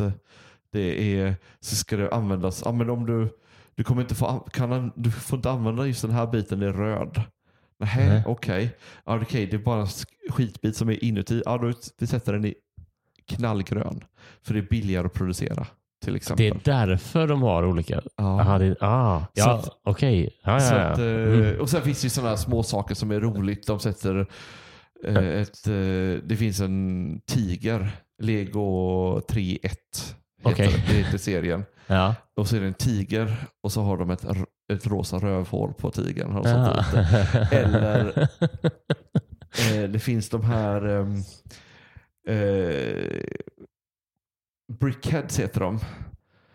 det 0.72 1.16
är 1.18 1.36
så 1.60 1.76
ska 1.76 1.96
det 1.96 2.10
användas. 2.14 2.62
Ja, 2.64 2.72
men 2.72 2.90
om 2.90 3.06
du, 3.06 3.28
du 3.74 3.84
kommer 3.84 4.02
inte 4.02 4.14
få 4.14 4.26
an- 4.26 4.44
kan, 4.52 4.72
an- 4.72 4.92
du 4.96 5.10
får 5.10 5.36
inte 5.36 5.50
använda 5.50 5.86
just 5.86 6.02
den 6.02 6.10
här 6.10 6.26
biten, 6.26 6.60
det 6.60 6.66
är 6.66 6.72
röd. 6.72 7.22
Nej, 7.78 8.22
okej. 8.26 8.76
Ja, 9.04 9.20
okej, 9.22 9.46
det 9.46 9.56
är 9.56 9.58
bara 9.58 9.80
en 9.80 9.86
sk- 9.86 10.06
skitbit 10.30 10.76
som 10.76 10.88
är 10.88 11.04
inuti. 11.04 11.42
Ja, 11.44 11.58
då 11.58 11.72
vi 11.98 12.06
sätter 12.06 12.32
den 12.32 12.44
i 12.44 12.54
knallgrön. 13.26 14.04
För 14.42 14.54
det 14.54 14.60
är 14.60 14.66
billigare 14.70 15.06
att 15.06 15.12
producera 15.12 15.66
till 16.04 16.12
Det 16.12 16.16
exempel. 16.16 16.46
är 16.46 16.60
därför 16.64 17.28
de 17.28 17.42
har 17.42 17.64
olika... 17.66 18.02
ja. 18.16 18.40
Aha, 18.40 18.58
det, 18.58 18.76
ah, 18.80 19.26
ja, 19.34 19.62
okej. 19.84 20.30
Ja, 20.44 20.60
Så 20.60 20.74
ja, 20.74 20.80
ja. 20.80 20.86
att, 20.88 20.98
eh, 20.98 21.04
Mm. 21.04 21.60
Och 21.60 21.70
sen 21.70 21.82
finns 21.82 22.00
det 22.00 22.06
ju 22.06 22.10
sådana 22.10 22.30
här 22.30 22.36
små 22.36 22.62
saker 22.62 22.94
som 22.94 23.10
är 23.10 23.20
roligt. 23.20 23.66
De 23.66 23.78
sätter 23.80 24.26
eh, 25.04 25.16
ett, 25.16 25.66
eh, 25.66 26.24
det 26.24 26.36
finns 26.38 26.60
en 26.60 27.20
tiger, 27.26 27.90
Lego 28.22 28.60
3.1 29.20 29.58
heter 29.62 29.82
Okej. 30.42 30.66
det, 30.68 30.92
det 30.92 31.02
heter 31.02 31.18
serien. 31.18 31.64
Ja. 31.86 32.14
Och 32.36 32.48
så 32.48 32.56
är 32.56 32.60
det 32.60 32.66
en 32.66 32.74
tiger 32.74 33.36
och 33.60 33.72
så 33.72 33.82
har 33.82 33.96
de 33.96 34.10
ett, 34.10 34.24
ett 34.72 34.86
rosa 34.86 35.18
rövhål 35.18 35.74
på 35.74 35.90
tigern. 35.90 36.40
Ja. 36.44 36.84
Eller 37.50 38.18
eh, 39.58 39.88
det 39.88 39.98
finns 39.98 40.28
de 40.28 40.44
här 40.44 40.86
ehm, 40.86 41.16
eh, 42.28 43.22
Brickheads 44.80 45.40
heter 45.40 45.60
de. 45.60 45.78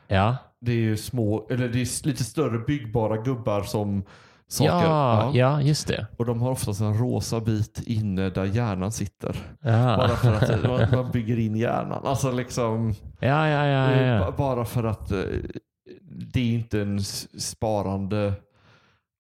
ja. 0.07 0.37
Det 0.59 0.71
är 0.71 0.75
ju 0.75 0.97
små, 0.97 1.47
eller 1.49 1.69
det 1.69 1.81
är 1.81 2.07
lite 2.07 2.23
större 2.23 2.59
byggbara 2.59 3.17
gubbar 3.17 3.63
som 3.63 4.03
saker. 4.49 4.85
Ja, 4.87 5.31
ja, 5.33 5.61
just 5.61 5.87
det. 5.87 6.07
Och 6.17 6.25
de 6.25 6.41
har 6.41 6.51
oftast 6.51 6.81
en 6.81 6.93
rosa 6.99 7.39
bit 7.39 7.81
inne 7.85 8.29
där 8.29 8.45
hjärnan 8.45 8.91
sitter. 8.91 9.35
Ja. 9.61 9.97
Bara 9.97 10.15
för 10.15 10.33
att 10.33 10.49
eh, 10.49 10.91
man- 10.91 11.11
bygger 11.13 11.39
in 11.39 11.55
hjärnan. 11.55 12.05
Alltså 12.05 12.31
liksom, 12.31 12.93
Ja, 13.19 13.47
ja, 13.49 13.65
ja. 13.67 13.91
eh, 13.91 14.07
ja, 14.07 14.15
ja. 14.15 14.33
bara 14.37 14.65
för 14.65 14.83
att 14.83 15.11
eh, 15.11 15.19
det 16.33 16.39
är 16.39 16.53
inte 16.53 16.81
en 16.81 17.03
sparande 17.39 18.33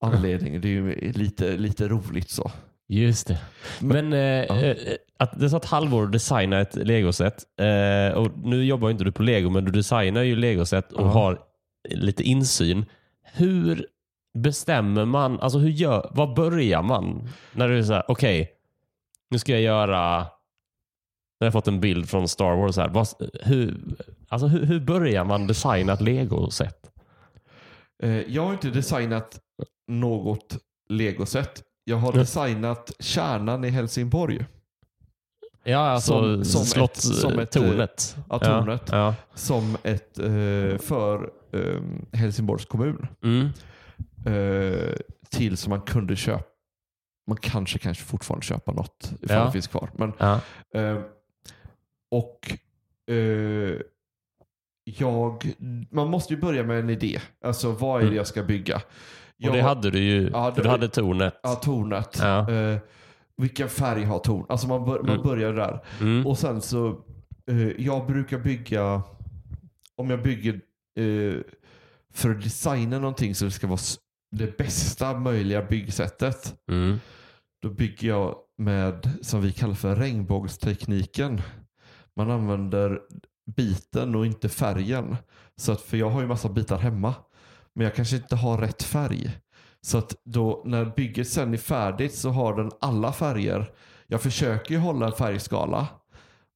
anledning. 0.01 0.61
Det 0.61 0.67
är 0.67 0.71
ju 0.71 1.11
lite, 1.11 1.57
lite 1.57 1.87
roligt 1.87 2.29
så. 2.29 2.51
Just 2.89 3.27
det. 3.27 3.37
Men 3.79 4.13
eh, 4.13 4.19
eh, 4.63 4.75
att 5.19 5.39
det 5.39 5.49
tar 5.49 5.57
ett 5.57 5.65
halvår 5.65 6.03
att 6.03 6.11
designa 6.11 6.59
ett 6.59 6.75
legoset. 6.75 7.43
Eh, 7.59 8.17
och 8.17 8.31
nu 8.37 8.65
jobbar 8.65 8.89
inte 8.89 9.03
du 9.03 9.11
på 9.11 9.23
lego, 9.23 9.49
men 9.49 9.65
du 9.65 9.71
designar 9.71 10.21
ju 10.23 10.35
legoset 10.35 10.91
och 10.91 11.07
Ja. 11.07 11.11
har 11.11 11.39
lite 11.89 12.23
insyn. 12.23 12.85
Hur 13.33 13.85
bestämmer 14.41 15.05
man, 15.05 15.39
alltså 15.39 15.59
hur 15.59 15.69
gör, 15.69 16.09
var 16.13 16.35
börjar 16.35 16.81
man? 16.83 17.29
När 17.53 17.67
du 17.69 17.77
är 17.79 17.83
så 17.83 17.93
här, 17.93 18.03
okej, 18.07 18.51
nu 19.29 19.39
ska 19.39 19.51
jag 19.51 19.61
göra, 19.61 20.19
nu 20.19 20.25
har 21.39 21.45
jag 21.45 21.53
fått 21.53 21.67
en 21.67 21.79
bild 21.79 22.09
från 22.09 22.27
Star 22.27 22.55
Wars 22.55 22.77
här. 22.77 22.89
Vad, 22.89 23.07
hur, 23.43 23.77
alltså 24.29 24.47
hur, 24.47 24.65
hur 24.65 24.79
börjar 24.79 25.23
man 25.25 25.47
designa 25.47 25.93
ett 25.93 26.01
legoset? 26.01 26.91
Eh, 28.03 28.09
jag 28.21 28.45
har 28.45 28.53
inte 28.53 28.69
designat 28.69 29.39
något 29.87 30.57
legoset. 30.89 31.63
Jag 31.83 31.97
har 31.97 32.13
designat 32.13 32.91
kärnan 32.99 33.63
i 33.65 33.69
Helsingborg. 33.69 34.45
Ja, 35.63 35.77
alltså 35.79 36.13
Som- 36.21 36.45
som 36.45 36.65
slott, 36.65 36.91
ett- 36.97 37.01
som 37.03 37.39
ett, 37.39 37.55
eh, 37.55 37.61
tornet. 37.61 38.15
ja, 38.29 38.39
tornet. 38.39 38.89
Ja, 38.91 39.15
Som 39.33 39.77
ett 39.83 40.19
eh, 40.19 40.77
för 40.79 41.29
eh, 41.53 41.81
Helsingborgs 42.19 42.65
kommun. 42.65 43.07
Mm. 43.23 43.49
Eh, 44.27 44.93
till 45.29 45.57
som 45.57 45.69
man 45.69 45.81
kunde 45.81 46.15
köpa. 46.15 46.43
Man 47.27 47.37
kanske 47.41 47.79
kanske 47.79 48.03
fortfarande 48.03 48.45
köpa 48.45 48.71
något 48.71 49.11
ifall 49.21 49.37
Ja. 49.37 49.45
det 49.45 49.51
finns 49.51 49.67
kvar. 49.67 49.89
Men, 49.95 50.13
ja. 50.17 50.39
eh, 50.73 50.97
och 52.11 52.57
eh, 53.13 53.79
jag, 54.83 55.53
man 55.91 56.09
måste 56.09 56.33
ju 56.33 56.39
börja 56.39 56.63
med 56.63 56.79
en 56.79 56.89
idé. 56.89 57.19
Alltså 57.43 57.71
vad 57.71 57.95
är 57.95 57.99
det 57.99 58.05
Mm. 58.07 58.17
jag 58.17 58.27
ska 58.27 58.43
bygga? 58.43 58.81
Jag, 59.37 59.49
Och 59.49 59.55
det 59.55 59.61
hade 59.61 59.91
du 59.91 59.99
ju. 59.99 60.29
Ja, 60.33 60.51
det- 60.55 60.61
du 60.61 60.69
hade 60.69 60.87
tornet. 60.89 61.39
Ja, 61.43 61.55
tornet. 61.55 62.17
Ja. 62.21 62.51
Eh, 62.51 62.77
vilken 63.37 63.69
färg 63.69 64.03
har 64.03 64.19
torn? 64.19 64.45
Alltså 64.49 64.67
man, 64.67 64.85
bör, 64.85 64.99
man 64.99 65.09
Mm. 65.09 65.21
börjar 65.23 65.53
där. 65.53 65.83
Mm. 66.01 66.27
Och 66.27 66.37
sen 66.37 66.61
så, 66.61 66.87
eh, 67.49 67.67
jag 67.81 68.07
brukar 68.07 68.39
bygga, 68.39 69.01
om 69.95 70.09
jag 70.09 70.23
bygger 70.23 70.53
eh, 70.99 71.41
för 72.13 72.29
att 72.31 72.43
designa 72.43 72.99
någonting 72.99 73.35
så 73.35 73.45
det 73.45 73.51
ska 73.51 73.67
vara 73.67 73.77
det 74.31 74.57
bästa 74.57 75.19
möjliga 75.19 75.61
byggsättet. 75.61 76.55
Mm. 76.71 76.99
Då 77.61 77.69
bygger 77.69 78.07
jag 78.07 78.35
med, 78.57 79.09
som 79.21 79.41
vi 79.41 79.51
kallar 79.51 79.73
för 79.73 79.95
regnbågstekniken. 79.95 81.41
Man 82.15 82.31
använder 82.31 83.01
biten 83.55 84.15
och 84.15 84.25
inte 84.25 84.49
färgen. 84.49 85.17
Så 85.55 85.71
att, 85.71 85.81
för 85.81 85.97
jag 85.97 86.09
har 86.09 86.21
ju 86.21 86.27
massa 86.27 86.49
bitar 86.49 86.77
hemma. 86.77 87.15
Men 87.73 87.83
jag 87.83 87.95
kanske 87.95 88.15
inte 88.15 88.35
har 88.35 88.57
rätt 88.57 88.83
färg. 88.83 89.39
Så 89.81 89.97
att 89.97 90.15
då 90.23 90.63
när 90.65 90.85
bygget 90.85 91.29
sen 91.29 91.53
är 91.53 91.57
färdigt 91.57 92.15
så 92.15 92.29
har 92.29 92.55
den 92.55 92.71
alla 92.81 93.13
färger. 93.13 93.71
Jag 94.07 94.21
försöker 94.21 94.73
ju 94.73 94.79
hålla 94.79 95.05
en 95.05 95.11
färgskala. 95.11 95.87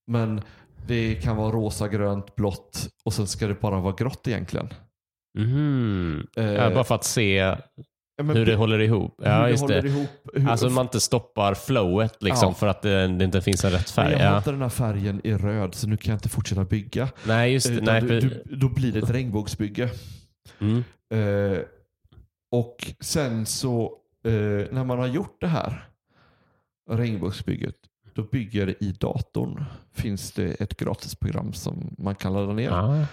Men 0.08 0.42
det 0.88 1.16
kan 1.16 1.38
vara 1.38 1.52
rosa, 1.52 1.88
grönt, 1.88 2.36
blått 2.36 2.90
och 3.04 3.14
sen 3.14 3.28
ska 3.28 3.48
det 3.48 3.62
bara 3.62 3.80
vara 3.80 3.96
grått 3.96 4.28
egentligen. 4.28 4.70
Mhm. 5.38 6.28
Eh, 6.36 6.74
bara 6.74 6.84
för 6.84 6.96
att 6.96 7.04
se 7.04 7.56
men 8.24 8.36
hur 8.38 8.46
det 8.46 8.56
håller 8.56 8.80
ihop. 8.80 9.16
hur 9.20 9.26
Ja, 9.30 9.44
det 9.44 9.50
just 9.50 9.62
håller 9.62 9.82
det. 9.82 9.88
ihop. 9.88 10.10
Hur, 10.34 10.50
Alltså 10.50 10.70
man 10.70 10.86
inte 10.86 11.00
stoppar 11.00 11.54
flowet 11.54 12.24
liksom 12.24 12.48
Ja. 12.50 12.54
för 12.54 12.68
att 12.68 12.82
det, 12.82 13.08
det 13.08 13.26
inte 13.26 13.42
finns 13.42 13.66
en 13.66 13.72
rätt 13.72 13.94
men 13.98 14.06
färg. 14.06 14.12
jag 14.22 14.30
har 14.30 14.36
Ja. 14.46 14.52
den 14.52 14.62
här 14.62 14.70
färgen 14.70 15.22
i 15.24 15.34
röd 15.34 15.76
så 15.76 15.88
nu 15.88 15.98
kan 15.98 16.12
jag 16.12 16.18
inte 16.18 16.30
fortsätta 16.30 16.64
bygga. 16.64 17.10
Nej, 17.28 17.54
just 17.54 17.68
det. 17.68 17.82
Nej, 17.82 18.02
du, 18.02 18.08
för, 18.08 18.22
du, 18.22 18.56
då 18.56 18.70
blir 18.70 18.92
det 18.92 19.00
ett 19.00 19.10
regnbågsbygge. 19.10 19.90
mm. 20.60 20.84
Eh, 21.14 21.60
och 22.52 22.94
sen 23.00 23.46
så 23.46 23.84
eh, 24.26 24.32
när 24.72 24.84
man 24.84 25.00
har 25.00 25.08
gjort 25.08 25.38
det 25.42 25.48
här 25.48 25.88
regnbågsbygget 26.92 27.76
då 28.16 28.24
bygger 28.24 28.84
i 28.84 28.92
datorn. 28.92 29.64
Finns 29.92 30.32
det 30.32 30.62
ett 30.62 30.78
gratisprogram 30.78 31.54
som 31.54 31.96
man 31.98 32.16
kan 32.16 32.34
ladda 32.34 32.54
ner. 32.54 32.70
Aha. 32.72 33.06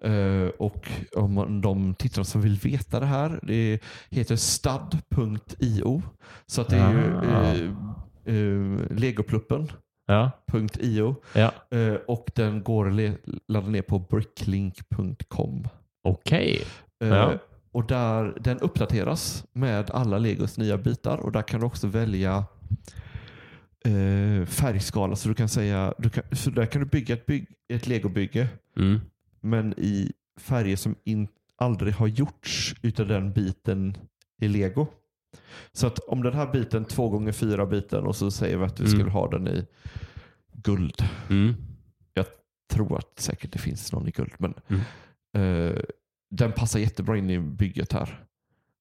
Eh, 0.00 0.48
och 0.58 0.88
om 1.16 1.34
man, 1.34 1.60
de 1.60 1.94
tittare 1.94 2.24
som 2.24 2.40
vill 2.40 2.56
veta 2.58 3.00
det 3.00 3.06
här, 3.06 3.40
det 3.42 3.78
heter 4.10 4.36
stud.io. 4.36 6.02
Så 6.46 6.60
att 6.60 6.68
det 6.68 6.76
är 6.76 6.92
ju 6.92 7.16
Ah. 7.16 7.52
eh, 7.52 7.70
eh, 8.36 8.98
legopluppen.io 8.98 11.16
Ja, 11.34 11.52
ja. 11.70 11.98
och 12.06 12.30
den 12.34 12.62
går 12.62 12.88
att 12.88 12.94
ladda 13.48 13.68
ner 13.68 13.82
på 13.82 13.98
bricklink.com. 13.98 15.68
okej. 16.04 16.62
Eh, 17.04 17.08
Ja. 17.08 17.32
Och 17.74 17.86
där, 17.86 18.36
den 18.40 18.58
uppdateras 18.58 19.44
med 19.52 19.90
alla 19.90 20.18
Legos 20.18 20.58
nya 20.58 20.78
bitar 20.78 21.16
och 21.18 21.32
där 21.32 21.42
kan 21.42 21.60
du 21.60 21.66
också 21.66 21.86
välja 21.86 22.44
eh, 23.84 24.46
färgskala. 24.46 25.16
Så 25.16 25.28
du 25.28 25.34
kan 25.34 25.48
säga, 25.48 25.94
du 25.98 26.10
kan, 26.10 26.24
så 26.32 26.50
där 26.50 26.66
kan 26.66 26.82
du 26.82 26.86
bygga 26.88 27.14
ett, 27.14 27.26
bygg, 27.26 27.46
ett 27.68 27.86
legobygge 27.86 28.48
Mm. 28.76 29.00
men 29.40 29.74
i 29.76 30.12
färger 30.40 30.76
som 30.76 30.94
in, 31.04 31.28
aldrig 31.56 31.94
har 31.94 32.06
gjorts 32.06 32.74
utav 32.82 33.06
den 33.06 33.32
biten 33.32 33.96
i 34.40 34.48
lego. 34.48 34.86
Så 35.72 35.86
att 35.86 35.98
om 35.98 36.22
den 36.22 36.34
här 36.34 36.52
biten, 36.52 36.84
två 36.84 37.08
gånger 37.08 37.32
fyra 37.32 37.66
biten 37.66 38.04
och 38.06 38.16
så 38.16 38.30
säger 38.30 38.56
vi 38.56 38.64
att 38.64 38.80
vi 38.80 38.84
Mm. 38.84 38.98
skulle 38.98 39.10
ha 39.10 39.30
den 39.30 39.48
i 39.48 39.66
guld. 40.52 41.02
Mm. 41.30 41.54
Jag 42.14 42.26
tror 42.72 42.98
att 42.98 43.20
säkert 43.20 43.52
det 43.52 43.58
finns 43.58 43.92
någon 43.92 44.08
i 44.08 44.10
guld. 44.10 44.32
Men 44.38 44.54
Mm. 44.68 44.82
eh, 45.76 45.82
den 46.30 46.52
passar 46.52 46.78
jättebra 46.78 47.16
in 47.18 47.30
i 47.30 47.38
bygget 47.38 47.92
här. 47.92 48.24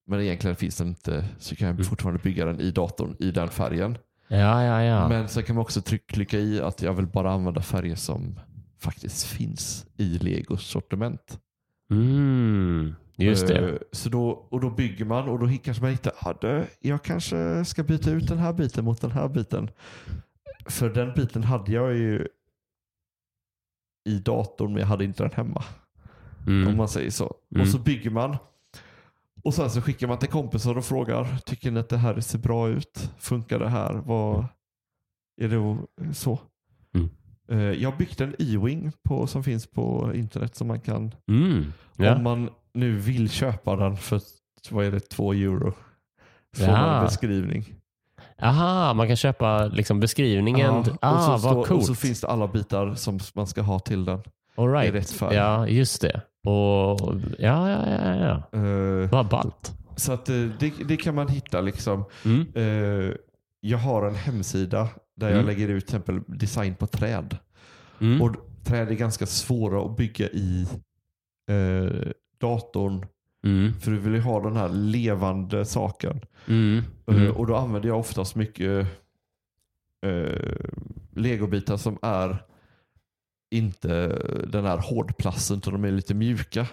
Men 0.08 0.22
egentligen 0.22 0.56
finns 0.56 0.78
den 0.78 0.88
inte 0.88 1.26
så 1.40 1.56
kan 1.56 1.68
jag 1.68 1.74
Mm. 1.76 1.86
fortfarande 1.86 2.22
bygga 2.24 2.46
den 2.46 2.60
i 2.60 2.72
datorn 2.72 3.16
i 3.20 3.32
den 3.32 3.50
färgen. 3.50 3.98
Ja, 4.34 4.64
ja, 4.64 4.84
ja. 4.84 5.08
Men 5.10 5.28
sen 5.30 5.44
kan 5.44 5.56
man 5.56 5.62
också 5.62 5.82
tryck, 5.82 6.08
klicka 6.08 6.40
i 6.40 6.62
att 6.62 6.82
jag 6.82 6.94
vill 6.94 7.08
bara 7.08 7.32
använda 7.32 7.62
färger 7.62 7.96
som 7.96 8.40
faktiskt 8.80 9.24
finns 9.26 9.86
i 9.98 10.04
Legos 10.18 10.64
sortiment. 10.68 11.40
Mm. 11.92 12.96
Just 13.18 13.48
det. 13.48 13.70
Eh, 13.70 13.78
Så 13.92 14.10
då, 14.10 14.30
och 14.30 14.62
då 14.62 14.70
bygger 14.70 15.06
man 15.06 15.30
och 15.30 15.40
då 15.40 15.50
kanske 15.64 15.84
man 15.84 15.92
hittar, 15.92 16.66
jag 16.80 17.04
kanske 17.04 17.66
ska 17.66 17.84
byta 17.84 18.12
ut 18.12 18.28
den 18.28 18.38
här 18.38 18.54
biten 18.54 18.86
mot 18.86 19.02
den 19.02 19.12
här 19.12 19.28
biten. 19.30 19.70
För 20.66 20.90
den 20.90 21.14
biten 21.14 21.44
hade 21.44 21.72
jag 21.72 21.94
ju 21.98 22.28
i 24.10 24.20
datorn 24.20 24.72
men 24.74 24.80
jag 24.80 24.88
hade 24.88 25.04
inte 25.06 25.24
den 25.24 25.32
hemma. 25.32 25.64
Om 26.48 26.62
Mm. 26.64 26.78
man 26.78 26.88
säger 26.88 27.10
så. 27.10 27.36
Mm. 27.52 27.62
Och 27.62 27.68
så 27.68 27.80
bygger 27.80 28.10
man. 28.10 28.38
Och 29.44 29.54
sen 29.54 29.70
så 29.70 29.82
skickar 29.82 30.08
man 30.08 30.18
till 30.20 30.30
kompisar 30.30 30.78
och 30.78 30.86
frågar, 30.86 31.38
tycker 31.46 31.72
ni 31.72 31.80
att 31.80 31.90
det 31.90 31.98
här 31.98 32.20
ser 32.20 32.40
bra 32.40 32.70
ut? 32.70 33.12
Funkar 33.18 33.60
det 33.60 33.70
här? 33.70 33.94
Vad 33.94 34.46
Är 35.42 35.48
det 35.48 36.14
så? 36.14 36.40
Mm. 36.96 37.10
Eh, 37.52 37.82
Jag 37.82 37.92
har 37.92 37.98
byggt 37.98 38.22
en 38.22 38.36
E-Wing 38.40 38.92
på, 39.04 39.28
som 39.28 39.44
finns 39.44 39.68
på 39.68 40.12
internet 40.16 40.56
som 40.56 40.68
man 40.68 40.80
kan 40.80 41.12
Mm. 41.28 41.74
Ja. 41.98 42.16
om 42.16 42.24
man 42.24 42.50
nu 42.74 42.96
vill 42.98 43.30
köpa 43.30 43.76
den 43.76 43.98
för 43.98 44.22
vad 44.70 44.86
är 44.86 44.92
det, 44.92 45.00
två 45.00 45.34
euro. 45.34 45.74
Får 46.58 46.66
man 46.68 46.76
Ja. 46.76 46.98
en 47.00 47.06
beskrivning. 47.06 47.66
Aha, 48.42 48.94
man 48.94 49.08
kan 49.08 49.16
köpa 49.16 49.66
liksom 49.66 50.00
beskrivningen. 50.00 50.84
Ja, 50.88 50.96
ah, 51.02 51.16
och, 51.16 51.22
så 51.22 51.30
vad 51.32 51.40
står, 51.40 51.64
coolt. 51.64 51.72
och 51.82 51.86
så 51.88 51.96
finns 51.96 52.22
det 52.22 52.28
alla 52.28 52.48
bitar 52.48 52.96
som 52.96 53.20
man 53.36 53.48
ska 53.48 53.62
ha 53.62 53.80
till 53.80 54.06
den. 54.06 54.22
All 54.56 54.70
i 54.70 54.72
right. 54.74 54.94
rätt 54.94 55.12
färg. 55.12 55.36
Ja, 55.36 55.68
just 55.68 56.02
det. 56.02 56.22
Och, 56.44 57.00
ja, 57.40 57.70
ja, 57.70 57.86
ja, 57.90 58.16
ja. 58.16 58.60
Eh, 58.60 59.10
Vad 59.10 59.28
ballt. 59.30 59.72
så 59.96 60.12
att 60.14 60.30
eh, 60.30 60.36
det, 60.60 60.74
det 60.88 60.98
kan 60.98 61.16
man 61.16 61.28
hitta 61.28 61.62
liksom. 61.62 62.04
Mm. 62.26 62.46
Eh, 62.56 63.14
jag 63.60 63.78
har 63.78 64.08
en 64.08 64.16
hemsida 64.16 64.90
där 65.16 65.28
jag 65.28 65.36
Mm. 65.36 65.46
lägger 65.46 65.68
ut 65.68 65.88
till 65.88 65.96
exempel 65.96 66.22
design 66.38 66.76
på 66.76 66.88
träd. 66.88 67.38
Mm. 68.00 68.22
Och 68.22 68.36
träd 68.64 68.88
är 68.90 68.96
ganska 68.96 69.26
svåra 69.26 69.86
att 69.86 69.98
bygga 69.98 70.28
i 70.30 70.68
eh, 71.50 72.12
datorn. 72.40 73.06
Mm. 73.44 73.74
För 73.80 73.92
du 73.92 73.98
vill 73.98 74.14
ju 74.14 74.22
ha 74.22 74.40
den 74.44 74.56
här 74.56 74.70
levande 74.70 75.66
saken. 75.66 76.22
Mm. 76.48 76.84
Och 77.36 77.48
då 77.48 77.56
använder 77.56 77.90
jag 77.90 78.00
oftast 78.00 78.36
mycket 78.36 78.88
legobitar 81.16 81.78
som 81.78 81.98
är 82.02 82.44
inte 83.52 84.08
den 84.48 84.66
här 84.66 84.78
hårdplasten 84.78 85.58
utan 85.58 85.74
de 85.74 85.86
är 85.86 85.92
lite 85.92 86.14
mjuka. 86.14 86.68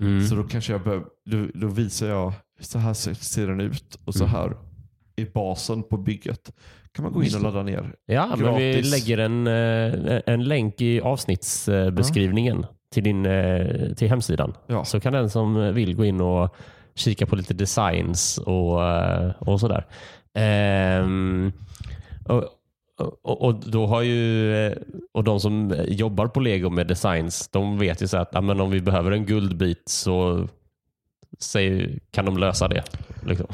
Mm. 0.00 0.26
Så 0.26 0.34
då 0.34 0.42
kanske 0.42 0.72
jag 0.72 0.82
bör, 0.82 1.04
då, 1.30 1.46
då 1.54 1.66
visar 1.66 2.08
jag 2.08 2.32
så 2.60 2.78
här 2.78 2.94
ser, 2.94 3.46
den 3.46 3.60
ut 3.60 3.98
och 4.04 4.14
så 4.14 4.24
Mm. 4.24 4.36
här 4.36 4.56
är 5.16 5.26
basen 5.34 5.82
på 5.82 5.96
bygget. 5.96 6.52
Kan 6.92 7.02
man 7.02 7.12
gå 7.12 7.22
in 7.22 7.34
och 7.34 7.42
ladda 7.42 7.62
ner. 7.62 7.94
Ja, 8.06 8.36
men 8.36 8.54
vi 8.56 8.72
gratis. 8.72 8.90
lägger 8.90 9.18
en, 9.18 9.46
eh, 9.46 10.20
en 10.26 10.44
länk 10.44 10.80
i 10.80 11.00
avsnittsbeskrivningen 11.00 12.66
till 12.94 13.04
din 13.04 13.26
eh, 13.26 13.92
till 13.94 14.08
hemsidan. 14.08 14.54
Ja. 14.66 14.84
Så 14.84 15.00
kan 15.00 15.12
den 15.12 15.30
som 15.30 15.74
vill 15.74 15.94
gå 15.94 16.04
in 16.04 16.20
och 16.20 16.54
kika 16.94 17.26
på 17.26 17.36
lite 17.36 17.54
designs 17.54 18.38
och, 18.38 18.84
eh, 18.84 19.30
och 19.38 19.60
sådär. 19.60 19.86
Och, 22.24 22.44
och, 23.00 23.42
och 23.42 23.54
då 23.54 23.86
har 23.86 24.02
ju 24.02 24.52
eh, 24.66 24.72
och 25.12 25.24
de 25.24 25.40
som 25.40 25.74
jobbar 25.88 26.26
på 26.26 26.40
Lego 26.40 26.70
med 26.70 26.86
designs, 26.86 27.48
de 27.48 27.78
vet 27.78 28.02
ju 28.02 28.08
så 28.08 28.16
att 28.16 28.30
ja, 28.32 28.40
men 28.40 28.60
om 28.60 28.70
vi 28.70 28.80
behöver 28.80 29.10
en 29.10 29.26
guldbit 29.26 29.82
så 29.88 30.48
säger, 31.38 31.98
kan 32.10 32.24
de 32.24 32.38
lösa 32.38 32.68
det. 32.68 32.84
Liksom. 33.26 33.46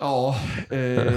Ja, 0.00 0.36
eh, 0.70 1.12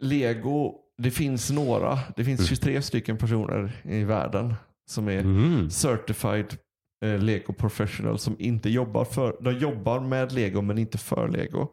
Lego, 0.00 0.74
det 0.98 1.10
finns 1.10 1.50
några. 1.50 1.98
Det 2.16 2.24
finns 2.24 2.48
23 2.48 2.82
stycken 2.82 3.16
personer 3.18 3.72
i 3.82 4.04
världen 4.04 4.54
som 4.90 5.08
är 5.08 5.18
Mm. 5.20 5.70
certified 5.70 6.56
eh, 7.04 7.18
Lego 7.18 7.52
professional 7.52 8.18
som 8.18 8.36
inte 8.38 8.70
jobbar 8.70 9.04
för, 9.04 9.36
de 9.40 9.58
jobbar 9.58 10.00
med 10.00 10.32
Lego 10.32 10.62
men 10.62 10.78
inte 10.78 10.98
för 10.98 11.28
Lego. 11.28 11.68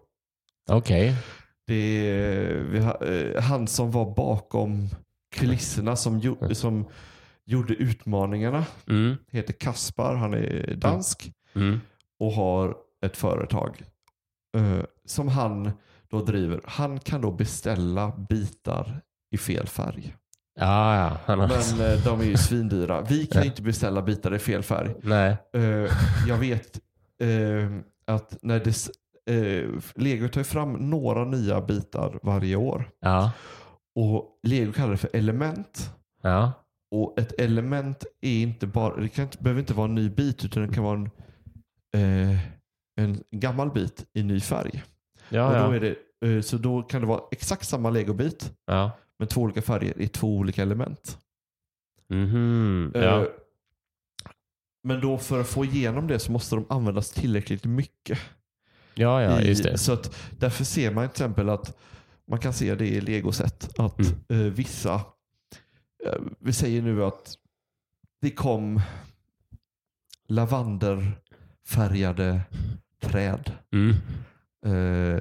Okej. 0.70 1.16
Det 1.68 2.09
är 2.09 2.80
har, 2.82 3.14
eh, 3.14 3.41
han 3.41 3.68
som 3.68 3.91
var 3.91 4.16
bakom 4.16 4.89
kulisserna 5.36 5.95
som, 5.95 6.20
gjo, 6.20 6.55
som 6.55 6.86
gjorde 7.45 7.74
utmaningarna. 7.74 8.66
Mm. 8.89 9.16
Heter 9.32 9.53
Kaspar, 9.53 10.16
han 10.16 10.34
är 10.34 10.76
dansk 10.76 11.32
Mm. 11.55 11.80
och 12.20 12.32
har 12.32 12.76
ett 13.05 13.18
företag 13.18 13.84
eh, 14.57 14.84
som 15.05 15.28
han 15.28 15.72
då 16.09 16.22
driver. 16.22 16.62
Han 16.66 16.99
kan 16.99 17.22
då 17.22 17.32
beställa 17.32 18.12
bitar 18.30 19.01
i 19.32 19.38
fel 19.38 19.68
färg. 19.68 20.16
Ja, 20.59 20.95
ja. 20.97 21.18
Han 21.26 21.39
har... 21.39 21.47
Men 21.47 21.91
eh, 21.91 22.03
de 22.05 22.22
är 22.22 22.26
ju 22.26 22.38
svindyra. 22.38 23.01
Vi 23.01 23.26
kan 23.26 23.41
ju 23.41 23.47
inte 23.49 23.62
beställa 23.62 24.01
bitar 24.01 24.36
i 24.36 24.39
fel 24.39 24.64
färg. 24.64 24.95
Nej. 25.03 25.38
Eh, 25.53 25.91
jag 26.28 26.38
vet 26.38 26.80
eh, 27.22 27.70
att 28.07 28.38
när 28.41 28.59
eh, 29.32 29.70
Lego 29.96 30.28
tar 30.28 30.44
fram 30.44 30.74
några 30.74 31.26
nya 31.26 31.62
bitar 31.62 32.20
varje 32.24 32.56
år. 32.56 32.90
Ja. 33.00 33.32
Och 33.96 34.40
Lego 34.44 34.74
kallar 34.74 34.92
det 34.92 34.98
för 34.98 35.10
element. 35.14 35.94
Ja. 36.22 36.52
Och 36.92 37.20
ett 37.20 37.40
element 37.40 38.06
är 38.22 38.42
inte 38.42 38.68
bara, 38.68 38.96
det 38.96 39.08
kan 39.08 39.26
inte, 39.26 39.38
behöver 39.38 39.60
inte 39.60 39.74
vara 39.74 39.88
en 39.88 39.96
ny 39.96 40.10
bit 40.10 40.46
utan 40.46 40.68
det 40.68 40.74
kan 40.74 40.84
vara 40.84 41.00
en, 41.00 41.12
eh, 42.32 42.40
en 43.02 43.24
gammal 43.32 43.72
bit 43.72 44.06
i 44.14 44.24
ny 44.24 44.40
färg. 44.40 44.84
Ja, 45.30 45.48
och 45.48 45.54
då 45.54 45.76
ja. 45.76 45.76
är 45.76 45.80
det, 45.80 45.96
eh, 46.28 46.42
så 46.42 46.58
då 46.58 46.82
kan 46.82 47.02
det 47.02 47.08
vara 47.08 47.22
exakt 47.32 47.68
samma 47.68 47.90
legobit 47.90 48.54
ja. 48.66 48.92
men 49.20 49.28
två 49.28 49.42
olika 49.42 49.62
färger 49.62 50.02
i 50.02 50.08
två 50.08 50.38
olika 50.38 50.62
element. 50.62 51.18
Mhm. 52.10 52.91
Eh, 52.95 53.03
ja. 53.03 53.28
Men 54.84 55.02
då 55.02 55.18
för 55.18 55.41
att 55.41 55.48
få 55.48 55.66
igenom 55.66 56.08
det 56.08 56.20
så 56.20 56.32
måste 56.32 56.56
de 56.56 56.66
användas 56.70 57.12
tillräckligt 57.12 57.66
mycket. 57.66 58.20
Ja, 58.95 59.22
ja, 59.22 59.41
just 59.41 59.63
det. 59.63 59.77
Så 59.77 59.93
att 59.93 60.15
därför 60.39 60.63
ser 60.63 60.91
man 60.91 61.03
till 61.09 61.11
exempel 61.11 61.49
att 61.49 61.77
man 62.27 62.39
kan 62.39 62.53
se 62.53 62.76
det 62.76 62.88
i 62.88 63.01
legosätt 63.01 63.80
att 63.80 63.99
Mm. 63.99 64.13
eh, 64.47 64.53
vissa, 64.53 64.93
eh, 66.05 66.22
vi 66.39 66.53
säger 66.53 66.81
nu 66.81 67.03
att 67.05 67.35
det 68.22 68.31
kom 68.31 68.81
lavenderfärgade 70.27 72.41
träd. 73.01 73.51
Mm. 73.73 73.95
Eh, 74.65 75.19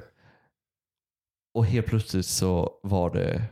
och 1.53 1.65
helt 1.65 1.85
plötsligt 1.87 2.25
så 2.25 2.79
var 2.83 3.13
det 3.13 3.43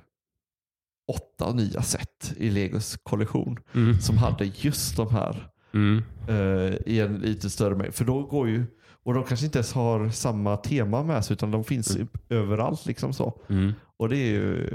åtta 1.08 1.54
nya 1.54 1.82
set 1.82 2.34
i 2.38 2.50
Legos 2.50 2.98
kollektion 3.04 3.60
Mm. 3.76 4.00
som 4.00 4.18
hade 4.18 4.46
just 4.46 4.96
de 4.98 5.10
här 5.10 5.50
Mm. 5.74 6.04
eh, 6.28 6.76
i 6.86 7.00
en 7.00 7.18
lite 7.18 7.50
större 7.50 7.76
mängd. 7.76 7.94
För 7.96 8.06
då 8.06 8.24
går 8.24 8.50
ju, 8.50 8.66
och 9.06 9.14
de 9.14 9.24
kanske 9.24 9.46
inte 9.46 9.58
ens 9.58 9.74
har 9.74 10.10
samma 10.10 10.58
tema 10.58 11.04
med 11.04 11.26
sig 11.26 11.34
utan 11.34 11.52
de 11.52 11.64
finns 11.64 11.96
Mm. 11.96 12.08
överallt. 12.30 12.86
liksom 12.86 13.14
så. 13.14 13.34
Mm. 13.50 13.74
Och 13.98 14.10
det 14.10 14.18
är 14.18 14.32
ju 14.32 14.70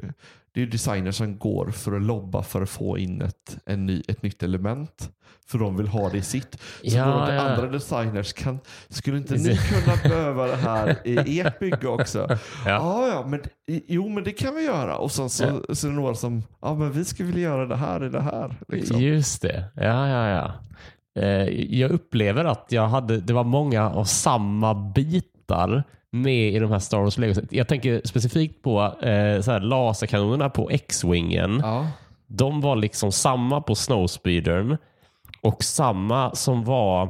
det 0.53 0.63
är 0.63 0.67
designers 0.67 1.17
som 1.17 1.39
går 1.39 1.71
för 1.71 1.97
att 1.97 2.03
lobba 2.03 2.43
för 2.43 2.63
att 2.63 2.71
få 2.71 2.99
in 2.99 3.23
ett, 3.23 3.59
en 3.67 3.87
ny, 3.87 4.03
ett 4.09 4.23
nytt 4.23 4.43
element. 4.43 5.11
För 5.47 5.59
de 5.59 5.77
vill 5.77 5.89
ha 5.89 6.09
det 6.11 6.19
i 6.19 6.23
sitt. 6.23 6.53
Så 6.55 6.59
Ja, 6.83 7.27
de 7.27 7.35
ja. 7.35 7.41
andra 7.41 7.67
designers, 7.69 8.33
kan, 8.33 8.59
skulle 8.89 9.17
inte 9.17 9.35
ni 9.35 9.57
kunna 9.57 9.97
behöva 10.03 10.47
det 10.47 10.57
här 10.57 10.97
i 11.05 11.41
ert 11.41 11.59
bygge 11.59 11.89
också? 11.89 12.39
Ja, 12.67 13.09
ja, 13.09 13.27
men, 13.29 13.41
jo 13.67 14.09
men 14.09 14.25
det 14.25 14.33
kan 14.33 14.55
vi 14.55 14.63
göra. 14.65 14.97
Och 14.97 15.13
sen 15.13 15.31
så, 15.31 15.65
så 15.75 15.87
är 15.87 15.91
det 15.91 15.97
några 15.97 16.15
som, 16.15 16.43
ja 16.63 16.75
men 16.75 16.93
vi 16.93 17.05
skulle 17.05 17.27
vilja 17.27 17.43
göra 17.43 17.67
det 17.67 17.77
här 17.77 18.05
i 18.05 18.09
det 18.09 18.21
här. 18.21 18.57
Liksom. 18.69 19.01
Just 19.01 19.43
det. 19.43 19.65
Ja, 19.77 20.09
ja, 20.09 20.29
ja. 20.29 20.53
Eh, 21.19 21.49
Jag 21.81 21.91
upplever 21.91 22.45
att 22.45 22.67
jag 22.69 22.89
hade, 22.89 23.21
det 23.21 23.33
var 23.33 23.45
många 23.45 23.91
av 23.91 24.05
samma 24.05 24.75
bitar 24.75 25.83
med 26.11 26.49
i 26.53 26.59
de 26.59 26.71
här 26.71 26.79
Star 26.79 26.99
Wars 26.99 27.19
Legos. 27.19 27.39
Jag 27.51 27.69
tänker 27.69 28.01
specifikt 28.05 28.63
på 28.63 28.81
eh, 28.83 29.41
så 29.41 29.51
här, 29.53 29.61
laserkanonerna 29.61 30.51
på 30.51 30.71
X-Wingen. 30.71 31.61
Ja. 31.63 31.87
De 32.27 32.61
var 32.61 32.77
liksom 32.77 33.13
samma 33.13 33.61
på 33.61 33.75
Snowspeedern 33.75 34.77
och 35.43 35.65
samma 35.65 36.35
som 36.35 36.65
var 36.65 37.07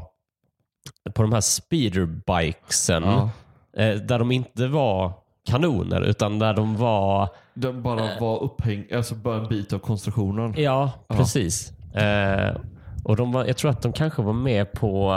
på 1.14 1.22
de 1.22 1.32
här 1.32 1.40
speederbikesen. 1.40 3.02
Ja. 3.02 3.30
Eh, 3.76 3.94
där 3.96 4.18
de 4.18 4.32
inte 4.32 4.66
var 4.66 5.12
kanoner 5.50 6.00
utan 6.00 6.38
där 6.38 6.54
de 6.54 6.76
var 6.76 7.28
Den 7.54 7.82
bara 7.82 8.08
var 8.20 8.42
upphängd, 8.42 8.92
alltså 8.92 9.14
bara 9.14 9.36
en 9.36 9.48
bit 9.48 9.72
av 9.72 9.78
konstruktionen. 9.78 10.54
Ja, 10.56 10.90
Ja. 11.08 11.16
precis. 11.16 11.72
Eh, 11.94 12.56
och 13.04 13.16
de 13.16 13.32
var, 13.32 13.44
jag 13.44 13.56
tror 13.56 13.70
att 13.70 13.82
de 13.82 13.92
kanske 13.92 14.22
var 14.22 14.32
med 14.32 14.72
på 14.72 15.12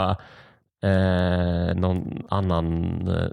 eh, 0.82 1.76
någon 1.76 2.22
annan... 2.28 2.84
Eh, 3.08 3.30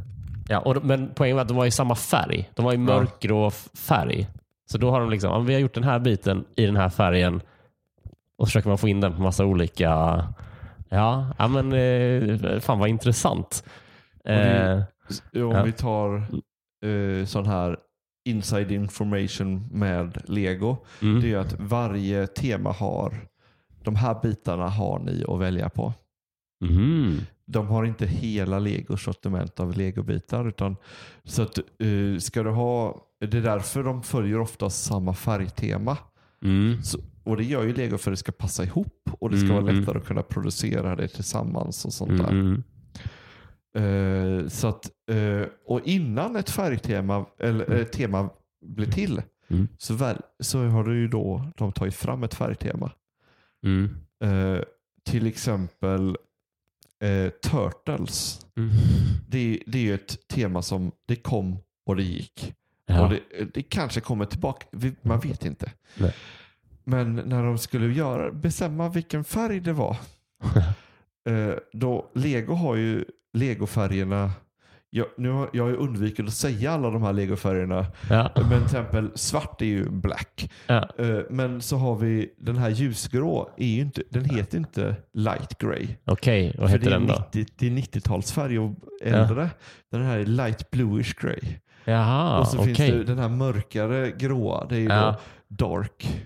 ja, 0.49 0.59
och, 0.59 0.73
de- 0.75 0.87
men 0.87 1.11
poängen 1.15 1.35
var 1.35 1.41
att 1.41 1.47
de 1.47 1.57
var 1.57 1.65
i 1.65 1.71
samma 1.71 1.95
färg. 1.95 2.49
De 2.55 2.65
var 2.65 2.73
i 2.73 2.77
mörkgrå 2.77 3.51
färg. 3.87 4.27
Så 4.65 4.77
då 4.77 4.91
har 4.91 4.99
de 4.99 5.09
liksom, 5.09 5.45
vi 5.45 5.53
har 5.53 5.61
gjort 5.61 5.73
den 5.73 5.83
här 5.83 5.99
biten 5.99 6.45
i 6.55 6.65
den 6.65 6.75
här 6.75 6.89
färgen 6.89 7.41
och 8.37 8.45
så 8.47 8.49
försöker 8.49 8.69
man 8.69 8.77
få 8.77 8.87
in 8.87 9.01
den 9.01 9.15
på 9.15 9.21
massa 9.21 9.45
olika... 9.45 9.89
Ja, 10.89 11.27
ja 11.37 11.47
men 11.47 11.73
eh, 11.73 12.59
fan 12.59 12.79
vad 12.79 12.89
intressant. 12.89 13.63
det 14.23 14.85
Eh, 15.33 15.43
Om 15.45 15.51
Ja. 15.55 15.63
vi 15.63 15.71
tar 15.71 16.15
eh, 16.85 17.25
sån 17.25 17.45
här 17.45 17.77
inside 18.25 18.71
information 18.71 19.67
med 19.71 20.17
Lego. 20.25 20.77
mm, 21.01 21.21
Det 21.21 21.33
är 21.33 21.37
att 21.37 21.55
varje 21.59 22.27
tema 22.27 22.71
har, 22.71 23.13
de 23.85 23.95
här 23.95 24.19
bitarna 24.21 24.69
har 24.69 24.99
ni 24.99 25.23
att 25.27 25.39
välja 25.39 25.69
på. 25.69 25.93
mhm, 26.65 27.19
De 27.45 27.67
har 27.67 27.83
inte 27.85 28.05
hela 28.05 28.59
Legos 28.59 29.03
sortiment 29.03 29.59
av 29.59 29.77
legobitar. 29.77 30.47
Utan, 30.47 30.75
så 31.23 31.41
att, 31.41 31.57
eh, 31.57 32.19
ska 32.19 32.43
du 32.43 32.49
ha, 32.49 33.01
det 33.19 33.37
är 33.37 33.41
därför 33.41 33.83
de 33.83 34.03
följer 34.03 34.39
ofta 34.39 34.69
samma 34.69 35.13
färgtema. 35.13 35.97
mm, 36.43 36.83
Så, 36.83 36.99
och 37.23 37.37
det 37.37 37.43
gör 37.43 37.63
ju 37.63 37.73
Lego 37.73 37.97
för 37.97 38.11
att 38.11 38.13
det 38.13 38.17
ska 38.19 38.31
passa 38.31 38.63
ihop 38.63 39.09
och 39.19 39.29
det 39.29 39.37
ska 39.37 39.45
Mm, 39.45 39.55
vara 39.55 39.69
mm. 39.69 39.79
lättare 39.81 39.97
att 39.97 40.05
kunna 40.05 40.21
producera 40.23 40.95
det 40.95 41.07
tillsammans 41.07 41.85
och 41.85 41.93
sånt 41.93 42.11
mm, 42.11 42.25
där. 42.25 42.31
mm. 42.31 42.63
Eh, 43.77 44.47
så 44.47 44.67
att, 44.67 44.91
eh, 45.11 45.47
och 45.67 45.81
innan 45.83 46.35
ett 46.35 46.49
färgtema 46.49 47.25
eller 47.39 47.83
tema 47.83 48.29
blir 48.65 48.91
till 48.91 49.21
Mm. 49.49 49.67
så, 49.77 49.93
väl, 49.93 50.17
så 50.39 50.63
har 50.63 50.83
du 50.83 50.99
ju 50.99 51.07
då 51.07 51.45
de 51.57 51.71
tagit 51.71 51.95
fram 51.95 52.23
ett 52.23 52.33
färgtema. 52.33 52.91
Mm. 53.65 53.97
Eh, 54.23 54.63
till 55.03 55.27
exempel 55.27 56.17
eh, 56.99 57.29
Turtles. 57.29 58.45
Mm. 58.57 58.69
Det, 59.29 59.63
det 59.67 59.77
är 59.77 59.83
ju 59.83 59.93
ett 59.93 60.27
tema 60.27 60.61
som 60.61 60.91
det 61.05 61.15
kom 61.15 61.57
och 61.85 61.95
det 61.95 62.03
gick. 62.03 62.53
Ja. 62.85 63.03
Och 63.03 63.09
det, 63.09 63.45
det 63.53 63.63
kanske 63.63 64.01
kommer 64.01 64.25
tillbaka. 64.25 64.65
Man 65.01 65.19
vet 65.19 65.45
inte. 65.45 65.71
Nej. 65.97 66.15
Men 66.83 67.15
när 67.15 67.43
de 67.43 67.57
skulle 67.57 67.93
göra, 67.93 68.31
bestämma 68.31 68.89
vilken 68.89 69.23
färg 69.23 69.59
det 69.59 69.73
var. 69.73 69.97
eh, 71.29 71.55
då, 71.73 72.11
Lego 72.13 72.53
har 72.53 72.75
ju 72.75 73.05
legofärgerna. 73.33 74.31
Jag, 74.95 75.07
nu 75.17 75.29
har, 75.29 75.49
jag 75.53 75.63
har 75.63 75.69
ju 75.69 75.75
undvikit 75.75 76.25
att 76.27 76.33
säga 76.33 76.71
alla 76.71 76.89
de 76.89 77.03
här 77.03 77.13
legofärgerna. 77.13 77.85
Ja. 78.09 78.31
Men 78.35 78.49
till 78.49 78.63
exempel 78.63 79.11
svart 79.15 79.61
är 79.61 79.65
ju 79.65 79.89
black. 79.89 80.51
Ja. 80.67 80.89
Eh, 80.97 81.17
men 81.29 81.61
så 81.61 81.77
har 81.77 81.95
vi 81.95 82.33
den 82.37 82.57
här 82.57 82.69
ljusgrå. 82.69 83.49
Är 83.57 83.67
ju 83.67 83.81
inte, 83.81 84.03
den 84.09 84.25
heter 84.25 84.57
inte 84.57 84.95
light 85.13 85.57
grey. 85.57 85.87
Okej, 86.05 86.55
vad 86.57 86.69
För 86.71 86.77
heter 86.77 86.89
det 86.89 86.95
är, 86.95 86.99
den 86.99 87.07
då? 87.07 87.23
90, 87.33 87.45
det 87.59 87.67
är 87.67 87.71
90-talsfärg 87.71 88.57
och 88.57 88.75
äldre. 89.07 89.49
Den 89.91 90.01
här 90.03 90.17
är 90.19 90.25
light 90.25 90.71
bluish 90.71 91.13
grey. 91.21 91.41
Jaha, 91.85 92.39
och 92.39 92.47
så 92.47 92.57
okej. 92.59 92.75
finns 92.75 92.89
det 92.91 93.03
den 93.03 93.19
här 93.19 93.29
mörkare 93.29 94.11
gråa. 94.11 94.65
Det 94.69 94.75
är 94.75 94.79
ju 94.79 94.85
Ja. 94.89 95.15
då 95.47 95.65
dark 95.69 96.23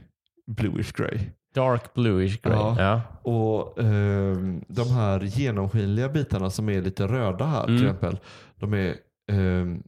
bluish 0.48 0.92
grey. 0.98 1.20
Dark 1.56 1.94
bluish 1.94 2.42
grey. 2.42 2.56
Ja. 2.56 2.76
Ja. 2.80 3.02
Och 3.32 3.80
ehm, 3.84 4.64
de 4.68 4.92
här 4.92 5.20
genomskinliga 5.22 6.10
bitarna 6.10 6.50
som 6.50 6.70
är 6.70 6.82
lite 6.82 7.08
röda 7.08 7.46
här 7.46 7.64
till 7.66 7.76
Mm. 7.76 7.86
exempel. 7.88 8.18
De 8.60 8.74
är 8.74 8.96
ehm, 9.32 9.84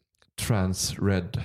trans 0.47 0.99
red. 0.99 1.41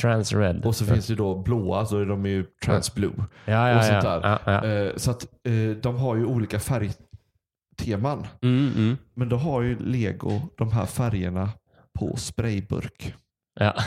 Trans 0.00 0.32
red. 0.32 0.66
Och 0.66 0.76
så 0.76 0.84
finns 0.84 1.06
det 1.06 1.10
ju 1.10 1.16
då 1.16 1.42
blåa 1.42 1.86
så 1.86 2.04
de 2.04 2.26
är 2.26 2.30
ju 2.30 2.44
trans 2.64 2.94
blue. 2.94 3.24
ja, 3.44 3.68
ja, 3.70 3.78
och 3.78 3.84
sånt 3.84 4.02
där. 4.02 4.38
Ja. 4.44 4.64
Eh, 4.64 4.96
så 4.96 5.10
att 5.10 5.22
eh, 5.22 5.76
de 5.82 5.96
har 5.96 6.16
ju 6.16 6.24
olika 6.24 6.60
färgteman. 6.60 8.26
Mm, 8.42 8.72
mm. 8.76 8.96
Men 9.14 9.28
då 9.28 9.36
har 9.36 9.62
ju 9.62 9.78
Lego 9.78 10.40
de 10.56 10.72
här 10.72 10.86
färgerna 10.86 11.50
på 11.98 12.16
sprayburk. 12.16 13.14
Ja. 13.60 13.74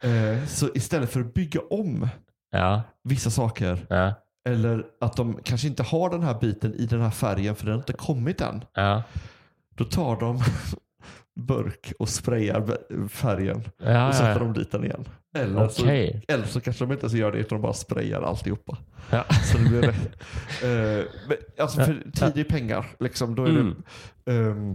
Eh, 0.00 0.44
så 0.46 0.68
istället 0.74 1.10
för 1.10 1.20
att 1.20 1.34
bygga 1.34 1.60
om 1.70 2.08
vissa 3.04 3.30
saker 3.30 3.86
eller 4.48 4.84
att 5.00 5.16
de 5.16 5.40
kanske 5.44 5.68
inte 5.68 5.82
har 5.82 6.10
den 6.10 6.22
här 6.22 6.40
biten 6.40 6.74
i 6.74 6.86
den 6.86 7.00
här 7.00 7.10
färgen 7.10 7.56
för 7.56 7.64
den 7.64 7.74
har 7.74 7.78
inte 7.78 7.92
kommit 7.92 8.40
än. 8.40 8.64
Då 9.74 9.84
tar 9.84 10.20
de 10.20 10.42
burk 11.38 11.92
och 11.98 12.08
sprayar 12.08 12.78
färgen 13.08 13.62
ja, 13.78 14.08
och 14.08 14.14
sätter 14.14 14.32
ja. 14.32 14.38
de 14.38 14.52
dit 14.52 14.70
den 14.70 14.84
igen. 14.84 15.08
Eller, 15.34 15.64
Okej. 15.64 16.22
så, 16.28 16.32
eller 16.34 16.44
så 16.46 16.60
kanske 16.60 16.84
de 16.84 16.92
inte 16.92 17.02
ens 17.04 17.14
gör 17.14 17.32
det 17.32 17.38
utan 17.38 17.58
de 17.58 17.62
bara 17.62 17.72
sprayar 17.72 18.22
alltihopa. 18.22 18.78
Ja. 19.10 19.24
Så 19.52 19.58
det 19.58 19.64
blir 19.68 19.82
rätt. 19.82 20.22
Eh, 20.62 21.04
men, 21.28 21.36
alltså 21.58 21.80
för 21.80 21.94
tid 22.12 22.38
är 22.38 22.44
pengar. 22.44 22.86
Liksom, 23.00 23.34
då 23.34 23.44
är 23.44 23.48
Mm. 23.48 23.82
det, 24.24 24.32
ehm, 24.32 24.74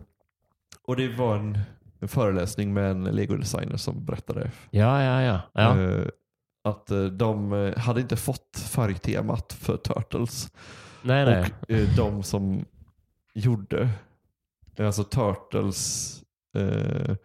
och 0.88 0.96
det 0.96 1.08
var 1.16 1.36
en, 1.36 1.58
en 2.00 2.08
föreläsning 2.08 2.74
med 2.74 2.92
en 2.92 3.04
Lego-designer 3.04 3.78
som 3.78 4.06
berättade 4.06 4.52
Ja, 4.70 5.04
ja, 5.04 5.22
ja. 5.22 5.42
ja. 5.54 5.82
eh, 5.82 6.06
att 6.64 6.92
eh, 6.92 7.04
de 7.06 7.74
hade 7.78 8.02
inte 8.02 8.16
fått 8.16 8.58
färgtemat 8.72 9.54
för 9.54 9.78
Turtles. 9.78 10.52
nej, 11.02 11.26
nej. 11.26 11.46
Och 11.62 11.72
eh, 11.72 11.88
de 11.98 12.24
som 12.24 12.66
gjorde, 13.34 13.90
alltså 14.80 15.04
Turtles, 15.04 16.23
eh, 16.56 17.16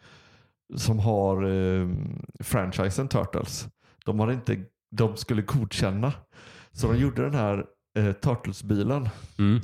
som 0.77 0.99
har 0.99 1.43
eh, 1.43 1.89
franchisen 2.41 3.09
Turtles, 3.09 3.69
de, 4.05 4.21
hade 4.21 4.33
inte, 4.33 4.57
de 4.97 5.17
skulle 5.17 5.43
godkänna. 5.43 6.13
Så 6.73 6.93
de 6.93 6.99
gjorde 6.99 7.23
den 7.23 7.35
här 7.35 7.65
eh, 7.99 8.13
Turtles-bilen 8.13 9.09
Mm. 9.39 9.61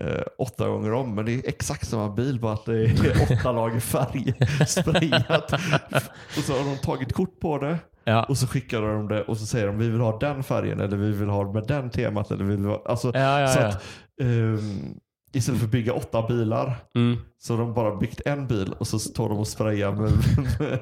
eh, 0.00 0.22
åtta 0.38 0.68
gånger 0.68 0.92
om. 0.92 1.14
Men 1.14 1.24
det 1.26 1.32
är 1.34 1.48
exakt 1.48 1.88
samma 1.88 2.10
bil, 2.14 2.40
bara 2.40 2.52
att 2.52 2.64
det 2.64 2.84
är 2.84 3.32
åtta 3.40 3.52
lager 3.52 3.80
färg 3.80 4.34
sprayat. 4.66 5.52
och 6.36 6.42
så 6.44 6.52
har 6.52 6.64
de 6.70 6.76
tagit 6.76 7.12
kort 7.12 7.40
på 7.40 7.58
det 7.58 7.78
Ja. 8.04 8.24
och 8.24 8.38
så 8.38 8.46
skickar 8.46 8.82
de 8.82 9.08
det 9.08 9.22
och 9.22 9.36
så 9.38 9.46
säger 9.46 9.66
de 9.66 9.78
vi 9.78 9.88
vill 9.88 10.00
ha 10.00 10.18
den 10.18 10.42
färgen 10.42 10.80
eller 10.80 10.96
vi 10.96 11.12
vill 11.12 11.28
ha 11.28 11.52
med 11.52 11.64
den 11.66 11.90
temat. 11.90 12.30
Eller 12.30 12.44
vi 12.44 12.56
vill 12.56 12.64
ha, 12.66 12.82
alltså, 12.86 13.10
Ja, 13.14 13.40
ja, 13.40 13.48
så 13.48 13.58
att, 13.60 13.82
ehm, 14.22 14.94
istället 15.32 15.60
för 15.60 15.66
att 15.66 15.72
bygga 15.72 15.92
åtta 15.92 16.22
bilar 16.28 16.76
Mm. 16.94 17.18
så 17.38 17.52
har 17.52 17.60
de 17.60 17.74
bara 17.74 17.96
byggt 17.96 18.20
en 18.26 18.46
bil 18.46 18.74
och 18.78 18.86
så 18.86 18.98
står 18.98 19.28
de 19.28 19.38
och 19.38 19.48
sprayar 19.48 19.92
med, 19.92 20.12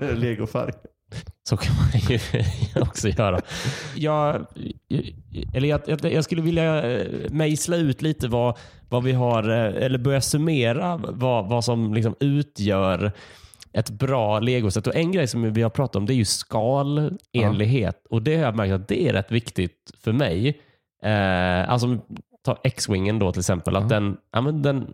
med 0.00 0.18
legofärg. 0.18 0.72
Så 1.48 1.56
kan 1.56 1.74
man 1.76 2.00
ju 2.08 2.18
också 2.82 3.08
göra. 3.08 3.40
Jag, 3.96 4.46
eller 5.54 5.68
jag, 5.68 5.80
jag, 6.02 6.24
skulle 6.24 6.42
vilja 6.42 6.90
eh, 6.92 7.06
mejsla 7.30 7.76
ut 7.76 8.02
lite 8.02 8.28
vad, 8.28 8.58
vad 8.88 9.04
vi 9.04 9.12
har, 9.12 9.48
eh, 9.50 9.84
eller 9.84 9.98
börja 9.98 10.20
summera 10.20 10.96
vad, 10.96 11.48
vad 11.48 11.64
som 11.64 11.94
liksom 11.94 12.14
utgör 12.20 13.12
ett 13.72 13.90
bra 13.90 14.40
legoset. 14.40 14.86
Och 14.86 14.94
en 14.96 15.12
grej 15.12 15.26
som 15.26 15.52
vi 15.52 15.62
har 15.62 15.70
pratat 15.70 15.96
om 15.96 16.06
det 16.06 16.12
är 16.12 16.16
ju 16.16 16.24
skalenlighet. 16.24 18.06
Och 18.10 18.22
det 18.22 18.36
har 18.36 18.42
jag 18.42 18.56
märkt 18.56 18.72
att 18.72 18.88
det 18.88 19.08
är 19.08 19.12
rätt 19.12 19.32
viktigt 19.32 19.90
för 20.04 20.12
mig. 20.12 20.60
Eh, 21.02 21.70
alltså 21.70 21.98
ta 22.44 22.58
X-Wingen 22.64 23.18
då 23.18 23.32
till 23.32 23.40
exempel. 23.40 23.76
Att 23.76 23.82
Ja. 23.82 23.88
den, 23.88 24.16
ja, 24.32 24.40
men 24.40 24.62
den, 24.62 24.92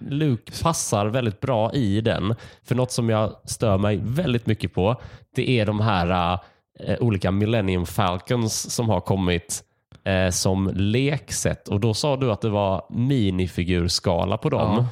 Luke 0.00 0.52
passar 0.62 1.06
väldigt 1.06 1.40
bra 1.40 1.72
i 1.72 2.00
den. 2.00 2.34
För 2.64 2.74
något 2.74 2.92
som 2.92 3.08
jag 3.10 3.36
stör 3.44 3.78
mig 3.78 4.00
väldigt 4.04 4.46
mycket 4.46 4.74
på, 4.74 5.00
det 5.34 5.50
är 5.60 5.66
de 5.66 5.80
här 5.80 6.38
eh, 6.80 6.96
olika 7.00 7.30
Millennium 7.30 7.86
Falcons 7.86 8.74
som 8.74 8.88
har 8.88 9.00
kommit 9.00 9.62
eh, 10.04 10.30
som 10.30 10.70
lekset. 10.74 11.68
Och 11.68 11.80
då 11.80 11.94
sa 11.94 12.16
du 12.16 12.32
att 12.32 12.40
det 12.40 12.48
var 12.50 12.86
minifigurskala 12.90 14.36
på 14.38 14.50
dem. 14.50 14.78
Och 14.78 14.86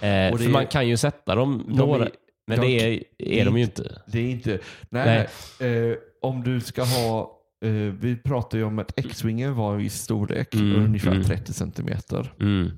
det 0.00 0.38
för 0.38 0.44
är- 0.44 0.48
man 0.48 0.66
kan 0.66 0.88
ju 0.88 0.96
sätta 0.96 1.34
dem 1.34 1.64
De 1.68 1.76
några, 1.78 2.04
är- 2.04 2.10
men 2.46 2.60
de- 2.60 2.66
det 2.66 2.94
är, 2.94 3.02
är 3.40 3.44
de 3.44 3.56
ju 3.58 3.64
inte. 3.64 4.02
Det 4.06 4.18
är 4.18 4.30
inte, 4.30 4.50
nej, 4.90 5.06
Nej. 5.06 5.28
nej. 5.60 5.98
Om 6.22 6.42
du 6.44 6.60
ska 6.60 6.82
ha 6.84 7.35
eh, 7.64 7.70
vi 7.72 8.16
pratar 8.16 8.58
ju 8.58 8.64
om 8.64 8.78
att 8.78 8.98
X-wingen 8.98 9.52
var 9.54 9.76
viss 9.76 10.02
storlek, 10.02 10.54
Mm, 10.54 10.84
ungefär 10.84 11.10
mm. 11.12 11.24
30 11.24 11.52
centimeter. 11.52 12.32
Mm. 12.40 12.70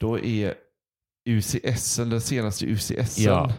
Då 0.00 0.18
är 0.18 0.54
UCS, 1.28 1.96
den 1.96 2.20
senaste 2.20 2.66
UCS, 2.66 3.18
Ja. 3.18 3.52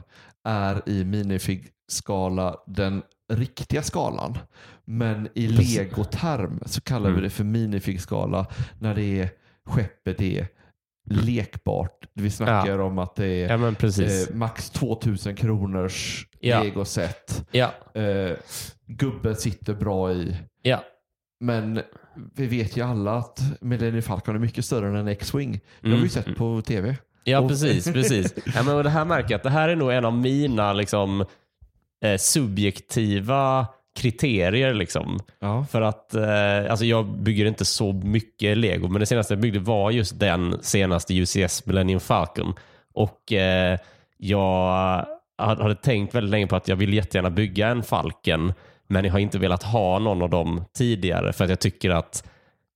är 0.44 0.90
i 0.90 1.03
minifig-skala 1.03 2.56
den 2.68 3.02
riktiga 3.34 3.81
skalan. 3.84 4.38
Men 4.85 5.27
i 5.35 5.48
legoterm 5.48 6.60
så 6.65 6.81
kallar 6.81 7.10
Mm. 7.10 7.15
vi 7.15 7.27
det 7.27 7.30
för 7.30 7.44
minifig-skala 7.44 8.45
när 8.80 8.95
det 8.95 9.19
är, 9.22 9.30
skeppet 9.65 10.22
är 10.22 10.48
lekbart. 11.10 12.06
Vi 12.14 12.30
snackar 12.30 12.80
om 12.80 12.98
att 12.98 13.16
det 13.16 13.26
är 13.26 13.50
Ja, 13.58 13.68
eh, 14.04 14.36
max 14.36 14.70
2000 14.70 15.36
kronors 15.36 16.28
Ja. 16.40 16.64
legoset. 16.64 17.46
ja, 17.52 17.74
Eh, 18.02 18.32
gubben 18.88 19.36
sitter 19.36 19.74
bra 19.74 20.12
i. 20.12 20.38
ja. 20.62 20.84
Men 21.40 21.82
vi 22.36 22.48
vet 22.48 22.78
ju 22.78 22.82
alla 22.82 23.14
att 23.14 23.40
Millennium 23.62 24.02
Falcon 24.02 24.36
är 24.36 24.40
mycket 24.40 24.66
större 24.66 24.88
än 24.88 24.96
en 24.96 25.08
X-Wing. 25.08 25.52
Det 25.52 25.88
har 25.88 25.88
Mm. 25.88 25.98
vi 26.00 26.04
ju 26.04 26.10
sett 26.10 26.36
på 26.38 26.62
tv. 26.62 26.98
Ja, 27.24 27.40
Och- 27.40 27.50
precis. 27.50 27.94
precis. 27.94 28.34
Ja, 28.56 28.64
men 28.64 28.84
det 28.84 28.90
här 28.90 29.06
märker 29.06 29.32
jag 29.32 29.38
att 29.38 29.44
det 29.44 29.50
här 29.50 29.70
är 29.70 29.76
nog 29.76 29.92
en 29.94 30.06
av 30.06 30.14
mina 30.14 30.74
liksom, 30.74 31.26
eh, 32.06 32.18
subjektiva 32.18 33.68
kriterier. 33.95 34.74
Liksom. 34.74 35.20
Ja. 35.40 35.65
För 35.72 35.82
att 35.82 36.14
eh, 36.15 36.72
alltså 36.72 36.86
jag 36.86 37.06
bygger 37.06 37.45
inte 37.45 37.65
så 37.65 37.94
mycket 37.94 38.57
lego, 38.57 38.88
men 38.88 38.99
det 38.99 39.06
senaste 39.06 39.34
jag 39.34 39.41
byggde 39.41 39.60
var 39.60 39.91
just 39.91 40.20
den 40.20 40.57
senaste 40.61 41.14
UCS 41.14 41.65
Millennium 41.65 41.99
Falcon. 41.99 42.53
Och 42.94 43.34
eh, 43.34 43.78
jag 44.18 45.06
hade 45.38 45.76
tänkt 45.76 46.15
väldigt 46.15 46.32
länge 46.32 46.48
på 46.48 46.56
att 46.56 46.68
jag 46.68 46.76
vill 46.76 46.94
jättegärna 46.94 47.30
bygga 47.30 47.68
en 47.68 47.84
Falken, 47.84 48.53
men 48.88 49.06
jag 49.06 49.11
har 49.11 49.20
inte 49.20 49.40
velat 49.40 49.64
ha 49.64 49.99
någon 49.99 50.22
av 50.22 50.30
dem 50.30 50.65
tidigare 50.78 51.34
för 51.34 51.44
att 51.44 51.49
jag 51.49 51.60
tycker 51.60 51.90
att 51.90 52.24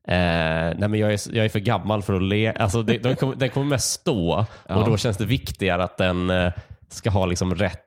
Eh, 0.08 0.74
nej 0.78 0.88
men 0.90 0.94
jag, 0.94 1.14
är, 1.14 1.36
jag 1.36 1.46
är 1.46 1.50
för 1.50 1.60
gammal 1.60 2.02
för 2.02 2.14
att 2.14 2.24
le. 2.24 2.52
Alltså 2.52 2.84
det, 2.84 2.98
den, 2.98 3.16
kommer, 3.16 3.36
den 3.36 3.50
kommer 3.50 3.66
mest 3.68 3.92
stå 3.92 4.46
Ja. 4.68 4.76
och 4.76 4.90
då 4.90 4.98
känns 4.98 5.18
det 5.18 5.26
viktigare 5.26 5.84
att 5.84 5.98
den 5.98 6.30
eh, 6.30 6.52
ska 6.90 7.10
ha 7.10 7.26
liksom 7.26 7.56
rätt 7.56 7.84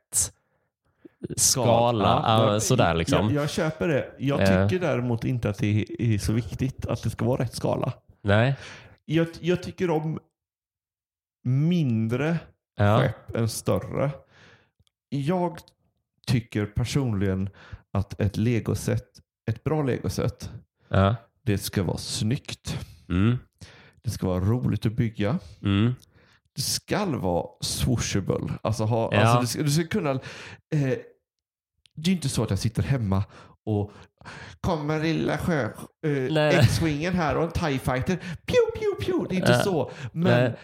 skala. 1.36 2.22
Ja, 2.26 2.60
sådär 2.60 2.94
liksom. 2.94 3.34
Jag, 3.34 3.42
jag 3.42 3.50
köper 3.50 3.88
det. 3.88 4.10
Jag 4.18 4.40
Eh. 4.40 4.68
tycker 4.68 4.86
däremot 4.86 5.24
inte 5.24 5.50
att 5.50 5.58
det 5.58 5.66
är, 5.66 6.02
är 6.14 6.18
så 6.18 6.32
viktigt 6.32 6.86
att 6.86 7.02
det 7.02 7.10
ska 7.10 7.24
vara 7.24 7.42
rätt 7.42 7.54
skala. 7.54 7.92
Nej. 8.22 8.56
Jag, 9.04 9.26
jag 9.40 9.62
tycker 9.62 9.90
om 9.90 10.18
mindre 11.44 12.38
Ja. 12.76 12.98
skepp 13.00 13.36
än 13.36 13.48
större. 13.48 14.10
Jag 15.08 15.58
tycker 16.26 16.66
personligen 16.66 17.48
att 17.92 18.20
ett 18.20 18.36
legoset, 18.36 19.04
ett 19.50 19.64
bra 19.64 19.82
legoset, 19.82 20.50
Ja. 20.88 21.16
det 21.42 21.58
ska 21.58 21.82
vara 21.82 21.96
snyggt. 21.98 22.78
Mm. 23.08 23.38
Det 24.02 24.10
ska 24.10 24.26
vara 24.26 24.40
roligt 24.40 24.86
att 24.86 24.92
bygga. 24.92 25.38
Mm. 25.62 25.94
Det 26.56 26.62
ska 26.62 27.04
vara 27.04 27.46
swooshable. 27.60 28.52
Alltså, 28.62 28.84
ha, 28.84 29.08
Ja. 29.14 29.20
alltså 29.20 29.40
du, 29.40 29.46
ska, 29.46 29.62
du 29.62 29.70
ska 29.70 29.86
kunna... 29.98 30.10
Eh, 30.10 30.98
det 31.96 32.10
är 32.10 32.14
inte 32.14 32.28
så 32.28 32.42
att 32.42 32.50
jag 32.50 32.58
sitter 32.58 32.82
hemma 32.82 33.24
och 33.66 33.92
kommer 34.60 35.00
lilla 35.00 35.38
sjö, 35.38 35.64
eh. 36.06 36.58
X-wingen 36.58 37.12
här 37.14 37.36
och 37.36 37.44
en 37.44 37.50
TIE 37.50 37.78
fighter. 37.78 38.16
Pew, 38.16 38.70
pew, 38.74 39.04
pew. 39.06 39.26
Det 39.28 39.34
är 39.34 39.40
inte 39.40 39.52
Ja. 39.52 39.58
så. 39.64 39.90
Men 40.12 40.40
Nej. 40.40 40.54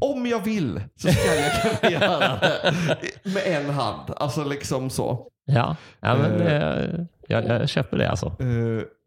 om 0.00 0.26
jag 0.26 0.40
vill 0.40 0.80
så 0.96 1.08
ska 1.12 1.34
jag 1.34 1.62
kunna 1.80 1.92
göra 1.92 2.38
det 2.40 3.30
med 3.34 3.42
en 3.46 3.70
hand. 3.70 4.12
Alltså 4.16 4.44
liksom 4.44 4.90
så. 4.90 5.28
Ja, 5.44 5.76
ja 6.00 6.14
men 6.16 6.40
Eh. 6.40 6.78
eh, 6.78 7.00
jag, 7.32 7.60
jag 7.60 7.68
köper 7.68 7.98
det 7.98 8.10
alltså. 8.10 8.36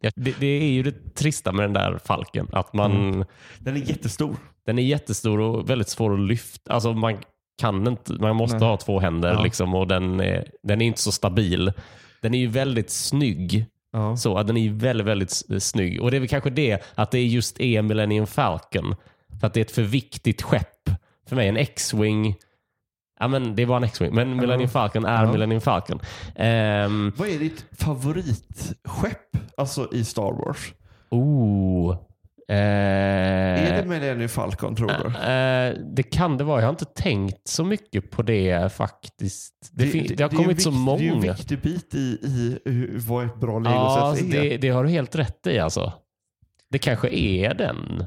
Ja, 0.02 0.12
Det, 0.16 0.40
det 0.40 0.46
är 0.48 0.72
ju 0.72 0.84
det 0.84 1.16
trista 1.16 1.52
med 1.52 1.64
den 1.64 1.74
där 1.74 2.00
falken. 2.06 2.48
Att 2.52 2.74
man, 2.74 2.92
Mm. 2.92 3.26
den 3.60 3.76
är 3.76 3.80
jättestor. 3.80 4.36
Den 4.66 4.80
är 4.80 4.84
jättestor 4.84 5.40
och 5.40 5.70
väldigt 5.70 5.90
svår 5.90 6.14
att 6.14 6.20
lyfta. 6.20 6.74
Alltså 6.74 6.94
man, 6.94 7.18
kan 7.62 7.88
inte, 7.88 8.14
man 8.14 8.36
måste 8.36 8.58
Nej. 8.58 8.68
ha 8.68 8.78
två 8.78 9.00
händer 9.00 9.34
Ja. 9.34 9.44
liksom, 9.44 9.76
och 9.76 9.88
den 9.88 10.20
är, 10.20 10.50
den 10.64 10.82
är 10.82 10.86
inte 10.86 11.02
så 11.02 11.12
stabil. 11.12 11.72
Den 12.22 12.34
är 12.34 12.40
ju 12.40 12.48
väldigt 12.48 12.90
snygg. 12.90 13.66
Ja. 13.92 14.18
Så, 14.18 14.38
att 14.38 14.48
den 14.48 14.58
är 14.58 14.70
väldigt, 14.70 15.08
väldigt 15.08 15.64
snygg. 15.64 16.02
Och 16.02 16.12
det 16.12 16.18
är 16.18 16.20
väl 16.20 16.30
kanske 16.30 16.50
det, 16.50 16.84
att 16.96 17.12
det 17.12 17.18
är 17.20 17.26
just 17.26 17.60
är 17.62 17.82
Millennium 17.82 18.28
Falcon. 18.28 18.96
För 19.40 19.48
att 19.48 19.54
det 19.54 19.60
är 19.60 19.66
ett 19.66 19.72
för 19.72 19.82
viktigt 19.82 20.42
skepp. 20.42 20.90
För 21.30 21.36
mig 21.36 21.48
en 21.48 21.58
X-Wing, 21.58 22.36
ja 23.20 23.28
men 23.28 23.56
det 23.56 23.66
var 23.66 23.78
en 23.78 23.84
X-Wing, 23.84 24.16
men 24.16 24.36
Millennium 24.36 24.70
Falcon 24.70 25.06
är 25.06 25.24
Ja. 25.26 25.32
Millennium 25.32 25.62
Falcon. 25.62 26.00
Ehm, 26.36 27.14
Vad 27.18 27.28
är 27.30 27.40
ditt 27.40 27.66
favoritskepp 27.72 29.38
alltså 29.58 29.90
i 29.94 30.04
Star 30.06 30.32
Wars? 30.46 30.74
oh. 31.10 31.98
Eh, 32.50 32.56
är 32.58 33.82
det 33.82 33.90
Millennium 33.90 34.30
Falcon 34.30 34.76
tror 34.76 34.88
du? 34.88 34.94
Eh, 35.32 35.74
det 35.96 36.04
kan 36.04 36.38
det 36.38 36.44
vara. 36.44 36.60
Jag 36.62 36.66
har 36.68 36.72
inte 36.74 36.86
tänkt 36.86 37.48
så 37.48 37.64
mycket 37.64 38.12
på 38.12 38.22
det 38.22 38.74
faktiskt. 38.74 39.54
Det, 39.72 39.86
det, 40.16 40.24
har 40.24 40.30
är 40.30 40.34
en 40.34 40.38
kommit 40.44 40.62
så 40.62 40.70
vikt- 40.72 40.98
Det 40.98 41.06
är 41.06 41.10
en 41.12 41.16
många. 41.16 41.34
viktig 41.34 41.62
bit 41.62 41.96
i, 41.96 42.00
i 42.66 42.88
vad 43.08 43.26
ett 43.26 43.36
bra 43.36 43.54
Ja, 43.54 43.60
legoset 43.60 44.04
alltså 44.04 44.26
är. 44.26 44.50
det, 44.50 44.58
det 44.58 44.70
har 44.70 44.84
du 44.84 44.90
helt 44.90 45.16
rätt 45.16 45.48
i 45.48 45.60
alltså. 45.60 45.94
Det 46.70 46.78
kanske 46.80 47.10
är 47.10 47.54
den. 47.54 48.06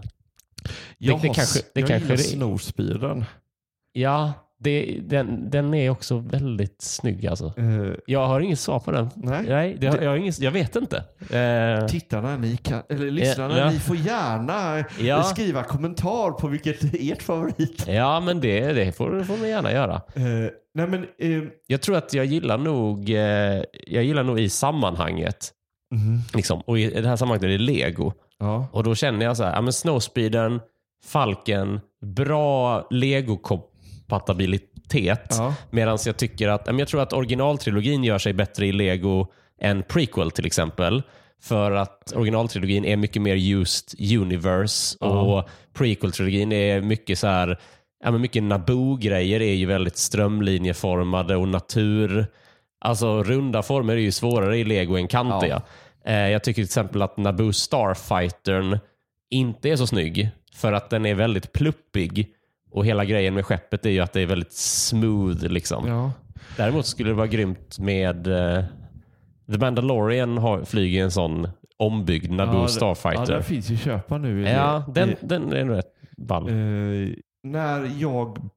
jag 0.99 1.21
det 1.21 1.29
har, 1.29 1.35
kanske- 1.35 1.61
det 1.75 1.81
jag 1.81 1.89
kanske 1.89 2.05
gillar 2.07 2.17
det- 2.17 2.23
Snowspeeden. 2.23 3.25
Ja, 3.93 4.33
det, 4.61 4.99
den, 5.03 5.51
den 5.51 5.75
är 5.75 5.91
också 5.91 6.19
väldigt 6.19 6.83
snygg 6.83 7.27
alltså. 7.27 7.53
Eh, 7.57 7.93
Jag 8.07 8.27
har 8.27 8.41
inget 8.41 8.59
svar 8.59 8.79
på 8.79 8.91
den. 8.91 9.09
nej. 9.17 9.45
Nej, 9.49 9.77
det 9.81 9.87
har, 9.87 9.99
jag, 9.99 10.11
har 10.11 10.17
inget, 10.17 10.39
jag 10.41 10.51
vet 10.51 10.77
inte. 10.77 10.97
Eh, 11.31 11.87
Tittarna, 11.87 12.37
ni 12.37 12.57
kan, 12.57 12.83
eller 12.89 13.11
lyssnarna, 13.11 13.59
Ja. 13.59 13.71
ni 13.71 13.79
får 13.79 13.97
gärna 13.97 14.85
Ja. 15.01 15.23
skriva 15.23 15.63
kommentar 15.63 16.31
på 16.31 16.49
vilket 16.49 16.83
är 16.95 17.13
ert 17.13 17.23
favorit. 17.23 17.85
ja, 17.89 18.21
men 18.21 18.41
det, 18.41 18.73
det 18.73 18.93
får, 18.97 19.23
får 19.25 19.37
man 19.37 19.49
gärna 19.49 19.73
göra. 19.73 19.95
Eh, 19.95 20.51
nej 20.75 20.87
men, 20.89 21.03
eh, 21.19 21.49
Jag 21.67 21.81
tror 21.83 21.97
att 21.97 22.15
jag 22.15 22.25
gillar 22.27 22.59
nog, 22.59 23.11
eh, 23.11 23.63
jag 23.87 24.05
gillar 24.05 24.23
nog 24.25 24.41
i 24.41 24.49
sammanhanget. 24.49 25.51
mhm. 25.95 26.19
Liksom. 26.35 26.61
Och 26.61 26.79
i 26.79 26.91
det 26.91 27.09
här 27.09 27.17
sammanhanget 27.17 27.45
är 27.45 27.49
det 27.49 27.59
lego. 27.59 28.13
Och 28.73 28.85
då 28.85 28.95
känner 28.95 29.27
jag 29.27 29.37
så 29.37 29.45
här, 29.45 29.55
ja 29.55 29.61
men 29.61 29.73
Snowspeedern, 29.73 30.61
Falken, 31.05 31.81
bra 32.07 32.87
Lego-kompatibilitet. 34.09 35.27
Ja. 35.31 35.55
Medan 35.71 35.99
jag 36.07 36.17
tycker 36.17 36.49
att, 36.49 36.63
ja, 36.67 36.73
jag 36.79 36.89
tror 36.89 37.01
att 37.03 37.13
originaltrilogin 37.13 38.05
gör 38.05 38.19
sig 38.19 38.33
bättre 38.33 38.67
i 38.67 38.73
Lego 38.73 39.27
än 39.61 39.83
prequel 39.83 40.31
till 40.31 40.47
exempel. 40.47 41.03
För 41.43 41.73
att 41.73 42.13
originaltrilogin 42.17 42.85
är 42.85 42.97
mycket 42.97 43.23
mer 43.23 43.37
used 43.37 44.19
universe 44.21 44.97
Ja. 45.01 45.07
och 45.07 45.49
prequel-trilogin 45.75 46.53
är 46.53 46.81
mycket 46.81 47.19
så 47.19 47.27
här, 47.27 47.59
ja 48.05 48.11
men 48.11 48.21
mycket 48.21 48.43
Naboo-grejer 48.43 49.41
är 49.43 49.55
ju 49.55 49.67
väldigt 49.67 49.97
strömlinjeformade 49.97 51.37
och 51.37 51.49
natur. 51.49 52.27
Alltså 52.81 53.23
runda 53.23 53.63
former 53.63 53.93
är 53.93 54.01
ju 54.01 54.13
svårare 54.13 54.59
i 54.59 54.65
Lego 54.65 54.97
än 54.97 55.09
kantiga. 55.09 55.63
Eh, 56.05 56.29
jag 56.29 56.45
tycker 56.45 56.55
till 56.55 56.65
exempel 56.65 57.03
att 57.03 57.17
Naboo 57.17 57.53
Starfightern 57.53 58.79
inte 59.31 59.69
är 59.71 59.77
så 59.77 59.87
snygg 59.87 60.29
för 60.55 60.73
att 60.73 60.91
den 60.91 61.07
är 61.07 61.15
väldigt 61.15 61.53
pluppig 61.53 62.29
och 62.71 62.87
hela 62.87 63.05
grejen 63.05 63.35
med 63.35 63.47
skeppet 63.47 63.87
är 63.87 63.91
ju 63.91 64.01
att 64.01 64.13
det 64.13 64.21
är 64.21 64.27
väldigt 64.27 64.53
smooth. 64.53 65.45
Liksom. 65.47 65.87
Ja. 65.89 66.13
Däremot 66.57 66.87
skulle 66.87 67.11
det 67.11 67.15
vara 67.15 67.27
grymt 67.27 67.79
med 67.79 68.27
eh, 68.27 68.65
The 69.53 69.59
Mandalorian 69.59 70.39
har, 70.39 70.65
flyger 70.65 71.05
en 71.05 71.11
sån 71.11 71.49
ombyggd 71.77 72.31
Naboo 72.31 72.53
Ja, 72.55 72.59
det- 72.59 72.63
Ja, 72.63 72.69
Starfighter. 72.69 73.33
den 73.33 73.43
finns 73.43 73.71
ju 73.71 73.75
att 73.75 73.81
köpa 73.81 74.19
nu. 74.19 74.43
Ja, 74.43 74.85
den, 74.95 75.15
den 75.23 75.53
är 75.53 75.65
nog 75.65 75.77
rätt 75.77 75.93
ball. 76.17 76.49
Eh, 76.49 77.09
när 77.43 77.91
jag... 78.01 78.51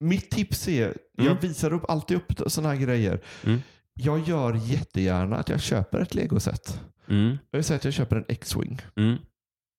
Mitt 0.00 0.30
tips 0.30 0.68
är, 0.68 0.94
jag 1.16 1.26
Mm. 1.26 1.38
visar 1.40 1.72
upp, 1.72 1.90
alltid 1.90 2.16
upp 2.16 2.32
sådana 2.46 2.74
här 2.74 2.80
grejer. 2.80 3.20
Mm. 3.46 3.58
Jag 3.94 4.20
gör 4.28 4.54
jättegärna 4.64 5.36
att 5.36 5.48
jag 5.48 5.60
köper 5.60 6.00
ett 6.00 6.14
legoset. 6.14 6.80
Mm, 7.08 7.38
Jag 7.50 7.58
vill 7.58 7.64
säga 7.64 7.76
att 7.76 7.84
jag 7.84 7.94
köper 7.94 8.16
en 8.16 8.24
X-Wing. 8.28 8.80
mm, 8.96 9.16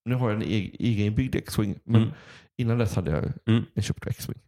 Nu 0.04 0.14
har 0.14 0.30
jag 0.30 0.36
en 0.42 0.48
egen, 0.48 0.76
egenbyggd 0.78 1.34
X-Wing, 1.36 1.78
men 1.84 2.02
Mm. 2.02 2.14
Innan 2.60 2.78
dess 2.78 2.94
hade 2.96 3.10
jag 3.10 3.32
Mm. 3.46 3.64
en 3.74 3.82
köpt 3.82 4.06
X-Wing. 4.06 4.38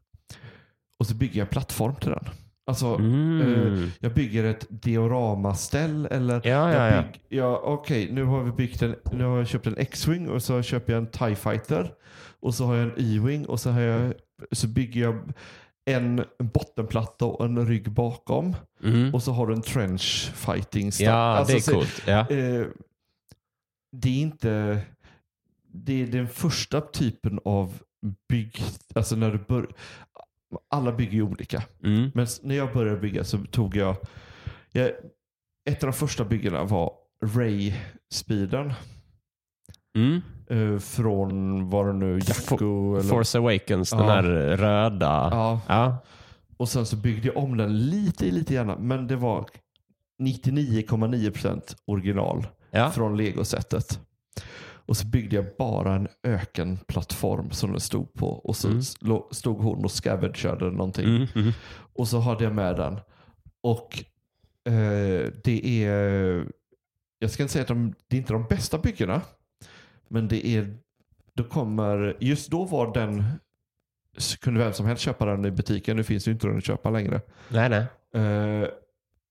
Och 0.99 1.07
så 1.07 1.15
bygger 1.15 1.39
jag 1.39 1.47
en 1.47 1.51
plattform 1.51 1.95
till 1.97 2.11
den. 2.11 2.25
Alltså, 2.67 2.87
mm. 2.87 3.41
eh, 3.41 3.89
jag 4.01 4.15
bygger 4.15 4.45
ett 4.45 4.67
dioramaställ 4.71 6.07
eller 6.11 6.35
Ja, 6.45 6.73
ja, 6.73 6.95
ja. 6.95 7.05
ja, 7.29 7.61
Okej, 7.65 8.13
nu 8.13 8.25
har 8.25 8.43
vi 8.43 8.53
byggt 8.53 8.83
en, 8.83 8.97
nu 9.13 9.25
har 9.25 9.39
jag 9.39 9.49
köpt 9.49 9.67
en 9.67 9.77
X-Wing 9.79 10.29
och 10.31 10.43
så 10.43 10.63
köper 10.63 10.93
jag 10.93 11.01
en 11.03 11.11
TIE 11.11 11.37
Fighter. 11.37 11.93
Och 12.41 12.55
så 12.55 12.65
har 12.67 12.75
jag 12.75 12.85
en 12.85 12.95
Y-Wing 12.99 13.47
och 13.47 13.61
så, 13.61 13.71
har 13.71 13.81
jag, 13.81 14.13
så 14.53 14.67
bygger 14.69 15.01
jag 15.01 15.33
en 15.85 16.25
bottenplatta 16.39 17.25
och 17.25 17.45
en 17.45 17.67
rygg 17.67 17.91
bakom. 17.91 18.57
Mm. 18.85 19.15
Och 19.15 19.23
så 19.23 19.33
har 19.33 19.47
du 19.47 19.55
en 19.55 19.63
trench 19.63 20.31
fighting 20.35 20.93
style. 20.93 21.11
Ja, 21.11 21.17
Alltså, 21.17 21.53
det 21.53 21.59
är 21.59 21.61
så- 21.61 21.73
coolt. 21.73 22.03
Ja. 22.07 22.31
Eh, 22.31 22.67
det 23.97 24.09
är 24.09 24.21
inte... 24.23 24.79
Det 25.75 26.03
är 26.03 26.07
den 26.07 26.29
första 26.29 26.81
typen 26.81 27.41
av 27.45 27.73
bygg... 28.29 28.63
Alltså 28.95 29.17
när 29.17 29.31
du 29.31 29.39
bör, 29.39 29.67
Alla 30.71 30.93
bygger 30.93 31.13
ju 31.13 31.23
olika. 31.23 31.63
Mm. 31.85 32.11
Men 32.15 32.27
när 32.43 32.55
jag 32.55 32.73
började 32.73 33.01
bygga 33.01 33.25
så 33.25 33.39
tog 33.39 33.77
jag... 33.77 33.97
jag 34.73 34.91
ett 35.71 35.83
av 35.85 35.91
de 35.91 35.93
första 35.93 36.25
byggena 36.25 36.65
var 36.65 36.93
Ray-speedern. 37.25 38.73
Mm. 39.97 40.21
eh, 40.51 40.79
från, 40.79 41.69
var 41.71 41.87
det 41.87 41.93
nu, 41.93 42.19
Jacko? 42.27 42.95
Eller, 42.99 43.09
Force 43.09 43.39
Awakens, 43.39 43.91
den 43.91 43.99
Ja. 44.01 44.09
här 44.11 44.23
röda. 44.57 45.29
ja, 45.33 45.61
Ja. 45.69 45.97
och 46.57 46.69
sen 46.69 46.87
så 46.87 46.97
byggde 46.97 47.29
jag 47.29 47.37
om 47.37 47.57
den 47.57 47.79
lite, 47.91 48.25
lite 48.25 48.55
grann. 48.55 48.87
Men 48.89 49.07
det 49.07 49.17
var 49.17 49.47
99,9% 50.23 51.77
original 51.87 52.47
Ja. 52.71 52.91
från 52.91 53.17
legosättet. 53.17 54.01
Och 54.93 54.97
så 54.97 55.07
byggde 55.07 55.37
jag 55.37 55.47
bara 55.59 55.95
en 55.95 56.09
ökenplattform 56.23 57.51
som 57.51 57.71
den 57.71 57.81
stod 57.81 58.13
på. 58.15 58.27
Och 58.29 58.57
så 58.57 58.69
Mm. 58.69 58.83
stod 59.31 59.59
hon 59.63 59.85
och 59.85 59.91
scavengade 59.93 60.71
någonting. 60.71 61.05
Mm, 61.17 61.29
mm. 61.35 61.53
Och 61.95 62.09
så 62.09 62.19
hade 62.19 62.45
jag 62.45 62.55
med 62.55 62.77
den. 62.77 63.01
Och 63.61 64.05
eh, 64.73 65.33
det 65.45 65.85
är, 65.85 66.47
jag 67.19 67.31
ska 67.31 67.43
inte 67.43 67.53
säga 67.53 67.63
att 67.63 67.69
de, 67.69 67.95
det 68.09 68.17
är 68.17 68.21
inte 68.21 68.33
de 68.33 68.47
bästa 68.47 68.79
byggena. 68.79 69.21
Men 70.09 70.29
det 70.29 70.47
är, 70.47 70.77
då 71.35 71.45
kommer, 71.45 72.17
just 72.21 72.51
då 72.51 72.65
var 72.65 72.95
den, 72.95 73.25
kunde 74.41 74.61
vem 74.61 74.73
som 74.73 74.87
helst 74.87 75.03
köpa 75.03 75.25
den 75.27 75.45
i 75.45 75.51
butiken. 75.51 75.97
Nu 75.97 76.05
finns 76.05 76.29
ju 76.29 76.33
inte 76.33 76.47
den 76.47 76.57
att 76.59 76.65
köpa 76.65 76.91
längre. 76.91 77.21
Nej, 77.49 77.69
nej. 77.71 77.87
Eh, 78.25 78.69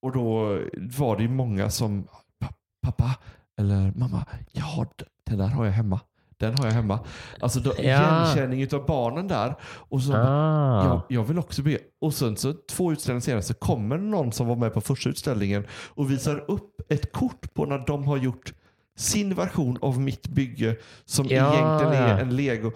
och 0.01 0.11
då 0.11 0.59
var 0.97 1.17
det 1.17 1.23
ju 1.23 1.29
många 1.29 1.69
som, 1.69 2.07
"Pa- 2.39 2.53
pappa 2.81 3.15
eller 3.57 3.91
mamma, 3.95 4.25
ja 4.51 4.85
d- 4.97 5.05
den 5.31 5.39
där 5.39 5.55
har 5.55 5.65
jag 5.65 5.71
hemma. 5.71 5.99
Den 6.37 6.57
har 6.57 6.65
jag 6.65 6.73
hemma. 6.73 6.99
Alltså 7.39 7.59
då, 7.59 7.73
Ja. 7.77 7.83
igenkänning 7.83 8.67
av 8.73 8.85
barnen 8.85 9.27
där. 9.27 9.55
Och 9.63 10.01
så, 10.03 10.13
Ah. 10.15 10.85
jag, 10.85 11.01
jag 11.09 11.23
vill 11.23 11.39
också 11.39 11.61
bygga. 11.61 11.79
Och 12.01 12.13
sen 12.13 12.37
så 12.37 12.53
två 12.69 12.91
utställningar 12.91 13.21
senare 13.21 13.41
så 13.41 13.53
kommer 13.53 13.97
någon 13.97 14.31
som 14.31 14.47
var 14.47 14.55
med 14.55 14.73
på 14.73 14.81
första 14.81 15.09
utställningen 15.09 15.65
och 15.89 16.11
visar 16.11 16.51
upp 16.51 16.81
ett 16.89 17.11
kort 17.11 17.53
på 17.53 17.65
när 17.65 17.77
de 17.87 18.03
har 18.03 18.17
gjort 18.17 18.53
sin 18.97 19.35
version 19.35 19.77
av 19.81 19.99
mitt 19.99 20.27
bygge 20.27 20.75
som 21.05 21.25
Ja. 21.29 21.53
egentligen 21.53 21.93
är 22.03 22.21
en 22.21 22.35
lego. 22.35 22.71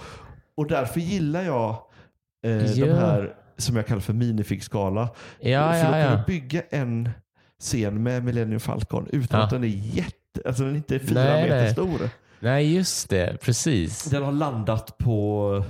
Och 0.57 0.67
därför 0.67 0.99
gillar 0.99 1.43
jag 1.43 1.75
eh, 2.45 2.65
Ja. 2.71 2.85
de 2.85 2.91
här 2.93 3.33
som 3.57 3.75
jag 3.75 3.87
kallar 3.87 4.01
för 4.01 4.13
minifigskala. 4.13 5.09
Ja, 5.39 5.71
för 5.71 5.77
ja, 5.77 5.85
då 5.85 5.91
kan 5.91 5.99
ja. 5.99 6.15
du 6.17 6.23
bygga 6.27 6.61
en 6.69 7.09
scen 7.59 8.03
med 8.03 8.23
Millennium 8.23 8.59
Falcon 8.59 9.07
utan 9.11 9.39
Ja. 9.39 9.43
att 9.45 9.49
den 9.51 9.63
är 9.63 9.67
jätte, 9.67 10.41
alltså 10.45 10.63
den 10.63 10.71
är 10.71 10.75
inte 10.77 10.99
fyra 10.99 11.23
Nej, 11.23 11.43
meter 11.43 11.55
nej. 11.61 11.71
stor. 11.73 12.09
Nej, 12.39 12.75
just 12.75 13.09
det. 13.09 13.37
Precis. 13.41 14.03
Den 14.05 14.23
har 14.23 14.31
landat 14.31 14.97
på, 14.97 15.63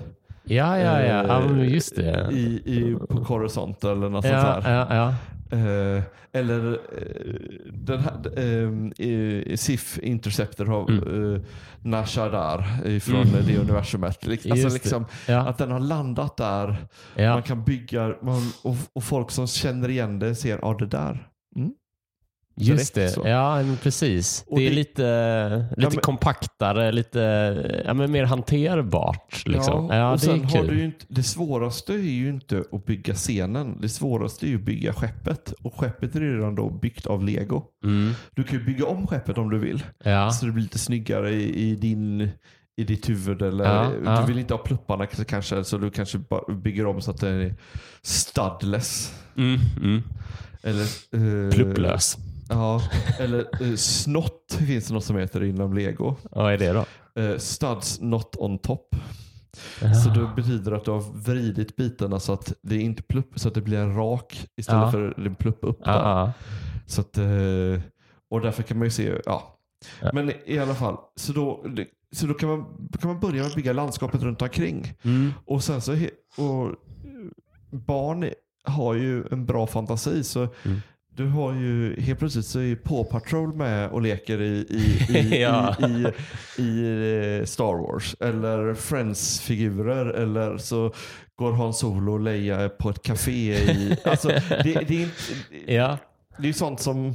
Ja, 0.44 0.78
ja, 0.80 1.02
ja. 1.02 1.24
ja 1.28 1.42
Eh, 1.42 1.50
men 1.52 1.70
just 1.70 1.96
det. 1.96 2.30
i, 2.32 2.62
i, 2.66 2.96
på 3.10 3.26
Coruscant 3.26 3.84
eller 3.84 4.10
något 4.10 4.26
sånt 4.26 4.34
Ja, 4.36 4.60
där. 4.60 4.72
ja, 4.72 4.96
ja. 4.96 5.14
Eh, 5.58 6.04
eller 6.32 6.72
eh, 6.74 6.78
den 7.74 8.00
här, 8.00 8.40
eh, 9.52 9.56
SIF 9.56 10.00
Interceptor 10.00 10.74
av 10.76 10.90
Mm. 10.90 11.34
eh, 11.36 11.42
Nashadar 11.82 12.62
från 13.00 13.22
Mm. 13.22 13.46
det 13.48 13.58
universumet. 13.58 14.28
Alltså 14.28 14.68
det. 14.68 14.74
liksom, 14.74 15.06
Ja, 15.28 15.40
att 15.40 15.58
den 15.58 15.72
har 15.72 15.80
landat 15.80 16.38
där. 16.38 16.76
ja. 17.16 17.34
Man 17.34 17.44
kan 17.44 17.64
bygga 17.64 18.16
man, 18.22 18.42
och, 18.64 18.76
och 18.94 19.04
folk 19.04 19.32
som 19.32 19.48
känner 19.48 19.90
igen 19.90 20.20
det 20.20 20.36
ser, 20.36 20.60
ja 20.62 20.76
det 20.80 20.86
där. 20.86 21.28
Mm. 21.56 21.72
Just 22.58 22.94
det. 22.96 23.10
så. 23.10 23.28
Ja, 23.28 23.64
precis. 23.84 24.44
Och 24.48 24.58
det 24.60 24.66
är 24.66 24.70
det- 24.70 24.76
lite, 24.76 25.66
lite 25.78 25.90
men- 25.96 26.02
kompaktare, 26.02 26.92
lite 26.92 27.20
ja, 27.86 27.94
men 27.94 28.12
mer 28.12 28.24
hanterbart. 28.24 29.44
Liksom. 29.46 29.88
Ja, 29.90 30.12
och 30.12 30.18
det 30.20 30.26
sen 30.26 30.44
har 30.44 30.64
du 30.64 30.84
inte, 30.84 31.06
det 31.08 31.24
svåraste 31.24 31.94
är 31.94 31.98
ju 31.98 32.30
inte 32.30 32.64
att 32.72 32.86
bygga 32.86 33.14
scenen. 33.14 33.78
Det 33.82 33.90
svåraste 33.90 34.46
är 34.46 34.48
ju 34.50 34.56
att 34.56 34.62
bygga 34.62 34.94
skeppet. 34.94 35.54
Och 35.62 35.80
skeppet 35.80 36.16
är 36.16 36.20
redan 36.20 36.56
då 36.56 36.70
byggt 36.70 37.06
av 37.06 37.24
lego. 37.24 37.64
Mm. 37.84 38.14
Du 38.36 38.44
kan 38.44 38.60
ju 38.60 38.66
bygga 38.66 38.86
om 38.86 39.08
skeppet 39.08 39.38
om 39.38 39.50
du 39.50 39.60
vill. 39.60 39.84
Ja. 40.04 40.32
Så 40.32 40.46
det 40.46 40.52
blir 40.52 40.64
lite 40.64 40.80
snyggare 40.80 41.32
i, 41.34 41.70
i, 41.70 41.76
din, 41.76 42.30
i 42.78 42.84
ditt 42.84 43.10
huvud. 43.10 43.42
Eller, 43.42 43.66
Ja, 43.66 43.92
ja. 44.06 44.22
Du 44.22 44.28
vill 44.28 44.40
inte 44.40 44.54
ha 44.54 44.58
plupparna 44.62 45.06
kanske, 45.06 45.64
så 45.64 45.78
du 45.78 45.90
kanske 45.92 46.20
bygger 46.64 46.86
om 46.86 47.02
så 47.02 47.12
att 47.12 47.20
den 47.22 47.42
är 47.42 47.56
studless. 48.02 49.14
Mm. 49.38 49.60
Mm. 49.84 50.04
Eller, 50.64 50.84
eh, 51.46 51.52
Plupplös. 51.52 52.18
Ja, 52.50 52.82
eller 53.20 53.62
uh, 53.62 53.76
snott 53.76 54.58
finns 54.68 54.88
det 54.88 54.94
något 54.94 55.04
som 55.06 55.18
heter 55.18 55.44
inom 55.44 55.74
lego. 55.74 56.16
Vad 56.32 56.54
är 56.54 56.58
det 56.58 56.74
då? 56.74 56.86
Uh, 57.22 57.38
studs 57.38 58.02
not 58.02 58.36
on 58.38 58.58
top. 58.60 58.96
Ja. 59.82 59.94
Så 59.94 60.10
det 60.10 60.30
betyder 60.36 60.72
att 60.72 60.86
du 60.86 60.92
har 60.92 61.00
vridit 61.14 61.76
bitarna 61.76 62.20
så 62.20 62.34
att 62.34 62.54
det 62.62 62.78
inte 62.78 63.04
plupp, 63.04 63.40
så 63.40 63.48
att 63.48 63.54
det 63.54 63.62
blir 63.62 63.78
en 63.78 63.96
rak 63.96 64.48
istället 64.58 64.82
Ja. 64.82 64.92
för 64.92 65.26
en 65.26 65.36
plupp 65.36 65.60
upp. 65.62 65.80
Ja, 65.86 65.94
ja. 65.94 66.32
Så 66.88 67.02
att, 67.02 67.18
eh, 67.18 67.82
och 68.30 68.42
därför 68.42 68.64
kan 68.64 68.78
man 68.78 68.88
ju 68.88 68.92
se, 68.92 69.14
ja. 69.26 69.58
Men 70.14 70.32
i 70.46 70.60
alla 70.60 70.76
fall, 70.76 70.98
så 71.16 71.34
då, 71.34 71.66
så 72.12 72.28
då 72.28 72.34
kan, 72.34 72.50
man, 72.50 72.90
kan 73.02 73.10
man 73.12 73.20
börja 73.20 73.36
med 73.36 73.46
att 73.46 73.56
bygga 73.56 73.74
landskapet 73.74 74.24
runt 74.24 74.42
omkring. 74.42 74.94
Mm. 75.04 75.34
Och 75.46 75.64
sen 75.64 75.82
så, 75.82 75.92
och 76.38 76.76
barn 77.72 78.30
har 78.64 78.94
ju 78.94 79.24
en 79.32 79.46
bra 79.46 79.68
fantasi 79.68 80.24
så 80.24 80.48
Mm. 80.64 80.82
Du 81.16 81.26
har 81.28 81.54
ju, 81.54 82.02
helt 82.02 82.20
plötsligt 82.20 82.46
så 82.46 82.60
är 82.60 82.76
Paw 82.76 83.04
Patrol 83.12 83.54
med 83.56 83.90
och 83.90 84.02
leker 84.02 84.42
i, 84.42 84.46
i, 84.70 85.18
i, 85.18 85.42
Ja. 85.42 85.76
i, 85.80 86.06
i, 86.62 86.64
i 86.64 87.40
eh, 87.40 87.46
Star 87.46 87.74
Wars. 87.94 88.16
Eller 88.20 88.74
Friends-figurer. 88.74 90.06
Eller 90.06 90.58
så 90.58 90.94
går 91.36 91.52
Han 91.54 91.74
Solo 91.74 92.14
och 92.14 92.20
Leia 92.20 92.70
på 92.70 92.90
ett 92.90 93.02
café 93.04 93.54
i... 93.56 93.98
Alltså, 94.06 94.28
det, 94.28 94.64
det, 94.64 94.96
är 94.96 95.02
inte, 95.02 95.74
Ja. 95.74 95.98
det 96.38 96.50
är 96.50 96.54
sånt 96.54 96.80
som 96.80 97.14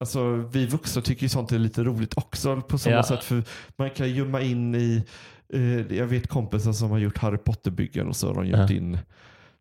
Alltså, 0.00 0.34
vi 0.52 0.66
vuxna 0.66 1.02
tycker 1.02 1.22
ju 1.22 1.28
sånt 1.28 1.52
är 1.52 1.58
lite 1.58 1.84
roligt 1.84 2.18
också 2.18 2.60
på 2.60 2.78
samma 2.78 2.96
Ja. 2.96 3.02
sätt. 3.02 3.24
För 3.24 3.42
man 3.76 3.90
kan 3.90 4.10
gömma 4.10 4.40
in 4.40 4.74
i, 4.74 5.04
eh, 5.54 5.96
jag 5.96 6.06
vet 6.06 6.28
kompisar 6.28 6.72
som 6.72 6.90
har 6.90 6.98
gjort 6.98 7.18
Harry 7.18 7.38
Potter-byggen 7.38 8.08
och 8.08 8.16
så 8.16 8.26
har 8.26 8.34
de 8.34 8.46
Ja. 8.46 8.70
in 8.70 8.98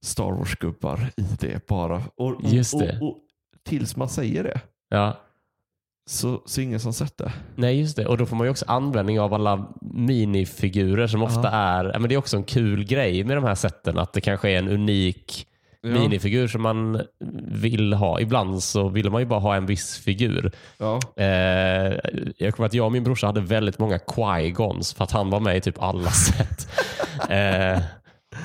Star 0.02 0.32
Wars-gubbar 0.32 1.10
i 1.18 1.26
det 1.40 1.68
bara. 1.68 1.96
Och, 2.16 2.28
och, 2.32 2.44
Just 2.44 2.80
det. 2.80 2.98
Och, 3.02 3.08
och, 3.08 3.18
tills 3.66 3.96
man 3.96 4.10
säger 4.10 4.44
det 4.44 4.62
ja. 4.90 5.18
så, 6.10 6.42
så 6.46 6.62
ingen 6.62 6.80
som 6.80 6.94
sett 6.94 7.18
det. 7.18 7.34
Nej, 7.56 7.80
just 7.80 7.96
det. 7.96 8.06
Och 8.06 8.18
då 8.18 8.26
får 8.26 8.36
man 8.36 8.48
ju 8.48 8.52
också 8.52 8.66
användning 8.68 9.20
av 9.20 9.34
alla 9.34 9.68
minifigurer 9.82 11.08
som 11.08 11.24
ofta 11.24 11.50
är, 11.50 11.86
ja, 11.86 12.00
men 12.00 12.10
det 12.10 12.16
är 12.16 12.20
också 12.20 12.38
en 12.38 12.44
kul 12.44 12.84
grej 12.84 13.24
med 13.24 13.38
de 13.38 13.44
här 13.44 13.56
sätten, 13.56 13.98
att 13.98 14.14
det 14.14 14.22
kanske 14.22 14.50
är 14.50 14.58
en 14.58 14.70
unik 14.70 15.48
minifigur 15.84 16.48
som 16.48 16.62
man 16.62 17.02
vill 17.48 17.94
ha. 17.94 18.20
Ibland 18.20 18.64
så 18.64 18.90
vill 18.90 19.10
man 19.10 19.22
ju 19.22 19.26
bara 19.26 19.40
ha 19.40 19.56
en 19.56 19.66
viss 19.66 19.98
figur. 19.98 20.52
Ja. 20.78 21.00
Eh, 21.18 21.98
jag 22.38 22.54
kommer 22.56 22.66
att 22.66 22.74
jag 22.74 22.86
och 22.86 22.92
min 22.92 23.04
brorsa 23.04 23.28
hade 23.28 23.42
väldigt 23.42 23.80
många 23.80 23.98
Qui-Gons 23.98 24.96
för 24.96 25.04
att 25.04 25.12
han 25.12 25.30
var 25.30 25.40
med 25.40 25.58
i 25.58 25.62
typ 25.62 25.82
alla 25.82 26.12
set. 26.12 26.70
eh, 27.30 27.82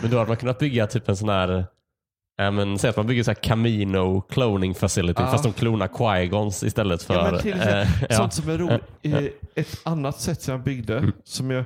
men 0.02 0.10
då 0.10 0.16
hade 0.16 0.28
man 0.28 0.36
kunnat 0.36 0.58
bygga 0.58 0.86
typ 0.86 1.08
en 1.08 1.16
sån 1.16 1.28
här 1.28 1.48
Ja, 1.48 1.64
men 2.38 2.78
säg 2.78 2.90
att 2.90 2.96
man 2.96 3.06
bygger 3.06 3.22
så 3.22 3.30
här 3.30 3.34
Camino 3.42 4.20
cloning 4.20 4.74
facility 4.74 5.22
Ja. 5.22 5.30
fast 5.30 5.44
de 5.44 5.52
klonar 5.52 5.88
Qui-Gons 5.88 6.66
istället 6.66 7.02
för... 7.02 7.14
Ja, 7.14 7.30
men 7.30 7.40
till 7.40 7.52
exempel, 7.52 7.78
eh, 7.82 8.06
ja. 8.10 8.16
Sånt 8.16 8.32
som 8.34 8.50
är 8.50 8.58
roligt. 8.58 8.82
Eh, 9.02 9.24
Ett 9.54 9.80
annat 9.84 10.20
sätt 10.20 10.42
som 10.42 10.52
jag 10.52 10.62
byggde, 10.62 11.12
som 11.24 11.50
jag, 11.50 11.64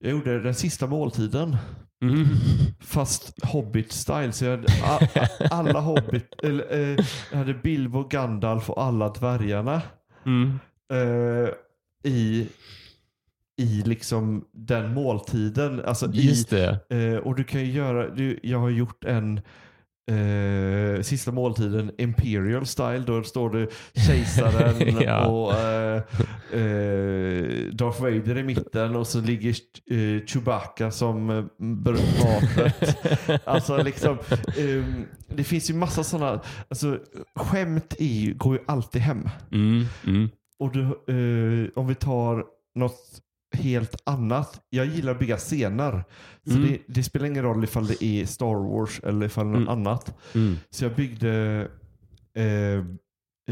jag 0.00 0.10
gjorde 0.10 0.40
den 0.42 0.54
sista 0.54 0.86
måltiden. 0.86 1.56
Mm. 2.02 2.26
Fast 2.80 3.32
Hobbit-style. 3.42 4.30
Så 4.32 4.44
jag 4.44 4.50
hade 4.68 5.28
alla 5.50 5.80
Hobbit, 5.80 6.34
eller, 6.42 6.72
eh, 6.98 7.04
jag 7.30 7.38
hade 7.38 7.54
Bilbo, 7.54 8.08
Gandalf 8.08 8.70
och 8.70 8.82
alla 8.82 9.08
dvärgarna. 9.08 9.82
Mm. 10.26 10.58
Eh, 10.92 11.48
I 12.12 12.48
i 13.56 13.82
liksom 13.86 14.44
den 14.52 14.94
måltiden. 14.94 15.82
Alltså 15.84 16.10
Just 16.12 16.52
i, 16.52 16.56
det. 16.56 16.96
eh, 16.96 17.16
och 17.16 17.34
du 17.36 17.44
kan 17.44 17.60
ju 17.60 17.72
göra, 17.72 18.08
du, 18.08 18.38
jag 18.42 18.58
har 18.58 18.70
gjort 18.70 19.04
en 19.04 19.40
eh, 20.10 21.02
sista 21.02 21.32
måltiden 21.32 21.90
Imperial 21.98 22.66
style. 22.66 22.98
Då 23.06 23.22
står 23.22 23.50
det 23.50 23.68
kejsaren 24.06 24.96
Ja. 25.02 25.26
och 25.26 25.52
eh, 25.54 26.02
eh, 26.52 27.64
Darth 27.72 28.02
Vader 28.02 28.38
i 28.38 28.42
mitten 28.42 28.96
och 28.96 29.06
så 29.06 29.20
ligger 29.20 29.50
eh, 29.90 30.26
Chewbacca 30.26 30.90
som 30.90 31.30
eh, 31.30 31.44
br- 31.58 32.24
matet. 32.24 32.96
Alltså 33.46 33.82
liksom, 33.82 34.18
ehm, 34.58 35.04
det 35.28 35.44
finns 35.44 35.70
ju 35.70 35.74
massa 35.74 36.04
sådana, 36.04 36.40
alltså 36.68 36.98
skämt 37.36 37.94
ju, 37.98 38.34
går 38.34 38.54
ju 38.56 38.62
alltid 38.66 39.02
hem. 39.02 39.28
Mm. 39.52 39.84
Mm. 40.06 40.28
Och 40.58 40.72
du, 40.72 40.80
eh, 40.82 41.68
om 41.74 41.86
vi 41.86 41.94
tar 41.94 42.44
något 42.74 43.20
helt 43.58 43.96
annat. 44.04 44.60
Jag 44.70 44.86
gillar 44.86 45.12
att 45.12 45.18
bygga 45.18 45.36
scener. 45.36 46.04
Så 46.50 46.56
Mm. 46.56 46.68
det, 46.68 46.78
det 46.86 47.02
spelar 47.02 47.26
ingen 47.26 47.42
roll 47.44 47.64
ifall 47.64 47.86
det 47.86 48.04
är 48.04 48.26
Star 48.26 48.54
Wars 48.70 49.00
eller 49.04 49.26
ifall 49.26 49.46
det 49.46 49.56
är 49.56 49.60
något 49.60 49.68
Mm. 49.68 49.86
annat. 49.86 50.16
Mm. 50.34 50.56
Så 50.70 50.84
jag 50.84 50.94
byggde 50.94 51.68
eh, 52.34 52.44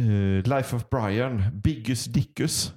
eh, 0.04 0.42
Life 0.44 0.76
of 0.76 0.88
Brian, 0.90 1.42
Biggus 1.64 2.04
Dickus. 2.04 2.72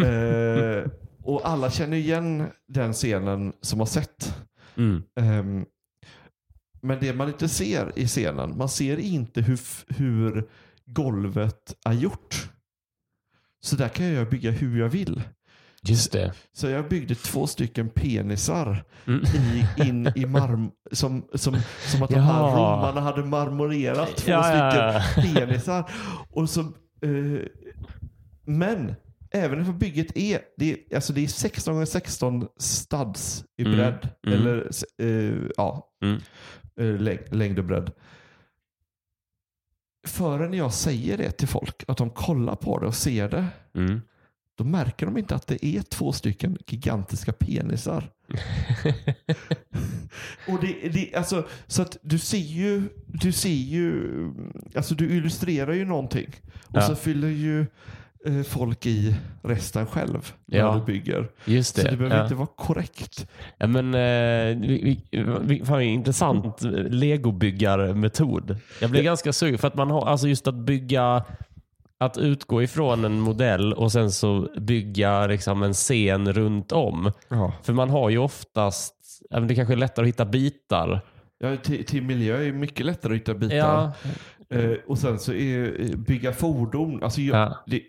eh, 0.00 0.90
och 1.22 1.48
alla 1.48 1.70
känner 1.70 1.96
igen 1.96 2.46
den 2.68 2.92
scenen 2.92 3.52
som 3.60 3.78
har 3.78 3.86
sett. 3.86 4.34
Mm. 4.76 5.02
Ehm, 5.20 5.64
men 6.82 6.98
det 7.00 7.12
man 7.14 7.28
inte 7.28 7.48
ser 7.48 7.92
i 7.98 8.06
scenen, 8.06 8.58
man 8.58 8.68
ser 8.68 8.96
inte 8.98 9.40
hur, 9.42 9.60
hur 9.88 10.48
golvet 10.86 11.76
är 11.84 11.92
gjort. 11.92 12.50
Så 13.60 13.76
där 13.76 13.88
kan 13.88 14.06
jag 14.06 14.30
bygga 14.30 14.50
hur 14.50 14.78
jag 14.80 14.88
vill. 14.88 15.22
Just 15.82 16.12
det. 16.12 16.32
Så 16.52 16.66
jag 16.68 16.88
byggde 16.88 17.14
två 17.14 17.46
stycken 17.46 17.88
penisar 17.88 18.84
Mm. 19.06 19.22
i, 19.24 19.66
in 19.88 20.12
i 20.16 20.26
marm 20.26 20.70
som, 20.92 21.28
som, 21.34 21.56
som 21.86 22.02
att 22.02 22.10
de 22.10 22.20
här 22.20 22.42
Ja. 22.42 22.56
romarna 22.56 23.00
hade 23.00 23.24
marmorerat 23.24 24.16
två 24.16 24.30
Ja, 24.30 24.54
ja, 24.54 25.00
stycken 25.02 25.34
penisar. 25.34 25.90
Och 26.30 26.50
så, 26.50 26.60
eh, 26.60 27.46
men 28.44 28.94
även 29.30 29.60
om 29.66 29.78
bygget 29.78 30.16
är, 30.16 30.40
det 30.56 30.72
är, 30.72 30.94
alltså 30.96 31.12
det 31.12 31.24
är 31.24 31.28
16 31.28 31.82
x 31.82 31.90
16 31.90 32.46
studs 32.56 33.44
i 33.56 33.62
Mm, 33.64 33.76
bredd. 33.76 34.08
mm. 34.26 34.38
Eller 34.40 34.70
eh, 34.98 35.34
ja, 35.56 35.90
Mm. 36.02 36.20
eh, 36.80 37.00
längd, 37.00 37.34
längd 37.34 37.58
och 37.58 37.64
bredd. 37.64 37.90
Förrän 40.06 40.54
jag 40.54 40.72
säger 40.74 41.16
det 41.18 41.30
till 41.30 41.48
folk, 41.48 41.84
att 41.88 41.96
de 41.96 42.10
kollar 42.10 42.56
på 42.56 42.78
det 42.78 42.86
och 42.86 42.94
ser 42.94 43.28
det, 43.28 43.46
Mm. 43.74 44.00
Då 44.58 44.64
märker 44.64 45.06
de 45.06 45.18
inte 45.18 45.34
att 45.34 45.46
det 45.46 45.66
är 45.66 45.82
två 45.82 46.12
stycken 46.12 46.58
gigantiska 46.66 47.32
penisar. 47.32 48.10
Och 50.48 50.60
det, 50.60 50.88
det, 50.88 51.14
alltså, 51.14 51.46
så 51.66 51.82
att 51.82 51.96
du 52.02 52.18
ser 52.18 52.38
ju, 52.38 52.82
du 53.06 53.32
ser 53.32 53.48
ju, 53.48 54.12
alltså 54.76 54.94
du 54.94 55.16
illustrerar 55.16 55.72
ju 55.72 55.84
någonting. 55.84 56.28
Och 56.66 56.76
Ja. 56.76 56.80
så 56.80 56.94
fyller 56.96 57.28
ju 57.28 57.66
eh, 58.26 58.42
folk 58.42 58.86
i 58.86 59.16
resten 59.42 59.86
själv 59.86 60.32
när 60.46 60.58
Ja. 60.58 60.74
du 60.86 60.92
bygger. 60.92 61.28
Just 61.44 61.76
det. 61.76 61.82
Så 61.82 61.88
det 61.88 61.96
behöver 61.96 62.16
ja. 62.16 62.22
inte 62.22 62.34
vara 62.34 62.48
korrekt. 62.56 63.26
Ja, 63.58 63.66
men, 63.66 63.94
eh, 63.94 64.68
vi, 64.68 65.00
vi, 65.42 65.64
fan, 65.64 65.82
intressant 65.82 66.62
legobyggarmetod. 66.90 68.56
Jag 68.80 68.90
blir 68.90 69.02
ganska 69.02 69.32
sugen 69.32 69.58
för 69.58 69.68
att 69.68 69.74
man 69.74 69.90
har, 69.90 70.06
alltså 70.06 70.28
just 70.28 70.46
att 70.46 70.54
bygga, 70.54 71.24
att 71.98 72.18
utgå 72.18 72.62
ifrån 72.62 73.04
en 73.04 73.20
modell 73.20 73.72
och 73.72 73.92
sen 73.92 74.10
så 74.10 74.48
bygga 74.60 75.26
liksom 75.26 75.62
en 75.62 75.72
scen 75.74 76.32
runt 76.32 76.72
om. 76.72 77.12
Ja. 77.28 77.52
För 77.62 77.72
man 77.72 77.90
har 77.90 78.10
ju 78.10 78.18
oftast, 78.18 78.94
det 79.48 79.54
kanske 79.54 79.74
är 79.74 79.76
lättare 79.78 80.04
att 80.04 80.08
hitta 80.08 80.24
bitar. 80.24 81.00
Ja, 81.38 81.56
till, 81.56 81.84
till 81.84 82.02
miljö 82.02 82.42
är 82.48 82.52
mycket 82.52 82.86
lättare 82.86 83.12
att 83.14 83.20
hitta 83.20 83.34
bitar. 83.34 83.56
Ja, 83.56 83.92
Eh, 84.50 84.72
och 84.86 84.98
sen 84.98 85.18
så 85.18 85.32
är 85.32 85.80
eh, 85.80 85.96
bygga 85.96 86.32
fordon, 86.32 87.02
alltså 87.02 87.20
jag, 87.20 87.36
Ja. 87.36 87.56
det, 87.66 87.82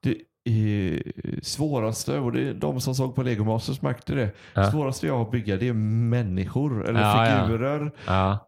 det 0.00 0.16
är 0.44 1.02
svåraste, 1.42 2.18
och 2.18 2.32
det 2.32 2.48
är 2.48 2.54
de 2.54 2.80
som 2.80 2.94
såg 2.94 3.14
på 3.14 3.22
Lego 3.22 3.44
Masters 3.44 3.82
märkte 3.82 4.14
det. 4.14 4.30
Ja. 4.54 4.70
Svåraste 4.70 5.06
jag 5.06 5.14
har 5.14 5.22
att 5.22 5.30
bygga 5.30 5.56
det 5.56 5.68
är 5.68 5.72
människor 5.72 6.88
eller 6.88 7.00
figurer 7.46 7.90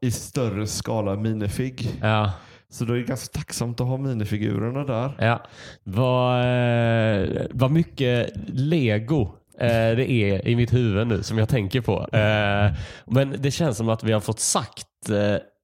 i 0.01 0.11
större 0.11 0.67
skala 0.67 1.17
minifig. 1.17 1.89
ja. 2.01 2.33
Så 2.71 2.85
då 2.85 2.93
är 2.93 2.97
det 2.97 3.03
ganska 3.05 3.39
tacksamt 3.39 3.81
att 3.81 3.87
ha 3.87 3.97
minifigurerna 3.97 4.85
där. 4.85 5.13
Ja. 5.19 5.43
Vad, 5.85 6.41
eh, 6.41 7.47
vad 7.51 7.71
mycket 7.71 8.31
lego 8.49 9.23
eh, 9.59 9.69
det 9.69 10.11
är 10.11 10.49
i 10.49 10.57
mitt 10.57 10.73
huvud 10.73 11.07
nu 11.07 11.23
som 11.23 11.39
jag 11.39 11.49
tänker 11.49 11.81
på. 11.81 12.09
Eh, 12.17 12.73
men 13.07 13.37
det 13.39 13.51
känns 13.51 13.77
som 13.77 13.89
att 13.89 14.05
vi 14.05 14.13
har 14.13 14.21
fått 14.21 14.41
sagt 14.41 14.87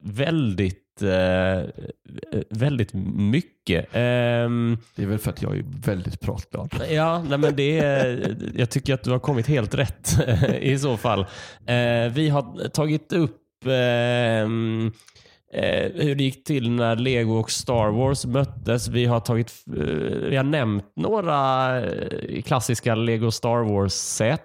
väldigt 0.02 0.82
väldigt 2.50 2.94
mycket. 3.14 3.86
Ehm, 3.92 4.78
Det 4.94 5.02
är 5.02 5.06
väl 5.06 5.18
för 5.18 5.30
att 5.30 5.42
jag 5.42 5.56
är 5.58 5.64
väldigt 5.84 6.20
pratglad. 6.20 6.74
Ja, 6.90 7.22
nej 7.28 7.38
men 7.38 7.56
det 7.56 7.78
är, 7.78 8.36
jag 8.54 8.70
tycker 8.70 8.94
att 8.94 9.02
du 9.04 9.10
har 9.10 9.18
kommit 9.18 9.46
helt 9.46 9.74
rätt 9.74 10.18
i 10.60 10.78
så 10.78 10.96
fall. 10.96 11.26
Vi 12.12 12.28
har 12.28 12.68
tagit 12.68 13.12
upp 13.12 13.66
ehm, 13.66 14.92
eh, 15.52 15.92
hur 15.94 16.14
det 16.14 16.22
gick 16.24 16.44
till 16.44 16.70
när 16.70 16.96
Lego 16.96 17.32
och 17.34 17.50
Star 17.50 17.90
Wars 17.90 18.26
möttes. 18.26 18.88
Vi 18.88 19.04
har, 19.04 19.20
tagit, 19.20 19.52
eh, 19.66 19.82
vi 20.28 20.36
har 20.36 20.44
nämnt 20.44 20.92
några 20.96 21.68
eh, 21.86 22.42
klassiska 22.42 22.94
Lego 22.94 23.30
Star 23.30 23.62
Wars-set. 23.72 24.42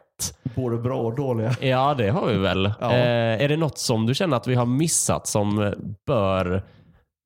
Både 0.55 0.77
bra 0.77 0.99
och 1.01 1.15
dåliga. 1.15 1.55
Ja, 1.61 1.93
det 1.93 2.09
har 2.09 2.27
vi 2.27 2.37
väl. 2.37 2.73
Ja. 2.79 2.91
Eh, 2.91 3.43
är 3.43 3.47
det 3.49 3.57
något 3.57 3.77
som 3.77 4.05
du 4.05 4.15
känner 4.15 4.37
att 4.37 4.47
vi 4.47 4.55
har 4.55 4.65
missat 4.65 5.27
som 5.27 5.61
eh, 5.61 5.71
bör 6.05 6.63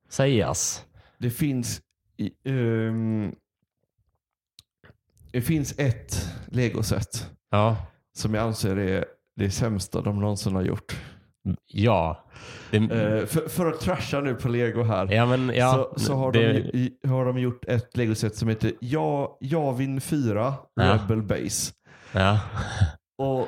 sägas? 0.09 0.83
Det 1.17 1.29
finns 1.29 1.81
i, 2.17 2.31
ehm, 2.49 3.31
det 5.31 5.41
finns 5.41 5.79
ett 5.79 6.29
legoset 6.51 7.29
Ja. 7.51 7.77
som 8.17 8.33
jag 8.33 8.43
anser 8.43 8.75
är 8.77 9.05
det 9.35 9.51
sämsta 9.51 10.01
de 10.01 10.19
någonsin 10.19 10.55
har 10.55 10.61
gjort. 10.61 10.95
Ja. 11.67 12.23
Det, 12.71 12.77
Eh, 12.77 13.25
för, 13.25 13.49
för 13.49 13.65
att 13.65 13.79
trasha 13.79 14.19
nu 14.21 14.35
på 14.35 14.49
lego 14.49 14.83
här. 14.83 15.11
ja, 15.11 15.25
men 15.25 15.51
ja. 15.55 15.89
så, 15.93 15.99
så 15.99 16.13
har, 16.15 16.31
det, 16.31 16.61
de, 16.71 17.07
har 17.07 17.25
de 17.25 17.37
gjort 17.39 17.65
ett 17.65 17.97
legoset 17.97 18.35
som 18.35 18.49
heter 18.49 18.71
ja, 18.79 19.37
Javin 19.41 20.01
4 20.01 20.53
Ja. 20.73 20.83
Rebel 20.93 21.21
Base. 21.23 21.73
Ja. 22.11 22.39
Och 23.17 23.47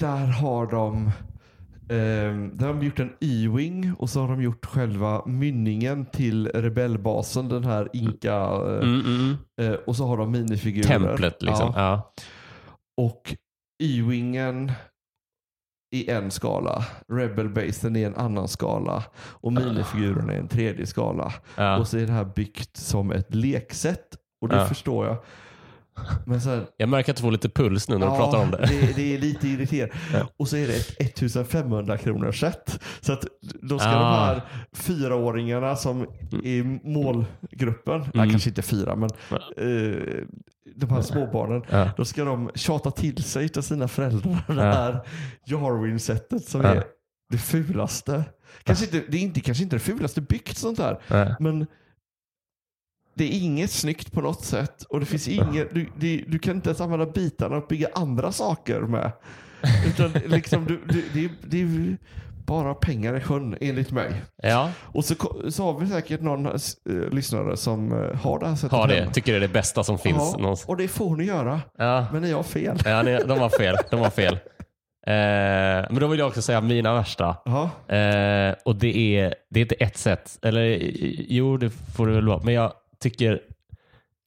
där 0.00 0.26
har 0.26 0.66
de 0.66 1.10
ehm, 1.90 2.56
där 2.56 2.66
har 2.66 2.74
de 2.74 2.82
gjort 2.86 2.98
en 3.00 3.12
Y-wing 3.20 3.94
och 3.98 4.10
så 4.10 4.20
har 4.20 4.28
de 4.28 4.42
gjort 4.42 4.66
själva 4.66 5.22
mynningen 5.26 6.06
till 6.06 6.46
rebellbasen, 6.48 7.48
den 7.48 7.64
här 7.64 7.88
Inka. 7.92 8.34
eh, 8.36 8.82
Mm, 8.82 9.00
mm. 9.06 9.36
eh, 9.60 9.78
och 9.86 9.96
så 9.96 10.06
har 10.06 10.16
de 10.16 10.30
minifigurer. 10.32 10.88
Templet 10.88 11.42
liksom. 11.42 11.72
Ja. 11.76 11.82
Ja. 11.82 12.12
Och 12.96 13.36
Y-wingen 13.82 14.72
i 15.92 16.10
en 16.10 16.30
skala, 16.30 16.84
Rebel 17.08 17.48
Basen 17.48 17.96
i 17.96 18.02
en 18.02 18.14
annan 18.16 18.48
skala 18.48 19.04
och 19.18 19.52
minifigurerna 19.52 20.34
i 20.34 20.36
en 20.38 20.48
tredje 20.48 20.86
skala. 20.86 21.32
Ja. 21.56 21.78
Och 21.78 21.88
så 21.88 21.98
är 21.98 22.06
det 22.06 22.12
här 22.12 22.24
byggt 22.24 22.76
som 22.76 23.10
ett 23.12 23.34
leksätt 23.34 24.08
och 24.40 24.48
det 24.48 24.56
Ja. 24.56 24.66
förstår 24.66 25.06
jag. 25.06 25.16
Men 26.26 26.40
sen, 26.40 26.66
Jag 26.76 26.88
märker 26.88 27.10
att 27.12 27.16
du 27.16 27.20
får 27.20 27.30
lite 27.32 27.48
puls 27.48 27.88
nu 27.88 27.98
när 27.98 28.10
du 28.10 28.16
pratar 28.16 28.38
om 28.38 28.50
det. 28.50 28.56
Det, 28.56 28.96
det 28.96 29.14
är 29.14 29.18
lite 29.18 29.48
irriterande. 29.48 29.94
Ja. 30.12 30.28
Och 30.36 30.48
så 30.48 30.56
är 30.56 30.66
det 30.66 30.74
ett 30.76 31.00
1500 31.00 31.98
kronors 31.98 32.40
set. 32.40 32.80
Så 33.00 33.12
att 33.12 33.24
då 33.62 33.78
ska 33.78 33.88
Ah. 33.88 33.92
de 33.92 34.26
här 34.26 34.42
fyraåringarna 34.72 35.76
som 35.76 36.00
är 36.32 36.46
i 36.46 36.80
målgruppen, 36.84 38.00
nej 38.00 38.10
Mm. 38.14 38.30
kanske 38.30 38.48
inte 38.48 38.62
fyra 38.62 38.96
men 38.96 39.10
eh, 39.56 40.24
de 40.76 40.90
här 40.90 41.02
småbarnen, 41.02 41.62
Ja. 41.70 41.90
då 41.96 42.04
ska 42.04 42.24
de 42.24 42.50
tjata 42.54 42.90
till 42.90 43.22
sig 43.24 43.48
av 43.56 43.60
sina 43.62 43.88
föräldrar 43.88 44.44
det 44.48 44.54
Ja. 44.54 44.62
här 44.72 45.00
Jarwin-setet 45.46 46.44
som 46.44 46.60
Ja. 46.60 46.66
är 46.68 46.84
det 47.30 47.38
fulaste. 47.38 48.24
Kanske 48.64 48.84
inte, 48.84 49.02
det 49.08 49.16
är 49.16 49.22
inte, 49.22 49.40
kanske 49.40 49.64
inte 49.64 49.76
det 49.76 49.80
fulaste 49.80 50.20
byggt 50.20 50.56
sånt 50.56 50.78
där, 50.78 51.00
Ja. 51.08 51.36
men 51.40 51.66
det 53.14 53.24
är 53.24 53.38
inget 53.42 53.70
snyggt 53.70 54.12
på 54.12 54.20
något 54.20 54.44
sätt 54.44 54.82
och 54.82 55.00
det 55.00 55.06
finns 55.06 55.28
inget, 55.28 55.74
du, 55.74 55.86
det, 55.96 56.24
du 56.28 56.38
kan 56.38 56.56
inte 56.56 56.68
ens 56.68 56.80
använda 56.80 57.06
bitarna 57.06 57.56
och 57.56 57.66
bygga 57.68 57.88
andra 57.94 58.32
saker 58.32 58.80
med. 58.80 59.12
Utan 59.86 60.12
liksom, 60.26 60.64
du, 60.64 60.80
du, 60.88 61.04
det, 61.14 61.24
är- 61.24 61.30
det 61.46 61.62
är 61.62 61.96
bara 62.46 62.74
pengar 62.74 63.16
i 63.16 63.20
sjön 63.20 63.56
enligt 63.60 63.90
mig. 63.90 64.12
ja, 64.42 64.70
Och 64.82 65.04
så, 65.04 65.14
så 65.50 65.72
har 65.72 65.80
vi 65.80 65.86
säkert 65.86 66.20
någon 66.20 66.46
eh, 66.46 66.52
lyssnare 67.12 67.56
som 67.56 67.92
eh, 67.92 68.16
har 68.20 68.38
det 68.40 68.46
här 68.48 68.54
sättet 68.56 68.72
har 68.72 68.88
det. 68.88 68.94
hemma. 68.94 69.12
Tycker 69.12 69.32
det 69.32 69.38
är 69.38 69.40
det 69.40 69.48
bästa 69.48 69.84
som 69.84 69.98
finns. 69.98 70.34
Ja, 70.38 70.56
och 70.66 70.76
det 70.76 70.88
får 70.88 71.16
ni 71.16 71.24
göra. 71.24 71.60
Ja. 71.78 72.06
Men 72.12 72.22
ni 72.22 72.32
har 72.32 72.42
fel. 72.42 72.78
Ja, 72.84 73.02
ni- 73.02 73.18
de 73.26 73.38
har 73.38 73.48
fel. 73.48 73.76
De 73.90 74.00
har 74.00 74.10
fel. 74.10 74.38
Eh, 75.06 75.90
men 75.90 75.98
då 76.00 76.06
vill 76.06 76.18
jag 76.18 76.28
också 76.28 76.42
säga 76.42 76.60
mina 76.60 76.94
värsta. 76.94 77.28
Eh, 77.96 78.54
och 78.64 78.76
det 78.76 78.96
är, 79.18 79.34
det 79.50 79.60
är 79.60 79.62
inte 79.62 79.74
ett 79.74 79.96
sätt. 79.96 80.38
Eller 80.42 80.78
jo, 81.28 81.56
det 81.56 81.70
får 81.70 82.06
det 82.06 82.12
väl 82.12 82.26
vara. 82.28 82.40
Men 82.44 82.54
jag 82.54 82.72
tycker 83.02 83.40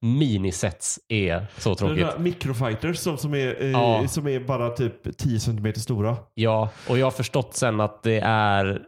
minisets 0.01 0.99
är 1.07 1.45
så 1.57 1.75
tråkigt. 1.75 1.97
där 1.97 2.19
microfighters 2.19 2.97
som, 2.97 3.17
som, 3.17 3.33
är, 3.33 3.61
eh, 3.63 3.71
Ja. 3.71 4.07
som 4.07 4.27
är 4.27 4.39
bara 4.39 4.69
typ 4.69 5.17
10 5.17 5.39
cm 5.39 5.73
stora. 5.75 6.17
Ja, 6.33 6.69
och 6.89 6.97
jag 6.97 7.05
har 7.05 7.11
förstått 7.11 7.55
sen 7.55 7.79
att 7.79 8.03
det 8.03 8.19
är 8.25 8.81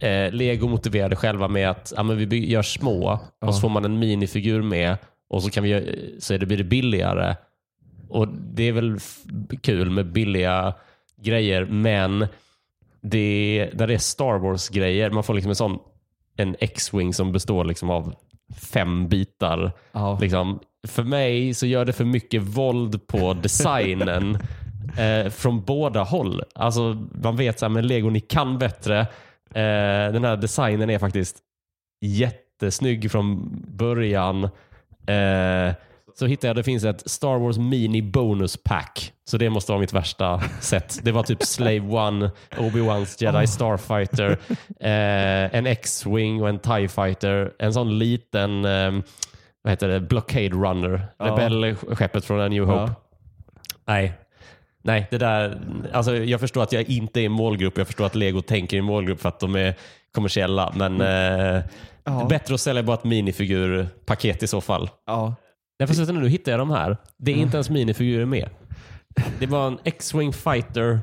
eh, 0.00 0.32
Lego 0.32 0.68
motiverade 0.68 1.16
själva 1.16 1.48
med 1.48 1.70
att 1.70 1.92
ja, 1.96 2.02
men 2.02 2.16
vi 2.28 2.50
gör 2.50 2.62
små 2.62 3.20
Ja. 3.40 3.46
och 3.48 3.54
så 3.54 3.60
får 3.60 3.68
man 3.68 3.84
en 3.84 3.98
minifigur 3.98 4.62
med 4.62 4.96
och 5.28 5.42
så, 5.42 5.50
kan 5.50 5.64
vi, 5.64 6.16
så 6.20 6.34
är 6.34 6.38
det, 6.38 6.46
blir 6.46 6.58
det 6.58 6.64
billigare. 6.64 7.36
Och 8.08 8.28
Det 8.28 8.62
är 8.62 8.72
väl 8.72 8.98
kul 9.62 9.90
med 9.90 10.12
billiga 10.12 10.74
grejer, 11.22 11.64
men 11.64 12.26
det, 13.02 13.70
där 13.74 13.86
det 13.86 13.94
är 13.94 13.98
Star 13.98 14.38
Wars-grejer, 14.38 15.10
man 15.10 15.24
får 15.24 15.34
liksom 15.34 15.50
en 15.50 15.56
sån 15.56 15.78
en 16.36 16.56
X-Wing 16.60 17.14
som 17.14 17.32
består 17.32 17.64
liksom 17.64 17.90
av 17.90 18.14
fem 18.56 19.08
bitar. 19.08 19.72
Ja. 19.92 20.18
Liksom, 20.20 20.60
för 20.86 21.02
mig 21.02 21.54
så 21.54 21.66
gör 21.66 21.84
det 21.84 21.92
för 21.92 22.04
mycket 22.04 22.42
våld 22.42 23.06
på 23.06 23.34
designen 23.42 24.38
eh, 24.98 25.30
från 25.30 25.64
båda 25.64 26.02
håll. 26.02 26.42
Alltså, 26.54 27.06
man 27.22 27.36
vet 27.36 27.58
så 27.58 27.64
här, 27.64 27.70
men 27.70 27.86
Lego, 27.86 28.10
ni 28.10 28.20
kan 28.20 28.58
bättre. 28.58 29.00
Eh, 29.50 30.12
den 30.12 30.24
här 30.24 30.36
designen 30.36 30.90
är 30.90 30.98
faktiskt 30.98 31.36
jättesnygg 32.04 33.10
från 33.10 33.56
början. 33.68 34.44
Eh, 35.06 35.74
så 36.18 36.26
hittade 36.26 36.46
jag, 36.48 36.56
det 36.56 36.62
finns 36.62 36.84
ett 36.84 37.10
Star 37.10 37.38
Wars 37.38 37.58
Mini 37.58 38.02
Bonus 38.02 38.56
Pack. 38.64 39.12
Så 39.24 39.36
det 39.38 39.50
måste 39.50 39.72
vara 39.72 39.80
mitt 39.80 39.92
värsta 39.92 40.42
set. 40.60 41.00
Det 41.02 41.12
var 41.12 41.22
typ 41.22 41.42
Slave 41.42 41.80
One, 41.80 42.30
Obi-Wans 42.56 43.22
Jedi 43.22 43.46
Starfighter, 43.46 44.30
eh, 44.80 45.54
en 45.58 45.66
X-Wing 45.66 46.42
och 46.42 46.48
en 46.48 46.58
TIE 46.58 46.88
Fighter. 46.88 47.52
En 47.58 47.72
sån 47.72 47.98
liten, 47.98 48.64
eh, 48.64 48.92
vad 49.62 49.70
heter 49.72 49.88
det, 49.88 50.00
Blockade 50.00 50.48
Runner, 50.48 51.06
Ja. 51.18 51.24
rebellskeppet 51.24 52.24
från 52.24 52.40
A 52.40 52.48
New 52.48 52.64
Hope. 52.64 52.80
Ja. 52.92 52.94
Nej. 53.86 54.12
Nej, 54.82 55.06
det 55.10 55.18
där, 55.18 55.60
alltså 55.92 56.16
jag 56.16 56.40
förstår 56.40 56.62
att 56.62 56.72
jag 56.72 56.82
inte 56.82 57.20
är 57.20 57.28
målgrupp. 57.28 57.78
Jag 57.78 57.86
förstår 57.86 58.06
att 58.06 58.14
Lego 58.14 58.40
tänker 58.42 58.76
i 58.76 58.80
målgrupp 58.82 59.20
för 59.20 59.28
att 59.28 59.40
de 59.40 59.54
är 59.56 59.74
kommersiella. 60.14 60.72
Men 60.76 61.00
eh, 61.00 61.62
Mm. 62.06 62.16
Ja. 62.16 62.20
det 62.20 62.34
är 62.34 62.38
bättre 62.38 62.54
att 62.54 62.60
sälja 62.60 62.82
bara 62.82 62.94
ett 62.96 63.04
minifigurpaket 63.04 64.42
i 64.42 64.46
så 64.46 64.60
fall. 64.60 64.90
Ja. 65.06 65.34
Nej, 65.78 65.86
fast 65.88 66.12
nu 66.12 66.28
hittar 66.28 66.52
jag 66.52 66.58
de 66.60 66.70
här. 66.70 66.96
Det 67.16 67.32
är 67.32 67.36
inte 67.36 67.56
ens 67.56 67.70
minifigurer 67.70 68.24
med. 68.26 68.48
Det 69.38 69.46
var 69.46 69.66
en 69.66 69.78
X-Wing 69.84 70.32
fighter. 70.32 71.00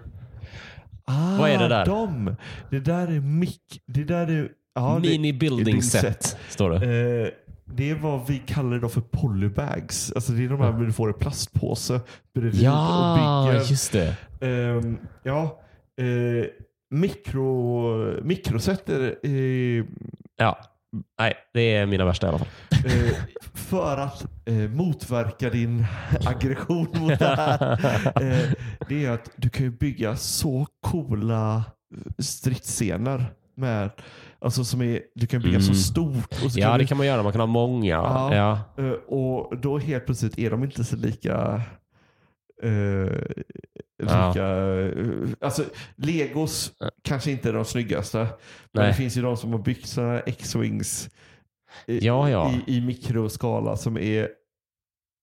Ah, 1.05 1.37
Vad 1.39 1.49
är 1.49 1.57
det 1.57 1.67
där? 1.67 1.85
De. 1.85 2.35
Det 2.69 2.79
där 2.79 3.07
är 3.07 3.19
mick. 3.19 3.81
Det 3.87 4.03
där 4.03 4.27
är... 4.31 4.49
Ja, 4.75 4.99
det- 5.03 5.09
Mini 5.09 5.33
building 5.33 5.63
building 5.65 5.81
set, 5.83 6.23
set. 6.23 6.37
står 6.49 6.69
det. 6.69 6.75
Eh, 6.75 7.27
det 7.65 7.89
är 7.89 7.95
vad 7.95 8.27
vi 8.27 8.39
kallar 8.45 8.71
det 8.71 8.79
då 8.79 8.89
för 8.89 9.01
polybags. 9.01 10.11
Alltså 10.15 10.31
det 10.31 10.45
är 10.45 10.49
de 10.49 10.61
här 10.61 10.71
du 10.73 10.91
får 10.93 11.09
i 11.09 11.13
plastpåse 11.13 11.99
bredvid 12.35 12.61
Ja, 12.61 13.41
och 13.43 13.47
bygger. 13.53 13.69
just 13.69 13.91
det. 13.91 14.15
Ehm, 14.41 14.97
ja, 15.23 15.59
eh, 16.01 16.45
mikro, 16.89 18.23
mikroset 18.23 18.89
är 18.89 19.15
eh, 19.25 19.85
Ja. 20.37 20.59
Nej, 21.19 21.33
det 21.53 21.75
är 21.75 21.85
mina 21.85 22.05
värsta 22.05 22.27
i 22.27 22.29
alla 22.29 22.37
fall. 22.39 22.47
Eh, 22.85 23.13
för 23.53 23.97
att 23.97 24.25
eh, 24.45 24.53
motverka 24.55 25.49
din 25.49 25.85
aggression 26.25 26.87
mot 26.93 27.19
det 27.19 27.35
här. 27.35 27.71
Eh, 28.21 28.51
det 28.89 29.05
är 29.05 29.11
att 29.11 29.29
du 29.35 29.49
kan 29.49 29.65
ju 29.65 29.71
bygga 29.71 30.15
så 30.15 30.67
coola 30.81 31.63
stridsscener 32.19 33.25
med 33.55 33.89
Alltså 34.43 34.63
som 34.63 34.81
är, 34.81 35.01
du 35.15 35.27
kan 35.27 35.41
bygga 35.41 35.59
så 35.59 35.65
Mm. 35.71 35.75
stort. 35.75 36.43
Och 36.45 36.51
så 36.51 36.59
Ja, 36.59 36.67
kan 36.69 36.77
det 36.77 36.83
du, 36.83 36.87
kan 36.87 36.97
man 36.97 37.07
göra. 37.07 37.23
Man 37.23 37.31
kan 37.31 37.41
ha 37.41 37.45
många. 37.47 37.87
Ja. 37.95 38.35
Ja. 38.35 38.83
eh, 38.83 38.91
och 38.91 39.57
då 39.57 39.77
helt 39.77 40.05
plötsligt 40.05 40.39
är 40.39 40.49
de 40.51 40.63
inte 40.63 40.83
så 40.83 40.95
lika 40.95 41.61
eh, 42.63 42.71
Ja. 44.03 44.27
lika, 44.27 44.45
eh, 44.47 45.29
alltså 45.41 45.63
Legos 45.95 46.71
kanske 47.03 47.31
inte 47.31 47.49
är 47.49 47.53
de 47.53 47.65
snyggaste. 47.65 48.17
Men 48.17 48.27
Nej. 48.73 48.87
det 48.87 48.93
finns 48.93 49.17
ju 49.17 49.21
de 49.21 49.37
som 49.37 49.51
har 49.51 49.59
byggt 49.59 49.87
sådana 49.87 50.19
X-Wings 50.19 51.09
i, 51.85 52.05
Ja, 52.05 52.29
ja. 52.29 52.51
i, 52.67 52.77
i 52.77 52.81
mikroskala 52.81 53.77
som 53.77 53.97
är 53.97 54.27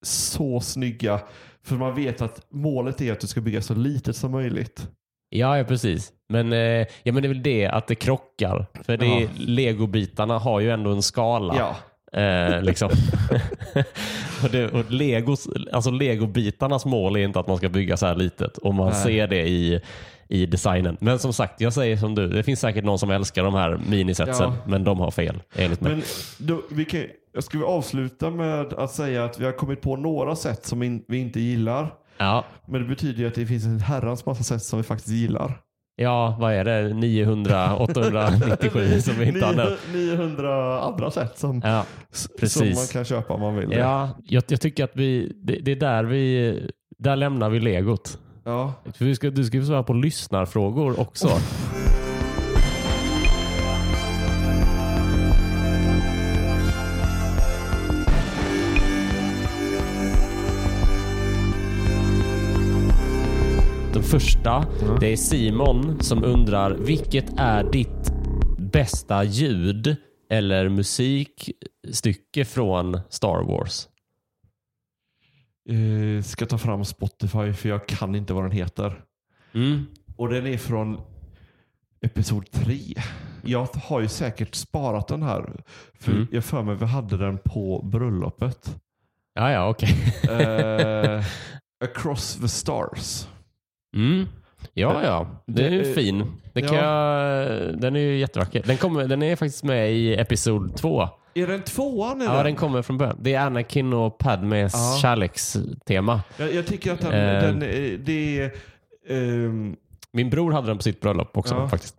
så 0.04 0.60
snygga. 0.60 1.20
För 1.62 1.76
man 1.76 1.94
vet 1.94 2.22
att 2.22 2.46
målet 2.50 3.00
är 3.00 3.12
att 3.12 3.20
du 3.20 3.26
ska 3.26 3.40
bygga 3.40 3.62
så 3.62 3.74
litet 3.74 4.16
som 4.16 4.30
möjligt. 4.32 4.88
Ja, 5.30 5.58
ja, 5.58 5.64
precis. 5.64 6.12
Men, 6.28 6.52
eh, 6.52 6.58
ja, 7.02 7.12
men 7.12 7.14
det 7.14 7.26
är 7.26 7.28
väl 7.28 7.42
det 7.42 7.66
att 7.66 7.86
det 7.86 7.94
krockar. 7.94 8.66
För 8.84 8.96
det 8.96 9.06
är, 9.06 9.20
Ja. 9.20 9.28
legobitarna 9.36 10.38
har 10.38 10.60
ju 10.60 10.70
ändå 10.70 10.90
en 10.90 11.02
skala. 11.02 11.54
Ja. 11.58 11.76
Eh, 12.20 12.62
liksom. 12.62 12.90
och 14.44 14.50
det, 14.50 14.68
och 14.68 14.90
Legos, 14.90 15.48
alltså 15.72 15.90
legobitarnas 15.90 16.84
mål 16.84 17.16
är 17.16 17.20
inte 17.20 17.40
att 17.40 17.46
man 17.46 17.56
ska 17.56 17.68
bygga 17.68 17.96
så 17.96 18.06
här 18.06 18.14
litet. 18.16 18.58
Och 18.58 18.74
man 18.74 18.86
Nej. 18.92 19.02
ser 19.02 19.26
det 19.26 19.48
i, 19.48 19.80
i 20.28 20.46
designen. 20.46 20.96
Men 21.00 21.18
som 21.18 21.32
sagt, 21.32 21.60
jag 21.60 21.72
säger 21.72 21.96
som 21.96 22.14
du. 22.14 22.28
Det 22.28 22.42
finns 22.42 22.60
säkert 22.60 22.84
någon 22.84 22.98
som 22.98 23.10
älskar 23.10 23.44
de 23.44 23.54
här 23.54 23.80
minisetsen. 23.88 24.50
Ja. 24.50 24.56
Men 24.66 24.84
de 24.84 25.00
har 25.00 25.10
fel 25.10 25.42
enligt 25.54 25.80
mig. 25.80 25.92
Men 25.92 26.02
då, 26.38 26.62
vi 26.70 26.84
kan, 26.84 27.04
jag 27.34 27.44
ska 27.44 27.58
vi 27.58 27.64
avsluta 27.64 28.30
med 28.30 28.72
att 28.72 28.90
säga 28.90 29.24
att 29.24 29.40
vi 29.40 29.44
har 29.44 29.52
kommit 29.52 29.80
på 29.80 29.96
några 29.96 30.36
sätt 30.36 30.66
som 30.66 30.82
in, 30.82 31.04
vi 31.08 31.18
inte 31.18 31.40
gillar. 31.40 31.94
Ja. 32.18 32.44
Men 32.66 32.82
det 32.82 32.88
betyder 32.88 33.18
ju 33.18 33.26
att 33.28 33.34
det 33.34 33.46
finns 33.46 33.64
en 33.64 33.80
herrans 33.80 34.26
massa 34.26 34.42
sätt 34.42 34.62
som 34.62 34.78
vi 34.78 34.82
faktiskt 34.82 35.08
gillar. 35.14 35.60
ja, 35.96 36.36
vad 36.40 36.52
är 36.52 36.64
det? 36.64 36.94
900, 36.94 37.76
897 37.76 39.00
som 39.00 39.14
vi 39.18 39.28
inte 39.28 39.46
har 39.46 39.54
nämnt. 39.54 39.78
900 39.92 40.80
andra 40.80 41.10
sätt 41.10 41.38
som, 41.38 41.62
Ja. 41.64 41.84
som 42.46 42.66
man 42.68 42.86
kan 42.92 43.04
köpa 43.04 43.34
om 43.34 43.40
man 43.40 43.56
vill. 43.56 43.72
Ja, 43.72 44.10
jag, 44.24 44.42
jag 44.48 44.60
tycker 44.60 44.84
att 44.84 44.90
vi, 44.96 45.32
det, 45.36 45.56
det 45.62 45.72
är 45.72 45.76
där 45.76 46.04
vi, 46.04 46.60
där 46.98 47.16
lämnar 47.16 47.50
vi 47.50 47.60
legot. 47.60 48.18
Ja. 48.48 48.72
För 48.92 49.04
vi 49.04 49.14
ska, 49.14 49.30
du 49.30 49.44
ska 49.44 49.56
ju 49.56 49.64
svara 49.64 49.82
på 49.82 49.92
lyssnarfrågor 49.92 51.00
också. 51.00 51.28
Den 63.92 64.02
första, 64.02 64.64
det 65.00 65.12
är 65.12 65.16
Simon 65.16 66.00
som 66.00 66.24
undrar 66.24 66.70
vilket 66.70 67.26
är 67.36 67.64
ditt 67.64 68.12
bästa 68.58 69.24
ljud 69.24 69.96
eller 70.30 70.68
musikstycke 70.68 72.44
från 72.44 73.00
Star 73.10 73.42
Wars? 73.42 73.88
Eh, 75.68 76.22
ska 76.22 76.46
ta 76.46 76.58
fram 76.58 76.84
Spotify 76.84 77.52
för 77.52 77.68
jag 77.68 77.86
kan 77.86 78.14
inte 78.14 78.32
vad 78.34 78.44
den 78.44 78.52
heter. 78.52 79.00
Mm. 79.54 79.86
Och 80.16 80.28
den 80.28 80.46
är 80.46 80.58
från 80.58 81.00
Episod 82.00 82.50
3. 82.50 82.78
Jag 83.44 83.66
har 83.74 84.00
ju 84.00 84.08
säkert 84.08 84.54
sparat 84.54 85.08
den 85.08 85.22
här. 85.22 85.52
För 86.00 86.12
Mm. 86.12 86.26
jag 86.30 86.44
för 86.44 86.62
mig 86.62 86.74
vi 86.76 86.86
hade 86.86 87.16
den 87.16 87.38
på 87.44 87.80
bröllopet. 87.84 88.76
Ja, 89.34 89.50
ja, 89.52 89.68
okej. 89.68 89.96
Eh, 90.30 91.24
Across 91.84 92.36
the 92.40 92.48
Stars. 92.48 93.26
Mm. 93.96 94.26
Ja, 94.74 95.00
ja. 95.04 95.42
Den 95.46 95.64
är 95.66 95.70
ju 95.70 95.82
Det- 95.82 95.92
fin. 95.94 96.24
Det 96.52 96.62
kan 96.62 96.76
ja. 96.76 96.84
jag, 96.84 97.80
den 97.80 97.96
är 97.96 98.00
ju 98.00 98.18
jättevacker. 98.18 98.62
Den, 98.66 98.76
kommer, 98.76 99.08
den 99.08 99.22
är 99.22 99.36
faktiskt 99.36 99.64
med 99.64 99.92
i 99.92 100.14
episod 100.14 100.76
två. 100.76 101.08
Är 101.42 101.46
den 101.46 101.62
tvåan? 101.62 102.20
Ja, 102.20 102.32
Eller? 102.32 102.44
den 102.44 102.56
kommer 102.56 102.82
från 102.82 102.98
början. 102.98 103.16
Det 103.20 103.34
är 103.34 103.40
Anakin 103.46 103.92
och 103.92 104.18
Padmes 104.18 104.72
Ja. 104.74 104.98
kärlekstema. 105.02 106.20
jag, 106.36 106.54
jag 106.54 106.66
tycker 106.66 106.92
att 106.92 107.00
den, 107.00 107.12
Eh. 107.12 107.42
den 107.42 107.62
är- 107.62 107.98
det 107.98 108.40
är... 108.40 108.50
ehm, 109.08 109.76
Min 110.12 110.30
bror 110.30 110.52
hade 110.52 110.66
den 110.66 110.76
på 110.76 110.82
sitt 110.82 111.00
bröllop 111.00 111.36
också 111.36 111.54
Ja. 111.54 111.68
faktiskt. 111.68 111.96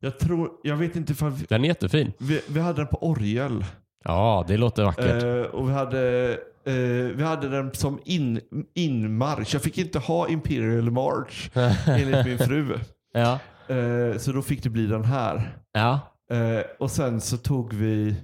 jag 0.00 0.18
tror, 0.18 0.50
jag 0.62 0.76
vet 0.76 0.96
inte 0.96 1.12
ifall 1.12 1.30
vi, 1.30 1.46
Den 1.48 1.64
är 1.64 1.68
jättefin. 1.68 2.12
vi, 2.18 2.40
vi 2.48 2.60
hade 2.60 2.76
den 2.80 2.86
på 2.86 3.06
orgel. 3.08 3.64
Ja, 4.04 4.44
det 4.48 4.56
låter 4.56 4.84
vackert. 4.84 5.22
Eh, 5.22 5.30
och 5.54 5.68
vi 5.68 5.72
hade, 5.72 6.30
eh, 6.64 6.72
vi 7.16 7.22
hade 7.22 7.48
den 7.48 7.74
som 7.74 7.98
in, 8.04 8.40
inmarsch. 8.74 9.54
Jag 9.54 9.62
fick 9.62 9.78
inte 9.78 9.98
ha 9.98 10.28
Imperial 10.28 10.90
March 10.90 11.50
enligt 11.86 12.24
min 12.26 12.38
fru. 12.38 12.78
Ja. 13.12 13.38
Eh, 13.74 14.18
så 14.18 14.32
då 14.32 14.42
fick 14.42 14.62
det 14.62 14.70
bli 14.70 14.86
den 14.86 15.04
här. 15.04 15.56
Ja. 15.72 16.00
Eh, 16.30 16.62
och 16.78 16.90
sen 16.90 17.20
så 17.20 17.36
tog 17.36 17.74
vi 17.74 18.14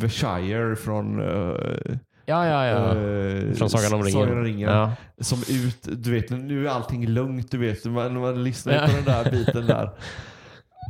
The 0.00 0.08
Shire 0.08 0.76
från, 0.76 1.20
eh, 1.20 1.96
Ja, 2.28 2.46
ja, 2.46 2.66
ja. 2.66 2.96
eh, 2.96 3.52
Från 3.52 3.70
Sagan 3.70 3.92
om 3.94 4.02
ringen. 4.02 4.12
Sagan 4.22 4.38
om 4.38 4.44
ringen. 4.44 4.70
Ja. 4.70 4.92
Som 5.20 5.38
ut, 5.50 5.88
du 6.02 6.12
vet 6.12 6.30
nu 6.30 6.66
är 6.66 6.70
allting 6.70 7.06
lugnt, 7.06 7.50
du 7.50 7.58
vet. 7.58 7.84
Man, 7.84 8.20
man 8.20 8.44
lyssnar 8.44 8.74
Ja. 8.74 8.86
på 8.86 8.92
den 8.92 9.04
där 9.04 9.30
biten 9.30 9.66
där. 9.66 9.90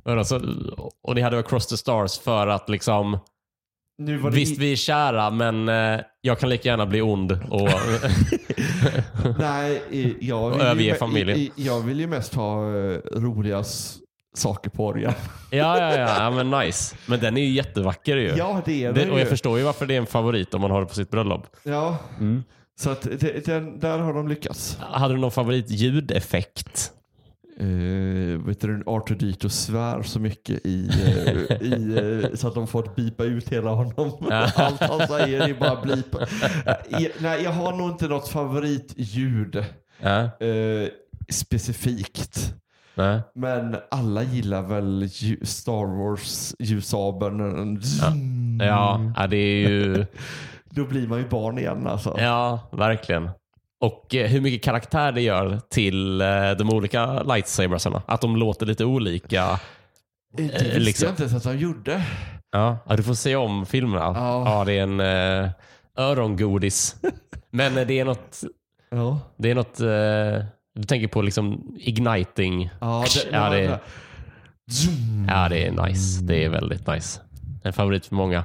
Och, 0.05 0.13
alltså, 0.13 0.41
och 1.03 1.15
ni 1.15 1.21
hade 1.21 1.39
Across 1.39 1.67
the 1.67 1.77
Stars 1.77 2.19
för 2.19 2.47
att 2.47 2.69
liksom 2.69 3.19
Nu 3.99 4.17
var 4.17 4.31
det 4.31 4.37
Visst, 4.37 4.59
vi 4.59 4.73
är 4.73 4.77
kära, 4.77 5.31
men 5.31 5.69
eh, 5.69 6.01
jag 6.21 6.39
kan 6.39 6.49
lika 6.49 6.69
gärna 6.69 6.87
bli 6.87 7.01
ond. 7.03 7.33
Och, 7.51 7.69
Nej, 9.39 9.83
i- 9.91 10.17
jag 10.21 10.45
Och 10.45 10.53
vill, 10.53 10.61
ju, 10.61 10.67
överge 10.67 10.93
me- 10.95 10.99
familjen. 10.99 11.39
i- 11.39 11.43
i- 11.43 11.53
jag 11.57 11.81
vill 11.81 12.01
ju 12.01 12.07
mest 12.07 12.35
ha 12.35 12.65
uh, 12.71 12.99
roliga 13.13 13.59
s- 13.59 13.97
saker 14.37 14.71
på 14.71 14.87
orgeln. 14.87 15.15
ja, 15.51 15.79
ja, 15.81 15.99
ja, 15.99 16.15
ja, 16.19 16.31
men 16.31 16.51
nice. 16.51 16.97
Men 17.07 17.21
den 17.21 17.37
är 17.37 17.41
ju 17.43 17.51
jättevacker 17.51 18.17
ju. 18.17 18.35
Ja, 18.37 18.63
det 18.65 18.85
är 18.85 18.93
det, 18.93 19.01
den 19.01 19.11
och 19.11 19.19
jag 19.19 19.25
ju. 19.25 19.31
förstår 19.31 19.59
ju 19.59 19.65
varför 19.65 19.87
det 19.87 19.95
är 19.95 19.99
en 19.99 20.07
favorit 20.07 20.55
om 20.55 20.61
man 20.61 20.71
har 20.71 20.81
det 20.81 20.87
på 20.87 20.95
sitt 20.95 21.11
bröllop. 21.11 21.47
Ja, 21.63 21.99
så 22.79 22.91
att 22.91 23.03
det, 23.03 23.47
den, 23.47 23.81
där 23.81 23.99
har 23.99 24.15
de 24.15 24.29
lyckats. 24.29 24.79
Hade 24.81 25.15
du 25.15 25.21
någon 25.21 25.31
favorit 25.31 25.71
ljudeffekt? 25.71 26.93
Uh, 27.61 28.47
vet 28.47 28.61
du, 28.61 28.83
R2D2 28.83 29.49
svär 29.49 30.03
så 30.03 30.21
mycket 30.21 30.67
i, 30.67 30.89
eh, 30.89 31.63
i 31.63 31.99
eh, 32.25 32.35
så 32.37 32.49
att 32.49 32.55
de 32.55 32.67
fått 32.67 32.97
bipa 32.97 33.25
ut 33.25 33.49
hela 33.49 33.71
honom. 33.71 34.13
Allt 34.55 34.81
han 34.81 35.09
säger 35.09 35.49
är 35.49 35.55
bara 35.55 35.81
blip. 35.83 36.15
Eh, 36.15 36.21
jag- 36.89 37.11
nej, 37.19 37.43
jag 37.43 37.51
har 37.53 37.73
nog 37.73 37.91
inte 37.91 38.09
något 38.09 38.29
favoritljud 38.29 39.65
Ja. 40.01 40.19
eh, 40.47 40.89
specifikt. 41.29 42.55
Nej. 42.97 43.21
Men 43.35 43.77
alla 43.91 44.23
gillar 44.23 44.63
väl 44.63 45.11
Star 45.43 45.99
Wars 45.99 46.55
ljussabeln. 46.59 47.81
Ja, 48.61 49.01
ja, 49.17 49.27
det 49.27 49.37
är 49.37 49.69
ju... 49.69 50.07
Då 50.71 50.85
blir 50.85 51.09
man 51.09 51.19
ju 51.19 51.29
barn 51.29 51.59
igen 51.59 51.87
alltså. 51.87 52.17
Ja, 52.19 52.61
verkligen. 52.73 53.31
Och 53.81 54.15
eh, 54.15 54.27
hur 54.27 54.41
mycket 54.41 54.63
karaktär 54.63 55.13
det 55.13 55.21
gör 55.21 55.61
till 55.71 56.21
eh, 56.21 56.51
de 56.59 56.71
olika 56.71 57.23
lightsabersarna. 57.23 58.03
Att 58.07 58.21
de 58.21 58.37
låter 58.37 58.67
lite 58.67 58.85
olika. 58.85 59.61
det 60.37 60.43
visste 60.43 60.79
liksom. 60.79 61.07
jag 61.07 61.13
inte 61.13 61.23
ens 61.23 61.35
att 61.35 61.43
de 61.43 61.59
gjorde. 61.59 62.03
Ja, 62.51 62.79
ja 62.87 62.97
du 62.97 63.03
får 63.03 63.15
se 63.15 63.37
om 63.37 63.67
filmerna. 63.67 64.05
Ja. 64.15 64.43
Ja, 64.47 64.65
det 64.65 64.73
är 64.79 64.83
en 64.83 65.01
eh, 65.01 65.51
örongodis. 65.97 66.97
Men 67.51 67.79
eh, 67.79 67.87
det 67.87 68.01
är 68.01 68.05
något, 68.05 68.41
Ja. 68.91 69.21
det 69.37 69.51
är 69.51 69.55
något 69.55 69.81
eh, 69.81 70.47
du 70.77 70.83
tänker 70.83 71.09
på 71.09 71.23
liksom 71.23 71.75
igniting. 71.79 72.71
Ja, 72.81 73.05
det, 73.15 73.37
Ja, 73.37 73.51
det-. 73.51 73.81
Ja, 75.29 75.49
det 75.49 75.67
är 75.67 75.87
nice. 75.87 76.23
Det 76.25 76.45
är 76.45 76.49
väldigt 76.49 76.87
nice. 76.87 77.21
En 77.65 77.73
favorit 77.73 78.07
för 78.07 78.15
många. 78.15 78.45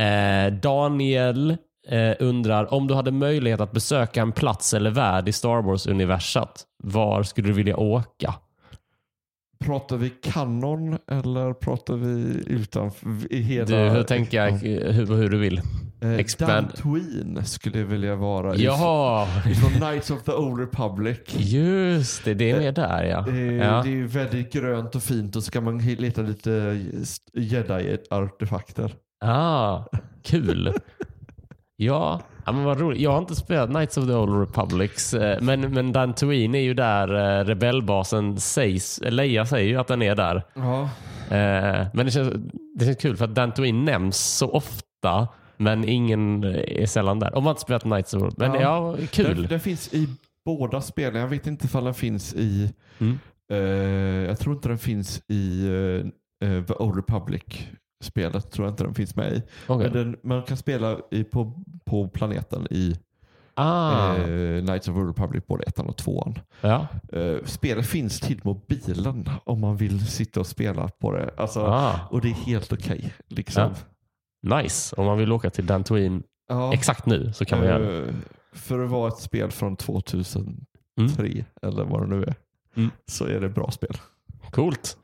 Eh, 0.00 0.52
Daniel 0.52 1.56
eh, 1.88 2.12
undrar 2.18 2.74
om 2.74 2.86
du 2.86 2.94
hade 2.94 3.10
möjlighet 3.10 3.60
att 3.60 3.72
besöka 3.72 4.22
en 4.22 4.32
plats 4.32 4.74
eller 4.74 4.90
värld 4.90 5.28
i 5.28 5.32
Star 5.32 5.62
Wars-universat. 5.62 6.64
Var 6.82 7.22
skulle 7.22 7.48
du 7.48 7.54
vilja 7.54 7.76
åka? 7.76 8.34
Pratar 9.64 9.96
vi 9.96 10.10
kanon 10.10 10.98
eller 11.10 11.52
pratar 11.52 11.94
vi 11.94 12.42
utanför 12.46 13.32
i 13.32 13.40
hela... 13.40 13.66
Du, 13.66 13.90
hur 13.90 14.02
tänker 14.02 14.36
jag? 14.36 14.50
Hur, 14.52 15.16
hur 15.16 15.30
du 15.30 15.38
vill. 15.38 15.60
Eh, 16.04 16.18
expand- 16.18 16.46
Dantooine 16.46 17.44
skulle 17.44 17.78
jag 17.78 17.86
vilja 17.86 18.14
vara. 18.16 18.56
Jaha, 18.56 19.26
Från 19.60 19.70
Knights 19.70 20.10
of 20.10 20.22
the 20.22 20.32
Old 20.32 20.60
Republic. 20.60 21.18
just 21.38 22.24
det. 22.24 22.34
Det 22.34 22.50
är 22.50 22.58
med 22.60 22.74
där 22.74 23.04
ja. 23.04 23.28
Eh, 23.28 23.52
ja. 23.54 23.82
Det 23.84 24.00
är 24.00 24.04
väldigt 24.06 24.52
grönt 24.52 24.94
och 24.94 25.02
fint 25.02 25.36
och 25.36 25.42
så 25.42 25.50
kan 25.50 25.64
man 25.64 25.78
leta 25.78 26.22
lite 26.22 26.80
jedi-artefakter. 27.34 28.92
Ah, 29.24 29.84
kul. 30.22 30.72
Ja, 31.76 32.20
ja 32.46 32.52
men 32.52 32.64
vad 32.64 32.80
roligt. 32.80 33.00
Jag 33.00 33.10
har 33.10 33.18
inte 33.18 33.34
spelat 33.34 33.70
Knights 33.70 33.96
of 33.96 34.06
the 34.06 34.12
Old 34.14 34.40
Republics, 34.40 35.14
eh, 35.14 35.38
men, 35.42 35.60
men 35.74 35.92
Dantooine 35.92 36.54
är 36.54 36.60
ju 36.62 36.74
där 36.74 37.38
eh, 37.40 37.44
rebellbasen 37.44 38.40
sägs, 38.40 39.00
Leia 39.02 39.46
säger 39.46 39.68
ju 39.68 39.76
att 39.80 39.86
den 39.88 40.02
är 40.02 40.14
där. 40.14 40.42
Ja. 40.54 40.82
Eh, 41.36 41.86
Men 41.94 42.06
det 42.06 42.10
känns, 42.12 42.32
det 42.78 42.84
känns 42.84 42.96
kul 42.96 43.16
för 43.16 43.24
att 43.24 43.34
Dantooine 43.34 43.84
nämns 43.84 44.16
så 44.36 44.50
ofta, 44.50 45.28
men 45.56 45.84
ingen 45.88 46.44
är 46.44 46.86
sällan 46.86 47.18
där. 47.18 47.34
Om 47.36 47.44
man 47.44 47.50
inte 47.50 47.60
spelat 47.62 47.82
Knights 47.82 48.14
of 48.14 48.22
Old. 48.22 48.34
Men 48.38 48.54
ja, 48.54 48.60
Ja. 49.00 49.06
kul. 49.10 49.36
Den, 49.36 49.46
den 49.48 49.60
finns 49.60 49.94
i 49.94 50.08
båda 50.44 50.80
spelen. 50.80 51.20
Jag 51.20 51.28
vet 51.28 51.46
inte 51.46 51.66
ifall 51.66 51.84
den 51.84 51.94
finns 51.94 52.34
i... 52.34 52.72
Mm. 52.98 53.18
eh, 53.50 53.58
jag 54.28 54.38
tror 54.38 54.54
inte 54.54 54.68
den 54.68 54.78
finns 54.78 55.22
i 55.28 55.66
eh, 56.42 56.48
eh, 56.50 56.64
The 56.64 56.74
Old 56.74 56.96
Republic-spelet. 56.96 58.50
tror 58.50 58.66
jag 58.66 58.72
inte 58.72 58.84
den 58.84 58.94
finns 58.94 59.16
med 59.16 59.32
i. 59.32 59.42
Okej. 59.66 59.90
Men 59.90 59.92
den, 59.92 60.16
man 60.22 60.42
kan 60.42 60.56
spela 60.56 60.96
i, 61.10 61.24
på, 61.24 61.62
på 61.84 62.08
planeten 62.08 62.66
i 62.70 62.94
ah, 63.54 64.16
eh, 64.16 64.60
Knights 64.64 64.88
of 64.88 64.94
the 64.94 65.00
Republic, 65.00 65.44
både 65.46 65.64
ettan 65.64 65.86
och 65.86 65.96
tvåan. 65.96 66.38
ja. 66.60 66.86
Eh, 67.12 67.36
spelet 67.44 67.86
finns 67.86 68.20
till 68.20 68.40
mobilen 68.44 69.28
om 69.44 69.60
man 69.60 69.76
vill 69.76 70.06
sitta 70.06 70.40
och 70.40 70.46
spela 70.46 70.88
på 70.88 71.12
det. 71.12 71.30
Alltså, 71.36 71.60
ah, 71.60 72.00
Och 72.10 72.20
det 72.20 72.28
är 72.28 72.32
helt 72.46 72.72
okej. 72.72 73.12
liksom. 73.28 73.74
Nice. 74.44 74.96
Om 74.96 75.06
man 75.06 75.18
vill 75.18 75.32
åka 75.32 75.50
till 75.50 75.66
Dantooine 75.66 76.22
Ja. 76.48 76.72
exakt 76.74 77.06
nu 77.06 77.32
så 77.32 77.44
kan 77.44 77.58
man 77.58 77.68
göra 77.68 77.78
det. 77.78 77.98
Eh, 78.08 78.14
För 78.52 78.84
att 78.84 78.90
vara 78.90 79.08
ett 79.08 79.18
spel 79.18 79.50
från 79.50 79.76
2003 79.76 80.56
Mm. 80.98 81.44
eller 81.62 81.84
vad 81.84 82.00
det 82.02 82.16
nu 82.16 82.22
är. 82.24 82.34
Mm. 82.76 82.90
Så 83.06 83.24
är 83.24 83.40
det 83.40 83.48
bra 83.48 83.70
spel. 83.70 83.96
Coolt. 84.50 84.96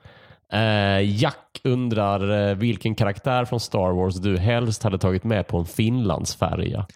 Eh, 0.53 1.21
Jack 1.21 1.61
undrar 1.65 2.49
eh, 2.51 2.55
vilken 2.57 2.95
karaktär 2.95 3.45
från 3.45 3.61
Star 3.61 3.93
Wars 3.93 4.17
du 4.17 4.39
helst 4.39 4.83
hade 4.83 4.99
tagit 4.99 5.25
med 5.25 5.47
på 5.47 5.59
en 5.59 5.65
Finlandsfärja. 5.67 6.87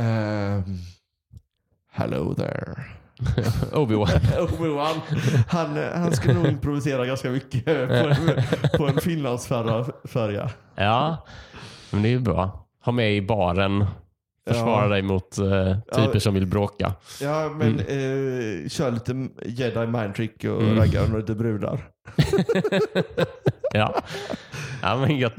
Ehm, 0.00 0.78
hello 1.90 2.34
there. 2.34 2.74
Obi-Wan. 3.72 4.08
Obi-Wan. 4.38 5.00
Han, 5.48 5.76
han 5.94 6.12
ska 6.12 6.32
nog 6.32 6.46
improvisera 6.46 7.06
ganska 7.06 7.30
mycket 7.30 7.64
på 7.64 7.72
en, 8.08 8.16
på 8.78 8.86
en 8.88 9.00
Finlandsfärja. 9.00 10.50
ja, 10.74 11.26
men 11.90 12.02
det 12.02 12.08
är 12.08 12.10
ju 12.10 12.18
bra. 12.20 12.66
Ha 12.84 12.92
med 12.92 13.16
i 13.16 13.22
baren. 13.22 13.86
Försvara 14.48 14.82
Ja. 14.84 14.88
dig 14.88 15.02
mot 15.02 15.38
eh, 15.38 15.76
typer 15.94 16.10
Ja. 16.14 16.20
som 16.20 16.34
vill 16.34 16.46
bråka. 16.46 16.94
Ja, 17.20 17.48
men 17.56 17.78
eh, 17.78 18.68
kör 18.68 18.90
lite 18.90 19.28
jedi 19.46 19.86
mind 19.86 20.14
trick 20.14 20.44
och 20.44 20.62
Mm. 20.62 20.78
ragga 20.78 21.06
med 21.06 21.20
lite 21.20 21.34
brudar. 21.34 21.80
Ja, 23.74 23.94
ja 24.82 24.96
men 24.96 25.16
gött. 25.16 25.36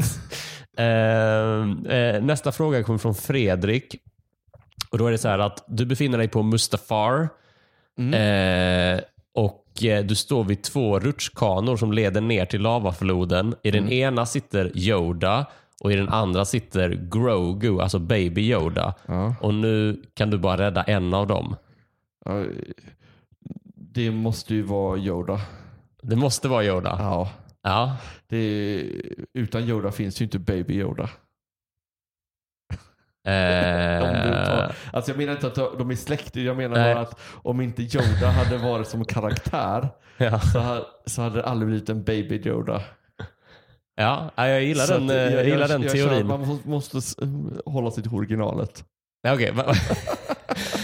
Eh, 0.78 1.96
eh, 1.98 2.22
nästa 2.24 2.52
fråga 2.52 2.84
kommer 2.84 3.00
från 3.00 3.16
Fredrik. 3.16 3.96
Och 4.92 4.98
Då 4.98 5.08
är 5.08 5.12
det 5.12 5.18
så 5.18 5.28
här 5.28 5.40
att 5.40 5.64
du 5.68 5.86
befinner 5.86 6.18
dig 6.18 6.28
på 6.28 6.44
Mustafar. 6.44 7.30
Eh, 7.98 9.02
och 9.34 9.84
eh, 9.84 10.06
du 10.06 10.16
står 10.16 10.44
vid 10.44 10.64
två 10.64 11.00
rutschkanor 11.00 11.78
som 11.78 11.92
leder 11.92 12.22
ner 12.22 12.46
till 12.46 12.62
lavafloden. 12.62 13.56
I 13.64 13.72
den 13.72 13.90
ena 13.90 14.26
sitter 14.26 14.78
Yoda 14.78 15.46
och 15.84 15.92
i 15.92 15.96
den 15.96 16.10
andra 16.10 16.46
sitter 16.46 16.90
Grogu, 16.90 17.82
alltså 17.82 18.00
Baby 18.00 18.42
Yoda. 18.42 18.94
Ja. 19.06 19.36
Och 19.42 19.54
nu 19.54 20.02
kan 20.14 20.30
du 20.30 20.38
bara 20.38 20.58
rädda 20.58 20.84
en 20.84 21.14
av 21.14 21.28
dem. 21.28 21.56
Det 23.76 24.12
måste 24.12 24.56
ju 24.56 24.62
vara 24.62 24.98
Yoda. 24.98 25.42
Det 26.02 26.16
måste 26.16 26.48
vara 26.48 26.64
Yoda. 26.64 26.96
Ja. 27.00 27.30
Ja. 27.64 27.98
Det, 28.28 28.82
utan 29.34 29.64
Yoda 29.64 29.92
finns 29.92 30.22
ju 30.22 30.26
inte 30.26 30.40
Baby 30.40 30.74
Yoda. 30.74 31.10
Eh, 33.26 34.70
alltså 34.94 35.12
jag 35.12 35.18
menar 35.18 35.32
inte 35.34 35.48
att 35.48 35.56
de 35.78 35.92
är 35.92 35.96
släkt, 35.96 36.36
jag 36.36 36.58
menar 36.58 36.76
Nej. 36.76 36.94
bara 36.94 37.04
att 37.04 37.20
om 37.44 37.62
inte 37.62 37.82
Yoda 37.82 38.28
hade 38.30 38.58
varit 38.58 38.88
som 38.88 39.06
karaktär 39.06 39.90
ja. 40.18 40.40
så, 40.40 40.60
ha- 40.60 40.86
så 41.06 41.22
hade 41.22 41.36
det 41.36 41.44
aldrig 41.46 41.68
blivit 41.70 41.90
en 41.90 42.04
Baby 42.04 42.42
Yoda. 42.46 42.82
ja, 43.96 44.30
jag 44.36 44.64
gillar 44.64 44.84
Så 44.86 44.94
den, 44.94 45.10
eh, 45.10 45.16
jag, 45.16 45.46
gillar 45.46 45.68
den 45.68 45.82
jag 45.82 45.92
teorin. 45.92 46.28
Man 46.28 46.60
måste, 46.66 47.00
hålla 47.66 47.92
sig 47.92 48.04
till 48.04 48.14
originalet. 48.14 48.84
Ja, 49.22 49.34
Okej. 49.34 49.52
va- 49.52 49.74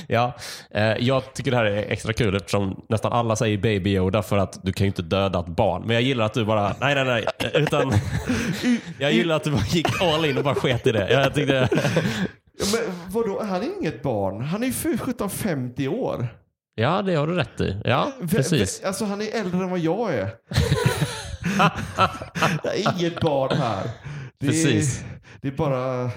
ja, 0.09 0.33
eh, 0.71 0.83
jag 0.99 1.33
tycker 1.33 1.51
det 1.51 1.57
här 1.57 1.65
är 1.65 1.91
extra 1.91 2.13
kul 2.13 2.35
eftersom 2.35 2.85
nästan 2.89 3.13
alla 3.13 3.35
säger 3.35 3.57
Baby 3.57 3.89
Yoda 3.95 4.21
för 4.23 4.37
att 4.37 4.59
du 4.63 4.73
kan 4.73 4.85
ju 4.85 4.87
inte 4.87 5.01
döda 5.01 5.39
ett 5.39 5.47
barn. 5.47 5.83
Men 5.85 5.93
jag 5.93 6.03
gillar 6.03 6.25
att 6.25 6.33
du 6.33 6.45
bara, 6.45 6.75
nej 6.79 6.95
nej 6.95 7.05
nej. 7.05 7.25
eh, 7.39 7.61
Utan, 7.61 7.93
jag 8.99 9.11
gillar 9.13 9.35
att 9.35 9.43
du 9.43 9.51
bara 9.51 9.65
gick 9.69 10.01
all 10.01 10.25
in 10.25 10.37
och 10.37 10.43
bara 10.43 10.55
sket 10.55 10.87
i 10.87 10.91
det. 10.91 11.11
Jag 11.11 11.33
tyckte, 11.33 11.69
Ja, 12.61 12.65
Men 12.73 12.95
vadå, 13.07 13.43
han 13.43 13.61
är 13.63 13.77
inget 13.79 14.01
barn. 14.01 14.41
Han 14.41 14.63
är 14.63 14.67
ju 14.67 14.73
för 14.73 14.89
17-50 14.89 15.87
år. 15.87 16.27
ja, 16.75 17.01
det 17.01 17.15
har 17.15 17.27
du 17.27 17.33
rätt 17.35 17.61
i. 17.61 17.81
Ja, 17.85 18.11
V- 18.21 18.37
precis. 18.37 18.81
Alltså 18.83 19.05
han 19.05 19.21
är 19.21 19.39
äldre 19.39 19.63
än 19.63 19.69
vad 19.69 19.79
jag 19.79 20.13
är. 20.13 20.29
det 22.63 22.69
är 22.69 22.93
inget 22.99 23.19
barn 23.21 23.57
här. 23.57 23.83
Det 24.39 24.47
är, 24.47 24.51
Precis. 24.51 25.03
Det 25.41 25.47
är 25.47 25.51
bara 25.51 26.09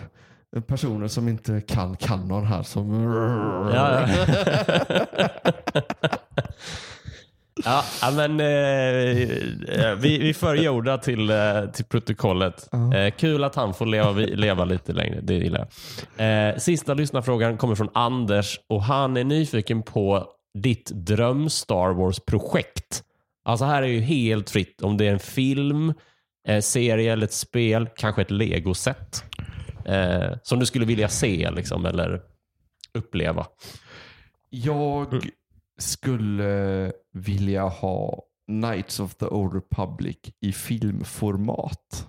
personer 0.61 1.09
som 1.09 1.29
inte 1.29 1.61
kan 1.61 1.97
kanon 1.97 2.47
här 2.47 2.63
som... 2.63 3.05
Ja, 3.75 4.09
ja. 7.65 7.85
ja 8.03 8.11
men 8.11 8.41
eh, 8.41 9.87
eh, 9.87 9.95
vi, 9.97 10.19
vi 10.19 10.35
för 10.35 10.57
Yoda 10.57 10.99
till, 10.99 11.31
eh, 11.31 11.65
till 11.73 11.85
protokollet. 11.85 12.69
Eh, 12.95 13.15
kul 13.17 13.45
att 13.45 13.55
han 13.55 13.75
får 13.75 13.87
leva, 13.87 14.13
leva 14.13 14.65
lite 14.65 14.93
längre. 14.93 15.21
Det 15.21 15.35
gillar 15.35 15.69
jag. 16.17 16.51
Eh, 16.51 16.57
sista 16.59 16.95
lyssnarfrågan 16.95 17.57
kommer 17.57 17.75
från 17.75 17.89
Anders 17.95 18.61
och 18.69 18.83
han 18.83 19.17
är 19.17 19.25
nyfiken 19.25 19.83
på 19.83 20.27
ditt 20.59 20.91
dröm 20.95 21.51
Star 21.51 21.95
Wars-projekt. 21.95 23.03
Alltså 23.45 23.65
här 23.65 23.83
är 23.83 23.87
ju 23.87 24.01
helt 24.01 24.51
fritt 24.51 24.83
om 24.83 24.97
det 24.97 25.07
är 25.07 25.13
en 25.13 25.19
film, 25.19 25.95
eh, 26.49 26.61
serie 26.61 27.13
eller 27.13 27.25
ett 27.25 27.33
spel, 27.33 27.89
kanske 27.97 28.23
ett 28.23 28.31
legoset. 28.31 29.25
Eh, 29.85 30.33
som 30.43 30.59
du 30.59 30.67
skulle 30.67 30.85
vilja 30.87 31.09
se 31.09 31.51
liksom, 31.51 31.87
eller 31.87 32.23
uppleva. 32.95 33.47
Jag 34.51 35.13
Mm. 35.13 35.31
skulle 35.79 36.93
vilja 37.13 37.63
ha 37.69 38.23
Knights 38.47 39.01
of 39.01 39.15
the 39.15 39.27
Old 39.27 39.55
Republic 39.55 40.17
i 40.41 40.53
filmformat. 40.53 42.09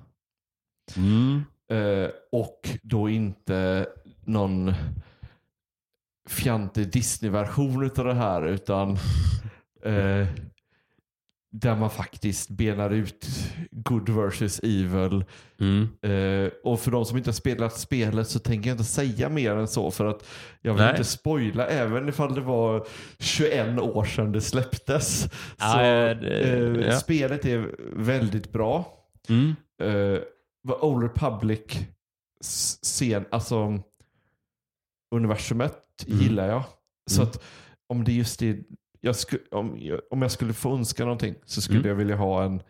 Mm. 0.97 1.43
Eh, 1.71 2.09
och 2.31 2.69
då 2.83 3.09
inte 3.09 3.87
någon 4.25 4.73
fjantig 6.29 6.91
Disney-version 6.91 7.83
av 7.97 8.05
det 8.05 8.13
här 8.13 8.41
utan 8.47 8.97
eh, 9.83 10.27
där 11.55 11.75
man 11.75 11.89
faktiskt 11.89 12.49
benar 12.49 12.89
ut 12.89 13.25
good 13.71 14.09
versus 14.09 14.59
evil. 14.63 15.25
Mm. 15.59 15.87
Eh, 16.01 16.51
och 16.63 16.79
för 16.79 16.91
de 16.91 17.05
som 17.05 17.17
inte 17.17 17.29
har 17.29 17.33
spelat 17.33 17.79
spelet 17.79 18.27
så 18.27 18.39
tänker 18.39 18.69
jag 18.69 18.73
inte 18.73 18.83
säga 18.83 19.29
mer 19.29 19.55
än 19.55 19.67
så 19.67 19.91
för 19.91 20.05
att 20.05 20.25
jag 20.61 20.73
vill 20.73 20.81
Nej. 20.81 20.91
inte 20.91 21.03
spoila 21.03 21.67
även 21.67 22.09
ifall 22.09 22.35
det 22.35 22.41
var 22.41 22.87
21 23.19 23.79
år 23.79 24.05
sedan 24.05 24.31
det 24.31 24.41
släpptes. 24.41 25.27
Ja, 25.59 25.71
så 25.73 25.79
ja, 25.79 26.13
det- 26.13 26.41
eh, 26.43 26.85
ja. 26.87 26.99
spelet 26.99 27.45
är 27.45 27.75
väldigt 27.95 28.51
bra. 28.51 28.93
Mm. 29.29 29.53
Vad 30.63 30.81
Old 30.81 31.03
Republic 31.03 31.61
scen, 32.81 33.25
alltså 33.31 33.79
universumet 35.15 35.79
Mm. 36.07 36.19
gillar 36.19 36.47
jag. 36.47 36.63
Så 37.11 37.21
Mm. 37.21 37.29
att 37.29 37.43
om 37.89 38.03
det 38.03 38.11
är 38.11 38.15
just 38.15 38.39
det, 38.39 38.57
jag 39.05 39.15
sku, 39.15 39.37
om, 39.51 39.77
jag, 39.79 39.99
om 40.09 40.21
jag 40.21 40.31
skulle 40.31 40.53
få 40.53 40.75
önska 40.75 41.03
någonting 41.03 41.35
så 41.45 41.61
skulle 41.61 41.79
Mm. 41.79 41.89
jag 41.89 41.95
vilja 41.95 42.15
ha 42.15 42.43
en 42.43 42.61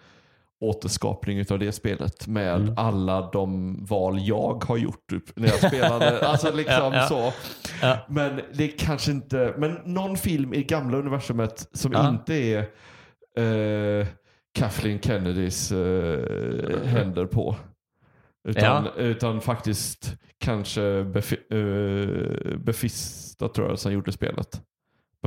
återskapning 0.62 1.46
av 1.52 1.60
det 1.60 1.72
spelet 1.72 2.28
med 2.28 2.56
Mm. 2.62 2.74
alla 2.78 3.32
de 3.32 3.78
val 3.86 4.20
jag 4.22 4.64
har 4.64 4.78
gjort 4.78 5.10
typ, 5.10 5.24
när 5.38 5.48
jag 5.48 5.58
spelade. 5.58 6.28
alltså 6.28 6.52
liksom 6.56 6.94
Ja, 6.94 6.96
ja. 6.96 7.08
så. 7.08 7.34
Ja. 7.82 7.98
Men 8.10 8.42
det 8.54 8.64
är 8.64 8.78
kanske 8.78 9.12
inte, 9.12 9.54
men 9.58 9.78
någon 9.86 10.18
film 10.18 10.54
i 10.54 10.64
gamla 10.64 10.98
universumet 10.98 11.68
som 11.74 11.96
inte 11.96 12.34
är 12.34 12.60
uh, 13.40 14.06
Kathleen 14.56 15.00
Kennedys 15.02 15.72
uh, 15.72 16.84
händer 16.86 17.26
på. 17.26 17.56
Utan, 18.48 18.88
utan 18.98 19.42
faktiskt 19.42 20.14
kanske 20.40 21.04
Bef 21.04 21.34
uh, 21.54 22.58
Befista 22.58 23.48
tror 23.50 23.70
jag 23.70 23.80
som 23.80 23.94
gjorde 23.94 24.12
spelet. 24.12 24.62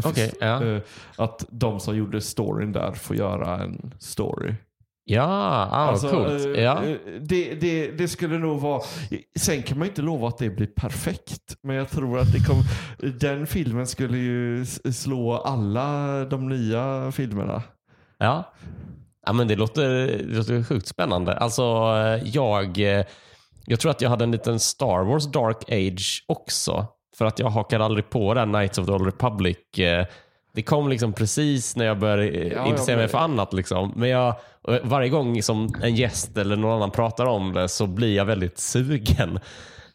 Okej, 0.05 0.33
ja. 0.41 0.65
eh, 0.65 0.81
att 1.17 1.45
de 1.51 1.81
som 1.81 1.97
gjorde 1.97 2.21
storyn 2.21 2.73
där 2.73 2.93
får 2.93 3.17
göra 3.17 3.59
en 3.63 3.95
story. 3.99 4.55
Ja, 5.09 5.23
ah, 5.23 5.67
Alltså, 5.89 6.09
coolt. 6.11 6.29
eh, 6.57 6.63
Ja. 6.63 6.83
eh, 6.85 6.97
det, 7.21 7.55
det, 7.55 7.91
det 7.91 8.09
skulle 8.09 8.39
nog 8.39 8.61
vara... 8.61 8.83
Sen 9.39 9.63
kan 9.63 9.79
man 9.79 9.89
inte 9.89 10.03
lova 10.03 10.29
att 10.29 10.39
det 10.39 10.51
blir 10.51 10.67
perfekt. 10.67 11.57
Men 11.63 11.77
jag 11.77 11.91
tror 11.91 12.19
att 12.19 12.33
det 12.33 12.39
kom, 12.41 12.63
den 13.19 13.47
filmen 13.47 13.87
skulle 13.87 14.19
ju 14.19 14.63
s- 14.63 15.03
slå 15.03 15.33
alla 15.37 16.25
de 16.25 16.49
nya 16.49 17.13
filmerna. 17.13 17.63
Ja. 18.19 18.53
ja 19.27 19.33
men 19.33 19.49
det 19.49 19.57
låter, 19.57 19.89
det 20.07 20.37
låter 20.37 20.63
sjukt 20.65 20.87
spännande. 20.87 21.37
Alltså, 21.37 21.63
eh, 21.63 22.29
jag, 22.29 22.79
eh, 22.79 23.05
jag 23.67 23.81
tror 23.81 23.91
att 23.91 24.01
jag 24.01 24.11
hade 24.11 24.25
en 24.25 24.31
liten 24.33 24.61
Star 24.61 25.05
Wars 25.05 25.27
Dark 25.33 25.63
Age 25.73 26.25
också. 26.29 26.87
För 27.19 27.25
att 27.25 27.39
jag 27.39 27.51
hakade 27.51 27.85
aldrig 27.85 28.11
på 28.11 28.35
den 28.35 28.53
Knights 28.53 28.79
of 28.79 28.87
the 28.87 28.93
Old 28.93 29.07
Republic. 29.07 29.59
eh, 29.79 30.07
Det 30.55 30.63
kom 30.63 30.89
liksom 30.89 31.13
precis 31.13 31.77
när 31.77 31.85
jag 31.85 31.99
började 31.99 32.29
eh, 32.29 32.53
Ja, 32.53 32.67
intressera 32.67 32.97
mig 32.97 33.09
för 33.09 33.19
annat. 33.19 33.53
Liksom. 33.53 33.93
Men 33.97 34.09
jag, 34.09 34.35
och 34.63 34.79
varje 34.83 35.09
gång 35.09 35.43
som 35.43 35.75
en 35.83 35.95
gäst 35.95 36.37
eller 36.37 36.57
någon 36.57 36.73
annan 36.77 36.91
pratar 36.91 37.27
om 37.27 37.53
det 37.53 37.69
så 37.69 37.87
blir 37.87 38.17
jag 38.17 38.25
väldigt 38.25 38.59
sugen. 38.59 39.39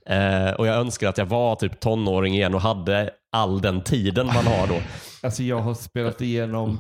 Eh, 0.06 0.52
och 0.58 0.68
jag 0.68 0.76
önskar 0.76 1.10
att 1.10 1.18
jag 1.18 1.26
var 1.26 1.56
typ 1.56 1.80
tonåring 1.80 2.34
igen 2.34 2.56
och 2.56 2.62
hade 2.62 3.10
all 3.32 3.62
den 3.62 3.82
tiden 3.82 4.26
man 4.26 4.48
har 4.48 4.68
då. 4.68 4.76
Alltså 5.24 5.44
jag 5.44 5.60
har 5.60 5.74
spelat 5.74 6.22
igenom 6.22 6.80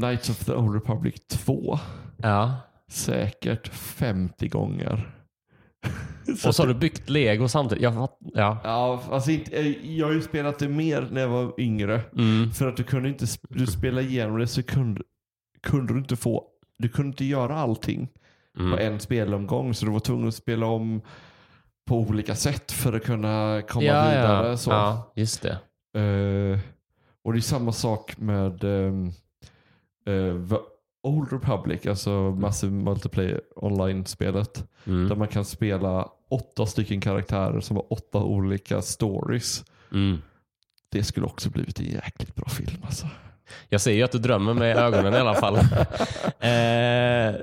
Knights 0.00 0.30
of 0.30 0.44
the 0.44 0.52
Old 0.52 0.74
Republic 0.74 1.14
2 1.30 1.78
Ja. 2.22 2.54
säkert 2.90 3.68
50 3.74 4.48
gånger. 4.48 5.10
Och 6.46 6.54
så 6.54 6.62
har 6.62 6.68
du 6.68 6.74
byggt 6.74 7.10
lego 7.10 7.48
samtidigt. 7.48 7.82
Jag 7.82 8.08
ja. 8.34 8.58
Ja, 8.64 9.02
alltså 9.10 9.30
jag 9.82 10.06
har 10.06 10.12
ju 10.12 10.22
spelat 10.22 10.58
det 10.58 10.68
mer 10.68 11.08
när 11.10 11.20
jag 11.20 11.28
var 11.28 11.60
yngre. 11.60 12.00
Mm. 12.16 12.50
För 12.50 12.68
att 12.68 12.76
du 12.76 12.82
kunde 12.82 13.08
inte, 13.08 13.26
du 13.48 13.66
spela 13.66 14.00
igenom 14.00 14.38
det 14.38 14.46
så 14.46 14.62
kunde, 14.62 15.02
kunde 15.62 15.92
du 15.92 15.98
inte 15.98 16.16
få, 16.16 16.44
du 16.78 16.88
kunde 16.88 17.08
inte 17.08 17.24
göra 17.24 17.54
allting 17.58 18.08
på 18.56 18.62
Mm. 18.62 18.78
en 18.92 19.00
spelomgång. 19.00 19.74
Så 19.74 19.86
du 19.86 19.92
var 19.92 20.00
tvungen 20.00 20.28
att 20.28 20.34
spela 20.34 20.66
om 20.66 21.00
på 21.86 21.98
olika 21.98 22.34
sätt 22.34 22.72
för 22.72 22.92
att 22.92 23.04
kunna 23.04 23.62
komma 23.68 23.84
ja, 23.84 24.08
vidare. 24.08 24.48
ja. 24.48 24.56
Så. 24.56 24.70
ja, 24.70 25.12
just 25.16 25.42
det. 25.42 25.50
Eh, 26.00 26.58
och 27.24 27.32
det 27.32 27.38
är 27.38 27.40
samma 27.40 27.72
sak 27.72 28.14
med 28.18 28.64
um, 28.64 29.12
The 30.06 30.56
Old 31.04 31.32
Republic, 31.32 31.86
alltså 31.86 32.10
Massive 32.10 32.72
Multiplayer 32.72 33.40
Online-spelet. 33.56 34.64
Mm. 34.86 35.08
Där 35.08 35.16
man 35.16 35.28
kan 35.28 35.44
spela 35.44 36.08
åtta 36.30 36.66
stycken 36.66 37.00
karaktärer 37.00 37.60
som 37.60 37.76
har 37.76 37.92
åtta 37.92 38.18
olika 38.18 38.82
stories. 38.82 39.64
Mm. 39.92 40.18
Det 40.88 41.04
skulle 41.04 41.26
också 41.26 41.50
blivit 41.50 41.80
en 41.80 41.86
jäkligt 41.86 42.34
bra 42.34 42.48
film 42.48 42.82
alltså. 42.84 43.06
Jag 43.68 43.80
ser 43.80 43.92
ju 43.92 44.02
att 44.02 44.12
du 44.12 44.18
drömmer 44.18 44.54
med 44.54 44.76
ögonen 44.76 45.14
i 45.14 45.16
alla 45.16 45.34
fall. 45.34 45.56
eh, 46.40 47.40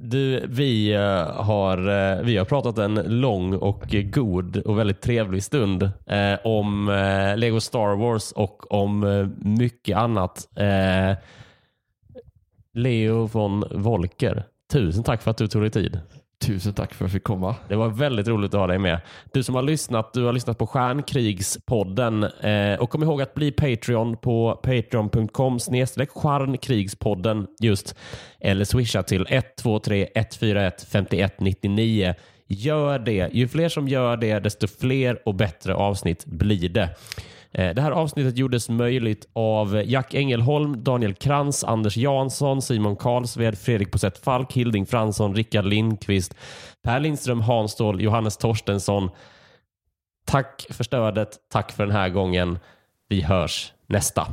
du, 0.00 0.46
vi, 0.46 0.94
eh, 0.94 1.42
har, 1.42 1.78
eh, 1.78 2.22
vi 2.22 2.36
har 2.36 2.44
pratat 2.44 2.78
en 2.78 2.94
lång 2.94 3.54
och 3.54 3.84
god 3.90 4.56
och 4.56 4.78
väldigt 4.78 5.00
trevlig 5.00 5.42
stund 5.42 5.82
eh, 6.06 6.38
om 6.44 6.88
eh, 6.88 7.36
Lego 7.36 7.60
Star 7.60 7.96
Wars 7.96 8.32
och 8.32 8.72
om 8.72 9.04
eh, 9.04 9.26
mycket 9.48 9.96
annat. 9.96 10.48
Leo 12.74 13.26
von 13.26 13.64
Volker, 13.70 14.44
tusen 14.72 15.02
tack 15.04 15.22
för 15.22 15.30
att 15.30 15.36
du 15.36 15.46
tog 15.46 15.62
dig 15.62 15.70
tid. 15.70 16.00
Tusen 16.44 16.74
tack 16.74 16.94
för 16.94 17.04
att 17.04 17.08
jag 17.08 17.12
fick 17.12 17.24
komma. 17.24 17.54
Det 17.68 17.76
var 17.76 17.88
väldigt 17.88 18.28
roligt 18.28 18.54
att 18.54 18.60
ha 18.60 18.66
dig 18.66 18.78
med. 18.78 19.00
Du 19.32 19.42
som 19.42 19.54
har 19.54 19.62
lyssnat, 19.62 20.12
du 20.12 20.24
har 20.24 20.32
lyssnat 20.32 20.58
på 20.58 20.66
Stjärnkrigspodden. 20.66 22.24
Eh, 22.24 22.80
och 22.80 22.90
kom 22.90 23.02
ihåg 23.02 23.22
att 23.22 23.34
bli 23.34 23.52
Patreon 23.52 24.16
på 24.16 24.60
patreon.com 24.62 25.60
snedstreck 25.60 26.10
Stjärnkrigspodden 26.10 27.46
just. 27.60 27.94
Eller 28.40 28.64
swisha 28.64 29.02
till 29.02 29.26
123 29.28 30.08
141 30.14 30.86
51 30.90 31.40
99. 31.40 32.14
Gör 32.46 32.98
det. 32.98 33.28
Ju 33.32 33.48
fler 33.48 33.68
som 33.68 33.88
gör 33.88 34.16
det, 34.16 34.38
desto 34.40 34.66
fler 34.66 35.28
och 35.28 35.34
bättre 35.34 35.74
avsnitt 35.74 36.26
blir 36.26 36.68
det. 36.68 36.88
Eh, 37.52 37.74
det 37.74 37.82
här 37.82 37.90
avsnittet 37.90 38.36
gjordes 38.38 38.68
möjligt 38.68 39.28
av 39.32 39.82
Jack 39.86 40.14
Engelholm, 40.14 40.84
Daniel 40.84 41.14
Krantz, 41.14 41.64
Anders 41.64 41.96
Jansson, 41.96 42.62
Simon 42.62 42.96
Karlsved, 42.96 43.58
Fredrik 43.58 43.92
Posett 43.92 44.18
Falk, 44.18 44.52
Hilding 44.52 44.86
Fransson, 44.86 45.34
Rickard 45.34 45.64
Lindqvist, 45.64 46.34
Per 46.82 47.00
Lindström, 47.00 47.40
Hans 47.40 47.72
Ståhl, 47.72 48.00
Johannes 48.00 48.36
Torstensson. 48.36 49.10
Tack 50.26 50.66
för 50.70 50.84
stödet. 50.84 51.38
Tack 51.52 51.72
för 51.72 51.86
den 51.86 51.96
här 51.96 52.08
gången. 52.08 52.58
Vi 53.08 53.20
hörs 53.22 53.72
nästa. 53.86 54.26